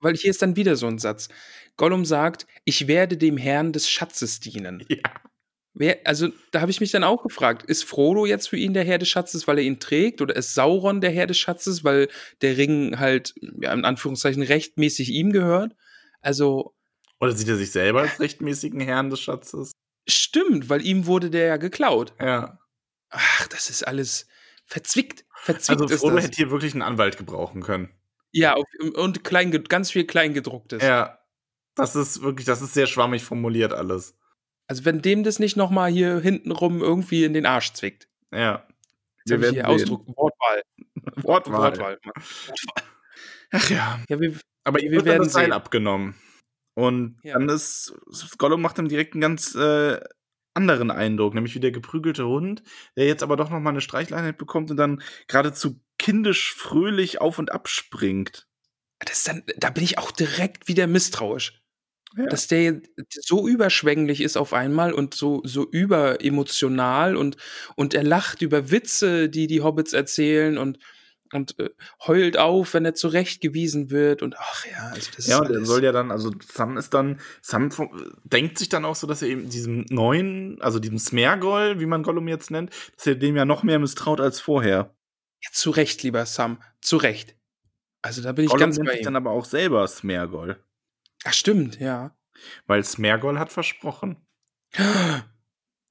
weil 0.00 0.16
hier 0.16 0.30
ist 0.30 0.42
dann 0.42 0.56
wieder 0.56 0.74
so 0.74 0.88
ein 0.88 0.98
Satz. 0.98 1.28
Gollum 1.76 2.04
sagt, 2.04 2.48
ich 2.64 2.88
werde 2.88 3.16
dem 3.16 3.36
Herrn 3.36 3.72
des 3.72 3.88
Schatzes 3.88 4.40
dienen. 4.40 4.84
Ja. 4.90 5.02
Wer, 5.72 6.00
also, 6.04 6.30
da 6.50 6.62
habe 6.62 6.72
ich 6.72 6.80
mich 6.80 6.90
dann 6.90 7.04
auch 7.04 7.22
gefragt, 7.22 7.62
ist 7.62 7.84
Frodo 7.84 8.26
jetzt 8.26 8.48
für 8.48 8.56
ihn 8.56 8.74
der 8.74 8.82
Herr 8.82 8.98
des 8.98 9.08
Schatzes, 9.08 9.46
weil 9.46 9.58
er 9.58 9.64
ihn 9.64 9.78
trägt? 9.78 10.20
Oder 10.20 10.34
ist 10.34 10.54
Sauron 10.54 11.00
der 11.00 11.12
Herr 11.12 11.28
des 11.28 11.38
Schatzes, 11.38 11.84
weil 11.84 12.08
der 12.42 12.56
Ring 12.56 12.98
halt, 12.98 13.34
ja, 13.40 13.72
in 13.72 13.84
Anführungszeichen, 13.84 14.42
rechtmäßig 14.42 15.10
ihm 15.10 15.30
gehört? 15.30 15.76
Also. 16.20 16.74
Oder 17.20 17.32
sieht 17.32 17.48
er 17.48 17.56
sich 17.56 17.70
selber 17.70 18.00
als 18.00 18.18
rechtmäßigen 18.18 18.80
Herrn 18.80 19.10
des 19.10 19.20
Schatzes? 19.20 19.72
Stimmt, 20.08 20.68
weil 20.68 20.84
ihm 20.84 21.06
wurde 21.06 21.30
der 21.30 21.46
ja 21.46 21.56
geklaut. 21.58 22.14
Ja. 22.18 22.58
Ach, 23.10 23.46
das 23.48 23.70
ist 23.70 23.86
alles 23.86 24.26
verzwickt. 24.64 25.24
Verzwickt 25.34 25.82
Also 25.82 25.96
Frodo 25.96 26.18
hätte 26.18 26.36
hier 26.36 26.50
wirklich 26.50 26.72
einen 26.72 26.82
Anwalt 26.82 27.18
gebrauchen 27.18 27.62
können. 27.62 27.90
Ja, 28.32 28.56
und 28.94 29.24
klein, 29.24 29.50
ganz 29.64 29.90
viel 29.90 30.06
Kleingedrucktes. 30.06 30.82
Ja. 30.82 31.18
Das 31.74 31.96
ist 31.96 32.22
wirklich, 32.22 32.46
das 32.46 32.62
ist 32.62 32.74
sehr 32.74 32.86
schwammig 32.86 33.22
formuliert 33.22 33.72
alles. 33.72 34.14
Also 34.66 34.84
wenn 34.84 35.02
dem 35.02 35.24
das 35.24 35.38
nicht 35.38 35.56
noch 35.56 35.70
mal 35.70 35.90
hier 35.90 36.20
hintenrum 36.20 36.80
irgendwie 36.80 37.24
in 37.24 37.34
den 37.34 37.46
Arsch 37.46 37.72
zwickt. 37.72 38.08
Ja. 38.32 38.66
Jetzt 39.24 39.32
hab 39.32 39.42
ich 39.42 39.50
hier 39.50 39.68
Ausdruck, 39.68 40.06
Wortwahl. 40.06 40.62
Wortwahl. 41.16 41.72
Wortwahl. 41.72 41.98
Ach 43.50 43.70
ja. 43.70 44.00
Ja, 44.08 44.20
wir, 44.20 44.38
Aber 44.64 44.78
Wir 44.78 44.86
ihr 44.86 44.92
wird 44.92 45.04
werden 45.06 45.24
das 45.24 45.32
Seil 45.32 45.52
abgenommen. 45.52 46.14
Und 46.74 47.18
Ja. 47.22 47.34
dann 47.34 47.48
ist 47.48 47.94
Gollum 48.38 48.62
macht 48.62 48.78
dann 48.78 48.88
direkt 48.88 49.14
einen 49.14 49.20
ganz 49.20 49.54
äh, 49.54 50.00
anderen 50.54 50.90
Eindruck, 50.90 51.34
nämlich 51.34 51.54
wie 51.54 51.60
der 51.60 51.72
geprügelte 51.72 52.26
Hund, 52.26 52.62
der 52.96 53.06
jetzt 53.06 53.22
aber 53.22 53.36
doch 53.36 53.50
noch 53.50 53.60
mal 53.60 53.70
eine 53.70 53.80
Streichleinheit 53.80 54.38
bekommt 54.38 54.70
und 54.70 54.76
dann 54.76 55.02
geradezu 55.28 55.80
kindisch 55.98 56.54
fröhlich 56.54 57.20
auf 57.20 57.38
und 57.38 57.52
ab 57.52 57.68
springt. 57.68 58.48
das 59.00 59.18
ist 59.18 59.28
dann, 59.28 59.42
da 59.56 59.70
bin 59.70 59.84
ich 59.84 59.98
auch 59.98 60.10
direkt 60.10 60.68
wieder 60.68 60.86
misstrauisch. 60.86 61.62
Ja. 62.16 62.26
Dass 62.26 62.48
der 62.48 62.80
so 63.10 63.46
überschwänglich 63.46 64.20
ist 64.20 64.36
auf 64.36 64.52
einmal 64.52 64.92
und 64.92 65.14
so, 65.14 65.42
so 65.44 65.64
überemotional 65.70 67.14
und, 67.16 67.36
und 67.76 67.94
er 67.94 68.02
lacht 68.02 68.42
über 68.42 68.70
Witze, 68.72 69.28
die 69.28 69.46
die 69.46 69.60
Hobbits 69.62 69.92
erzählen 69.92 70.58
und, 70.58 70.78
und 71.32 71.58
äh, 71.58 71.70
heult 72.06 72.36
auf, 72.38 72.74
wenn 72.74 72.84
er 72.84 72.94
zurechtgewiesen 72.94 73.90
wird 73.90 74.22
und 74.22 74.36
ach 74.38 74.64
ja, 74.66 74.88
also 74.92 75.10
das 75.16 75.26
Ja, 75.26 75.36
ist 75.36 75.40
und 75.40 75.50
er 75.50 75.56
alles. 75.56 75.68
soll 75.68 75.84
ja 75.84 75.92
dann, 75.92 76.10
also 76.10 76.32
Sam 76.52 76.76
ist 76.76 76.92
dann, 76.94 77.20
Sam 77.42 77.70
denkt 78.24 78.58
sich 78.58 78.68
dann 78.68 78.84
auch 78.84 78.96
so, 78.96 79.06
dass 79.06 79.22
er 79.22 79.28
eben 79.28 79.48
diesem 79.48 79.84
neuen, 79.90 80.60
also 80.60 80.78
diesem 80.80 80.98
Smergol, 80.98 81.80
wie 81.80 81.86
man 81.86 82.02
Gollum 82.02 82.28
jetzt 82.28 82.50
nennt, 82.50 82.70
dass 82.96 83.06
er 83.06 83.14
dem 83.16 83.36
ja 83.36 83.44
noch 83.44 83.62
mehr 83.62 83.78
misstraut 83.78 84.20
als 84.20 84.40
vorher. 84.40 84.94
ja, 85.42 85.50
zu 85.52 85.70
Recht, 85.70 86.02
lieber 86.02 86.24
Sam, 86.26 86.62
zu 86.80 86.96
Recht. 86.96 87.36
Also 88.02 88.22
da 88.22 88.32
bin 88.32 88.46
ich 88.46 88.50
Gollum 88.52 88.58
ganz 88.58 88.78
nennt 88.78 88.86
bei 88.86 88.92
sich 88.92 89.00
ihm. 89.00 89.04
dann 89.04 89.16
aber 89.16 89.30
auch 89.30 89.44
selber 89.44 89.86
Smergol, 89.86 90.62
Ach, 91.24 91.32
stimmt, 91.34 91.78
ja. 91.80 92.16
weil 92.66 92.84
Smergol 92.84 93.38
hat 93.38 93.52
versprochen. 93.52 94.16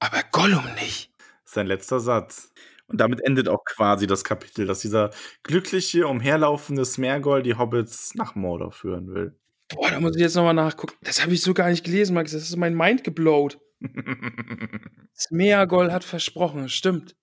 Aber 0.02 0.22
Gollum 0.32 0.64
nicht. 0.76 1.12
Sein 1.44 1.66
letzter 1.66 2.00
Satz. 2.00 2.52
Und 2.90 3.00
damit 3.00 3.24
endet 3.24 3.48
auch 3.48 3.64
quasi 3.64 4.08
das 4.08 4.24
Kapitel, 4.24 4.66
dass 4.66 4.80
dieser 4.80 5.10
glückliche, 5.44 6.08
umherlaufende 6.08 6.84
Smergol 6.84 7.44
die 7.44 7.54
Hobbits 7.54 8.16
nach 8.16 8.34
Mordor 8.34 8.72
führen 8.72 9.14
will. 9.14 9.38
Boah, 9.68 9.90
da 9.90 10.00
muss 10.00 10.16
ich 10.16 10.22
jetzt 10.22 10.34
nochmal 10.34 10.54
nachgucken. 10.54 10.96
Das 11.02 11.22
habe 11.22 11.32
ich 11.32 11.40
so 11.40 11.54
gar 11.54 11.70
nicht 11.70 11.84
gelesen, 11.84 12.14
Max. 12.14 12.32
Das 12.32 12.42
ist 12.42 12.56
mein 12.56 12.74
Mind 12.74 13.04
geblowt. 13.04 13.60
Smeagol 15.16 15.92
hat 15.92 16.02
versprochen, 16.02 16.68
stimmt. 16.68 17.14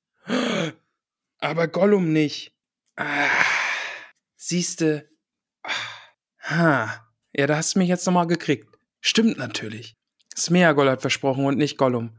Aber 1.39 1.67
Gollum 1.67 2.13
nicht. 2.13 2.55
Ah, 2.95 3.27
siehste. 4.37 5.09
Ah, 5.63 5.71
ha. 6.43 7.09
Ja, 7.33 7.45
da 7.45 7.57
hast 7.57 7.75
du 7.75 7.79
mich 7.79 7.89
jetzt 7.89 8.05
nochmal 8.05 8.27
gekriegt. 8.27 8.73
Stimmt 9.01 9.37
natürlich. 9.37 9.97
Smeagol 10.35 10.89
hat 10.89 11.01
versprochen 11.01 11.45
und 11.45 11.57
nicht 11.57 11.77
Gollum. 11.77 12.17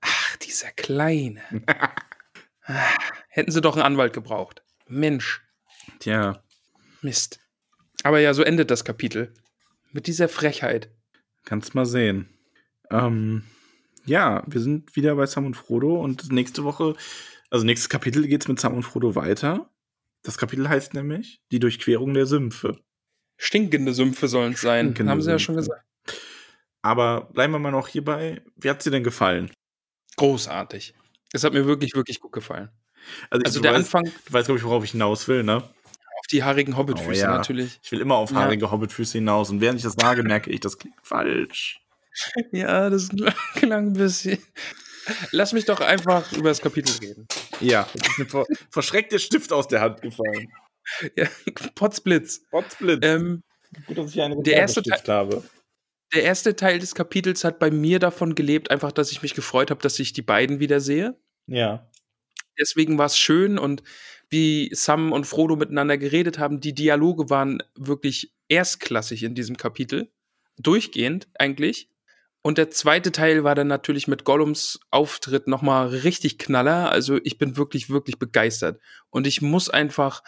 Ach, 0.00 0.36
dieser 0.38 0.72
Kleine. 0.72 1.42
Hätten 3.28 3.50
sie 3.50 3.60
doch 3.60 3.74
einen 3.76 3.84
Anwalt 3.84 4.12
gebraucht. 4.12 4.62
Mensch, 4.86 5.42
Tja, 6.00 6.42
Mist. 7.02 7.40
Aber 8.04 8.20
ja, 8.20 8.34
so 8.34 8.42
endet 8.42 8.70
das 8.70 8.84
Kapitel. 8.84 9.32
Mit 9.92 10.06
dieser 10.06 10.28
Frechheit. 10.28 10.90
kannst 11.44 11.74
mal 11.74 11.86
sehen. 11.86 12.28
Ähm, 12.90 13.44
ja, 14.04 14.42
wir 14.46 14.60
sind 14.60 14.94
wieder 14.96 15.14
bei 15.16 15.26
Sam 15.26 15.46
und 15.46 15.54
Frodo 15.56 16.00
und 16.00 16.30
nächste 16.30 16.64
Woche, 16.64 16.94
also 17.50 17.64
nächstes 17.64 17.88
Kapitel 17.88 18.26
geht's 18.26 18.48
mit 18.48 18.60
Sam 18.60 18.74
und 18.74 18.82
Frodo 18.82 19.14
weiter. 19.14 19.70
Das 20.22 20.36
Kapitel 20.36 20.68
heißt 20.68 20.94
nämlich 20.94 21.40
Die 21.50 21.58
Durchquerung 21.60 22.12
der 22.14 22.26
Sümpfe. 22.26 22.78
Stinkende 23.36 23.94
Sümpfe 23.94 24.28
sollen 24.28 24.52
es 24.52 24.60
sein. 24.60 24.86
Stinkende 24.86 25.10
Haben 25.12 25.22
sie 25.22 25.30
ja 25.30 25.38
schon 25.38 25.54
Sümpfe. 25.54 25.70
gesagt. 25.70 25.84
Aber 26.82 27.30
bleiben 27.32 27.52
wir 27.52 27.58
mal 27.58 27.70
noch 27.70 27.88
hierbei. 27.88 28.42
Wie 28.56 28.68
hat's 28.70 28.84
dir 28.84 28.90
denn 28.90 29.04
gefallen? 29.04 29.50
Großartig. 30.16 30.94
Es 31.32 31.44
hat 31.44 31.52
mir 31.52 31.66
wirklich, 31.66 31.94
wirklich 31.94 32.20
gut 32.20 32.32
gefallen. 32.32 32.70
Also 33.30 33.58
du 33.58 33.62
der 33.62 33.72
weißt, 33.72 33.94
Anfang 33.94 34.04
Du 34.26 34.32
weißt, 34.32 34.46
glaube 34.46 34.58
ich, 34.58 34.64
worauf 34.64 34.84
ich 34.84 34.92
hinaus 34.92 35.28
will, 35.28 35.42
ne? 35.42 35.56
auf 36.18 36.26
die 36.32 36.42
haarigen 36.42 36.76
Hobbitfüße 36.76 37.08
Oh 37.10 37.12
ja. 37.12 37.36
natürlich. 37.36 37.78
Ich 37.82 37.92
will 37.92 38.00
immer 38.00 38.16
auf 38.16 38.30
Ja. 38.32 38.38
haarige 38.38 38.70
Hobbitfüße 38.70 39.18
hinaus. 39.18 39.50
Und 39.50 39.60
während 39.60 39.78
ich 39.78 39.84
das 39.84 39.94
sage, 39.94 40.22
merke 40.24 40.50
ich, 40.50 40.60
das 40.60 40.76
klingt 40.78 40.96
falsch. 41.02 41.80
Ja, 42.52 42.90
das 42.90 43.08
klang 43.54 43.88
ein 43.88 43.92
bisschen. 43.92 44.38
Lass 45.30 45.52
mich 45.52 45.64
doch 45.64 45.80
einfach 45.80 46.32
über 46.32 46.48
das 46.48 46.60
Kapitel 46.60 46.92
reden. 47.00 47.26
Ja, 47.60 47.88
jetzt 47.94 48.08
ist 48.08 48.18
mir 48.18 48.26
vor, 48.26 48.46
verschreckt 48.70 49.12
der 49.12 49.18
Stift 49.20 49.52
aus 49.52 49.68
der 49.68 49.80
Hand 49.80 50.02
gefallen. 50.02 50.48
Ja, 51.16 51.26
Potzblitz. 51.74 52.40
Potzblitz. 52.50 53.00
Ähm, 53.02 53.42
Gut, 53.86 53.98
dass 53.98 54.10
ich 54.10 54.22
einen 54.22 54.42
der 54.42 54.56
erste 54.56 54.80
Reservestift 54.80 55.08
habe. 55.10 55.44
Der 56.14 56.22
erste 56.22 56.56
Teil 56.56 56.78
des 56.78 56.94
Kapitels 56.94 57.44
hat 57.44 57.58
bei 57.58 57.70
mir 57.70 57.98
davon 57.98 58.34
gelebt, 58.34 58.70
einfach, 58.70 58.92
dass 58.92 59.12
ich 59.12 59.22
mich 59.22 59.34
gefreut 59.34 59.70
habe, 59.70 59.82
dass 59.82 59.98
ich 59.98 60.12
die 60.12 60.22
beiden 60.22 60.60
wieder 60.60 60.80
sehe. 60.80 61.18
Ja. 61.46 61.90
Deswegen 62.58 62.98
war 62.98 63.06
es 63.06 63.18
schön 63.18 63.58
und 63.58 63.82
wie 64.30 64.70
Sam 64.74 65.12
und 65.12 65.26
Frodo 65.26 65.56
miteinander 65.56 65.96
geredet 65.96 66.38
haben, 66.38 66.60
die 66.60 66.74
Dialoge 66.74 67.30
waren 67.30 67.62
wirklich 67.74 68.32
erstklassig 68.48 69.22
in 69.22 69.34
diesem 69.34 69.56
Kapitel. 69.56 70.10
Durchgehend 70.58 71.28
eigentlich. 71.38 71.88
Und 72.42 72.58
der 72.58 72.70
zweite 72.70 73.12
Teil 73.12 73.44
war 73.44 73.54
dann 73.54 73.68
natürlich 73.68 74.08
mit 74.08 74.24
Gollums 74.24 74.80
Auftritt 74.90 75.46
nochmal 75.46 75.88
richtig 75.88 76.38
knaller. 76.38 76.90
Also 76.90 77.18
ich 77.22 77.38
bin 77.38 77.56
wirklich, 77.56 77.90
wirklich 77.90 78.18
begeistert. 78.18 78.80
Und 79.10 79.26
ich 79.26 79.42
muss 79.42 79.68
einfach 79.68 80.22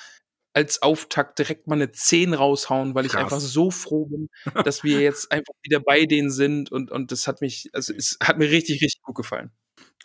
als 0.52 0.82
Auftakt 0.82 1.38
direkt 1.38 1.66
mal 1.66 1.76
eine 1.76 1.92
10 1.92 2.34
raushauen, 2.34 2.94
weil 2.94 3.06
ich 3.06 3.12
Krass. 3.12 3.22
einfach 3.22 3.40
so 3.40 3.70
froh 3.70 4.06
bin, 4.06 4.28
dass 4.64 4.82
wir 4.82 5.00
jetzt 5.00 5.30
einfach 5.30 5.54
wieder 5.62 5.80
bei 5.80 6.06
denen 6.06 6.30
sind. 6.30 6.72
Und, 6.72 6.90
und 6.90 7.12
das 7.12 7.26
hat 7.26 7.40
mich, 7.40 7.70
also 7.72 7.94
es 7.94 8.18
hat 8.22 8.38
mir 8.38 8.50
richtig, 8.50 8.82
richtig 8.82 9.02
gut 9.02 9.16
gefallen. 9.16 9.50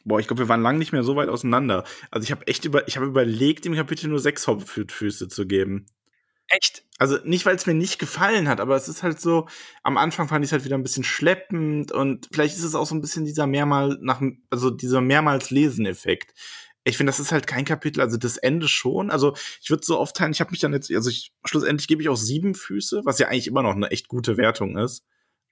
Boah, 0.04 0.20
ich 0.20 0.28
glaube, 0.28 0.44
wir 0.44 0.50
waren 0.50 0.62
lange 0.62 0.78
nicht 0.78 0.92
mehr 0.92 1.04
so 1.04 1.16
weit 1.16 1.30
auseinander. 1.30 1.84
Also 2.12 2.26
ich 2.26 2.32
habe 2.32 2.46
echt 2.46 2.64
über, 2.66 2.88
ich 2.88 2.96
habe 2.96 3.08
überlegt, 3.08 3.66
dem 3.66 3.74
Kapitel 3.74 4.08
nur 4.08 4.20
sechs 4.20 4.46
Hobbitfüße 4.48 5.30
zu 5.30 5.48
geben. 5.48 5.88
Echt? 6.48 6.84
Also 7.00 7.18
nicht, 7.24 7.46
weil 7.48 7.56
es 7.56 7.66
mir 7.66 7.74
nicht 7.74 7.98
gefallen 7.98 8.48
hat, 8.48 8.60
aber 8.60 8.76
es 8.76 8.88
ist 8.88 9.02
halt 9.02 9.20
so, 9.20 9.48
am 9.82 9.98
Anfang 9.98 10.28
fand 10.28 10.46
ich 10.46 10.50
es 10.50 10.52
halt 10.52 10.64
wieder 10.64 10.78
ein 10.78 10.84
bisschen 10.84 11.04
schleppend 11.04 11.92
und 11.92 12.30
vielleicht 12.32 12.56
ist 12.56 12.64
es 12.64 12.76
auch 12.76 12.86
so 12.86 12.94
ein 12.94 13.02
bisschen 13.02 13.26
dieser 13.26 13.48
mehrmal 13.48 13.98
nach, 14.00 14.22
also 14.52 14.70
dieser 14.70 15.02
mehrmals 15.02 15.50
Lesen-Effekt. 15.50 16.34
Ich 16.88 16.98
finde, 16.98 17.10
das 17.10 17.20
ist 17.20 17.32
halt 17.32 17.48
kein 17.48 17.66
Kapitel, 17.66 18.00
also 18.00 18.16
das 18.16 18.38
Ende 18.38 18.68
schon. 18.68 19.10
Also 19.10 19.36
ich 19.62 19.70
würde 19.72 19.86
so 19.86 20.00
oft 20.00 20.16
teilen, 20.16 20.32
ich 20.32 20.40
habe 20.40 20.52
mich 20.52 20.60
dann 20.60 20.72
jetzt, 20.72 20.92
also 20.94 21.10
ich, 21.10 21.34
schlussendlich 21.44 21.88
gebe 21.88 22.02
ich 22.02 22.10
auch 22.10 22.16
sieben 22.16 22.54
Füße, 22.54 23.02
was 23.06 23.20
ja 23.20 23.28
eigentlich 23.28 23.48
immer 23.48 23.64
noch 23.64 23.76
eine 23.76 23.90
echt 23.90 24.08
gute 24.08 24.38
Wertung 24.38 24.78
ist. 24.78 25.04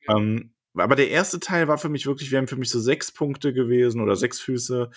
Ähm, 0.07 0.53
aber 0.75 0.95
der 0.95 1.09
erste 1.09 1.39
Teil 1.39 1.67
war 1.67 1.77
für 1.77 1.89
mich 1.89 2.05
wirklich, 2.05 2.31
wären 2.31 2.47
für 2.47 2.55
mich 2.55 2.69
so 2.69 2.79
sechs 2.79 3.11
Punkte 3.11 3.53
gewesen 3.53 4.01
oder 4.01 4.15
sechs 4.15 4.39
Füße 4.39 4.89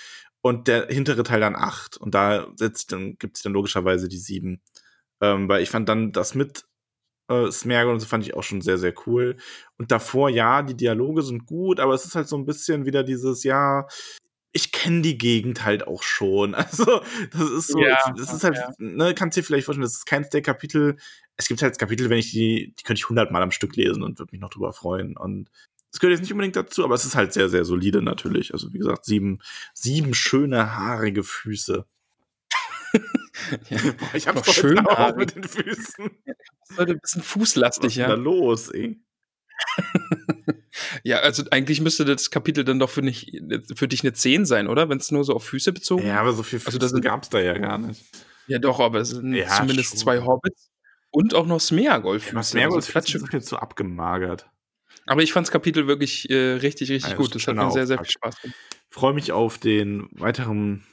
und 0.42 0.68
der 0.68 0.86
hintere 0.88 1.22
Teil 1.22 1.40
dann 1.40 1.56
acht. 1.56 1.96
Und 1.96 2.14
da 2.14 2.46
setzt 2.56 2.92
dann, 2.92 3.16
gibt 3.18 3.36
es 3.38 3.42
dann 3.42 3.52
logischerweise 3.52 4.08
die 4.08 4.18
sieben. 4.18 4.62
Ähm, 5.20 5.48
weil 5.48 5.62
ich 5.62 5.70
fand 5.70 5.88
dann 5.88 6.12
das 6.12 6.34
mit 6.34 6.66
äh, 7.28 7.50
Smergel 7.50 7.92
und 7.92 8.00
so 8.00 8.06
fand 8.06 8.24
ich 8.24 8.34
auch 8.34 8.42
schon 8.42 8.60
sehr, 8.60 8.78
sehr 8.78 8.94
cool. 9.06 9.36
Und 9.78 9.90
davor, 9.90 10.30
ja, 10.30 10.62
die 10.62 10.76
Dialoge 10.76 11.22
sind 11.22 11.46
gut, 11.46 11.80
aber 11.80 11.94
es 11.94 12.04
ist 12.04 12.14
halt 12.14 12.28
so 12.28 12.36
ein 12.36 12.46
bisschen 12.46 12.86
wieder 12.86 13.02
dieses, 13.02 13.42
ja, 13.44 13.86
ich 14.56 14.72
kenne 14.72 15.02
die 15.02 15.18
Gegend 15.18 15.64
halt 15.64 15.86
auch 15.86 16.02
schon. 16.02 16.54
Also, 16.66 17.02
das 17.30 17.50
ist 17.50 17.68
so, 17.68 17.78
Ja, 17.78 17.98
das 18.16 18.32
ist 18.32 18.42
halt, 18.42 18.56
ja. 18.56 18.72
ne, 18.78 19.14
kannst 19.14 19.36
dir 19.36 19.42
vielleicht 19.44 19.66
vorstellen, 19.66 19.82
das 19.84 19.94
ist 19.94 20.06
keins 20.06 20.30
der 20.30 20.42
Kapitel. 20.42 20.96
Es 21.36 21.46
gibt 21.48 21.60
halt 21.62 21.78
Kapitel, 21.78 22.08
wenn 22.08 22.18
ich 22.18 22.30
die, 22.30 22.74
die 22.78 22.82
könnte 22.82 22.98
ich 22.98 23.08
hundertmal 23.08 23.42
am 23.42 23.50
Stück 23.50 23.76
lesen 23.76 24.02
und 24.02 24.18
würde 24.18 24.32
mich 24.32 24.40
noch 24.40 24.50
drüber 24.50 24.72
freuen. 24.72 25.16
Und 25.16 25.50
es 25.92 26.00
gehört 26.00 26.16
jetzt 26.16 26.22
nicht 26.22 26.32
unbedingt 26.32 26.56
dazu, 26.56 26.84
aber 26.84 26.94
es 26.94 27.04
ist 27.04 27.14
halt 27.14 27.34
sehr, 27.34 27.50
sehr 27.50 27.64
solide 27.64 28.00
natürlich. 28.00 28.54
Also, 28.54 28.72
wie 28.72 28.78
gesagt, 28.78 29.04
sieben, 29.04 29.40
sieben 29.74 30.14
schöne, 30.14 30.74
haarige 30.74 31.22
Füße. 31.22 31.84
Boah, 32.94 34.14
ich 34.14 34.26
hab's 34.26 34.42
doch 34.42 34.54
schön 34.54 34.78
auch 34.78 35.14
mit 35.16 35.36
den 35.36 35.44
Füßen. 35.44 36.10
Das 36.24 36.70
ist 36.70 36.78
heute 36.78 36.92
ein 36.92 37.00
bisschen 37.00 37.20
Was 37.20 37.28
fußlastig, 37.28 37.86
ist 37.88 37.96
denn 37.98 38.08
da 38.08 38.16
ja. 38.16 38.20
los, 38.20 38.70
ey? 38.70 38.98
Ja, 41.04 41.18
also 41.20 41.44
eigentlich 41.50 41.80
müsste 41.80 42.04
das 42.04 42.30
Kapitel 42.30 42.64
dann 42.64 42.78
doch 42.78 42.90
für, 42.90 43.00
nicht, 43.02 43.30
für 43.74 43.88
dich 43.88 44.02
eine 44.02 44.12
10 44.12 44.44
sein, 44.44 44.66
oder? 44.68 44.88
Wenn 44.88 44.98
es 44.98 45.10
nur 45.10 45.24
so 45.24 45.34
auf 45.34 45.44
Füße 45.44 45.72
bezogen 45.72 46.06
Ja, 46.06 46.20
aber 46.20 46.32
so 46.32 46.42
viel 46.42 46.58
Also 46.58 46.66
Füße 46.72 46.78
das 46.78 46.90
sind- 46.90 47.02
gab's 47.02 47.28
da 47.30 47.40
ja 47.40 47.56
gar 47.56 47.78
nicht. 47.78 48.04
Ja, 48.46 48.58
doch, 48.58 48.80
aber 48.80 49.00
es 49.00 49.10
sind 49.10 49.32
Ja, 49.34 49.48
zumindest 49.48 49.90
schon. 49.90 49.98
zwei 49.98 50.20
Hobbits 50.20 50.70
und 51.10 51.34
auch 51.34 51.46
noch 51.46 51.60
Smeagol-Füße. 51.60 52.34
Was 52.34 52.54
mehr 52.54 52.66
also 52.66 52.78
ist 52.78 53.32
mir 53.32 53.40
zu 53.40 53.56
abgemagert. 53.58 54.48
Aber 55.06 55.22
ich 55.22 55.32
fand 55.32 55.46
das 55.46 55.52
Kapitel 55.52 55.86
wirklich 55.86 56.28
äh, 56.30 56.52
richtig, 56.54 56.90
richtig 56.90 57.10
Ja, 57.12 57.16
gut. 57.16 57.26
ist 57.34 57.34
Das 57.36 57.46
hat 57.46 57.56
mir 57.56 57.70
sehr, 57.70 57.86
sehr 57.86 57.98
viel. 57.98 58.10
Spaß 58.10 58.40
gemacht. 58.42 58.56
Freue 58.90 59.14
mich 59.14 59.32
auf 59.32 59.58
den 59.58 60.08
weiteren 60.12 60.84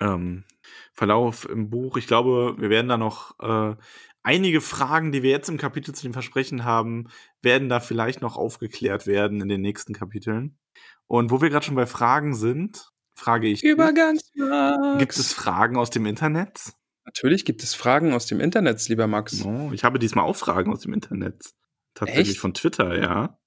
ähm, 0.00 0.44
Verlauf 0.92 1.48
im 1.48 1.70
Buch. 1.70 1.96
Ich 1.96 2.06
glaube, 2.06 2.56
wir 2.58 2.70
werden 2.70 2.88
da 2.88 2.96
noch 2.96 3.38
äh, 3.40 3.76
einige 4.22 4.60
Fragen, 4.60 5.12
die 5.12 5.22
wir 5.22 5.30
jetzt 5.30 5.48
im 5.48 5.58
Kapitel 5.58 5.94
zu 5.94 6.02
dem 6.02 6.12
Versprechen 6.12 6.64
haben, 6.64 7.08
werden 7.42 7.68
da 7.68 7.80
vielleicht 7.80 8.22
noch 8.22 8.36
aufgeklärt 8.36 9.06
werden 9.06 9.40
in 9.40 9.48
den 9.48 9.60
nächsten 9.60 9.94
Kapiteln. 9.94 10.58
Und 11.06 11.30
wo 11.30 11.40
wir 11.42 11.50
gerade 11.50 11.66
schon 11.66 11.74
bei 11.74 11.86
Fragen 11.86 12.34
sind, 12.34 12.90
frage 13.14 13.48
ich. 13.48 13.62
Übergangsmax. 13.62 14.98
Gibt 14.98 15.16
es 15.16 15.32
Fragen 15.32 15.76
aus 15.76 15.90
dem 15.90 16.06
Internet? 16.06 16.72
Natürlich 17.04 17.44
gibt 17.44 17.62
es 17.62 17.74
Fragen 17.74 18.12
aus 18.12 18.26
dem 18.26 18.40
Internet, 18.40 18.88
lieber 18.88 19.06
Max. 19.06 19.44
Oh, 19.44 19.70
ich 19.72 19.84
habe 19.84 19.98
diesmal 19.98 20.24
auch 20.24 20.36
Fragen 20.36 20.72
aus 20.72 20.80
dem 20.80 20.94
Internet. 20.94 21.52
Tatsächlich 21.94 22.30
Echt? 22.30 22.38
von 22.38 22.54
Twitter, 22.54 22.96
ja. 23.00 23.38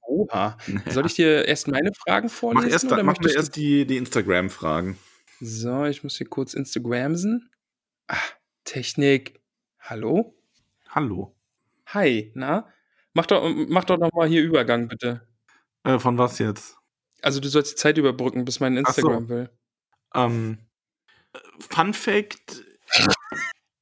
Oha. 0.00 0.56
Ja. 0.86 0.92
Soll 0.92 1.06
ich 1.06 1.14
dir 1.14 1.46
erst 1.46 1.68
meine 1.68 1.92
Fragen 1.94 2.28
vorlesen? 2.28 2.66
Mach 2.66 2.72
erst, 2.72 2.84
oder 2.90 3.02
mach 3.02 3.18
mir 3.18 3.34
erst 3.34 3.56
die, 3.56 3.86
die 3.86 3.98
Instagram-Fragen. 3.98 4.98
So, 5.40 5.84
ich 5.84 6.02
muss 6.02 6.16
hier 6.16 6.28
kurz 6.28 6.54
Instagramsen. 6.54 7.50
Ah, 8.08 8.16
Technik. 8.64 9.41
Hallo? 9.82 10.34
Hallo. 10.90 11.34
Hi, 11.86 12.30
na? 12.34 12.68
Mach 13.14 13.26
doch, 13.26 13.52
mach 13.68 13.84
doch 13.84 13.98
noch 13.98 14.12
mal 14.12 14.28
hier 14.28 14.42
Übergang, 14.42 14.86
bitte. 14.86 15.26
Äh, 15.82 15.98
von 15.98 16.16
was 16.18 16.38
jetzt? 16.38 16.76
Also 17.20 17.40
du 17.40 17.48
sollst 17.48 17.72
die 17.72 17.76
Zeit 17.76 17.98
überbrücken, 17.98 18.44
bis 18.44 18.60
mein 18.60 18.78
Ach 18.78 18.92
so. 18.92 19.00
Instagram 19.00 19.28
will. 19.28 19.50
Ähm, 20.14 20.58
Fun 21.58 21.94
Fact: 21.94 22.62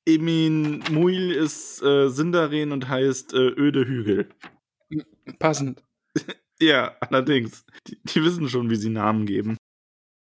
Emin 0.06 0.82
Muil 0.90 1.32
ist 1.32 1.82
äh, 1.82 2.08
Sindarin 2.08 2.72
und 2.72 2.88
heißt 2.88 3.34
äh, 3.34 3.36
Öde 3.36 3.86
Hügel. 3.86 4.28
Passend. 5.38 5.82
Ja, 6.62 6.94
allerdings. 7.00 7.64
Die, 7.86 7.98
die 8.04 8.22
wissen 8.22 8.46
schon, 8.50 8.68
wie 8.68 8.76
sie 8.76 8.90
Namen 8.90 9.24
geben. 9.24 9.56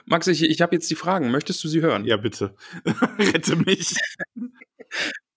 Max, 0.05 0.27
ich, 0.27 0.41
ich 0.41 0.61
habe 0.61 0.73
jetzt 0.73 0.89
die 0.89 0.95
Fragen. 0.95 1.31
Möchtest 1.31 1.61
du 1.65 1.67
sie 1.67 1.81
hören? 1.81 2.05
Ja, 2.05 2.15
bitte. 2.15 2.55
Rette 3.19 3.57
mich. 3.57 3.93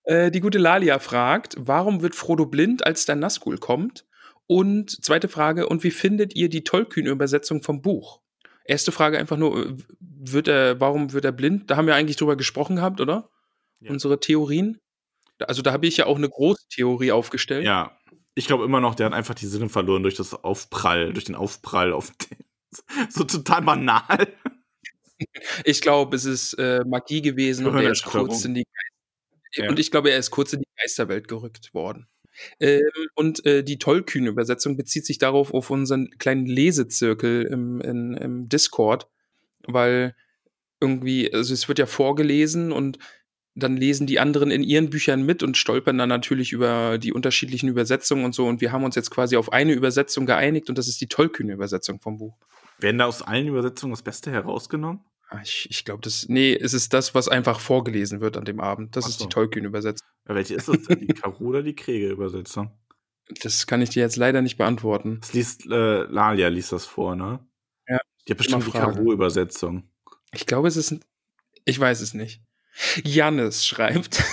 Äh, 0.06 0.30
die 0.30 0.40
gute 0.40 0.58
Lalia 0.58 0.98
fragt, 1.00 1.56
warum 1.58 2.00
wird 2.00 2.14
Frodo 2.14 2.46
blind, 2.46 2.86
als 2.86 3.04
der 3.04 3.16
Nazgul 3.16 3.58
kommt? 3.58 4.06
Und 4.46 5.04
zweite 5.04 5.28
Frage, 5.28 5.68
und 5.68 5.82
wie 5.82 5.90
findet 5.90 6.36
ihr 6.36 6.48
die 6.48 6.62
Tolkien-Übersetzung 6.62 7.62
vom 7.62 7.82
Buch? 7.82 8.20
Erste 8.64 8.92
Frage 8.92 9.18
einfach 9.18 9.36
nur, 9.36 9.66
äh, 9.66 9.74
wird 9.98 10.48
er, 10.48 10.80
warum 10.80 11.12
wird 11.12 11.24
er 11.24 11.32
blind? 11.32 11.70
Da 11.70 11.76
haben 11.76 11.86
wir 11.86 11.96
eigentlich 11.96 12.16
drüber 12.16 12.36
gesprochen 12.36 12.76
gehabt, 12.76 13.00
oder? 13.00 13.30
Ja. 13.80 13.90
Unsere 13.90 14.20
Theorien. 14.20 14.80
Also 15.40 15.60
da 15.60 15.72
habe 15.72 15.86
ich 15.86 15.96
ja 15.96 16.06
auch 16.06 16.16
eine 16.16 16.28
große 16.28 16.68
Theorie 16.70 17.12
aufgestellt. 17.12 17.64
Ja, 17.64 17.98
ich 18.34 18.46
glaube 18.46 18.64
immer 18.64 18.80
noch, 18.80 18.94
der 18.94 19.06
hat 19.06 19.12
einfach 19.12 19.34
die 19.34 19.46
Sinne 19.46 19.68
verloren 19.68 20.02
durch 20.02 20.14
das 20.14 20.32
Aufprall, 20.32 21.12
durch 21.12 21.24
den 21.24 21.34
Aufprall 21.34 21.92
auf 21.92 22.10
den. 22.10 22.38
So 23.08 23.24
total 23.24 23.62
banal. 23.62 24.28
Ich 25.64 25.80
glaube, 25.80 26.14
es 26.14 26.26
ist 26.26 26.52
äh, 26.54 26.84
Magie 26.84 27.22
gewesen 27.22 27.66
und 27.66 27.76
er 27.76 27.90
ist 27.90 28.04
kurz 28.04 28.44
in 28.44 28.52
die 28.52 28.66
Ja. 29.56 29.68
und 29.68 29.78
ich 29.78 29.90
glaube, 29.90 30.10
er 30.10 30.18
ist 30.18 30.30
kurz 30.30 30.52
in 30.52 30.60
die 30.60 30.68
Geisterwelt 30.76 31.28
gerückt 31.28 31.74
worden. 31.74 32.06
Ähm, 32.60 32.82
und 33.14 33.44
äh, 33.46 33.64
die 33.64 33.78
Tollkühn-Übersetzung 33.78 34.76
bezieht 34.76 35.06
sich 35.06 35.18
darauf 35.18 35.54
auf 35.54 35.70
unseren 35.70 36.10
kleinen 36.18 36.46
Lesezirkel 36.46 37.44
im, 37.44 37.80
in, 37.80 38.14
im 38.14 38.48
Discord, 38.48 39.08
weil 39.66 40.14
irgendwie, 40.80 41.32
also 41.32 41.54
es 41.54 41.68
wird 41.68 41.78
ja 41.78 41.86
vorgelesen 41.86 42.72
und 42.72 42.98
dann 43.54 43.76
lesen 43.76 44.06
die 44.06 44.20
anderen 44.20 44.50
in 44.50 44.62
ihren 44.62 44.90
Büchern 44.90 45.24
mit 45.24 45.42
und 45.42 45.56
stolpern 45.56 45.96
dann 45.96 46.10
natürlich 46.10 46.52
über 46.52 46.98
die 46.98 47.14
unterschiedlichen 47.14 47.70
Übersetzungen 47.70 48.26
und 48.26 48.34
so. 48.34 48.46
Und 48.46 48.60
wir 48.60 48.70
haben 48.70 48.84
uns 48.84 48.96
jetzt 48.96 49.10
quasi 49.10 49.36
auf 49.36 49.50
eine 49.52 49.72
Übersetzung 49.72 50.26
geeinigt 50.26 50.68
und 50.68 50.76
das 50.76 50.88
ist 50.88 51.00
die 51.00 51.08
Tollkühn-Übersetzung 51.08 52.00
vom 52.00 52.18
Buch. 52.18 52.36
Werden 52.78 52.98
da 52.98 53.06
aus 53.06 53.22
allen 53.22 53.48
Übersetzungen 53.48 53.94
das 53.94 54.02
Beste 54.02 54.30
herausgenommen? 54.30 55.00
Ah, 55.28 55.40
Ich, 55.42 55.66
ich 55.70 55.84
glaube, 55.84 56.02
das. 56.02 56.28
Nee, 56.28 56.54
es 56.54 56.72
ist 56.72 56.92
das, 56.92 57.14
was 57.14 57.28
einfach 57.28 57.58
vorgelesen 57.60 58.20
wird 58.20 58.36
an 58.36 58.44
dem 58.44 58.60
Abend. 58.60 58.94
Das 58.96 59.04
Ach 59.04 59.08
ist 59.08 59.18
so. 59.18 59.24
die 59.24 59.28
Tollkühn-Übersetzung. 59.30 60.06
Ja, 60.28 60.34
welche 60.34 60.54
ist 60.54 60.68
das 60.68 60.82
denn? 60.82 61.00
Die 61.00 61.06
Karo 61.08 61.44
oder 61.44 61.62
die 61.62 61.74
Kriege-Übersetzung? 61.74 62.70
Das 63.42 63.66
kann 63.66 63.82
ich 63.82 63.90
dir 63.90 64.02
jetzt 64.02 64.16
leider 64.16 64.40
nicht 64.40 64.56
beantworten. 64.56 65.18
Das 65.20 65.32
liest, 65.32 65.66
äh, 65.66 66.02
Lalia 66.04 66.48
liest 66.48 66.70
das 66.72 66.86
vor, 66.86 67.16
ne? 67.16 67.40
Ja, 67.88 67.98
Die 68.26 68.32
hat 68.32 68.38
bestimmt 68.38 68.66
die. 68.66 68.70
Karo-Übersetzung. 68.70 69.90
Ich 70.32 70.46
glaube, 70.46 70.68
es 70.68 70.76
ist. 70.76 70.94
Ich 71.64 71.78
weiß 71.80 72.00
es 72.00 72.14
nicht. 72.14 72.42
Jannis 73.04 73.66
schreibt. 73.66 74.22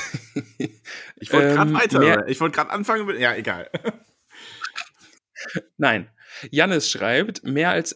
Ich 1.16 1.32
wollte 1.32 1.54
gerade 1.56 1.70
Ähm, 1.70 1.76
weiter. 1.78 2.28
Ich 2.28 2.42
wollte 2.42 2.56
gerade 2.56 2.72
anfangen 2.72 3.06
mit. 3.06 3.18
Ja, 3.20 3.34
egal. 3.36 3.70
Nein. 5.78 6.10
Jannis 6.52 6.90
schreibt, 6.90 7.44
mehr 7.44 7.70
als, 7.70 7.94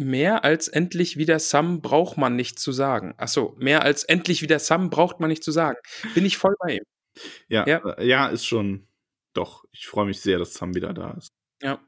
mehr 0.00 0.44
als 0.44 0.68
endlich 0.68 1.16
wieder 1.16 1.38
Sam 1.38 1.80
braucht 1.82 2.16
man 2.18 2.34
nicht 2.36 2.58
zu 2.58 2.72
sagen. 2.72 3.14
Ach 3.18 3.28
so, 3.28 3.54
mehr 3.58 3.82
als 3.82 4.04
endlich 4.04 4.42
wieder 4.42 4.58
Sam 4.58 4.90
braucht 4.90 5.20
man 5.20 5.28
nicht 5.28 5.44
zu 5.44 5.52
sagen. 5.52 5.76
Bin 6.14 6.24
ich 6.24 6.36
voll 6.36 6.54
bei 6.58 6.76
ihm. 6.76 6.84
Ja, 7.48 7.66
Ja. 7.66 7.82
ja. 7.84 8.02
ja 8.02 8.26
ist 8.28 8.46
schon. 8.46 8.86
Doch, 9.32 9.64
ich 9.72 9.86
freue 9.86 10.06
mich 10.06 10.20
sehr, 10.20 10.38
dass 10.38 10.54
Sam 10.54 10.74
wieder 10.74 10.92
da 10.92 11.12
ist. 11.12 11.32
Ja. 11.62 11.80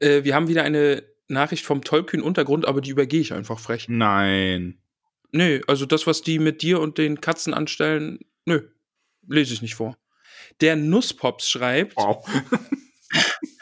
Äh, 0.00 0.24
wir 0.24 0.34
haben 0.34 0.48
wieder 0.48 0.64
eine 0.64 1.04
Nachricht 1.28 1.64
vom 1.64 1.82
Tollkühn-Untergrund, 1.82 2.66
aber 2.66 2.80
die 2.82 2.90
übergehe 2.90 3.20
ich 3.20 3.32
einfach 3.32 3.58
frech. 3.58 3.86
Nein. 3.88 4.78
Nö, 5.32 5.60
also 5.66 5.86
das, 5.86 6.06
was 6.06 6.22
die 6.22 6.38
mit 6.38 6.60
dir 6.62 6.80
und 6.80 6.98
den 6.98 7.20
Katzen 7.20 7.54
anstellen, 7.54 8.18
nö, 8.44 8.68
lese 9.26 9.54
ich 9.54 9.62
nicht 9.62 9.74
vor. 9.74 9.96
Der 10.60 10.76
Nusspops 10.76 11.48
schreibt, 11.48 11.96
Wow. 11.96 12.26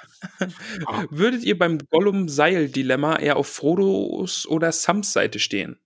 würdet 1.11 1.45
ihr 1.45 1.59
beim 1.59 1.79
Gollum-Seil-Dilemma 1.91 3.17
eher 3.17 3.37
auf 3.37 3.49
Frodos 3.49 4.47
oder 4.47 4.73
Sams 4.73 5.13
Seite 5.13 5.39
stehen? 5.39 5.79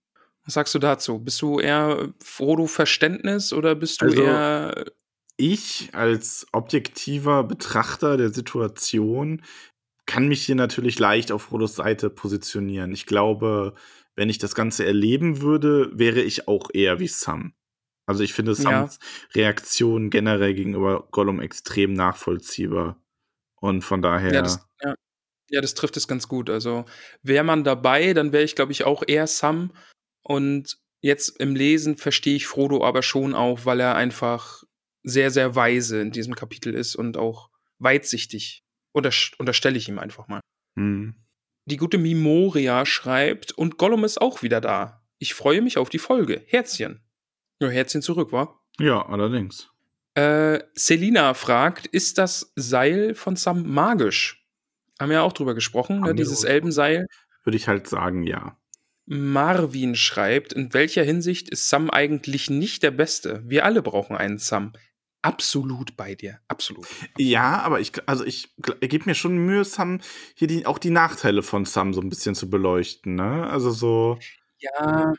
Was 0.45 0.53
sagst 0.53 0.75
du 0.75 0.79
dazu? 0.79 1.19
Bist 1.19 1.41
du 1.41 1.59
eher 1.59 2.13
Frodo-Verständnis 2.23 3.53
oder 3.53 3.75
bist 3.75 4.01
du 4.01 4.05
Also- 4.05 4.23
eher 4.23 4.85
ich 5.39 5.89
als 5.93 6.47
objektiver 6.51 7.43
Betrachter 7.43 8.17
der 8.17 8.31
Situation 8.31 9.43
kann 10.07 10.27
mich 10.27 10.43
hier 10.45 10.55
natürlich 10.55 10.97
leicht 10.99 11.31
auf 11.31 11.43
Frodos 11.43 11.75
Seite 11.75 12.09
positionieren. 12.09 12.91
Ich 12.91 13.05
glaube, 13.05 13.75
wenn 14.15 14.29
ich 14.29 14.39
das 14.39 14.55
Ganze 14.55 14.85
erleben 14.85 15.41
würde, 15.41 15.91
wäre 15.93 16.21
ich 16.21 16.47
auch 16.47 16.69
eher 16.73 16.99
wie 16.99 17.07
Sam. 17.07 17.53
Also 18.07 18.23
ich 18.23 18.33
finde 18.33 18.55
Sams 18.55 18.99
Reaktion 19.35 20.09
generell 20.09 20.53
gegenüber 20.55 21.07
Gollum 21.11 21.41
extrem 21.41 21.93
nachvollziehbar. 21.93 22.99
Und 23.59 23.81
von 23.81 24.01
daher. 24.01 24.33
Ja, 24.33 24.41
das, 24.41 24.65
ja. 24.81 24.95
ja, 25.49 25.61
das 25.61 25.73
trifft 25.73 25.97
es 25.97 26.07
ganz 26.07 26.27
gut. 26.27 26.49
Also 26.49 26.85
wäre 27.23 27.43
man 27.43 27.63
dabei, 27.63 28.13
dann 28.13 28.31
wäre 28.31 28.43
ich, 28.43 28.55
glaube 28.55 28.71
ich, 28.71 28.83
auch 28.83 29.03
eher 29.05 29.27
Sam. 29.27 29.73
Und 30.23 30.77
jetzt 31.01 31.39
im 31.39 31.55
Lesen 31.55 31.97
verstehe 31.97 32.35
ich 32.35 32.47
Frodo 32.47 32.83
aber 32.83 33.01
schon 33.01 33.33
auch, 33.33 33.65
weil 33.65 33.79
er 33.79 33.95
einfach 33.95 34.63
sehr, 35.03 35.31
sehr 35.31 35.55
weise 35.55 36.01
in 36.01 36.11
diesem 36.11 36.35
Kapitel 36.35 36.73
ist 36.73 36.95
und 36.95 37.17
auch 37.17 37.49
weitsichtig. 37.79 38.63
Oder 38.93 39.11
unterstelle 39.37 39.77
ich 39.77 39.89
ihm 39.89 39.99
einfach 39.99 40.27
mal. 40.27 40.41
hm. 40.75 41.15
Die 41.65 41.77
gute 41.77 41.97
Mimoria 41.97 42.85
schreibt, 42.85 43.51
und 43.51 43.77
Gollum 43.77 44.05
ist 44.05 44.21
auch 44.21 44.41
wieder 44.41 44.61
da. 44.61 45.05
Ich 45.19 45.33
freue 45.33 45.61
mich 45.61 45.77
auf 45.77 45.89
die 45.89 45.99
Folge. 45.99 46.43
Herzchen. 46.47 47.03
Ja, 47.59 47.67
Herzchen 47.67 48.01
zurück, 48.01 48.31
wa? 48.31 48.57
Ja, 48.79 49.05
allerdings. 49.05 49.69
Äh, 50.17 50.63
Selina 50.73 51.35
fragt, 51.35 51.85
ist 51.85 52.17
das 52.17 52.51
Seil 52.55 53.13
von 53.13 53.35
Sam 53.35 53.71
magisch? 53.71 54.43
Haben 54.99 55.09
wir 55.09 55.17
ja 55.17 55.21
auch 55.21 55.33
drüber 55.33 55.53
gesprochen, 55.53 56.01
ne? 56.01 56.15
Dieses 56.15 56.43
Elbenseil. 56.43 57.05
Würde 57.43 57.55
ich 57.55 57.67
halt 57.67 57.87
sagen, 57.87 58.23
ja. 58.23 58.57
Marvin 59.05 59.93
schreibt, 59.95 60.53
in 60.53 60.73
welcher 60.73 61.03
Hinsicht 61.03 61.49
ist 61.49 61.69
Sam 61.69 61.91
eigentlich 61.91 62.49
nicht 62.49 62.81
der 62.81 62.89
Beste? 62.89 63.43
Wir 63.45 63.63
alle 63.63 63.83
brauchen 63.83 64.17
einen 64.17 64.39
Sam. 64.39 64.73
Absolut 65.21 65.95
bei 65.95 66.15
dir, 66.15 66.39
absolut. 66.47 66.87
Ja, 67.19 67.61
aber 67.61 67.79
ich, 67.79 67.91
also 68.07 68.25
ich, 68.25 68.55
ich 68.79 68.89
gebe 68.89 69.05
mir 69.05 69.15
schon 69.15 69.37
Mühe, 69.37 69.63
Sam, 69.65 70.01
hier 70.33 70.47
die, 70.47 70.65
auch 70.65 70.79
die 70.79 70.89
Nachteile 70.89 71.43
von 71.43 71.65
Sam 71.65 71.93
so 71.93 72.01
ein 72.01 72.09
bisschen 72.09 72.33
zu 72.33 72.49
beleuchten, 72.49 73.13
ne? 73.13 73.47
Also 73.51 73.69
so. 73.69 74.17
Ja, 74.57 75.13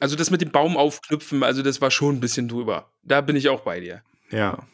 also 0.00 0.16
das 0.16 0.32
mit 0.32 0.40
dem 0.40 0.50
Baum 0.50 0.76
aufknüpfen, 0.76 1.44
also 1.44 1.62
das 1.62 1.80
war 1.80 1.92
schon 1.92 2.16
ein 2.16 2.20
bisschen 2.20 2.48
drüber. 2.48 2.92
Da 3.04 3.20
bin 3.20 3.36
ich 3.36 3.48
auch 3.48 3.60
bei 3.60 3.78
dir. 3.78 4.02
Ja. 4.30 4.66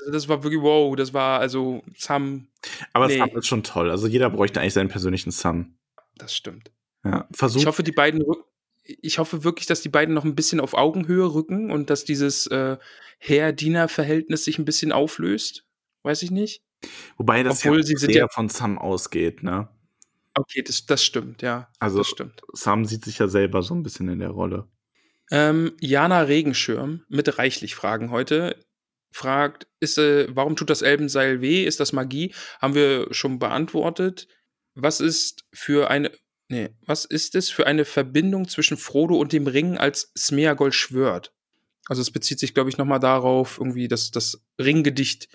Also 0.00 0.12
das 0.12 0.28
war 0.28 0.42
wirklich 0.42 0.60
wow, 0.60 0.94
das 0.96 1.14
war 1.14 1.40
also 1.40 1.82
Sam, 1.96 2.48
Aber 2.92 3.06
Nee. 3.06 3.18
Sam 3.18 3.30
ist 3.36 3.46
schon 3.46 3.62
toll. 3.62 3.90
Also 3.90 4.06
jeder 4.08 4.28
bräuchte 4.30 4.60
eigentlich 4.60 4.74
seinen 4.74 4.88
persönlichen 4.88 5.30
Sam. 5.30 5.76
das 6.16 6.34
stimmt. 6.34 6.70
Ja. 7.04 7.28
Versuch. 7.32 7.60
Ich 7.60 7.66
hoffe, 7.66 7.82
die 7.82 7.92
beiden 7.92 8.24
ich 8.86 9.18
hoffe 9.18 9.44
wirklich, 9.44 9.66
dass 9.66 9.80
die 9.80 9.88
beiden 9.88 10.14
noch 10.14 10.24
ein 10.24 10.34
bisschen 10.34 10.60
auf 10.60 10.74
Augenhöhe 10.74 11.32
rücken 11.32 11.70
und 11.70 11.88
dass 11.90 12.04
dieses 12.04 12.46
äh, 12.48 12.76
Herr-Diener-Verhältnis 13.18 14.44
sich 14.44 14.58
ein 14.58 14.64
bisschen 14.64 14.92
auflöst. 14.92 15.64
Weiß 16.02 16.22
ich 16.22 16.30
nicht. 16.30 16.62
wobei 17.16 17.42
das 17.42 17.64
obwohl 17.64 17.78
ja 17.80 17.96
sehr 17.96 18.10
ja- 18.10 18.28
von 18.28 18.48
Sam 18.50 18.78
ausgeht, 18.78 19.42
ne? 19.42 19.68
Okay, 20.34 20.62
das, 20.62 20.84
das 20.86 21.02
stimmt, 21.04 21.40
ja. 21.42 21.68
Also- 21.78 22.02
stimmt. 22.04 22.42
Sam 22.52 22.84
sieht 22.84 23.04
sich 23.04 23.18
ja 23.18 23.28
selber 23.28 23.62
so 23.62 23.74
ein 23.74 23.82
bisschen 23.82 24.08
in 24.08 24.18
der 24.18 24.30
Rolle. 24.30 24.68
Ähm, 25.30 25.72
Jana 25.80 26.20
Regenschirm 26.22 27.04
mit 27.08 27.38
reichlich 27.38 27.74
Fragen 27.74 28.10
heute 28.10 28.60
fragt, 29.14 29.68
ist, 29.78 29.96
äh, 29.96 30.26
warum 30.34 30.56
tut 30.56 30.70
das 30.70 30.82
Elbenseil 30.82 31.40
weh? 31.40 31.64
Ist 31.64 31.78
das 31.78 31.92
Magie? 31.92 32.34
Haben 32.60 32.74
wir 32.74 33.06
schon 33.12 33.38
beantwortet. 33.38 34.26
Was 34.74 35.00
ist 35.00 35.44
für 35.52 35.88
eine, 35.88 36.10
nee, 36.48 36.70
was 36.84 37.04
ist 37.04 37.36
es 37.36 37.48
für 37.48 37.66
eine 37.68 37.84
Verbindung 37.84 38.48
zwischen 38.48 38.76
Frodo 38.76 39.16
und 39.16 39.32
dem 39.32 39.46
Ring, 39.46 39.78
als 39.78 40.10
Smeagol 40.18 40.72
schwört? 40.72 41.32
Also 41.86 42.02
es 42.02 42.10
bezieht 42.10 42.40
sich, 42.40 42.54
glaube 42.54 42.70
ich, 42.70 42.76
nochmal 42.78 42.98
darauf, 42.98 43.58
irgendwie, 43.58 43.86
dass 43.86 44.10
das 44.10 44.42
Ringgedicht 44.60 45.28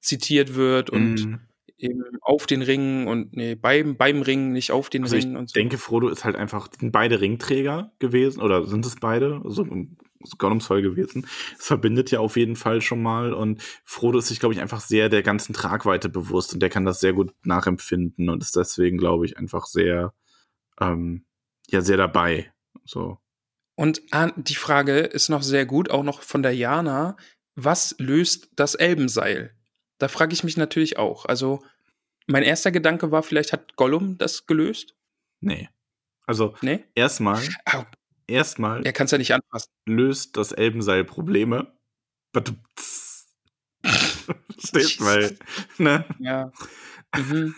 zitiert 0.00 0.54
wird 0.54 0.90
und 0.90 1.26
Mm. 1.26 1.34
eben 1.78 2.02
auf 2.20 2.46
den 2.46 2.62
Ringen 2.62 3.08
und 3.08 3.34
nee, 3.34 3.56
beim, 3.56 3.96
beim 3.96 4.22
Ring, 4.22 4.52
nicht 4.52 4.70
auf 4.70 4.90
den 4.90 5.02
Also 5.02 5.16
ich 5.16 5.24
Ringen 5.24 5.36
und 5.36 5.48
so. 5.48 5.54
denke, 5.54 5.76
Frodo 5.78 6.08
ist 6.08 6.24
halt 6.24 6.36
einfach, 6.36 6.68
sind 6.78 6.92
beide 6.92 7.20
Ringträger 7.20 7.92
gewesen, 7.98 8.40
oder 8.42 8.64
sind 8.66 8.86
es 8.86 8.94
beide? 8.96 9.40
So, 9.44 9.64
so 9.64 9.86
Gollums 10.38 10.66
voll 10.66 10.82
gewesen. 10.82 11.26
Es 11.58 11.66
verbindet 11.66 12.10
ja 12.10 12.20
auf 12.20 12.36
jeden 12.36 12.56
Fall 12.56 12.80
schon 12.80 13.02
mal 13.02 13.32
und 13.32 13.62
Frodo 13.84 14.18
ist 14.18 14.28
sich, 14.28 14.40
glaube 14.40 14.54
ich, 14.54 14.60
einfach 14.60 14.80
sehr 14.80 15.08
der 15.08 15.22
ganzen 15.22 15.52
Tragweite 15.52 16.08
bewusst 16.08 16.54
und 16.54 16.60
der 16.60 16.70
kann 16.70 16.84
das 16.84 17.00
sehr 17.00 17.12
gut 17.12 17.32
nachempfinden 17.44 18.28
und 18.28 18.42
ist 18.42 18.56
deswegen, 18.56 18.98
glaube 18.98 19.26
ich, 19.26 19.36
einfach 19.38 19.66
sehr, 19.66 20.14
ähm, 20.80 21.24
ja, 21.68 21.80
sehr 21.80 21.96
dabei. 21.96 22.52
So. 22.84 23.18
Und 23.76 24.02
die 24.36 24.54
Frage 24.54 24.98
ist 25.00 25.28
noch 25.28 25.42
sehr 25.42 25.66
gut, 25.66 25.90
auch 25.90 26.04
noch 26.04 26.22
von 26.22 26.42
der 26.42 26.54
Jana. 26.54 27.16
Was 27.56 27.96
löst 27.98 28.50
das 28.56 28.74
Elbenseil? 28.74 29.54
Da 29.98 30.08
frage 30.08 30.32
ich 30.32 30.44
mich 30.44 30.56
natürlich 30.56 30.98
auch. 30.98 31.24
Also, 31.24 31.62
mein 32.26 32.42
erster 32.42 32.72
Gedanke 32.72 33.10
war, 33.10 33.22
vielleicht 33.22 33.52
hat 33.52 33.76
Gollum 33.76 34.18
das 34.18 34.46
gelöst. 34.46 34.96
Nee. 35.40 35.68
Also, 36.26 36.54
Nee? 36.62 36.84
erstmal, 36.94 37.42
erstmal 38.26 38.84
er 38.86 38.92
kann 38.92 39.06
es 39.06 39.10
ja 39.10 39.18
nicht 39.18 39.32
anfassen. 39.34 39.70
löst 39.86 40.36
das 40.36 40.52
Elbenseil 40.52 41.04
Probleme. 41.04 41.72
Verstehst 43.84 45.00
du, 45.00 45.04
weil, 45.04 45.38
ne? 45.78 46.04
Ja. 46.18 46.50
Mhm. 47.16 47.54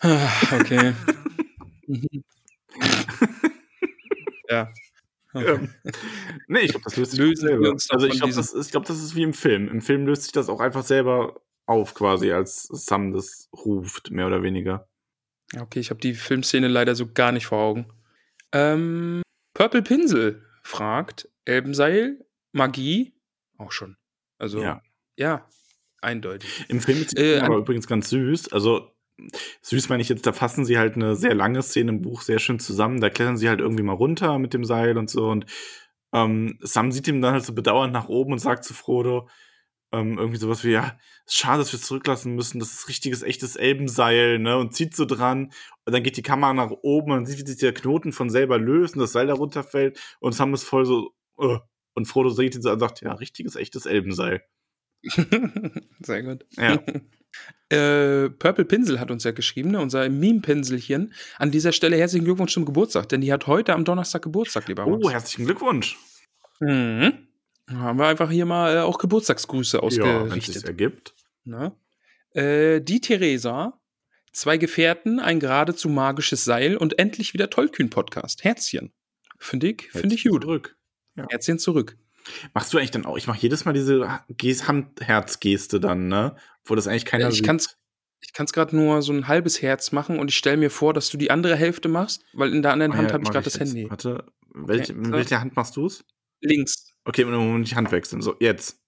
Ah, 0.00 0.30
okay. 0.52 0.94
Mhm. 1.86 2.24
ja. 4.48 4.72
Okay. 5.32 5.54
Ähm, 5.54 5.68
nee, 6.46 6.60
ich 6.60 6.70
glaube, 6.70 6.84
das 6.84 6.96
löst 6.96 7.10
sich 7.12 7.20
Lösen 7.20 7.48
selber. 7.48 7.76
Also 7.88 8.06
ich 8.06 8.18
glaube, 8.18 8.34
das, 8.34 8.52
ist- 8.52 8.66
ich 8.66 8.70
glaub, 8.72 8.84
das 8.84 9.02
ist 9.02 9.14
wie 9.16 9.22
im 9.24 9.34
Film. 9.34 9.68
Im 9.68 9.80
Film 9.82 10.06
löst 10.06 10.22
sich 10.24 10.32
das 10.32 10.48
auch 10.48 10.60
einfach 10.60 10.84
selber 10.84 11.40
auf, 11.66 11.94
quasi, 11.94 12.30
als 12.30 12.64
Sam 12.64 13.12
das 13.12 13.48
ruft, 13.52 14.10
mehr 14.10 14.26
oder 14.28 14.42
weniger. 14.42 14.86
Ja, 15.52 15.62
Okay, 15.62 15.80
ich 15.80 15.90
habe 15.90 16.00
die 16.00 16.14
Filmszene 16.14 16.68
leider 16.68 16.94
so 16.94 17.10
gar 17.12 17.32
nicht 17.32 17.46
vor 17.46 17.58
Augen. 17.58 17.86
Ähm, 18.54 19.22
Purple 19.52 19.82
Pinsel 19.82 20.42
fragt, 20.62 21.28
Elbenseil, 21.44 22.24
Magie, 22.52 23.14
auch 23.58 23.72
schon. 23.72 23.96
Also, 24.38 24.62
Ja. 24.62 24.80
ja, 25.16 25.46
eindeutig. 26.00 26.64
Im 26.68 26.80
Film 26.80 27.02
ist 27.02 27.18
Äh, 27.18 27.40
aber 27.40 27.56
übrigens 27.58 27.86
ganz 27.86 28.08
süß. 28.10 28.52
Also 28.52 28.90
süß 29.62 29.88
meine 29.88 30.02
ich 30.02 30.08
jetzt, 30.08 30.26
da 30.26 30.32
fassen 30.32 30.64
sie 30.64 30.78
halt 30.78 30.94
eine 30.96 31.14
sehr 31.16 31.34
lange 31.34 31.62
Szene 31.62 31.90
im 31.92 32.02
Buch 32.02 32.22
sehr 32.22 32.38
schön 32.38 32.58
zusammen. 32.58 33.00
Da 33.00 33.10
klettern 33.10 33.36
sie 33.36 33.48
halt 33.48 33.60
irgendwie 33.60 33.82
mal 33.82 33.92
runter 33.92 34.38
mit 34.38 34.54
dem 34.54 34.64
Seil 34.64 34.96
und 34.98 35.10
so. 35.10 35.28
Und 35.28 35.46
ähm, 36.12 36.58
Sam 36.60 36.92
sieht 36.92 37.08
ihm 37.08 37.20
dann 37.20 37.34
halt 37.34 37.44
so 37.44 37.54
bedauernd 37.54 37.92
nach 37.92 38.08
oben 38.08 38.32
und 38.32 38.38
sagt 38.38 38.64
zu 38.64 38.74
Frodo 38.74 39.28
ähm, 39.94 40.18
irgendwie 40.18 40.38
sowas 40.38 40.64
wie, 40.64 40.72
ja, 40.72 40.98
ist 41.24 41.36
schade, 41.36 41.58
dass 41.58 41.72
wir 41.72 41.78
es 41.78 41.86
zurücklassen 41.86 42.34
müssen. 42.34 42.58
Das 42.58 42.72
ist 42.72 42.88
richtiges, 42.88 43.22
echtes 43.22 43.56
Elbenseil, 43.56 44.38
ne? 44.38 44.58
Und 44.58 44.74
zieht 44.74 44.96
so 44.96 45.04
dran. 45.04 45.52
Und 45.84 45.92
dann 45.92 46.02
geht 46.02 46.16
die 46.16 46.22
Kamera 46.22 46.52
nach 46.52 46.70
oben 46.70 47.12
und 47.12 47.18
man 47.18 47.26
sieht, 47.26 47.38
wie 47.38 47.46
sich 47.48 47.60
der 47.60 47.72
Knoten 47.72 48.12
von 48.12 48.28
selber 48.30 48.58
löst 48.58 48.94
und 48.94 49.00
das 49.00 49.12
Seil 49.12 49.28
da 49.28 49.34
runterfällt. 49.34 50.00
Und 50.20 50.32
Sam 50.34 50.52
ist 50.54 50.64
voll 50.64 50.84
so, 50.84 51.14
äh. 51.38 51.58
und 51.94 52.06
Frodo 52.06 52.30
sieht 52.30 52.54
ihn 52.54 52.62
so 52.62 52.70
und 52.70 52.80
sagt, 52.80 53.02
ja, 53.02 53.12
richtiges, 53.12 53.56
echtes 53.56 53.86
Elbenseil. 53.86 54.42
Sehr 56.02 56.22
gut. 56.22 56.44
Ja. 56.52 56.82
äh, 57.68 58.30
Purple 58.30 58.64
Pinsel 58.64 58.98
hat 59.00 59.10
uns 59.10 59.24
ja 59.24 59.32
geschrieben, 59.32 59.72
ne? 59.72 59.80
unser 59.80 60.08
Meme-Pinselchen. 60.08 61.12
An 61.38 61.50
dieser 61.50 61.72
Stelle 61.72 61.96
herzlichen 61.96 62.24
Glückwunsch 62.24 62.52
zum 62.52 62.64
Geburtstag, 62.64 63.08
denn 63.10 63.20
die 63.20 63.32
hat 63.32 63.46
heute 63.46 63.74
am 63.74 63.84
Donnerstag 63.84 64.22
Geburtstag, 64.22 64.66
lieber 64.68 64.86
Oh, 64.86 64.98
Max. 64.98 65.12
herzlichen 65.12 65.44
Glückwunsch. 65.46 65.96
Mhm. 66.60 67.23
Haben 67.70 67.98
wir 67.98 68.06
einfach 68.06 68.30
hier 68.30 68.46
mal 68.46 68.76
äh, 68.76 68.80
auch 68.80 68.98
Geburtstagsgrüße 68.98 69.78
Ja, 69.78 69.82
wenn 69.82 69.88
ausgerichtet. 69.88 70.64
ergibt. 70.64 71.14
ne? 71.44 71.74
äh, 72.32 72.80
die 72.80 73.00
Theresa, 73.00 73.80
zwei 74.32 74.58
Gefährten, 74.58 75.18
ein 75.20 75.40
geradezu 75.40 75.88
magisches 75.88 76.44
Seil 76.44 76.76
und 76.76 76.98
endlich 76.98 77.32
wieder 77.32 77.48
Tollkühn-Podcast. 77.50 78.44
Herzchen. 78.44 78.92
Finde 79.38 79.68
ich, 79.70 79.90
finde 79.90 80.14
ich 80.14 80.24
gut. 80.24 80.42
Zurück. 80.42 80.76
Herzchen 81.30 81.58
zurück. 81.58 81.96
Machst 82.54 82.72
du 82.72 82.78
eigentlich 82.78 82.90
dann 82.90 83.04
auch? 83.06 83.16
Ich 83.18 83.26
mache 83.26 83.38
jedes 83.40 83.64
Mal 83.64 83.72
diese 83.72 84.02
Ges- 84.30 84.66
Handherzgeste 84.66 85.78
dann, 85.80 86.08
ne? 86.08 86.36
Wo 86.64 86.74
das 86.74 86.86
eigentlich 86.86 87.04
keiner 87.04 87.28
ich 87.28 87.36
sieht. 87.36 87.44
kann's, 87.46 87.76
ich 88.20 88.32
kann 88.32 88.46
es 88.46 88.52
gerade 88.54 88.74
nur 88.74 89.02
so 89.02 89.12
ein 89.12 89.28
halbes 89.28 89.60
Herz 89.60 89.92
machen 89.92 90.18
und 90.18 90.28
ich 90.30 90.36
stelle 90.38 90.56
mir 90.56 90.70
vor, 90.70 90.94
dass 90.94 91.10
du 91.10 91.18
die 91.18 91.30
andere 91.30 91.56
Hälfte 91.56 91.88
machst, 91.88 92.24
weil 92.32 92.52
in 92.54 92.62
der 92.62 92.72
anderen 92.72 92.92
Ah 92.92 92.96
Hand 92.96 93.08
ja, 93.08 93.12
habe 93.14 93.24
ich 93.24 93.30
gerade 93.30 93.44
das 93.44 93.54
jetzt. 93.58 93.68
Handy. 93.74 93.90
Warte, 93.90 94.24
welche, 94.54 94.92
Okay, 94.92 95.00
mit 95.02 95.12
welcher 95.12 95.40
Hand 95.40 95.54
machst 95.56 95.76
du 95.76 95.86
es? 95.86 96.04
Links. 96.40 96.93
Okay, 97.04 97.22
im 97.22 97.30
Moment 97.30 97.70
die 97.70 97.76
Hand 97.76 97.92
wechseln. 97.92 98.22
So, 98.22 98.36
jetzt. 98.40 98.80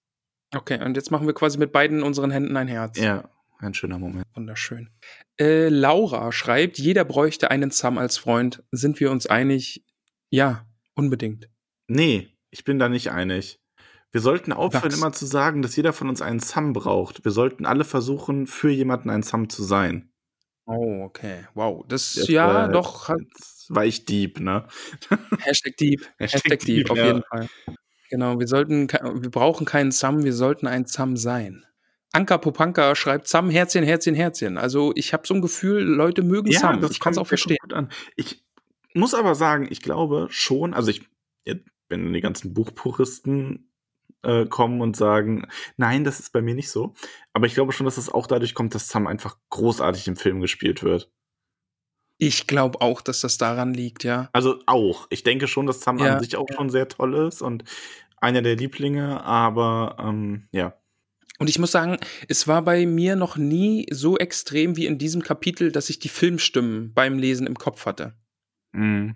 Okay, 0.55 0.83
und 0.83 0.95
jetzt 0.95 1.11
machen 1.11 1.27
wir 1.27 1.33
quasi 1.33 1.57
mit 1.57 1.71
beiden 1.71 2.03
unseren 2.03 2.31
Händen 2.31 2.55
ein 2.57 2.67
Herz. 2.67 2.97
Ja, 2.97 3.29
ein 3.59 3.73
schöner 3.73 3.99
Moment. 3.99 4.25
Wunderschön. 4.33 4.89
Äh, 5.39 5.69
Laura 5.69 6.31
schreibt, 6.31 6.77
jeder 6.79 7.05
bräuchte 7.05 7.51
einen 7.51 7.71
Sam 7.71 7.97
als 7.97 8.17
Freund. 8.17 8.63
Sind 8.71 8.99
wir 8.99 9.11
uns 9.11 9.27
einig? 9.27 9.85
Ja, 10.29 10.65
unbedingt. 10.95 11.49
Nee, 11.87 12.29
ich 12.49 12.63
bin 12.63 12.79
da 12.79 12.89
nicht 12.89 13.11
einig. 13.11 13.59
Wir 14.11 14.21
sollten 14.21 14.53
aufhören, 14.53 14.83
Max. 14.83 14.97
immer 14.97 15.11
zu 15.11 15.25
sagen, 15.25 15.61
dass 15.61 15.75
jeder 15.75 15.93
von 15.93 16.09
uns 16.09 16.21
einen 16.21 16.39
Sam 16.39 16.73
braucht. 16.73 17.25
Wir 17.25 17.31
sollten 17.31 17.65
alle 17.65 17.83
versuchen, 17.83 18.47
für 18.47 18.69
jemanden 18.69 19.09
ein 19.09 19.21
Sam 19.21 19.49
zu 19.49 19.63
sein. 19.63 20.11
Oh, 20.65 21.03
okay. 21.03 21.45
Wow. 21.53 21.85
Das, 21.87 22.15
Jetzt, 22.15 22.29
ja, 22.29 22.67
äh, 22.67 22.71
doch. 22.71 23.09
Hat, 23.09 23.19
war 23.69 23.85
ich 23.85 24.05
Dieb, 24.05 24.39
ne? 24.39 24.67
Hashtag 25.39 25.77
Deep. 25.77 26.01
Hashtag 26.17 26.43
Hashtag, 26.43 26.59
Deep, 26.59 26.87
Deep, 26.87 26.89
auf 26.89 26.97
ja. 26.97 27.05
jeden 27.05 27.23
Fall. 27.23 27.49
Genau, 28.09 28.39
wir 28.39 28.47
sollten, 28.47 28.87
wir 28.89 29.29
brauchen 29.29 29.65
keinen 29.65 29.91
Sam, 29.91 30.23
wir 30.23 30.33
sollten 30.33 30.67
ein 30.67 30.85
Sam 30.85 31.17
sein. 31.17 31.65
Anka 32.13 32.37
Popanka 32.37 32.95
schreibt 32.95 33.27
Sam, 33.27 33.49
Herzchen, 33.49 33.83
Herzchen, 33.83 34.15
Herzchen. 34.15 34.57
Also 34.57 34.91
ich 34.95 35.13
habe 35.13 35.27
so 35.27 35.33
ein 35.33 35.41
Gefühl, 35.41 35.83
Leute 35.83 36.23
mögen 36.23 36.51
Sam. 36.51 36.83
Ich 36.89 36.99
kann 36.99 37.11
es 37.11 37.17
auch 37.17 37.23
das 37.23 37.29
verstehen. 37.29 37.57
kommt 37.59 37.73
Gut 37.73 37.77
an. 37.77 37.89
Ich 38.15 38.43
muss 38.93 39.13
aber 39.13 39.35
sagen, 39.35 39.67
ich 39.69 39.81
glaube 39.81 40.27
schon, 40.29 40.73
also 40.73 40.89
ich, 40.89 41.07
wenn 41.89 42.13
die 42.13 42.21
ganzen 42.21 42.53
Buchpuristen 42.53 43.71
äh, 44.23 44.45
kommen 44.45 44.81
und 44.81 44.95
sagen, 44.95 45.47
nein, 45.75 46.03
das 46.03 46.19
ist 46.19 46.31
bei 46.33 46.41
mir 46.41 46.55
nicht 46.55 46.69
so. 46.69 46.93
Aber 47.33 47.45
ich 47.45 47.53
glaube 47.53 47.71
schon, 47.71 47.85
dass 47.85 47.97
es 47.97 48.09
auch 48.09 48.27
dadurch 48.27 48.53
kommt, 48.53 48.73
dass 48.73 48.87
Sam 48.87 49.07
einfach 49.07 49.37
großartig 49.49 50.07
im 50.07 50.15
Film 50.15 50.41
gespielt 50.41 50.83
wird. 50.83 51.11
Ich 52.17 52.47
glaube 52.47 52.81
auch, 52.81 53.01
dass 53.01 53.21
das 53.21 53.37
daran 53.37 53.73
liegt, 53.73 54.03
ja. 54.03 54.29
Also 54.33 54.59
auch. 54.65 55.07
Ich 55.09 55.23
denke 55.23 55.47
schon, 55.47 55.67
dass 55.67 55.81
Sam 55.81 55.99
Ja, 55.99 56.15
an 56.15 56.23
sich 56.23 56.35
auch 56.35 56.47
schon 56.55 56.69
sehr 56.69 56.87
toll 56.87 57.13
ist 57.27 57.41
und 57.41 57.63
einer 58.17 58.41
der 58.41 58.55
Lieblinge, 58.55 59.23
aber 59.23 59.97
ähm, 59.99 60.47
ja. 60.51 60.73
Und 61.39 61.49
ich 61.49 61.59
muss 61.59 61.71
sagen, 61.71 61.97
es 62.27 62.47
war 62.47 62.63
bei 62.63 62.87
mir 62.87 63.15
noch 63.15 63.37
nie 63.37 63.85
so 63.91 64.17
extrem 64.17 64.75
wie 64.75 64.87
in 64.87 64.97
diesem 64.97 65.21
Kapitel, 65.21 65.71
dass 65.71 65.89
ich 65.91 65.99
die 65.99 66.09
Filmstimmen 66.09 66.93
beim 66.93 67.19
Lesen 67.19 67.45
im 67.45 67.55
Kopf 67.55 67.85
hatte. 67.85 68.15
Mhm. 68.71 69.15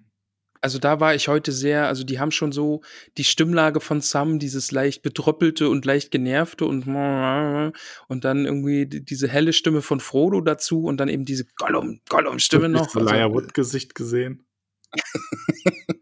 Also 0.63 0.77
da 0.77 0.99
war 0.99 1.15
ich 1.15 1.27
heute 1.27 1.51
sehr, 1.51 1.87
also 1.87 2.03
die 2.03 2.19
haben 2.19 2.29
schon 2.31 2.51
so 2.51 2.81
die 3.17 3.23
Stimmlage 3.23 3.79
von 3.81 3.99
Sam, 4.01 4.37
dieses 4.37 4.71
leicht 4.71 5.01
betröppelte 5.01 5.69
und 5.69 5.85
leicht 5.85 6.11
genervte 6.11 6.65
und 6.65 6.85
und 6.87 8.25
dann 8.25 8.45
irgendwie 8.45 8.85
die- 8.85 9.03
diese 9.03 9.27
helle 9.27 9.53
Stimme 9.53 9.81
von 9.81 9.99
Frodo 9.99 10.41
dazu 10.41 10.83
und 10.83 10.97
dann 10.97 11.09
eben 11.09 11.25
diese 11.25 11.45
Gollum, 11.55 12.01
Gollum-Stimme 12.09 12.69
noch. 12.69 12.85
Hast 12.85 12.95
du 12.95 12.99
Also, 12.99 13.33
Wood-Gesicht 13.33 13.95
gesehen? 13.95 14.45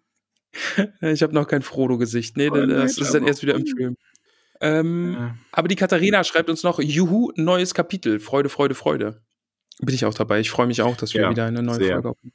ich 1.02 1.23
habe 1.23 1.34
noch 1.34 1.48
kein 1.48 1.61
Frodo-Gesicht. 1.61 2.36
Nee, 2.38 2.49
das 2.49 2.68
nein, 2.68 2.88
ist 2.88 3.14
dann 3.14 3.27
erst 3.27 3.41
wieder 3.41 3.56
im 3.56 3.65
Film. 3.65 3.95
Ähm, 4.61 5.14
Ja. 5.14 5.36
Aber 5.53 5.68
die 5.69 5.76
Katharina 5.77 6.23
schreibt 6.26 6.49
uns 6.49 6.64
noch, 6.64 6.80
Juhu, 6.80 7.31
neues 7.36 7.73
Kapitel. 7.73 8.19
Freude, 8.19 8.49
Freude, 8.49 8.76
Freude. 8.76 9.22
Bin 9.80 9.95
ich 9.95 10.03
auch 10.03 10.14
dabei. 10.14 10.41
Ich 10.41 10.49
freue 10.52 10.68
mich 10.68 10.81
auch, 10.81 10.98
dass 10.98 11.14
wir 11.14 11.22
Ja, 11.22 11.30
wieder 11.30 11.45
eine 11.45 11.64
neue 11.64 11.76
sehr. 11.77 11.94
Folge 12.02 12.10
haben. 12.10 12.34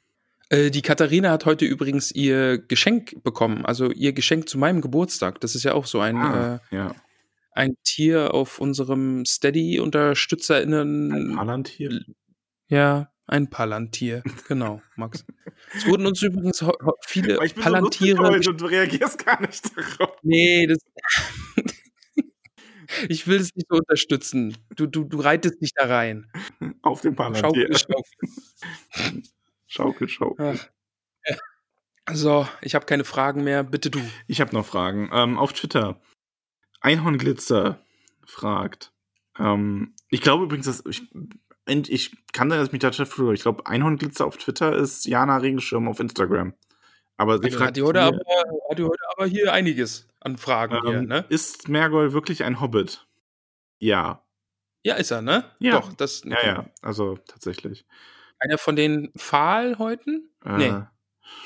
Äh, 0.49 0.69
die 0.71 0.81
Katharina 0.81 1.31
hat 1.31 1.45
heute 1.45 1.65
übrigens 1.65 2.11
ihr 2.11 2.57
Geschenk 2.59 3.23
bekommen, 3.23 3.65
also 3.65 3.91
ihr 3.91 4.13
Geschenk 4.13 4.47
zu 4.49 4.57
meinem 4.57 4.81
Geburtstag. 4.81 5.39
Das 5.41 5.55
ist 5.55 5.63
ja 5.63 5.73
auch 5.73 5.85
so 5.85 5.99
ein, 5.99 6.17
Ah, 6.17 6.61
äh, 6.71 6.75
ja. 6.75 6.95
ein 7.51 7.75
Tier 7.83 8.33
auf 8.33 8.59
unserem 8.59 9.25
Steady-UnterstützerInnen. 9.25 11.11
Ein 11.31 11.35
Palantir. 11.35 12.01
Ja, 12.67 13.11
ein 13.27 13.49
Palantir. 13.49 14.21
Genau, 14.47 14.81
Max. 14.95 15.25
Es 15.75 15.87
wurden 15.87 16.05
uns 16.05 16.21
übrigens 16.21 16.63
viele 17.07 17.33
ich 17.43 17.55
bin 17.55 17.63
so 17.63 17.69
Palantiere. 17.69 18.17
lustig 18.17 18.35
heute 18.37 18.49
und 18.51 18.61
du 18.61 18.65
reagierst 18.65 19.25
gar 19.25 19.41
nicht 19.41 19.65
darauf. 19.75 20.15
Nee, 20.21 20.67
das. 20.67 20.77
ich 23.09 23.25
will 23.27 23.39
es 23.39 23.55
nicht 23.55 23.67
so 23.69 23.77
unterstützen. 23.77 24.55
Du, 24.75 24.85
du, 24.85 25.05
du 25.05 25.19
reitest 25.19 25.59
dich 25.61 25.71
da 25.75 25.87
rein. 25.87 26.29
Auf 26.83 27.01
dem 27.01 27.15
Palantir. 27.15 27.67
Schaukel, 27.75 27.77
schaukel. 27.77 29.23
Schaukel, 29.75 30.07
Schaukel. 30.09 30.59
Ach. 32.07 32.13
So, 32.15 32.47
ich 32.61 32.75
habe 32.75 32.85
keine 32.85 33.03
Fragen 33.03 33.43
mehr. 33.43 33.63
Bitte 33.63 33.89
du. 33.89 33.99
Ich 34.27 34.39
habe 34.39 34.53
noch 34.53 34.65
Fragen. 34.65 35.09
Ähm, 35.11 35.37
auf 35.39 35.53
Twitter. 35.53 35.99
Einhornglitzer 36.81 37.79
fragt. 38.25 38.93
Ähm, 39.39 39.95
ich 40.09 40.21
glaube 40.21 40.43
übrigens, 40.45 40.67
dass 40.67 40.83
ich, 40.85 41.01
ich 41.67 42.15
kann 42.31 42.49
da 42.49 42.61
jetzt 42.61 42.71
mich 42.73 42.81
da 42.81 42.91
früher. 42.91 43.33
Ich 43.33 43.41
glaube, 43.41 43.65
Einhornglitzer 43.65 44.25
auf 44.25 44.37
Twitter 44.37 44.75
ist 44.75 45.05
Jana 45.05 45.37
Regenschirm 45.37 45.87
auf 45.87 45.99
Instagram. 45.99 46.53
Aber 47.17 47.39
sie 47.39 47.45
Also 47.45 47.57
fragt 47.57 47.69
hat, 47.69 47.77
die 47.77 47.81
heute 47.81 47.99
hier- 48.01 48.07
aber, 48.09 48.69
hat 48.69 48.77
die 48.77 48.83
heute 48.83 49.03
aber 49.15 49.25
hier 49.25 49.51
einiges 49.53 50.07
an 50.19 50.37
Fragen 50.37 50.79
hier, 50.83 50.99
Ähm, 50.99 51.05
ne? 51.07 51.25
Ist 51.29 51.69
Mergol 51.69 52.13
wirklich 52.13 52.43
ein 52.43 52.61
Hobbit? 52.61 53.07
Ja. 53.79 54.23
Ja, 54.83 54.95
ist 54.95 55.09
er, 55.11 55.21
ne? 55.23 55.49
Ja. 55.59 55.71
Doch, 55.79 55.91
das 55.93 56.23
Ja, 56.23 56.45
ja, 56.45 56.65
also 56.83 57.17
tatsächlich. 57.25 57.85
Einer 58.39 58.57
von 58.57 58.75
den 58.75 59.11
Pfahlhäuten? 59.17 60.29
Äh, 60.43 60.57
Nee. 60.57 60.73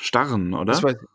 Starren, 0.01 0.53
oder? 0.53 0.65
Das 0.73 0.83
weiß 0.83 0.95
ich. 1.01 1.07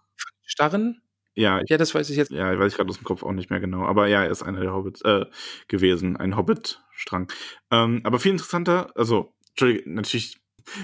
Starren? 0.47 1.03
ja, 1.35 1.61
ich, 1.61 1.69
Ja, 1.71 1.77
das 1.77 1.95
weiß 1.95 2.11
ich 2.11 2.17
jetzt. 2.17 2.31
ja, 2.31 2.59
weiß 2.59 2.73
ich 2.73 2.77
gerade 2.77 2.91
aus 2.91 2.99
dem 2.99 3.05
Kopf 3.05 3.23
auch 3.23 3.33
nicht 3.33 3.51
mehr 3.51 3.61
genau. 3.61 3.85
Aber 3.85 4.07
ja, 4.07 4.23
er 4.23 4.31
ist 4.31 4.43
einer 4.43 4.61
der 4.61 4.73
Hobbits 4.73 5.03
äh, 5.03 5.27
gewesen, 5.69 6.17
ein 6.17 6.37
Hobbit-Strang. 6.37 7.31
Ähm, 7.71 8.01
aber 8.05 8.19
viel 8.19 8.33
interessanter, 8.33 8.91
also, 8.95 9.35
Entschuldigung, 9.51 9.95
natürlich 9.95 10.41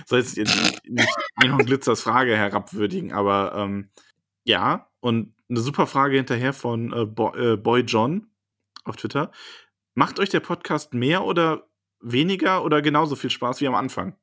soll 0.06 0.18
jetzt 0.18 0.36
nicht, 0.36 0.84
nicht 0.84 1.08
Einhorn 1.36 1.64
Glitzers 1.64 2.02
Frage 2.02 2.36
herabwürdigen, 2.36 3.12
aber 3.12 3.54
ähm, 3.56 3.90
ja, 4.44 4.88
und 5.00 5.34
eine 5.48 5.60
super 5.60 5.86
Frage 5.86 6.16
hinterher 6.16 6.52
von 6.52 6.92
äh, 6.92 7.06
Bo 7.06 7.34
äh, 7.34 7.56
Boy 7.56 7.80
John 7.82 8.26
auf 8.84 8.96
Twitter. 8.96 9.30
Macht 9.94 10.18
euch 10.18 10.28
der 10.28 10.40
Podcast 10.40 10.94
mehr 10.94 11.24
oder 11.24 11.68
weniger 12.00 12.64
oder 12.64 12.82
genauso 12.82 13.16
viel 13.16 13.30
Spaß 13.30 13.60
wie 13.60 13.68
am 13.68 13.74
Anfang? 13.74 14.16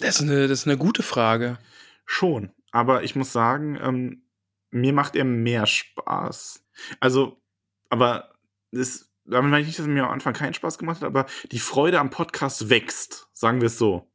Das 0.00 0.16
ist 0.16 0.22
eine, 0.22 0.48
das 0.48 0.60
ist 0.60 0.66
eine 0.66 0.78
gute 0.78 1.02
Frage. 1.02 1.58
Schon, 2.06 2.50
aber 2.72 3.02
ich 3.04 3.14
muss 3.16 3.32
sagen, 3.32 3.78
ähm, 3.80 4.22
mir 4.70 4.92
macht 4.92 5.16
er 5.16 5.24
mehr 5.24 5.66
Spaß. 5.66 6.64
Also, 7.00 7.40
aber 7.88 8.34
es, 8.72 9.12
damit 9.24 9.50
meine 9.50 9.60
ich 9.62 9.66
nicht, 9.68 9.78
dass 9.78 9.86
mir 9.86 10.04
am 10.04 10.10
Anfang 10.10 10.32
keinen 10.34 10.54
Spaß 10.54 10.78
gemacht 10.78 10.98
hat, 11.02 11.06
aber 11.06 11.26
die 11.52 11.58
Freude 11.58 12.00
am 12.00 12.10
Podcast 12.10 12.70
wächst, 12.70 13.28
sagen 13.32 13.60
wir 13.60 13.66
es 13.66 13.78
so. 13.78 14.10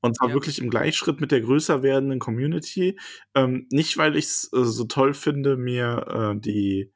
Und 0.00 0.16
zwar 0.16 0.30
Ja. 0.30 0.34
wirklich 0.34 0.60
im 0.60 0.70
Gleichschritt 0.70 1.20
mit 1.20 1.32
der 1.32 1.42
größer 1.42 1.82
werdenden 1.82 2.20
Community. 2.20 2.98
Ähm, 3.34 3.68
nicht, 3.70 3.98
weil 3.98 4.16
ich 4.16 4.26
es 4.26 4.50
äh, 4.54 4.64
so 4.64 4.84
toll 4.86 5.14
finde, 5.14 5.56
mir 5.56 6.34
äh, 6.36 6.40
die 6.40 6.92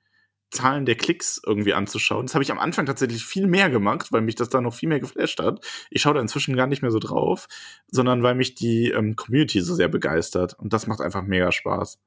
Zahlen 0.50 0.86
der 0.86 0.94
Klicks 0.94 1.40
irgendwie 1.44 1.74
anzuschauen. 1.74 2.26
Das 2.26 2.34
habe 2.34 2.44
ich 2.44 2.50
am 2.50 2.58
Anfang 2.58 2.86
tatsächlich 2.86 3.24
viel 3.24 3.46
mehr 3.46 3.68
gemacht, 3.70 4.12
weil 4.12 4.22
mich 4.22 4.36
das 4.36 4.48
da 4.48 4.60
noch 4.60 4.74
viel 4.74 4.88
mehr 4.88 5.00
geflasht 5.00 5.40
hat. 5.40 5.64
Ich 5.90 6.02
schaue 6.02 6.14
da 6.14 6.20
inzwischen 6.20 6.56
gar 6.56 6.66
nicht 6.66 6.82
mehr 6.82 6.90
so 6.92 6.98
drauf, 6.98 7.46
sondern 7.88 8.22
weil 8.22 8.34
mich 8.34 8.54
die 8.54 8.90
ähm, 8.90 9.16
Community 9.16 9.60
so 9.60 9.74
sehr 9.74 9.88
begeistert. 9.88 10.54
Und 10.58 10.72
das 10.72 10.86
macht 10.86 11.00
einfach 11.00 11.22
mega 11.22 11.52
Spaß. 11.52 11.98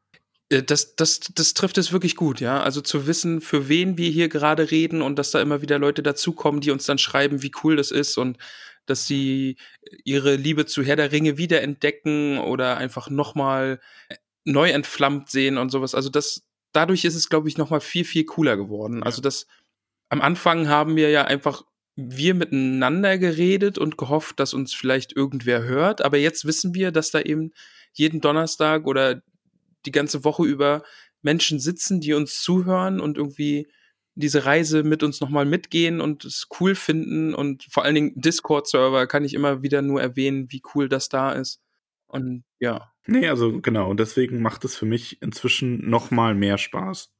Äh, 0.50 0.64
Das, 0.64 0.96
das, 0.96 1.20
das 1.20 1.54
trifft 1.54 1.78
es 1.78 1.92
wirklich 1.92 2.16
gut, 2.16 2.40
ja. 2.40 2.62
Also 2.62 2.82
zu 2.82 3.08
wissen, 3.08 3.42
für 3.42 3.68
wen 3.70 3.98
wir 3.98 4.10
hier 4.10 4.30
gerade 4.30 4.72
reden 4.72 5.02
und 5.02 5.18
dass 5.18 5.32
da 5.32 5.42
immer 5.42 5.62
wieder 5.62 5.80
Leute 5.80 6.04
dazukommen, 6.04 6.62
die 6.62 6.72
uns 6.72 6.86
dann 6.86 6.98
schreiben, 6.98 7.42
wie 7.44 7.52
cool 7.64 7.76
das 7.76 7.92
ist 7.92 8.18
und 8.18 8.38
dass 8.86 9.06
sie 9.06 9.58
ihre 10.04 10.36
Liebe 10.36 10.66
zu 10.66 10.84
Herr 10.84 10.96
der 10.96 11.12
Ringe 11.12 11.38
wiederentdecken 11.38 12.40
oder 12.40 12.78
einfach 12.78 13.10
nochmal 13.10 13.80
neu 14.46 14.72
entflammt 14.72 15.30
sehen 15.30 15.58
und 15.58 15.70
sowas. 15.70 15.94
Also 15.94 16.10
das, 16.10 16.49
dadurch 16.72 17.06
ist 17.06 17.16
es, 17.16 17.30
glaube 17.30 17.50
ich, 17.50 17.58
nochmal 17.58 17.82
viel, 17.82 18.06
viel 18.06 18.26
cooler 18.26 18.58
geworden. 18.58 19.04
Also 19.04 19.22
das, 19.22 19.48
am 20.10 20.22
Anfang 20.22 20.68
haben 20.68 20.96
wir 20.96 21.10
ja 21.10 21.26
einfach 21.26 21.64
wir 21.96 22.34
miteinander 22.34 23.18
geredet 23.18 23.78
und 23.78 23.98
gehofft, 23.98 24.40
dass 24.40 24.54
uns 24.54 24.74
vielleicht 24.74 25.16
irgendwer 25.16 25.64
hört. 25.64 26.02
Aber 26.02 26.18
jetzt 26.18 26.46
wissen 26.46 26.74
wir, 26.74 26.92
dass 26.92 27.12
da 27.12 27.20
eben 27.20 27.52
jeden 27.94 28.22
Donnerstag 28.22 28.88
oder 28.88 29.22
die 29.86 29.92
ganze 29.92 30.24
Woche 30.24 30.46
über 30.46 30.84
Menschen 31.22 31.60
sitzen, 31.60 32.00
die 32.00 32.14
uns 32.14 32.42
zuhören 32.42 33.02
und 33.02 33.18
irgendwie 33.18 33.68
diese 34.16 34.46
Reise 34.46 34.84
mit 34.84 35.04
uns 35.04 35.22
nochmal 35.22 35.46
mitgehen 35.46 36.02
und 36.02 36.26
es 36.26 36.48
cool 36.60 36.76
finden. 36.76 37.34
Und 37.34 37.64
vor 37.70 37.84
allen 37.84 37.96
Dingen 37.96 38.14
Discord-Server 38.16 39.08
kann 39.08 39.26
ich 39.26 39.34
immer 39.34 39.62
wieder 39.62 39.82
nur 39.82 40.02
erwähnen, 40.02 40.52
wie 40.52 40.62
cool 40.74 40.90
das 40.90 41.10
da 41.10 41.32
ist. 41.32 41.62
Und 42.08 42.44
ja. 42.60 42.92
Nee, 43.12 43.28
also 43.30 43.60
genau. 43.62 43.90
Und 43.90 44.00
deswegen 44.00 44.42
macht 44.42 44.64
es 44.66 44.76
für 44.76 44.86
mich 44.86 45.22
inzwischen 45.22 45.90
noch 45.90 46.12
mal 46.12 46.36
mehr 46.36 46.58
Spaß. 46.58 47.12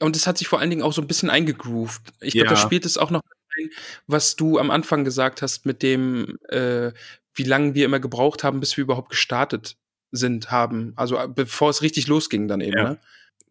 Und 0.00 0.16
es 0.16 0.26
hat 0.26 0.38
sich 0.38 0.48
vor 0.48 0.60
allen 0.60 0.70
Dingen 0.70 0.82
auch 0.82 0.92
so 0.92 1.00
ein 1.00 1.06
bisschen 1.06 1.30
eingegroovt. 1.30 2.02
Ich 2.20 2.34
glaube, 2.34 2.48
Ja. 2.48 2.54
da 2.54 2.56
spielt 2.56 2.84
es 2.84 2.98
auch 2.98 3.10
noch 3.10 3.22
ein, 3.58 3.70
was 4.06 4.36
du 4.36 4.58
am 4.58 4.70
Anfang 4.70 5.04
gesagt 5.04 5.40
hast 5.42 5.64
mit 5.64 5.82
dem, 5.82 6.38
äh, 6.48 6.92
wie 7.34 7.44
lange 7.44 7.74
wir 7.74 7.84
immer 7.86 8.00
gebraucht 8.00 8.44
haben, 8.44 8.60
bis 8.60 8.76
wir 8.76 8.82
überhaupt 8.82 9.10
gestartet 9.10 9.76
sind, 10.12 10.50
haben. 10.50 10.92
Also 10.96 11.16
äh, 11.18 11.28
bevor 11.28 11.70
es 11.70 11.82
richtig 11.82 12.06
losging 12.08 12.48
dann 12.48 12.60
eben. 12.60 12.76
Ja, 12.76 12.88
Ne? 12.90 12.98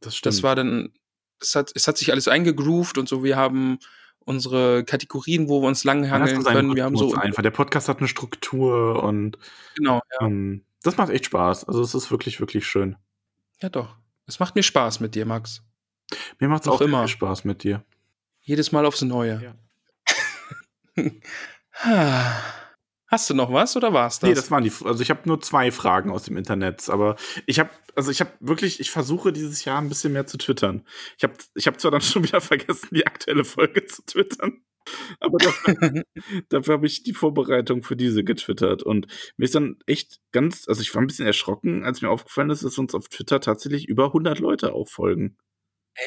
Das 0.02 0.16
stimmt. 0.16 0.36
Das 0.36 0.44
war 0.44 0.56
dann, 0.56 0.94
es 1.40 1.56
hat, 1.56 1.72
es 1.74 1.88
hat 1.88 1.98
sich 1.98 2.12
alles 2.12 2.28
eingegroovt 2.28 2.98
und 2.98 3.10
so. 3.10 3.24
Wir 3.24 3.38
haben 3.38 3.80
unsere 4.20 4.84
Kategorien, 4.84 5.50
wo 5.50 5.62
wir 5.62 5.68
uns 5.68 5.84
langhangeln 5.84 6.44
können. 6.44 6.76
Wir 6.76 6.84
haben 6.84 6.96
so, 6.98 7.14
einfach. 7.16 7.44
Der 7.44 7.52
Podcast 7.52 7.90
hat 7.90 8.00
eine 8.00 8.08
Struktur 8.08 9.02
und 9.04 9.38
genau, 9.76 10.02
ja, 10.20 10.28
ähm, 10.28 10.64
das 10.86 10.98
macht 10.98 11.10
echt 11.10 11.26
Spaß. 11.26 11.66
Also 11.66 11.82
es 11.82 11.96
ist 11.96 12.12
wirklich, 12.12 12.40
wirklich 12.40 12.68
schön. 12.68 12.96
ja 13.62 13.70
doch. 13.70 13.96
Es 14.28 14.40
macht 14.40 14.56
mir 14.56 14.64
Spaß 14.64 15.00
mit 15.02 15.16
dir, 15.16 15.26
Max. 15.26 15.62
Mir 16.40 16.50
macht 16.50 16.64
es 16.64 16.68
auch 16.68 16.82
immer 16.82 17.08
Spaß 17.08 17.46
mit 17.46 17.64
dir. 17.64 17.84
Jedes 18.42 18.72
Mal 18.72 18.86
aufs 18.86 19.02
Neue. 19.02 19.56
Ja. 20.96 21.12
Hast 23.08 23.30
du 23.30 23.34
noch 23.34 23.52
was 23.52 23.76
oder 23.76 23.94
war's 23.94 24.20
das? 24.20 24.28
Nee, 24.28 24.36
das 24.36 24.50
waren 24.50 24.64
die. 24.64 24.72
Also 24.84 25.02
ich 25.02 25.10
habe 25.10 25.22
nur 25.26 25.42
zwei 25.42 25.72
Fragen 25.72 26.12
aus 26.12 26.24
dem 26.24 26.38
Internet, 26.38 26.90
aber 26.90 27.16
ich 27.46 27.60
habe, 27.60 27.70
also 27.96 28.12
ich 28.12 28.20
habe 28.20 28.32
wirklich, 28.40 28.80
ich 28.80 28.92
versuche 28.92 29.32
dieses 29.32 29.64
Jahr 29.66 29.80
ein 29.80 29.90
bisschen 29.90 30.14
mehr 30.14 30.26
zu 30.26 30.38
twittern. 30.38 30.86
Ich 31.18 31.24
habe, 31.24 31.34
ich 31.54 31.68
habe 31.68 31.78
zwar 31.78 31.92
dann 31.92 32.02
schon 32.02 32.24
wieder 32.24 32.42
vergessen, 32.42 32.90
die 32.92 33.06
aktuelle 33.06 33.44
Folge 33.44 33.86
zu 33.86 34.04
twittern, 34.06 34.64
aber 35.20 35.38
dafür, 35.38 36.04
dafür 36.50 36.74
habe 36.76 36.88
ich 36.88 37.04
die 37.04 37.14
Vorbereitung 37.14 37.84
für 37.84 37.96
diese 37.96 38.24
getwittert 38.24 38.84
und 38.84 39.08
mir 39.38 39.46
ist 39.46 39.56
dann 39.56 39.78
echt 39.88 40.20
ganz, 40.32 40.68
also 40.68 40.82
ich 40.82 40.94
war 40.96 41.02
ein 41.02 41.08
bisschen 41.08 41.26
erschrocken, 41.28 41.84
als 41.84 42.02
mir 42.02 42.10
aufgefallen 42.10 42.50
ist, 42.50 42.64
dass 42.64 42.78
uns 42.78 42.94
auf 42.96 43.08
Twitter 43.10 43.40
tatsächlich 43.40 43.88
über 43.88 44.06
100 44.08 44.40
Leute 44.40 44.74
auch 44.74 44.88
folgen. 44.90 45.38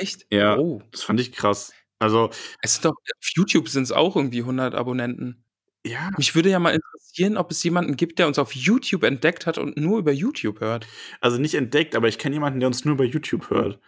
Echt? 0.01 0.27
Ja. 0.31 0.59
Oh. 0.59 0.83
Das 0.93 1.03
fand 1.03 1.21
ich 1.21 1.33
krass. 1.33 1.73
Also 1.99 2.31
Es 2.63 2.75
sind 2.75 2.85
doch, 2.85 2.93
auf 2.93 3.31
YouTube 3.37 3.69
sind 3.69 3.85
es 3.85 3.93
auch 3.93 4.15
irgendwie 4.17 4.41
100 4.41 4.75
Abonnenten. 4.75 5.45
ja, 5.87 6.11
Mich 6.17 6.35
würde 6.35 6.51
ja 6.51 6.59
mal 6.59 6.75
interessieren, 6.75 7.37
ob 7.37 7.51
es 7.51 7.63
jemanden 7.65 7.97
gibt, 7.97 8.19
der 8.19 8.27
uns 8.29 8.39
auf 8.39 8.53
YouTube 8.55 9.03
entdeckt 9.05 9.47
hat 9.47 9.59
und 9.59 9.77
nur 9.77 9.99
über 9.99 10.13
YouTube 10.13 10.61
hört. 10.61 10.87
also 11.21 11.39
nicht 11.39 11.55
entdeckt, 11.55 11.97
aber 11.97 12.09
ich 12.09 12.19
kenne 12.19 12.35
jemanden, 12.37 12.61
der 12.61 12.69
uns 12.69 12.85
nur 12.85 12.97
bei 12.97 13.05
YouTube 13.05 13.51
hört. 13.51 13.81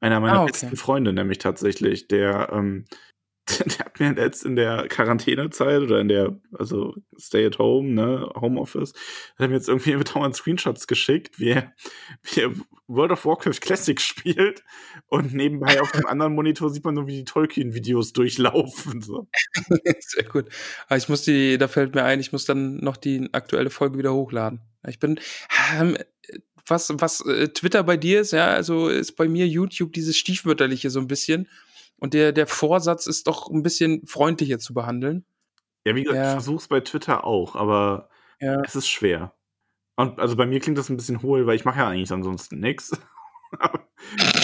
Einer 0.00 0.20
meiner 0.20 0.38
Ah, 0.38 0.42
okay. 0.44 0.52
besten 0.52 0.76
Freunde 0.76 1.12
nämlich 1.12 1.38
tatsächlich, 1.38 2.06
der, 2.08 2.50
ähm, 2.52 2.84
der 3.64 3.78
hat 3.78 4.00
mir 4.00 4.14
jetzt 4.16 4.44
in 4.44 4.56
der 4.56 4.88
Quarantänezeit 4.88 5.82
oder 5.82 6.00
in 6.00 6.08
der, 6.08 6.38
also 6.52 6.94
Stay 7.18 7.46
at 7.46 7.58
Home, 7.58 7.90
ne, 7.90 8.30
Homeoffice, 8.34 8.92
hat 8.92 9.40
er 9.40 9.48
mir 9.48 9.54
jetzt 9.54 9.68
irgendwie 9.68 9.96
dauernd 10.12 10.36
Screenshots 10.36 10.86
geschickt, 10.86 11.38
wie 11.38 11.50
er, 11.50 11.72
wie 12.22 12.40
er 12.40 12.52
World 12.86 13.12
of 13.12 13.24
Warcraft 13.26 13.60
Classic 13.60 14.00
spielt 14.00 14.64
und 15.08 15.34
nebenbei 15.34 15.80
auf 15.80 15.92
dem 15.92 16.06
anderen 16.06 16.34
Monitor 16.34 16.70
sieht 16.70 16.84
man 16.84 16.94
nur, 16.94 17.06
wie 17.06 17.18
die 17.18 17.24
Tolkien-Videos 17.24 18.12
durchlaufen. 18.14 19.02
So. 19.02 19.28
Sehr 20.00 20.24
gut. 20.24 20.46
Aber 20.86 20.96
ich 20.96 21.08
muss 21.08 21.22
die, 21.22 21.58
da 21.58 21.68
fällt 21.68 21.94
mir 21.94 22.04
ein, 22.04 22.20
ich 22.20 22.32
muss 22.32 22.46
dann 22.46 22.78
noch 22.78 22.96
die 22.96 23.28
aktuelle 23.32 23.70
Folge 23.70 23.98
wieder 23.98 24.14
hochladen. 24.14 24.60
Ich 24.86 24.98
bin, 24.98 25.20
ähm, 25.78 25.98
was, 26.66 26.92
was 26.96 27.24
äh, 27.26 27.48
Twitter 27.48 27.82
bei 27.82 27.96
dir 27.96 28.20
ist, 28.20 28.32
ja, 28.32 28.48
also 28.48 28.88
ist 28.88 29.16
bei 29.16 29.28
mir 29.28 29.46
YouTube 29.46 29.92
dieses 29.92 30.16
Stiefmütterliche 30.16 30.90
so 30.90 31.00
ein 31.00 31.08
bisschen. 31.08 31.48
Und 31.98 32.14
der, 32.14 32.32
der 32.32 32.46
Vorsatz 32.46 33.06
ist 33.06 33.26
doch 33.26 33.50
ein 33.50 33.62
bisschen 33.62 34.06
freundlicher 34.06 34.58
zu 34.58 34.72
behandeln. 34.74 35.24
Ja, 35.84 35.94
wie 35.94 36.02
gesagt, 36.04 36.16
Ja. 36.16 36.24
ich 36.28 36.32
versuch's 36.32 36.68
bei 36.68 36.80
Twitter 36.80 37.24
auch, 37.24 37.56
aber 37.56 38.08
Ja. 38.40 38.60
es 38.62 38.76
ist 38.76 38.88
schwer. 38.88 39.34
Und 39.96 40.20
also 40.20 40.36
bei 40.36 40.46
mir 40.46 40.60
klingt 40.60 40.78
das 40.78 40.88
ein 40.90 40.96
bisschen 40.96 41.22
hohl, 41.22 41.46
weil 41.46 41.56
ich 41.56 41.64
mache 41.64 41.78
ja 41.80 41.88
eigentlich 41.88 42.12
ansonsten. 42.12 42.64
Aber- 42.64 43.00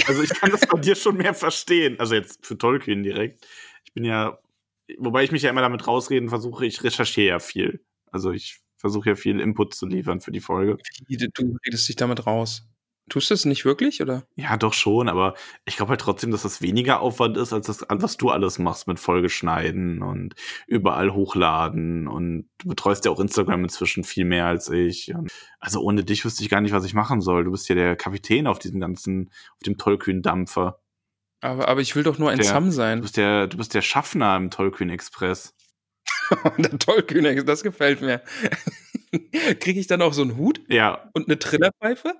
also 0.08 0.22
ich 0.22 0.30
kann 0.30 0.50
das 0.50 0.66
bei 0.66 0.80
dir 0.80 0.96
schon 0.96 1.16
mehr 1.16 1.34
verstehen. 1.34 2.00
Also 2.00 2.14
jetzt 2.14 2.44
für 2.44 2.58
Tolkien 2.58 3.02
direkt. 3.04 3.46
Ich 3.84 3.92
bin 3.92 4.04
ja, 4.04 4.38
wobei 4.98 5.22
ich 5.22 5.30
mich 5.30 5.42
ja 5.42 5.50
immer 5.50 5.60
damit 5.60 5.86
rausreden 5.86 6.28
versuche, 6.28 6.66
ich 6.66 6.82
recherchiere 6.82 7.28
ja 7.28 7.38
viel. 7.38 7.84
Also 8.10 8.32
ich 8.32 8.60
versuche 8.76 9.10
ja 9.10 9.14
viel 9.14 9.38
Input 9.40 9.74
zu 9.74 9.86
liefern 9.86 10.20
für 10.20 10.32
die 10.32 10.40
Folge. 10.40 10.76
Du 11.08 11.56
redest 11.66 11.88
dich 11.88 11.96
damit 11.96 12.26
raus. 12.26 12.66
Tust 13.10 13.28
du 13.28 13.34
es 13.34 13.44
nicht 13.44 13.66
wirklich, 13.66 14.00
oder? 14.00 14.24
Ja, 14.34 14.56
doch 14.56 14.72
schon, 14.72 15.10
aber 15.10 15.34
ich 15.66 15.76
glaube 15.76 15.90
halt 15.90 16.00
trotzdem, 16.00 16.30
dass 16.30 16.42
das 16.42 16.62
weniger 16.62 17.00
Aufwand 17.00 17.36
ist, 17.36 17.52
als 17.52 17.66
das, 17.66 17.84
was 17.88 18.16
du 18.16 18.30
alles 18.30 18.58
machst 18.58 18.86
mit 18.86 18.98
Folge 18.98 19.28
schneiden 19.28 20.02
und 20.02 20.34
überall 20.66 21.12
hochladen 21.12 22.08
und 22.08 22.48
du 22.58 22.68
betreust 22.68 23.04
ja 23.04 23.10
auch 23.10 23.20
Instagram 23.20 23.64
inzwischen 23.64 24.04
viel 24.04 24.24
mehr 24.24 24.46
als 24.46 24.70
ich. 24.70 25.12
Also 25.60 25.82
ohne 25.82 26.02
dich 26.02 26.24
wüsste 26.24 26.42
ich 26.42 26.48
gar 26.48 26.62
nicht, 26.62 26.72
was 26.72 26.86
ich 26.86 26.94
machen 26.94 27.20
soll. 27.20 27.44
Du 27.44 27.50
bist 27.50 27.68
ja 27.68 27.74
der 27.74 27.94
Kapitän 27.94 28.46
auf 28.46 28.58
diesem 28.58 28.80
ganzen, 28.80 29.30
auf 29.56 29.62
dem 29.66 29.76
Tollkühn-Dampfer. 29.76 30.80
Aber, 31.42 31.68
aber 31.68 31.82
ich 31.82 31.94
will 31.94 32.04
doch 32.04 32.16
nur 32.18 32.30
ein 32.30 32.38
Der- 32.38 32.46
Sam 32.46 32.64
Du 32.66 32.70
sein. 32.70 33.02
bist 33.02 33.18
der, 33.18 33.48
du 33.48 33.58
bist 33.58 33.74
der 33.74 33.82
Schaffner 33.82 34.34
im 34.36 34.50
Tollkühn-Express. 34.50 35.54
Der 36.58 36.78
Tollkühner, 36.78 37.34
das 37.44 37.62
gefällt 37.62 38.00
mir. 38.00 38.22
Kriege 39.60 39.78
ich 39.78 39.86
dann 39.86 40.00
auch 40.02 40.12
so 40.14 40.22
einen 40.22 40.36
Hut 40.38 40.60
Ja, 40.68 41.10
und 41.12 41.28
eine 41.28 41.38
Trillerpfeife? 41.38 42.14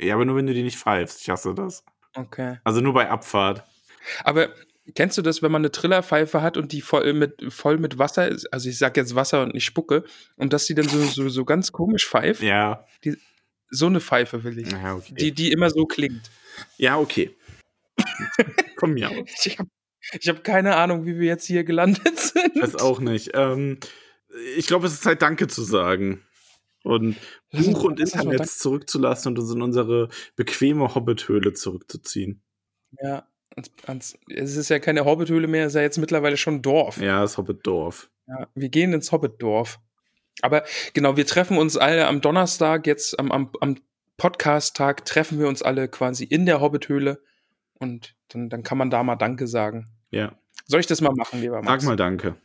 Ja, 0.00 0.14
aber 0.14 0.24
nur 0.24 0.36
wenn 0.36 0.46
du 0.46 0.54
die 0.54 0.62
nicht 0.62 0.78
pfeifst. 0.78 1.20
Ich 1.20 1.30
hasse 1.30 1.54
das. 1.54 1.84
Okay. 2.14 2.58
Also 2.64 2.80
nur 2.80 2.94
bei 2.94 3.08
Abfahrt. 3.08 3.64
Aber 4.24 4.48
kennst 4.94 5.18
du 5.18 5.22
das, 5.22 5.42
wenn 5.42 5.52
man 5.52 5.62
eine 5.62 5.70
Trillerpfeife 5.70 6.42
hat 6.42 6.56
und 6.56 6.72
die 6.72 6.80
voll 6.80 7.12
mit, 7.12 7.52
voll 7.52 7.78
mit 7.78 7.98
Wasser 7.98 8.28
ist? 8.28 8.52
Also 8.52 8.68
ich 8.68 8.78
sag 8.78 8.96
jetzt 8.96 9.14
Wasser 9.14 9.42
und 9.42 9.54
nicht 9.54 9.64
Spucke. 9.64 10.04
Und 10.36 10.52
dass 10.52 10.66
die 10.66 10.74
dann 10.74 10.88
so, 10.88 10.98
so, 11.04 11.28
so 11.28 11.44
ganz 11.44 11.72
komisch 11.72 12.08
pfeift? 12.08 12.42
Ja. 12.42 12.86
So 13.68 13.86
eine 13.86 14.00
Pfeife 14.00 14.42
will 14.42 14.58
ich. 14.58 14.72
Ja, 14.72 14.96
okay. 14.96 15.14
Die, 15.14 15.32
die 15.32 15.52
immer 15.52 15.70
so 15.70 15.86
klingt. 15.86 16.30
Ja, 16.76 16.98
okay. 16.98 17.36
Komm 18.76 18.94
mir 18.94 19.10
aus. 19.10 19.44
Ich 19.44 19.58
habe 19.58 19.68
ich 20.18 20.28
hab 20.28 20.42
keine 20.42 20.76
Ahnung, 20.76 21.04
wie 21.04 21.18
wir 21.18 21.26
jetzt 21.26 21.46
hier 21.46 21.62
gelandet 21.62 22.18
sind. 22.18 22.60
Weiß 22.60 22.76
auch 22.76 23.00
nicht. 23.00 23.30
Ähm, 23.34 23.78
ich 24.56 24.66
glaube, 24.66 24.86
es 24.86 24.94
ist 24.94 25.02
Zeit, 25.02 25.22
Danke 25.22 25.46
zu 25.46 25.62
sagen. 25.62 26.22
Und 26.82 27.16
Lass 27.50 27.66
Buch 27.66 27.84
und 27.84 28.00
Internet 28.00 28.46
zurückzulassen 28.48 29.32
und 29.32 29.38
uns 29.38 29.52
in 29.52 29.62
unsere 29.62 30.08
bequeme 30.36 30.94
Hobbithöhle 30.94 31.52
zurückzuziehen. 31.52 32.42
Ja, 33.02 33.26
ans, 33.86 34.18
es 34.28 34.56
ist 34.56 34.68
ja 34.70 34.78
keine 34.78 35.04
Hobbithöhle 35.04 35.46
mehr, 35.46 35.66
es 35.66 35.72
ist 35.72 35.76
ja 35.76 35.82
jetzt 35.82 35.98
mittlerweile 35.98 36.36
schon 36.36 36.62
Dorf. 36.62 36.98
Ja, 36.98 37.20
das 37.20 37.36
Hobbitdorf. 37.38 38.10
Ja, 38.26 38.48
wir 38.54 38.68
gehen 38.68 38.92
ins 38.92 39.12
Hobbitdorf. 39.12 39.78
Aber 40.42 40.64
genau, 40.94 41.16
wir 41.16 41.26
treffen 41.26 41.58
uns 41.58 41.76
alle 41.76 42.06
am 42.06 42.20
Donnerstag, 42.20 42.86
jetzt 42.86 43.18
am, 43.18 43.30
am, 43.30 43.50
am 43.60 43.76
Podcast-Tag, 44.16 45.04
treffen 45.04 45.38
wir 45.38 45.48
uns 45.48 45.62
alle 45.62 45.88
quasi 45.88 46.24
in 46.24 46.46
der 46.46 46.60
Hobbithöhle 46.60 47.22
und 47.78 48.14
dann, 48.28 48.48
dann 48.48 48.62
kann 48.62 48.78
man 48.78 48.90
da 48.90 49.02
mal 49.02 49.16
Danke 49.16 49.46
sagen. 49.46 49.86
Ja. 50.10 50.38
Soll 50.66 50.80
ich 50.80 50.86
das 50.86 51.00
mal 51.00 51.12
machen, 51.14 51.40
lieber 51.40 51.62
Max? 51.62 51.82
Sag 51.82 51.90
mal 51.90 51.96
Danke. 51.96 52.36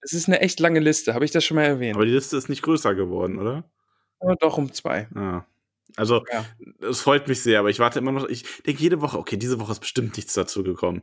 Es 0.00 0.12
ist 0.12 0.28
eine 0.28 0.40
echt 0.40 0.60
lange 0.60 0.80
Liste, 0.80 1.14
habe 1.14 1.24
ich 1.24 1.30
das 1.30 1.44
schon 1.44 1.56
mal 1.56 1.64
erwähnt? 1.64 1.96
Aber 1.96 2.04
die 2.04 2.12
Liste 2.12 2.36
ist 2.36 2.48
nicht 2.48 2.62
größer 2.62 2.94
geworden, 2.94 3.38
oder? 3.38 3.68
Aber 4.20 4.36
doch 4.36 4.58
um 4.58 4.72
zwei. 4.72 5.08
Ah. 5.14 5.44
Also, 5.96 6.24
Ja. 6.32 6.44
es 6.88 7.00
freut 7.00 7.28
mich 7.28 7.42
sehr, 7.42 7.60
aber 7.60 7.70
ich 7.70 7.78
warte 7.78 7.98
immer 8.00 8.12
noch. 8.12 8.28
Ich 8.28 8.44
denke 8.64 8.82
jede 8.82 9.00
Woche, 9.00 9.18
okay, 9.18 9.36
diese 9.36 9.58
Woche 9.60 9.72
ist 9.72 9.80
bestimmt 9.80 10.16
nichts 10.16 10.34
dazu 10.34 10.62
gekommen. 10.62 11.02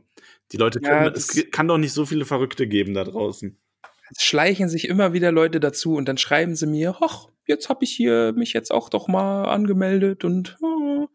Die 0.52 0.56
Leute 0.56 0.80
Ja, 0.82 0.88
können, 0.88 1.14
es 1.14 1.50
kann 1.50 1.68
doch 1.68 1.78
nicht 1.78 1.92
so 1.92 2.06
viele 2.06 2.24
Verrückte 2.24 2.66
geben 2.66 2.94
da 2.94 3.04
draußen. 3.04 3.56
Es 4.10 4.22
schleichen 4.22 4.68
sich 4.68 4.86
immer 4.88 5.12
wieder 5.12 5.32
Leute 5.32 5.58
dazu 5.60 5.94
und 5.94 6.06
dann 6.06 6.18
schreiben 6.18 6.54
sie 6.54 6.66
mir, 6.66 7.00
hoch, 7.00 7.30
jetzt 7.46 7.68
habe 7.68 7.84
ich 7.84 7.92
hier 7.92 8.32
mich 8.36 8.52
jetzt 8.52 8.70
auch 8.70 8.88
doch 8.88 9.08
mal 9.08 9.44
angemeldet 9.44 10.24
und 10.24 10.56
oh. 10.60 11.08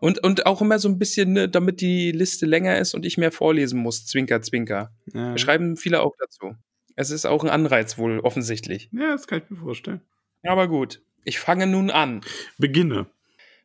und 0.00 0.22
und 0.22 0.44
auch 0.44 0.60
immer 0.60 0.78
so 0.78 0.88
ein 0.88 0.98
bisschen, 0.98 1.32
ne, 1.32 1.48
damit 1.48 1.80
die 1.80 2.12
Liste 2.12 2.44
länger 2.44 2.78
ist 2.78 2.94
und 2.94 3.06
ich 3.06 3.16
mehr 3.16 3.32
vorlesen 3.32 3.80
muss. 3.80 4.04
Zwinker, 4.04 4.42
zwinker. 4.42 4.92
Ja, 5.14 5.38
schreiben 5.38 5.76
viele 5.76 6.02
auch 6.02 6.14
dazu. 6.18 6.56
Es 6.96 7.10
ist 7.10 7.24
auch 7.26 7.44
ein 7.44 7.50
Anreiz 7.50 7.96
wohl 7.96 8.18
offensichtlich. 8.20 8.90
ja 8.92 9.12
das 9.12 9.26
kann 9.26 9.40
ich 9.42 9.50
mir 9.50 9.56
vorstellen. 9.58 10.00
Aber 10.46 10.68
gut, 10.68 11.02
ich 11.24 11.38
fange 11.38 11.66
nun 11.66 11.90
an. 11.90 12.20
Beginne. 12.58 13.06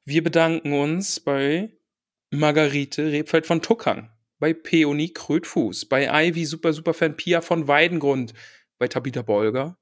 Wir 0.03 0.23
bedanken 0.23 0.73
uns 0.73 1.19
bei 1.19 1.71
Margarete 2.31 3.11
Rebfeld 3.11 3.45
von 3.45 3.61
Tuckern, 3.61 4.09
bei 4.39 4.53
Peony 4.53 5.09
Krötfuß, 5.09 5.85
bei 5.85 6.27
Ivy 6.27 6.45
Super 6.45 6.73
Superfan 6.73 7.15
Pia 7.15 7.41
von 7.41 7.67
Weidengrund, 7.67 8.33
bei 8.79 8.87
Tabitha 8.87 9.21
Bolger, 9.21 9.77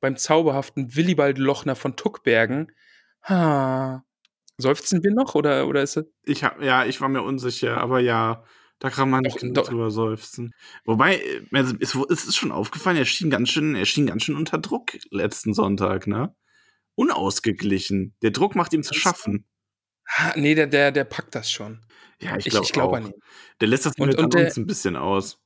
beim 0.00 0.16
zauberhaften 0.16 0.96
Willibald 0.96 1.38
Lochner 1.38 1.76
von 1.76 1.94
Tuckbergen. 1.94 2.72
Ha. 3.24 4.04
Seufzen 4.58 5.04
wir 5.04 5.12
noch 5.12 5.34
oder, 5.34 5.68
oder 5.68 5.82
ist 5.82 5.96
es? 5.96 6.06
Ich 6.24 6.42
hab, 6.42 6.60
ja, 6.60 6.84
ich 6.84 7.00
war 7.00 7.08
mir 7.08 7.22
unsicher, 7.22 7.78
aber 7.78 8.00
ja, 8.00 8.44
da 8.80 8.90
kann 8.90 9.08
man 9.08 9.20
nicht 9.22 9.38
doch. 9.56 9.68
drüber 9.68 9.90
seufzen. 9.92 10.52
Wobei, 10.84 11.22
also, 11.52 11.74
es, 11.78 11.94
es 11.94 12.24
ist 12.26 12.36
schon 12.36 12.50
aufgefallen, 12.50 12.96
er 12.96 13.04
schien 13.04 13.30
ganz 13.30 13.48
schön, 13.50 13.76
er 13.76 13.86
schien 13.86 14.06
ganz 14.06 14.24
schön 14.24 14.34
unter 14.36 14.58
Druck 14.58 14.92
letzten 15.10 15.54
Sonntag, 15.54 16.06
ne? 16.08 16.34
Unausgeglichen. 16.96 18.14
Der 18.22 18.30
Druck 18.30 18.54
macht 18.54 18.72
ihm 18.72 18.82
zu 18.82 18.94
schaffen. 18.94 19.46
Ha, 20.08 20.32
nee, 20.36 20.54
der, 20.54 20.66
der, 20.66 20.92
der 20.92 21.04
packt 21.04 21.34
das 21.34 21.50
schon. 21.50 21.80
Ja, 22.20 22.36
ich 22.36 22.46
Ich, 22.46 22.50
glaube 22.50 22.66
ich 22.66 22.72
glaube 22.72 22.92
auch. 22.92 22.96
an 22.96 23.06
ihn. 23.06 23.14
Der 23.60 23.68
lässt 23.68 23.86
das 23.86 23.94
Und- 23.98 24.08
mit 24.08 24.18
und 24.18 24.34
der- 24.34 24.46
uns 24.46 24.56
ein 24.56 24.66
bisschen 24.66 24.96
aus. 24.96 25.38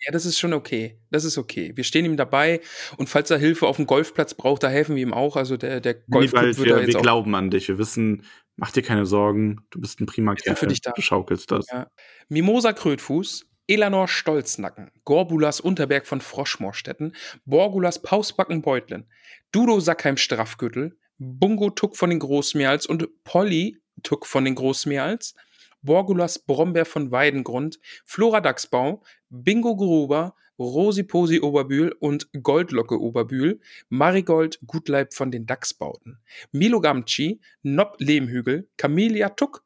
Ja, 0.00 0.12
das 0.12 0.26
ist 0.26 0.38
schon 0.38 0.52
okay. 0.52 0.98
Das 1.10 1.24
ist 1.24 1.38
okay. 1.38 1.72
Wir 1.76 1.84
stehen 1.84 2.04
ihm 2.04 2.16
dabei 2.16 2.60
und 2.98 3.08
falls 3.08 3.30
er 3.30 3.38
Hilfe 3.38 3.66
auf 3.66 3.76
dem 3.76 3.86
Golfplatz 3.86 4.34
braucht, 4.34 4.62
da 4.62 4.68
helfen 4.68 4.96
wir 4.96 5.02
ihm 5.02 5.14
auch. 5.14 5.36
Also 5.36 5.56
der, 5.56 5.80
der 5.80 5.94
Golfclub 5.94 6.42
wird 6.58 6.70
da 6.70 6.80
wir, 6.80 6.86
wir 6.88 6.98
auch 6.98 7.02
glauben 7.02 7.34
an 7.34 7.50
dich. 7.50 7.68
Wir 7.68 7.78
wissen, 7.78 8.24
mach 8.56 8.70
dir 8.70 8.82
keine 8.82 9.06
Sorgen. 9.06 9.66
Du 9.70 9.80
bist 9.80 10.00
ein 10.00 10.06
prima 10.06 10.34
Kerl. 10.34 10.56
für 10.56 10.66
dich 10.66 10.80
da. 10.80 10.92
Du 10.92 11.02
schaukelst 11.02 11.50
das. 11.50 11.66
Ja. 11.70 11.88
Mimosa 12.28 12.72
Krötfuß, 12.72 13.46
Elanor 13.66 14.08
Stolznacken, 14.08 14.90
Gorbulas 15.04 15.60
Unterberg 15.60 16.06
von 16.06 16.20
Froschmorstetten, 16.20 17.14
Borgulas 17.44 18.02
Pausbacken 18.02 18.62
Beutlen, 18.62 19.08
Dudo 19.52 19.80
Sackheim 19.80 20.16
Straffgürtel, 20.16 20.98
Bungo 21.18 21.70
Tuck 21.70 21.96
von 21.96 22.10
den 22.10 22.18
Großmeerls 22.18 22.86
und 22.86 23.08
Polly 23.24 23.80
Tuck 24.02 24.26
von 24.26 24.44
den 24.44 24.54
Großmeerls, 24.54 25.34
Borgulas 25.82 26.38
Brombeer 26.38 26.84
von 26.84 27.10
Weidengrund, 27.10 27.78
Flora 28.04 28.40
Dachsbau, 28.40 29.02
Bingo 29.28 29.76
Gruber, 29.76 30.34
Rosi 30.58 31.02
Posi 31.02 31.40
Oberbühl 31.40 31.94
und 31.98 32.28
Goldlocke 32.42 33.00
Oberbühl, 33.00 33.60
Marigold 33.88 34.58
Gutleib 34.66 35.14
von 35.14 35.30
den 35.30 35.46
Dachsbauten, 35.46 36.20
Milo 36.52 36.80
Gamci, 36.80 37.40
Nob 37.62 37.96
Lehmhügel, 37.98 38.68
Camelia 38.76 39.30
Tuck, 39.30 39.64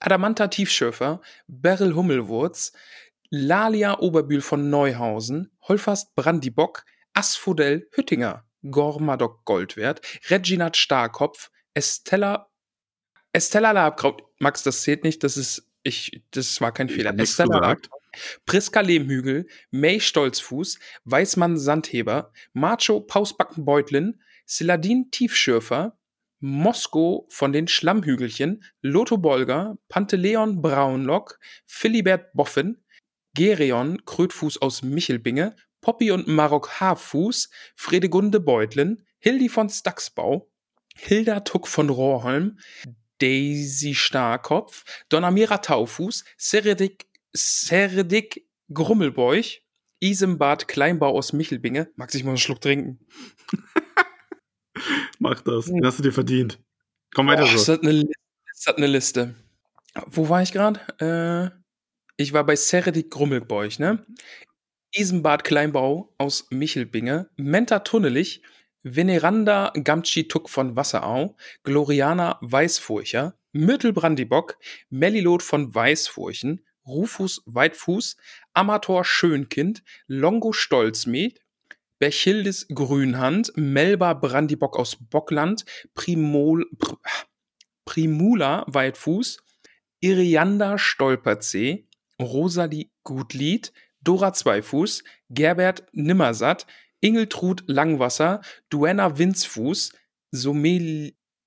Adamanta 0.00 0.48
Tiefschöfer, 0.48 1.20
Beryl 1.46 1.94
Hummelwurz, 1.94 2.72
Lalia 3.30 3.98
Oberbühl 3.98 4.40
von 4.40 4.70
Neuhausen, 4.70 5.50
Holfast 5.62 6.14
Brandibock, 6.14 6.84
Asphodel 7.14 7.88
Hüttinger, 7.92 8.44
Gormadok 8.70 9.44
Goldwert, 9.44 10.00
Reginat 10.28 10.76
Starkopf, 10.76 11.50
Estella, 11.74 12.50
Estella 13.32 13.72
Labkraut, 13.72 14.22
Max, 14.38 14.62
das 14.62 14.82
zählt 14.82 15.02
nicht, 15.04 15.24
das 15.24 15.36
ist, 15.36 15.68
ich, 15.82 16.22
das 16.30 16.60
war 16.60 16.72
kein 16.72 16.88
Ich 16.88 16.94
Fehler. 16.94 17.18
Estella. 17.18 17.58
Labkraut, 17.58 17.95
Priska 18.46 18.80
Lehmhügel, 18.80 19.46
May 19.70 20.00
Stolzfuß, 20.00 20.78
Weißmann 21.04 21.58
Sandheber, 21.58 22.32
Macho 22.52 23.00
Pausbacken 23.00 23.64
Beutlin, 23.64 24.20
Siladin 24.44 25.10
Tiefschürfer, 25.10 25.98
Mosko 26.40 27.26
von 27.30 27.52
den 27.52 27.66
Schlammhügelchen, 27.66 28.62
Lotho 28.82 29.18
Bolger, 29.18 29.78
Panteleon 29.88 30.60
Braunlock, 30.60 31.38
Philibert 31.66 32.32
Boffin, 32.34 32.78
Gerion 33.34 34.04
Krötfuß 34.04 34.62
aus 34.62 34.82
Michelbinge, 34.82 35.56
Poppy 35.80 36.10
und 36.10 36.26
Marok 36.28 36.80
Haarfuß, 36.80 37.50
Fredegunde 37.74 38.40
Beutlin, 38.40 39.04
Hildi 39.18 39.48
von 39.48 39.68
Staxbau, 39.68 40.50
Hilda 40.96 41.40
Tuck 41.40 41.68
von 41.68 41.90
Rohrholm, 41.90 42.58
Daisy 43.18 43.94
Starkopf, 43.94 44.84
Donamira 45.08 45.58
Taufuß, 45.58 46.24
Seredik, 46.36 47.06
Seredik 47.36 48.46
Grummelbeuch, 48.72 49.62
Isembad 50.00 50.68
Kleinbau 50.68 51.16
aus 51.16 51.32
Michelbinge. 51.32 51.90
Max, 51.96 52.14
ich 52.14 52.24
muss 52.24 52.30
einen 52.30 52.38
Schluck 52.38 52.60
trinken. 52.60 52.98
Mach 55.18 55.40
das. 55.42 55.66
Hm. 55.66 55.76
Den 55.76 55.86
hast 55.86 55.98
du 55.98 56.02
dir 56.02 56.12
verdient. 56.12 56.58
Komm 57.14 57.28
weiter 57.28 57.44
ist 57.44 57.64
so. 57.64 57.74
das 57.76 57.82
eine, 57.82 57.92
Li- 57.92 58.12
ist 58.52 58.66
das 58.66 58.76
eine 58.76 58.86
Liste. 58.86 59.34
Wo 60.06 60.28
war 60.28 60.42
ich 60.42 60.52
gerade? 60.52 60.80
Äh, 61.00 61.50
ich 62.16 62.32
war 62.32 62.44
bei 62.44 62.56
Seredik 62.56 63.10
Grummelbeuch, 63.10 63.78
ne? 63.78 64.04
Isenbad 64.94 65.44
Kleinbau 65.44 66.14
aus 66.18 66.46
Michelbinge, 66.50 67.28
Menta 67.36 67.80
Tunnelich, 67.80 68.42
Veneranda 68.82 69.72
Gamtschi 69.74 70.28
Tuck 70.28 70.48
von 70.48 70.76
Wasserau, 70.76 71.36
Gloriana 71.64 72.38
Weißfurcher, 72.40 73.38
Myrtle 73.52 73.92
Brandibock, 73.92 74.58
Mellilot 74.90 75.42
von 75.42 75.74
Weißfurchen, 75.74 76.64
Rufus 76.86 77.42
Weitfuß, 77.46 78.16
Amator 78.54 79.04
Schönkind, 79.04 79.82
Longo 80.06 80.52
Stolzmed, 80.52 81.40
Berchildis 81.98 82.68
Grünhand, 82.68 83.52
Melba 83.56 84.14
Brandibock 84.14 84.78
aus 84.78 84.96
Bockland, 85.00 85.64
Primol, 85.94 86.66
Pr 86.78 86.98
Primula 87.84 88.64
Weitfuß, 88.66 89.38
Irianda 90.00 90.76
Stolperzee, 90.76 91.88
Rosalie 92.20 92.90
Gutlied, 93.04 93.72
Dora 94.00 94.32
Zweifuß, 94.32 95.04
Gerbert 95.30 95.84
Nimmersatt, 95.92 96.66
Ingeltrud 97.00 97.64
Langwasser, 97.66 98.40
Duenna 98.70 99.18
Winzfuß, 99.18 99.92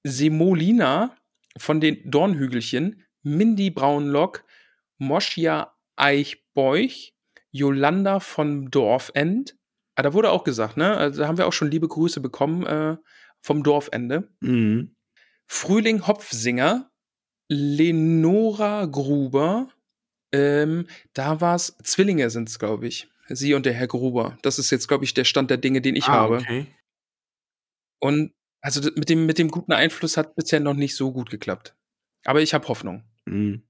Semolina 0.04 1.16
von 1.58 1.82
den 1.82 2.10
Dornhügelchen, 2.10 3.04
Mindy 3.22 3.70
Braunlock, 3.70 4.46
Moschia 5.00 5.76
Eichbeuch, 5.96 7.14
Jolanda 7.52 8.20
von 8.20 8.70
Dorfend. 8.70 9.58
Ah, 9.96 10.04
da 10.04 10.14
wurde 10.14 10.32
auch 10.32 10.44
gesagt, 10.44 10.78
ne? 10.78 10.96
Also, 10.96 11.22
da 11.22 11.28
haben 11.28 11.38
wir 11.38 11.48
auch 11.48 11.54
schon 11.54 11.72
liebe 11.72 11.88
Grüße 11.88 12.22
bekommen 12.22 12.66
äh, 12.66 12.98
vom 13.42 13.64
Dorfende. 13.64 14.30
Mhm. 14.40 14.96
Frühling 15.48 16.06
Hopfsinger, 16.06 16.92
Lenora 17.50 18.86
Gruber, 18.86 19.70
ähm, 20.32 20.88
da 21.14 21.42
war's, 21.42 21.76
Zwillinge 21.84 22.30
sind's, 22.30 22.60
glaube 22.60 22.88
ich. 22.88 23.10
Sie 23.28 23.54
und 23.54 23.66
der 23.66 23.74
Herr 23.74 23.88
Gruber. 23.88 24.38
Das 24.42 24.60
ist 24.60 24.72
jetzt, 24.72 24.88
glaube 24.88 25.04
ich, 25.04 25.14
der 25.14 25.24
Stand 25.24 25.50
der 25.50 25.58
Dinge, 25.58 25.82
den 25.82 25.96
ich 25.96 26.06
ah, 26.06 26.14
habe. 26.14 26.38
Okay. 26.38 26.68
Und 28.00 28.34
also 28.62 28.82
mit 28.96 29.10
dem, 29.10 29.26
mit 29.26 29.38
dem 29.38 29.50
guten 29.50 29.72
Einfluss 29.72 30.18
hat 30.18 30.36
bisher 30.36 30.60
noch 30.60 30.74
nicht 30.74 30.96
so 30.96 31.12
gut 31.12 31.30
geklappt. 31.30 31.76
Aber 32.26 32.42
ich 32.42 32.54
habe 32.54 32.68
Hoffnung. 32.68 33.04
Mhm. 33.26 33.64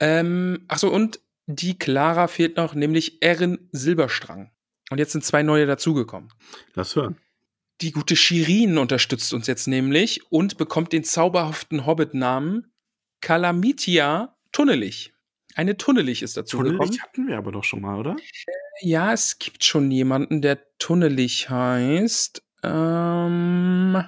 Ähm, 0.00 0.64
achso, 0.68 0.88
und 0.88 1.20
die 1.46 1.78
Clara 1.78 2.26
fehlt 2.26 2.56
noch, 2.56 2.74
nämlich 2.74 3.22
Erin 3.22 3.68
Silberstrang. 3.72 4.50
Und 4.90 4.98
jetzt 4.98 5.12
sind 5.12 5.24
zwei 5.24 5.42
neue 5.42 5.66
dazugekommen. 5.66 6.32
Lass 6.74 6.96
hören. 6.96 7.16
Die 7.80 7.90
gute 7.90 8.16
Shirin 8.16 8.78
unterstützt 8.78 9.34
uns 9.34 9.46
jetzt 9.46 9.66
nämlich 9.66 10.30
und 10.30 10.56
bekommt 10.56 10.92
den 10.92 11.04
zauberhaften 11.04 11.86
Hobbit-Namen 11.86 12.72
Calamitia 13.20 14.36
Tunnelich. 14.52 15.12
Eine 15.56 15.76
Tunnelich 15.76 16.22
ist 16.22 16.36
dazu 16.36 16.58
gekommen. 16.58 16.78
Tunnelig 16.78 17.02
hatten 17.02 17.26
wir 17.26 17.36
aber 17.36 17.52
doch 17.52 17.64
schon 17.64 17.80
mal, 17.80 17.98
oder? 17.98 18.16
Ja, 18.80 19.12
es 19.12 19.38
gibt 19.38 19.64
schon 19.64 19.90
jemanden, 19.90 20.42
der 20.42 20.60
Tunnelich 20.78 21.50
heißt. 21.50 22.42
Ähm, 22.62 24.02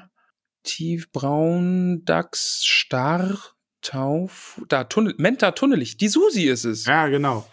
tiefbraun, 0.63 2.05
Dachs, 2.05 2.65
starr, 2.65 3.56
Tauf. 3.87 4.61
Da, 4.69 4.83
Tunnel, 4.85 5.15
Menta 5.17 5.53
Tunnelich. 5.53 5.97
Die 5.97 6.09
Susi 6.09 6.49
ist 6.49 6.65
es. 6.65 6.87
Ja, 6.87 7.07
genau. 7.07 7.49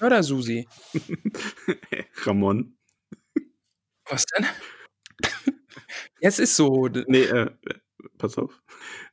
Oder 0.00 0.22
Susi. 0.22 0.66
Ramon. 2.24 2.78
Was 4.08 4.24
denn? 4.24 4.46
es 6.20 6.38
ist 6.38 6.56
so. 6.56 6.88
Nee, 6.88 7.24
äh, 7.24 7.50
pass 8.16 8.38
auf. 8.38 8.62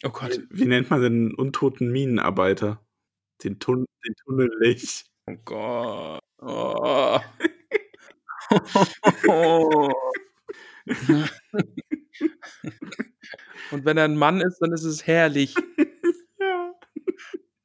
Oh 0.04 0.10
Gott. 0.10 0.40
Wie, 0.50 0.60
wie 0.62 0.66
nennt 0.66 0.90
man 0.90 1.02
denn 1.02 1.14
einen 1.14 1.34
untoten 1.34 1.92
Minenarbeiter? 1.92 2.82
Den, 3.44 3.60
Tun 3.60 3.86
den 4.06 4.16
Tunnelig. 4.26 5.04
Oh 5.28 5.36
Gott. 5.44 6.22
Oh. 6.38 7.20
oh. 9.28 9.92
Und 13.72 13.84
wenn 13.86 13.98
er 13.98 14.06
ein 14.06 14.16
Mann 14.16 14.40
ist, 14.40 14.60
dann 14.60 14.72
ist 14.72 14.84
es 14.84 15.06
herrlich. 15.06 15.56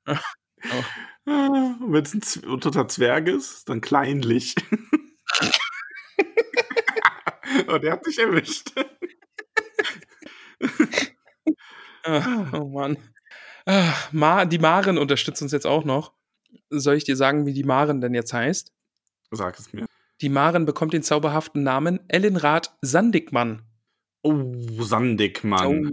Oh. 0.09 1.31
Und 1.31 1.87
wenn 1.93 2.05
es 2.05 2.15
ein 2.15 2.23
Z 2.23 2.91
Zwerg 2.91 3.29
ist, 3.29 3.69
dann 3.69 3.81
kleinlich. 3.81 4.55
oh, 7.69 7.79
der 7.79 7.93
hat 7.93 8.05
dich 8.07 8.19
erwischt. 8.19 8.73
Ah, 12.05 12.51
oh 12.53 12.69
Mann. 12.69 12.97
Ah, 13.67 13.93
Ma 14.13 14.45
die 14.47 14.59
Maren 14.59 14.99
unterstützt 14.99 15.43
uns 15.43 15.53
jetzt 15.53 15.67
auch 15.67 15.85
noch. 15.85 16.15
Soll 16.71 16.97
ich 16.97 17.05
dir 17.05 17.17
sagen, 17.17 17.45
wie 17.45 17.53
die 17.53 17.65
Maren 17.65 18.01
denn 18.01 18.15
jetzt 18.15 18.33
heißt? 18.33 18.73
Sag 19.31 19.59
es 19.59 19.73
mir. 19.73 19.87
Die 20.21 20.31
Maren 20.31 20.65
bekommt 20.65 20.95
den 20.95 21.03
zauberhaften 21.03 21.63
Namen 21.63 22.01
Ellenrath 22.09 22.77
Sandigmann. 22.81 23.63
Oh, 24.23 24.55
Sandigmann. 24.81 25.89
Oh, 25.89 25.91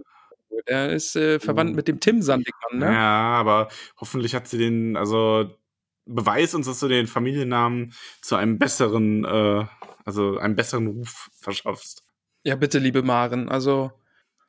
er 0.65 0.93
ist 0.93 1.15
äh, 1.15 1.39
verwandt 1.39 1.71
Oh. 1.73 1.75
mit 1.75 1.87
dem 1.87 1.99
Tim 1.99 2.21
Sandigmann, 2.21 2.79
ne? 2.79 2.85
Ja, 2.85 3.33
aber 3.33 3.69
hoffentlich 3.97 4.35
hat 4.35 4.47
sie 4.47 4.57
den, 4.57 4.95
also 4.97 5.49
beweis 6.05 6.53
uns, 6.53 6.67
dass 6.67 6.79
du 6.79 6.87
den 6.87 7.07
Familiennamen 7.07 7.93
zu 8.21 8.35
einem 8.35 8.57
besseren, 8.59 9.25
äh, 9.25 9.65
also 10.05 10.37
einem 10.37 10.55
besseren 10.55 10.87
Ruf 10.87 11.29
verschaffst. 11.41 12.03
Ja, 12.43 12.55
bitte, 12.55 12.77
liebe 12.79 13.01
Maren. 13.01 13.49
Also 13.49 13.91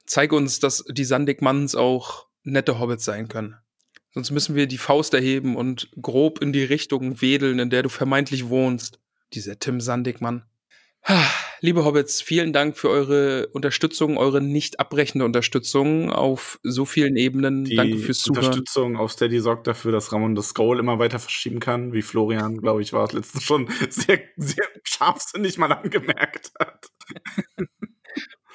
zeig 0.04 0.32
uns, 0.32 0.60
dass 0.60 0.84
die 0.88 1.04
Sandigmanns 1.04 1.74
auch 1.74 2.26
nette 2.42 2.78
Hobbits 2.78 3.04
sein 3.04 3.28
können. 3.28 3.56
Sonst 4.12 4.30
müssen 4.30 4.54
wir 4.54 4.66
die 4.66 4.78
Faust 4.78 5.14
erheben 5.14 5.56
und 5.56 5.90
grob 6.00 6.42
in 6.42 6.52
die 6.52 6.64
Richtung 6.64 7.20
wedeln, 7.20 7.58
in 7.58 7.70
der 7.70 7.82
du 7.82 7.88
vermeintlich 7.88 8.48
wohnst. 8.48 8.98
Dieser 9.32 9.58
Tim 9.58 9.80
Sandigmann. 9.80 10.44
Liebe 11.60 11.84
Hobbits, 11.84 12.20
vielen 12.20 12.52
Dank 12.52 12.76
für 12.76 12.90
eure 12.90 13.48
Unterstützung, 13.48 14.18
eure 14.18 14.40
nicht 14.40 14.80
abbrechende 14.80 15.24
Unterstützung 15.24 16.10
auf 16.10 16.58
so 16.62 16.84
vielen 16.84 17.16
Ebenen. 17.16 17.64
Die 17.64 17.76
Danke 17.76 17.98
fürs 17.98 18.18
Zuhören. 18.18 18.44
Unterstützung 18.44 18.96
auf 18.96 19.12
Steady 19.12 19.40
sorgt 19.40 19.66
dafür, 19.66 19.92
dass 19.92 20.12
Ramon 20.12 20.34
das 20.34 20.48
Scroll 20.48 20.78
immer 20.78 20.98
weiter 20.98 21.18
verschieben 21.18 21.60
kann, 21.60 21.92
wie 21.92 22.02
Florian, 22.02 22.58
glaube 22.58 22.82
ich, 22.82 22.92
war 22.92 23.04
es 23.04 23.12
letztens 23.12 23.44
schon 23.44 23.68
sehr, 23.88 24.20
sehr 24.36 24.66
scharfsinnig 24.84 25.58
mal 25.58 25.72
angemerkt 25.72 26.52
hat. 26.58 26.90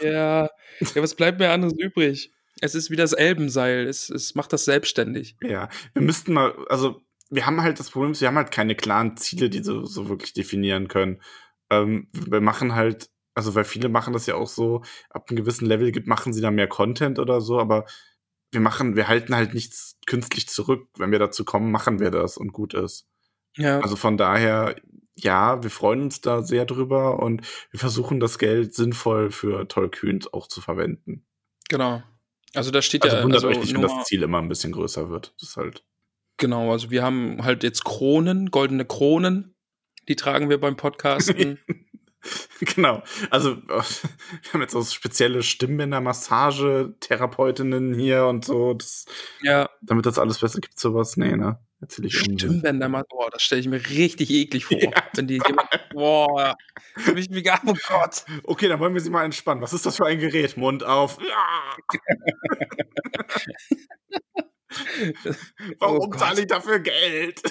Ja, 0.03 0.49
ja, 0.79 1.01
was 1.03 1.13
bleibt 1.13 1.39
mir 1.39 1.51
anderes 1.51 1.75
übrig? 1.77 2.31
Es 2.59 2.73
ist 2.73 2.89
wie 2.89 2.95
das 2.95 3.13
Elbenseil. 3.13 3.85
Es, 3.85 4.09
es 4.09 4.33
macht 4.33 4.51
das 4.51 4.65
selbstständig. 4.65 5.35
Ja, 5.43 5.69
wir 5.93 6.01
müssten 6.01 6.33
mal, 6.33 6.55
also 6.69 7.03
wir 7.29 7.45
haben 7.45 7.61
halt 7.61 7.79
das 7.79 7.91
Problem, 7.91 8.19
wir 8.19 8.27
haben 8.27 8.37
halt 8.37 8.49
keine 8.49 8.75
klaren 8.75 9.15
Ziele, 9.17 9.49
die 9.49 9.63
so, 9.63 9.85
so 9.85 10.09
wirklich 10.09 10.33
definieren 10.33 10.87
können. 10.87 11.21
Ähm, 11.71 12.07
wir 12.11 12.41
machen 12.41 12.75
halt, 12.75 13.09
also 13.33 13.55
weil 13.55 13.63
viele 13.63 13.89
machen 13.89 14.13
das 14.13 14.27
ja 14.27 14.35
auch 14.35 14.47
so, 14.47 14.83
ab 15.09 15.29
einem 15.29 15.37
gewissen 15.37 15.65
Level 15.65 15.91
gibt, 15.91 16.07
machen 16.07 16.33
sie 16.33 16.41
da 16.41 16.51
mehr 16.51 16.67
Content 16.67 17.17
oder 17.17 17.41
so, 17.41 17.59
aber 17.59 17.85
wir 18.51 18.59
machen, 18.59 18.95
wir 18.95 19.07
halten 19.07 19.33
halt 19.33 19.53
nichts 19.53 19.97
künstlich 20.05 20.49
zurück. 20.49 20.89
Wenn 20.97 21.11
wir 21.11 21.19
dazu 21.19 21.45
kommen, 21.45 21.71
machen 21.71 21.99
wir 21.99 22.11
das 22.11 22.37
und 22.37 22.51
gut 22.51 22.73
ist. 22.73 23.07
Ja, 23.55 23.79
Also 23.79 23.95
von 23.95 24.17
daher, 24.17 24.75
ja, 25.15 25.63
wir 25.63 25.69
freuen 25.69 26.01
uns 26.03 26.21
da 26.21 26.41
sehr 26.43 26.65
drüber 26.65 27.19
und 27.19 27.41
wir 27.71 27.79
versuchen 27.79 28.19
das 28.19 28.37
Geld 28.37 28.73
sinnvoll 28.75 29.31
für 29.31 29.67
Tollkühn 29.67 30.19
auch 30.31 30.47
zu 30.47 30.61
verwenden. 30.61 31.25
genau. 31.69 32.03
Also 32.53 32.69
da 32.69 32.81
steht 32.81 33.03
Also 33.05 33.15
ja 33.15 33.23
wundert 33.23 33.45
also 33.45 33.47
euch 33.47 33.65
nicht, 33.65 33.73
wenn 33.73 33.81
das 33.81 34.03
Ziel 34.03 34.23
immer 34.23 34.39
ein 34.39 34.49
bisschen 34.49 34.73
größer 34.73 35.09
wird. 35.09 35.33
Das 35.39 35.49
ist 35.51 35.55
halt. 35.55 35.85
Genau, 36.35 36.71
also 36.73 36.91
wir 36.91 37.01
haben 37.01 37.45
halt 37.45 37.63
jetzt 37.63 37.85
Kronen, 37.85 38.51
goldene 38.51 38.83
Kronen. 38.83 39.55
Die 40.07 40.15
tragen 40.15 40.49
wir 40.49 40.59
beim 40.59 40.75
Podcasten. 40.75 41.59
Genau. 42.59 43.01
Also, 43.31 43.53
äh, 43.53 43.67
wir 43.67 44.53
haben 44.53 44.61
jetzt 44.61 44.75
auch 44.75 44.85
spezielle 44.85 45.41
Stimmbänder-Massage-Therapeutinnen 45.41 47.95
hier 47.95 48.27
und 48.27 48.45
so. 48.45 48.75
Das, 48.75 49.05
ja, 49.41 49.67
damit 49.81 50.05
das 50.05 50.19
alles 50.19 50.37
besser 50.39 50.59
gibt, 50.59 50.79
sowas. 50.79 51.17
Nee, 51.17 51.35
ne? 51.35 51.57
Erzähl 51.81 52.05
ich. 52.05 52.19
Stimmbänder 52.19 52.87
mal. 52.89 53.03
Boah, 53.09 53.31
das 53.31 53.41
stelle 53.41 53.61
ich 53.61 53.67
mir 53.67 53.83
richtig 53.89 54.29
eklig 54.29 54.65
vor. 54.65 54.77
Ja. 54.81 54.91
Wenn 55.15 55.25
die 55.27 55.41
jemand. 55.47 55.67
Boah, 55.93 56.55
für 56.95 57.13
mich 57.13 57.31
wie 57.31 57.43
oh 57.65 57.73
Gott. 57.87 58.23
Okay, 58.43 58.67
dann 58.67 58.79
wollen 58.79 58.93
wir 58.93 59.01
sie 59.01 59.09
mal 59.09 59.25
entspannen. 59.25 59.63
Was 59.63 59.73
ist 59.73 59.87
das 59.87 59.97
für 59.97 60.05
ein 60.05 60.19
Gerät? 60.19 60.57
Mund 60.57 60.83
auf. 60.83 61.17
Warum 65.79 65.99
Oh 65.99 66.09
zahle 66.15 66.41
ich 66.41 66.47
dafür 66.47 66.79
Geld? 66.79 67.41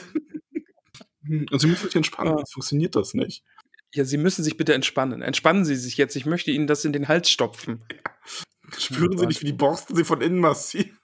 Und 1.50 1.60
sie 1.60 1.66
müssen 1.68 1.86
sich 1.86 1.96
entspannen, 1.96 2.32
Ja. 2.32 2.36
sonst 2.38 2.52
funktioniert 2.52 2.96
das 2.96 3.14
nicht. 3.14 3.44
Ja, 3.92 4.04
Sie 4.04 4.18
müssen 4.18 4.44
sich 4.44 4.56
bitte 4.56 4.72
entspannen. 4.74 5.20
Entspannen 5.20 5.64
Sie 5.64 5.74
sich 5.74 5.96
jetzt. 5.96 6.14
Ich 6.14 6.24
möchte 6.24 6.52
Ihnen 6.52 6.68
das 6.68 6.84
in 6.84 6.92
den 6.92 7.08
Hals 7.08 7.28
stopfen. 7.28 7.82
Spüren 8.78 9.18
sie 9.18 9.26
nicht, 9.26 9.40
wie 9.42 9.46
die 9.46 9.52
Borsten 9.52 9.96
sie 9.96 10.04
von 10.04 10.20
innen 10.20 10.38
massieren? 10.38 10.96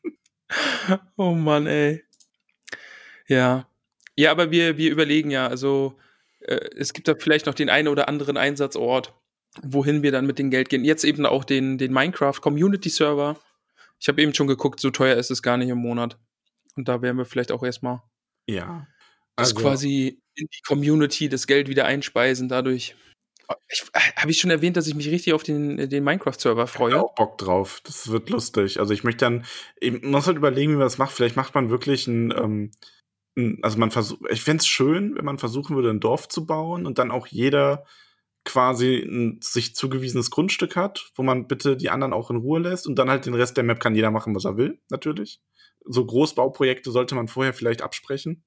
Oh 1.16 1.32
Mann, 1.32 1.66
ey. 1.66 2.04
Ja. 3.26 3.68
Ja, 4.16 4.30
aber 4.30 4.52
wir, 4.52 4.78
wir 4.78 4.92
überlegen 4.92 5.32
ja, 5.32 5.48
also 5.48 5.98
äh, 6.40 6.54
es 6.76 6.92
gibt 6.92 7.08
da 7.08 7.14
vielleicht 7.18 7.46
noch 7.46 7.54
den 7.54 7.68
einen 7.68 7.88
oder 7.88 8.08
anderen 8.08 8.36
Einsatzort, 8.36 9.12
wohin 9.62 10.04
wir 10.04 10.12
dann 10.12 10.26
mit 10.26 10.38
dem 10.38 10.50
Geld 10.50 10.68
gehen. 10.68 10.84
Jetzt 10.84 11.02
eben 11.02 11.26
auch 11.26 11.42
den, 11.44 11.78
den 11.78 11.92
Minecraft 11.92 12.40
Community 12.40 12.88
Server. 12.88 13.36
Ich 13.98 14.06
habe 14.06 14.22
eben 14.22 14.32
schon 14.34 14.46
geguckt, 14.46 14.78
so 14.78 14.90
teuer 14.90 15.16
ist 15.16 15.32
es 15.32 15.42
gar 15.42 15.56
nicht 15.56 15.68
im 15.70 15.78
Monat. 15.78 16.18
Und 16.76 16.86
da 16.86 17.02
werden 17.02 17.16
wir 17.18 17.24
vielleicht 17.24 17.50
auch 17.50 17.64
erstmal 17.64 18.02
Ja. 18.46 18.86
Das 19.36 19.50
Also, 19.50 19.62
quasi 19.62 20.18
in 20.34 20.46
die 20.52 20.62
Community 20.66 21.28
das 21.28 21.46
Geld 21.46 21.68
wieder 21.68 21.84
einspeisen 21.86 22.48
dadurch. 22.48 22.96
Ich, 23.68 23.84
habe 24.16 24.30
ich 24.30 24.40
schon 24.40 24.50
erwähnt, 24.50 24.76
dass 24.76 24.88
ich 24.88 24.94
mich 24.94 25.08
richtig 25.08 25.32
auf 25.32 25.44
den, 25.44 25.88
den 25.88 26.02
Minecraft-Server 26.02 26.64
Ich 26.64 26.70
freue? 26.70 27.00
auch 27.00 27.14
Bock 27.14 27.38
drauf. 27.38 27.80
Das 27.84 28.10
wird 28.10 28.28
lustig. 28.28 28.80
Also 28.80 28.92
ich 28.92 29.04
möchte 29.04 29.24
dann, 29.24 29.44
man 29.80 30.10
muss 30.10 30.26
halt 30.26 30.36
überlegen, 30.36 30.72
wie 30.72 30.76
man 30.76 30.86
das 30.86 30.98
macht. 30.98 31.12
Vielleicht 31.12 31.36
macht 31.36 31.54
man 31.54 31.70
wirklich 31.70 32.08
ein, 32.08 32.32
ähm, 32.32 32.72
ein 33.36 33.58
also 33.62 33.78
man 33.78 33.92
versucht, 33.92 34.22
ich 34.30 34.42
fänd's 34.42 34.66
schön, 34.66 35.14
wenn 35.14 35.24
man 35.24 35.38
versuchen 35.38 35.76
würde, 35.76 35.90
ein 35.90 36.00
Dorf 36.00 36.28
zu 36.28 36.44
bauen 36.44 36.86
und 36.86 36.98
dann 36.98 37.12
auch 37.12 37.28
jeder 37.28 37.84
quasi 38.44 38.96
ein 38.96 39.40
sich 39.42 39.74
zugewiesenes 39.74 40.30
Grundstück 40.30 40.74
hat, 40.74 41.10
wo 41.14 41.22
man 41.22 41.46
bitte 41.46 41.76
die 41.76 41.90
anderen 41.90 42.12
auch 42.12 42.30
in 42.30 42.36
Ruhe 42.36 42.60
lässt 42.60 42.86
und 42.86 42.96
dann 42.96 43.10
halt 43.10 43.26
den 43.26 43.34
Rest 43.34 43.56
der 43.56 43.64
Map 43.64 43.80
kann 43.80 43.94
jeder 43.94 44.10
machen, 44.10 44.34
was 44.34 44.44
er 44.44 44.56
will, 44.56 44.80
natürlich. 44.88 45.40
So 45.84 46.04
Großbauprojekte 46.04 46.90
sollte 46.90 47.14
man 47.14 47.28
vorher 47.28 47.52
vielleicht 47.52 47.82
absprechen. 47.82 48.44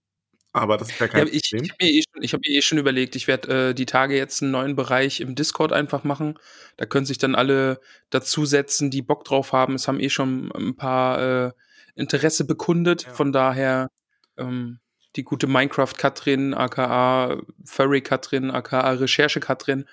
Aber 0.52 0.78
das 0.78 0.90
ist 0.90 1.00
ja 1.00 1.08
kein 1.08 1.28
Ja, 1.28 1.34
ich 1.34 1.50
Problem. 1.52 1.64
ich 1.66 1.72
habe 1.72 1.84
mir, 1.84 1.90
eh 1.92 2.28
hab 2.28 2.40
mir 2.42 2.58
eh 2.58 2.62
schon 2.62 2.78
überlegt, 2.78 3.16
ich 3.16 3.28
werde 3.28 3.70
äh, 3.70 3.74
die 3.74 3.86
Tage 3.86 4.16
jetzt 4.18 4.42
einen 4.42 4.52
neuen 4.52 4.76
Bereich 4.76 5.22
im 5.22 5.36
Discord 5.36 5.72
einfach 5.72 6.04
machen. 6.04 6.40
Da 6.78 6.86
können 6.86 7.06
sich 7.06 7.18
dann 7.20 7.36
alle 7.36 7.80
dazusetzen, 8.10 8.90
die 8.90 9.02
Bock 9.04 9.26
drauf 9.26 9.54
haben. 9.54 9.76
Es 9.76 9.88
haben 9.88 10.00
eh 10.00 10.10
schon 10.10 10.52
ein 10.54 10.76
paar 10.76 11.48
äh, 11.48 11.52
Interesse 11.96 12.46
bekundet. 12.46 13.04
Ja. 13.04 13.14
Von 13.14 13.32
daher 13.32 13.90
ähm, 14.38 14.80
die 15.16 15.24
gute 15.24 15.48
Minecraft-Katrin, 15.48 16.54
aka 16.54 17.42
Furry-Katrin, 17.66 18.52
aka 18.52 18.92
Recherche-Katrin, 18.92 19.86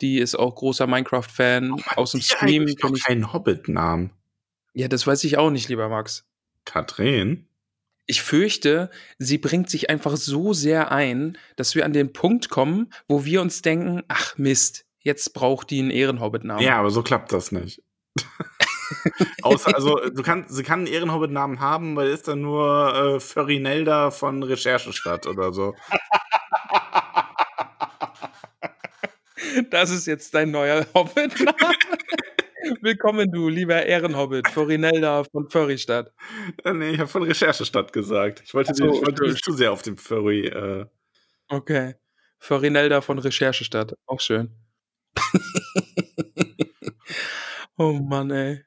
die 0.00 0.18
ist 0.18 0.36
auch 0.36 0.54
großer 0.54 0.86
Minecraft-Fan. 0.86 1.82
Aus 1.96 2.12
dem 2.12 2.20
Stream 2.20 2.66
ich. 2.68 2.78
keinen 3.04 3.32
Hobbit-Namen. 3.32 4.10
Ja, 4.72 4.88
das 4.88 5.06
weiß 5.06 5.24
ich 5.24 5.38
auch 5.38 5.50
nicht, 5.50 5.68
lieber 5.68 5.88
Max. 5.88 6.24
Katrin? 6.64 7.46
Ich 8.10 8.22
fürchte, 8.22 8.90
sie 9.18 9.36
bringt 9.36 9.68
sich 9.68 9.90
einfach 9.90 10.16
so 10.16 10.54
sehr 10.54 10.90
ein, 10.90 11.36
dass 11.56 11.74
wir 11.74 11.84
an 11.84 11.92
den 11.92 12.14
Punkt 12.14 12.48
kommen, 12.48 12.90
wo 13.06 13.26
wir 13.26 13.42
uns 13.42 13.60
denken, 13.60 14.02
ach 14.08 14.38
Mist, 14.38 14.86
jetzt 14.98 15.34
braucht 15.34 15.68
die 15.68 15.80
einen 15.80 15.90
Ehrenhobbit-Namen. 15.90 16.62
Ja, 16.62 16.78
aber 16.78 16.90
so 16.90 17.02
klappt 17.02 17.32
das 17.32 17.52
nicht. 17.52 17.82
Außer, 19.42 19.74
also, 19.74 19.96
du 20.08 20.22
kannst, 20.22 20.54
sie 20.54 20.62
kann 20.62 20.80
einen 20.80 20.88
Ehrenhobbit-Namen 20.88 21.60
haben, 21.60 21.96
weil 21.96 22.08
ist 22.08 22.28
dann 22.28 22.40
nur 22.40 22.94
äh, 22.94 23.20
Furrinelda 23.20 24.10
von 24.10 24.42
Recherchestadt 24.42 25.26
oder 25.26 25.52
so. 25.52 25.74
Das 29.70 29.90
ist 29.90 30.06
jetzt 30.06 30.34
dein 30.34 30.50
neuer 30.50 30.86
Hobbit-Name. 30.94 31.56
Willkommen, 32.82 33.30
du 33.30 33.48
lieber 33.48 33.86
Ehrenhobbit, 33.86 34.48
Forinelda 34.48 35.24
von 35.24 35.48
Furrystadt. 35.48 36.12
Äh, 36.64 36.72
nee, 36.72 36.90
ich 36.90 36.98
habe 36.98 37.08
von 37.08 37.22
Recherchestadt 37.22 37.92
gesagt. 37.92 38.42
Ich 38.44 38.52
wollte, 38.54 38.72
Ach 38.72 38.76
so, 38.76 38.84
nicht, 38.84 38.94
ich 38.94 38.98
wollte 39.00 39.08
Entschuldigung. 39.10 39.32
nicht 39.34 39.44
zu 39.44 39.52
sehr 39.52 39.72
auf 39.72 39.82
dem 39.82 39.96
Furry. 39.96 40.46
Äh, 40.46 40.86
Okay. 41.50 41.94
Forinelda 42.38 43.00
von 43.00 43.18
Recherchestadt. 43.18 43.94
Auch 44.06 44.20
schön. 44.20 44.50
oh 47.78 47.92
Mann, 47.94 48.30
ey. 48.30 48.64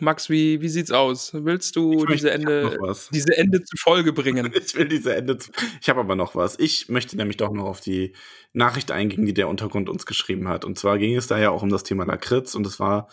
Max, 0.00 0.28
wie, 0.28 0.60
wie 0.60 0.68
sieht's 0.68 0.90
aus? 0.90 1.32
Willst 1.34 1.76
du 1.76 1.92
möchte- 1.92 2.12
diese 2.14 2.30
Ende, 2.32 2.76
diese 3.12 3.36
Ende 3.36 3.62
zu 3.62 3.76
Folge 3.76 4.12
bringen? 4.12 4.52
Ich 4.54 4.74
will 4.74 4.88
diese 4.88 5.14
Ende. 5.14 5.38
Zu 5.38 5.50
ich 5.80 5.88
habe 5.88 6.00
aber 6.00 6.16
noch 6.16 6.34
was. 6.34 6.58
Ich 6.58 6.88
möchte 6.88 7.16
nämlich 7.16 7.36
doch 7.36 7.52
noch 7.52 7.64
auf 7.64 7.80
die 7.80 8.14
Nachricht 8.52 8.90
eingehen, 8.90 9.26
die 9.26 9.34
der 9.34 9.48
Untergrund 9.48 9.88
uns 9.88 10.06
geschrieben 10.06 10.48
hat. 10.48 10.64
Und 10.64 10.78
zwar 10.78 10.98
ging 10.98 11.16
es 11.16 11.26
da 11.26 11.38
ja 11.38 11.50
auch 11.50 11.62
um 11.62 11.70
das 11.70 11.84
Thema 11.84 12.04
Lakritz 12.04 12.54
und 12.54 12.66
es 12.66 12.80
war 12.80 13.08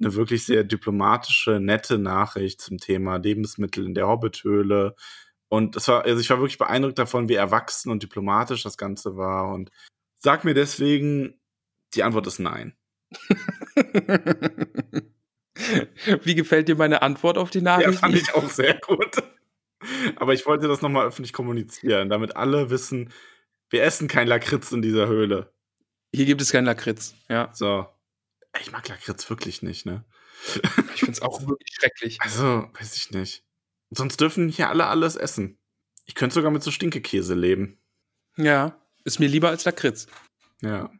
eine 0.00 0.14
wirklich 0.14 0.44
sehr 0.44 0.64
diplomatische, 0.64 1.60
nette 1.60 1.98
Nachricht 1.98 2.60
zum 2.60 2.78
Thema 2.78 3.16
Lebensmittel 3.16 3.86
in 3.86 3.94
der 3.94 4.08
Hobbithöhle. 4.08 4.94
Und 5.48 5.76
es 5.76 5.88
war, 5.88 6.04
also 6.04 6.20
ich 6.20 6.30
war 6.30 6.38
wirklich 6.38 6.58
beeindruckt 6.58 6.98
davon, 6.98 7.28
wie 7.28 7.34
erwachsen 7.34 7.90
und 7.90 8.02
diplomatisch 8.02 8.62
das 8.62 8.76
Ganze 8.76 9.16
war. 9.16 9.52
Und 9.52 9.70
sag 10.18 10.44
mir 10.44 10.54
deswegen, 10.54 11.40
die 11.94 12.02
Antwort 12.02 12.26
ist 12.26 12.38
nein. 12.38 12.74
Wie 16.22 16.34
gefällt 16.34 16.68
dir 16.68 16.76
meine 16.76 17.02
Antwort 17.02 17.38
auf 17.38 17.50
die 17.50 17.58
Ja, 17.58 17.64
Nachricht? 17.78 17.98
fand 18.00 18.14
ich 18.16 18.34
auch 18.34 18.48
sehr 18.48 18.74
gut. 18.80 19.22
Aber 20.16 20.32
ich 20.32 20.46
wollte 20.46 20.68
das 20.68 20.80
nochmal 20.82 21.06
öffentlich 21.06 21.32
kommunizieren, 21.32 22.08
damit 22.08 22.36
alle 22.36 22.70
wissen, 22.70 23.12
wir 23.70 23.82
essen 23.82 24.06
kein 24.06 24.28
Lakritz 24.28 24.70
in 24.72 24.82
dieser 24.82 25.06
Höhle. 25.08 25.52
Hier 26.14 26.26
gibt 26.26 26.40
es 26.40 26.52
keinen 26.52 26.66
Lakritz. 26.66 27.14
Ja, 27.28 27.50
So. 27.54 27.86
Ich 28.60 28.70
mag 28.70 28.86
Lakritz 28.88 29.28
wirklich 29.30 29.62
nicht, 29.62 29.86
ne? 29.86 30.04
ich 30.94 31.00
finde 31.00 31.12
es 31.12 31.22
auch 31.22 31.40
wirklich 31.46 31.70
schrecklich. 31.74 32.18
Also, 32.20 32.68
weiß 32.78 32.96
ich 32.96 33.10
nicht. 33.10 33.44
Sonst 33.90 34.20
dürfen 34.20 34.48
hier 34.48 34.68
alle 34.68 34.86
alles 34.86 35.16
essen. 35.16 35.58
Ich 36.04 36.14
könnte 36.14 36.34
sogar 36.34 36.50
mit 36.50 36.62
so 36.62 36.70
Stinkekäse 36.70 37.34
leben. 37.34 37.78
Ja, 38.36 38.78
ist 39.04 39.20
mir 39.20 39.28
lieber 39.28 39.48
als 39.48 39.64
Lakritz. 39.64 40.06
Ja, 40.60 40.90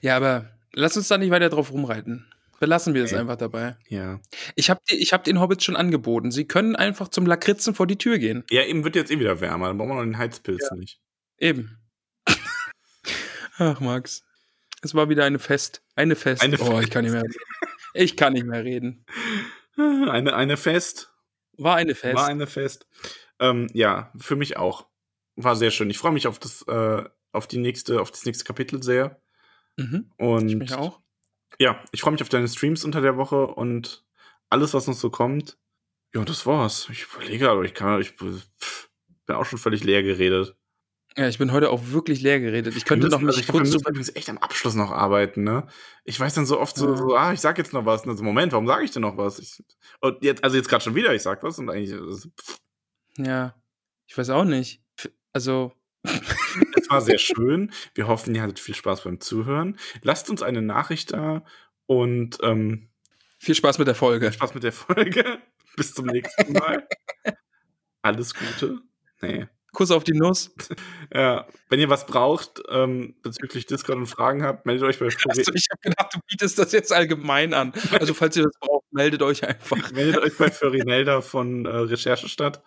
Ja, 0.00 0.16
aber 0.16 0.58
lass 0.72 0.96
uns 0.96 1.08
da 1.08 1.18
nicht 1.18 1.30
weiter 1.30 1.50
drauf 1.50 1.72
rumreiten. 1.72 2.32
Belassen 2.60 2.94
wir 2.94 3.04
es 3.04 3.12
Okay. 3.12 3.20
einfach 3.20 3.36
dabei. 3.36 3.76
ja. 3.88 4.20
Ich 4.54 4.70
habe 4.70 4.80
ich 4.86 5.12
hab 5.12 5.24
den 5.24 5.40
Hobbits 5.40 5.64
schon 5.64 5.76
angeboten. 5.76 6.30
Sie 6.30 6.46
können 6.46 6.76
einfach 6.76 7.08
zum 7.08 7.26
Lakritzen 7.26 7.74
vor 7.74 7.86
die 7.86 7.98
Tür 7.98 8.18
gehen. 8.18 8.44
Ja, 8.50 8.62
eben 8.64 8.84
wird 8.84 8.96
jetzt 8.96 9.10
eh 9.10 9.18
wieder 9.18 9.40
wärmer. 9.40 9.68
Dann 9.68 9.78
brauchen 9.78 9.90
wir 9.90 9.94
noch 9.96 10.02
den 10.02 10.18
Heizpilz 10.18 10.70
nicht. 10.72 11.00
Eben. 11.38 11.78
Ach, 13.58 13.80
Max. 13.80 14.24
Es 14.82 14.94
war 14.94 15.08
wieder 15.08 15.24
eine 15.24 15.38
Fest. 15.38 15.82
Eine 15.94 16.16
Fest. 16.16 16.42
Eine 16.42 16.58
oh, 16.60 16.80
ich 16.80 16.90
kann 16.90 17.04
nicht 17.04 17.12
mehr 17.12 17.22
reden. 17.22 17.34
Ich 17.94 18.16
kann 18.16 18.32
nicht 18.32 18.46
mehr 18.46 18.64
reden. 18.64 19.04
Eine, 19.76 20.34
eine 20.34 20.56
Fest. 20.56 21.12
War 21.56 21.76
eine 21.76 21.94
Fest. 21.94 22.14
War 22.16 22.26
eine 22.28 22.46
Fest. 22.46 22.86
Ähm, 23.40 23.68
ja, 23.72 24.12
für 24.16 24.36
mich 24.36 24.56
auch. 24.56 24.86
War 25.36 25.56
sehr 25.56 25.70
schön. 25.72 25.90
Ich 25.90 25.98
freue 25.98 26.12
mich 26.12 26.26
auf 26.28 26.38
das, 26.38 26.62
äh, 26.68 27.04
auf 27.32 27.46
die 27.48 27.58
nächste, 27.58 28.00
auf 28.00 28.10
das 28.12 28.24
nächste 28.24 28.44
Kapitel 28.44 28.82
sehr. 28.82 29.20
mhm. 29.76 30.10
Und 30.16 30.48
Ich 30.48 30.56
mich 30.56 30.74
auch. 30.74 31.00
Ja, 31.58 31.82
ich 31.92 32.00
freue 32.00 32.12
mich 32.12 32.22
auf 32.22 32.28
deine 32.28 32.48
Streams 32.48 32.84
unter 32.84 33.00
der 33.00 33.16
Woche 33.16 33.46
und 33.46 34.04
alles, 34.50 34.74
was 34.74 34.86
noch 34.86 34.94
so 34.94 35.10
kommt. 35.10 35.58
Ja, 36.14 36.24
das 36.24 36.46
war's. 36.46 36.88
Ich 36.90 37.06
überlege, 37.12 37.50
aber 37.50 37.64
ich 37.64 37.74
kann, 37.74 38.00
ich 38.00 38.10
pff, 38.10 38.88
bin 39.26 39.36
auch 39.36 39.44
schon 39.46 39.58
völlig 39.58 39.82
leer 39.84 40.02
geredet. 40.02 40.56
Ja, 41.16 41.28
ich 41.28 41.38
bin 41.38 41.52
heute 41.52 41.70
auch 41.70 41.80
wirklich 41.90 42.20
leer 42.22 42.40
geredet. 42.40 42.76
Ich 42.76 42.84
könnte 42.84 43.06
Wir 43.06 43.10
noch 43.10 43.20
müssen- 43.20 43.28
also 43.28 43.38
mich 43.38 43.46
ich 43.46 43.52
glaub, 43.52 43.62
kurz 43.82 43.84
wir 43.86 43.96
müssen 43.98 44.16
echt 44.16 44.28
am 44.28 44.38
Abschluss 44.38 44.74
noch 44.74 44.90
arbeiten, 44.90 45.44
ne? 45.44 45.66
Ich 46.04 46.18
weiß 46.18 46.34
dann 46.34 46.44
so 46.46 46.58
oft 46.60 46.76
so, 46.76 46.88
Ja. 46.90 46.96
so 46.96 47.14
ah, 47.16 47.32
ich 47.32 47.40
sag 47.40 47.56
jetzt 47.58 47.72
noch 47.72 47.86
was. 47.86 48.02
Und 48.02 48.08
dann 48.08 48.16
so, 48.16 48.24
Moment, 48.24 48.50
warum 48.52 48.66
sage 48.66 48.84
ich 48.84 48.90
denn 48.90 49.02
noch 49.02 49.16
was? 49.16 49.38
Ich, 49.38 49.62
und 50.00 50.22
jetzt, 50.24 50.42
also 50.42 50.56
jetzt 50.56 50.68
gerade 50.68 50.82
schon 50.82 50.96
wieder, 50.96 51.14
ich 51.14 51.22
sag 51.22 51.42
was 51.44 51.58
und 51.60 51.70
eigentlich, 51.70 51.90
es 51.92 52.28
Ja, 53.16 53.54
ich 54.08 54.18
weiß 54.18 54.30
auch 54.30 54.44
nicht. 54.44 54.82
Also, 55.32 55.72
es 56.04 56.90
war 56.90 57.00
sehr 57.00 57.18
schön. 57.18 57.72
Wir 57.94 58.06
hoffen, 58.06 58.34
ihr 58.34 58.42
hattet 58.42 58.60
viel 58.60 58.74
Spaß 58.74 59.04
beim 59.04 59.20
Zuhören. 59.20 59.78
Lasst 60.02 60.30
uns 60.30 60.42
eine 60.42 60.62
Nachricht 60.62 61.12
da 61.12 61.44
und 61.86 62.38
ähm, 62.42 62.88
viel 63.38 63.54
Spaß 63.54 63.78
mit 63.78 63.88
der 63.88 63.94
Folge. 63.94 64.32
Spaß 64.32 64.54
mit 64.54 64.62
der 64.62 64.72
Folge. 64.72 65.38
Bis 65.76 65.92
zum 65.92 66.06
nächsten 66.06 66.52
Mal. 66.52 66.86
Alles 68.02 68.34
Gute. 68.34 68.80
Nee. 69.20 69.48
Kuss 69.72 69.90
auf 69.90 70.04
die 70.04 70.14
Nuss. 70.14 70.54
Ja, 71.12 71.46
wenn 71.68 71.78
ihr 71.78 71.90
was 71.90 72.06
braucht 72.06 72.60
ähm, 72.68 73.14
bezüglich 73.22 73.66
Discord 73.66 73.98
und 73.98 74.06
Fragen 74.06 74.42
habt, 74.42 74.66
meldet 74.66 74.82
euch 74.84 74.98
bei 74.98 75.04
Also, 75.04 75.52
ich 75.54 75.68
habe 75.70 75.80
gedacht, 75.80 76.12
du 76.12 76.18
bietest 76.28 76.58
das 76.58 76.72
jetzt 76.72 76.92
allgemein 76.92 77.54
an. 77.54 77.72
Also, 77.92 78.14
falls 78.14 78.36
ihr 78.36 78.42
das 78.42 78.54
braucht, 78.58 78.84
meldet 78.90 79.22
euch 79.22 79.44
einfach. 79.44 79.92
meldet 79.92 80.18
euch 80.18 80.36
bei 80.36 80.50
Förinelda 80.50 81.20
von 81.20 81.66
äh, 81.66 81.68
Recherchestadt. 81.68 82.64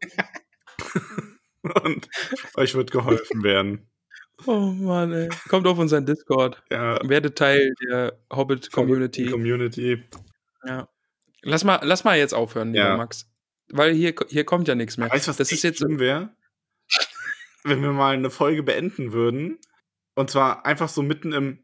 und 1.84 2.08
euch 2.54 2.74
wird 2.74 2.90
geholfen 2.90 3.42
werden. 3.42 3.88
Oh 4.46 4.72
Mann, 4.72 5.12
ey. 5.12 5.28
Kommt 5.48 5.66
auf 5.66 5.78
unseren 5.78 6.06
Discord. 6.06 6.62
Ja, 6.70 6.98
Werdet 7.08 7.36
Teil 7.38 7.72
der 7.88 8.18
Hobbit-Community. 8.32 9.26
Community. 9.26 10.02
Ja. 10.66 10.88
Lass 11.42 11.64
mal, 11.64 11.80
lass 11.82 12.04
mal 12.04 12.18
jetzt 12.18 12.34
aufhören, 12.34 12.72
lieber 12.72 12.84
Ja. 12.84 12.96
Max. 12.96 13.30
Weil 13.68 13.92
hier, 13.94 14.14
hier 14.28 14.44
kommt 14.44 14.68
ja 14.68 14.74
nichts 14.74 14.96
mehr. 14.96 15.10
Weißt 15.10 15.26
du, 15.26 15.30
was 15.30 15.36
das 15.36 15.52
ist 15.52 15.62
jetzt 15.62 15.78
schlimm 15.78 15.98
wäre? 15.98 16.34
Wenn 17.62 17.80
wir 17.80 17.92
mal 17.92 18.14
eine 18.14 18.30
Folge 18.30 18.62
beenden 18.62 19.12
würden. 19.12 19.58
Und 20.14 20.30
zwar 20.30 20.66
einfach 20.66 20.88
so 20.88 21.02
mitten 21.02 21.32
im 21.32 21.63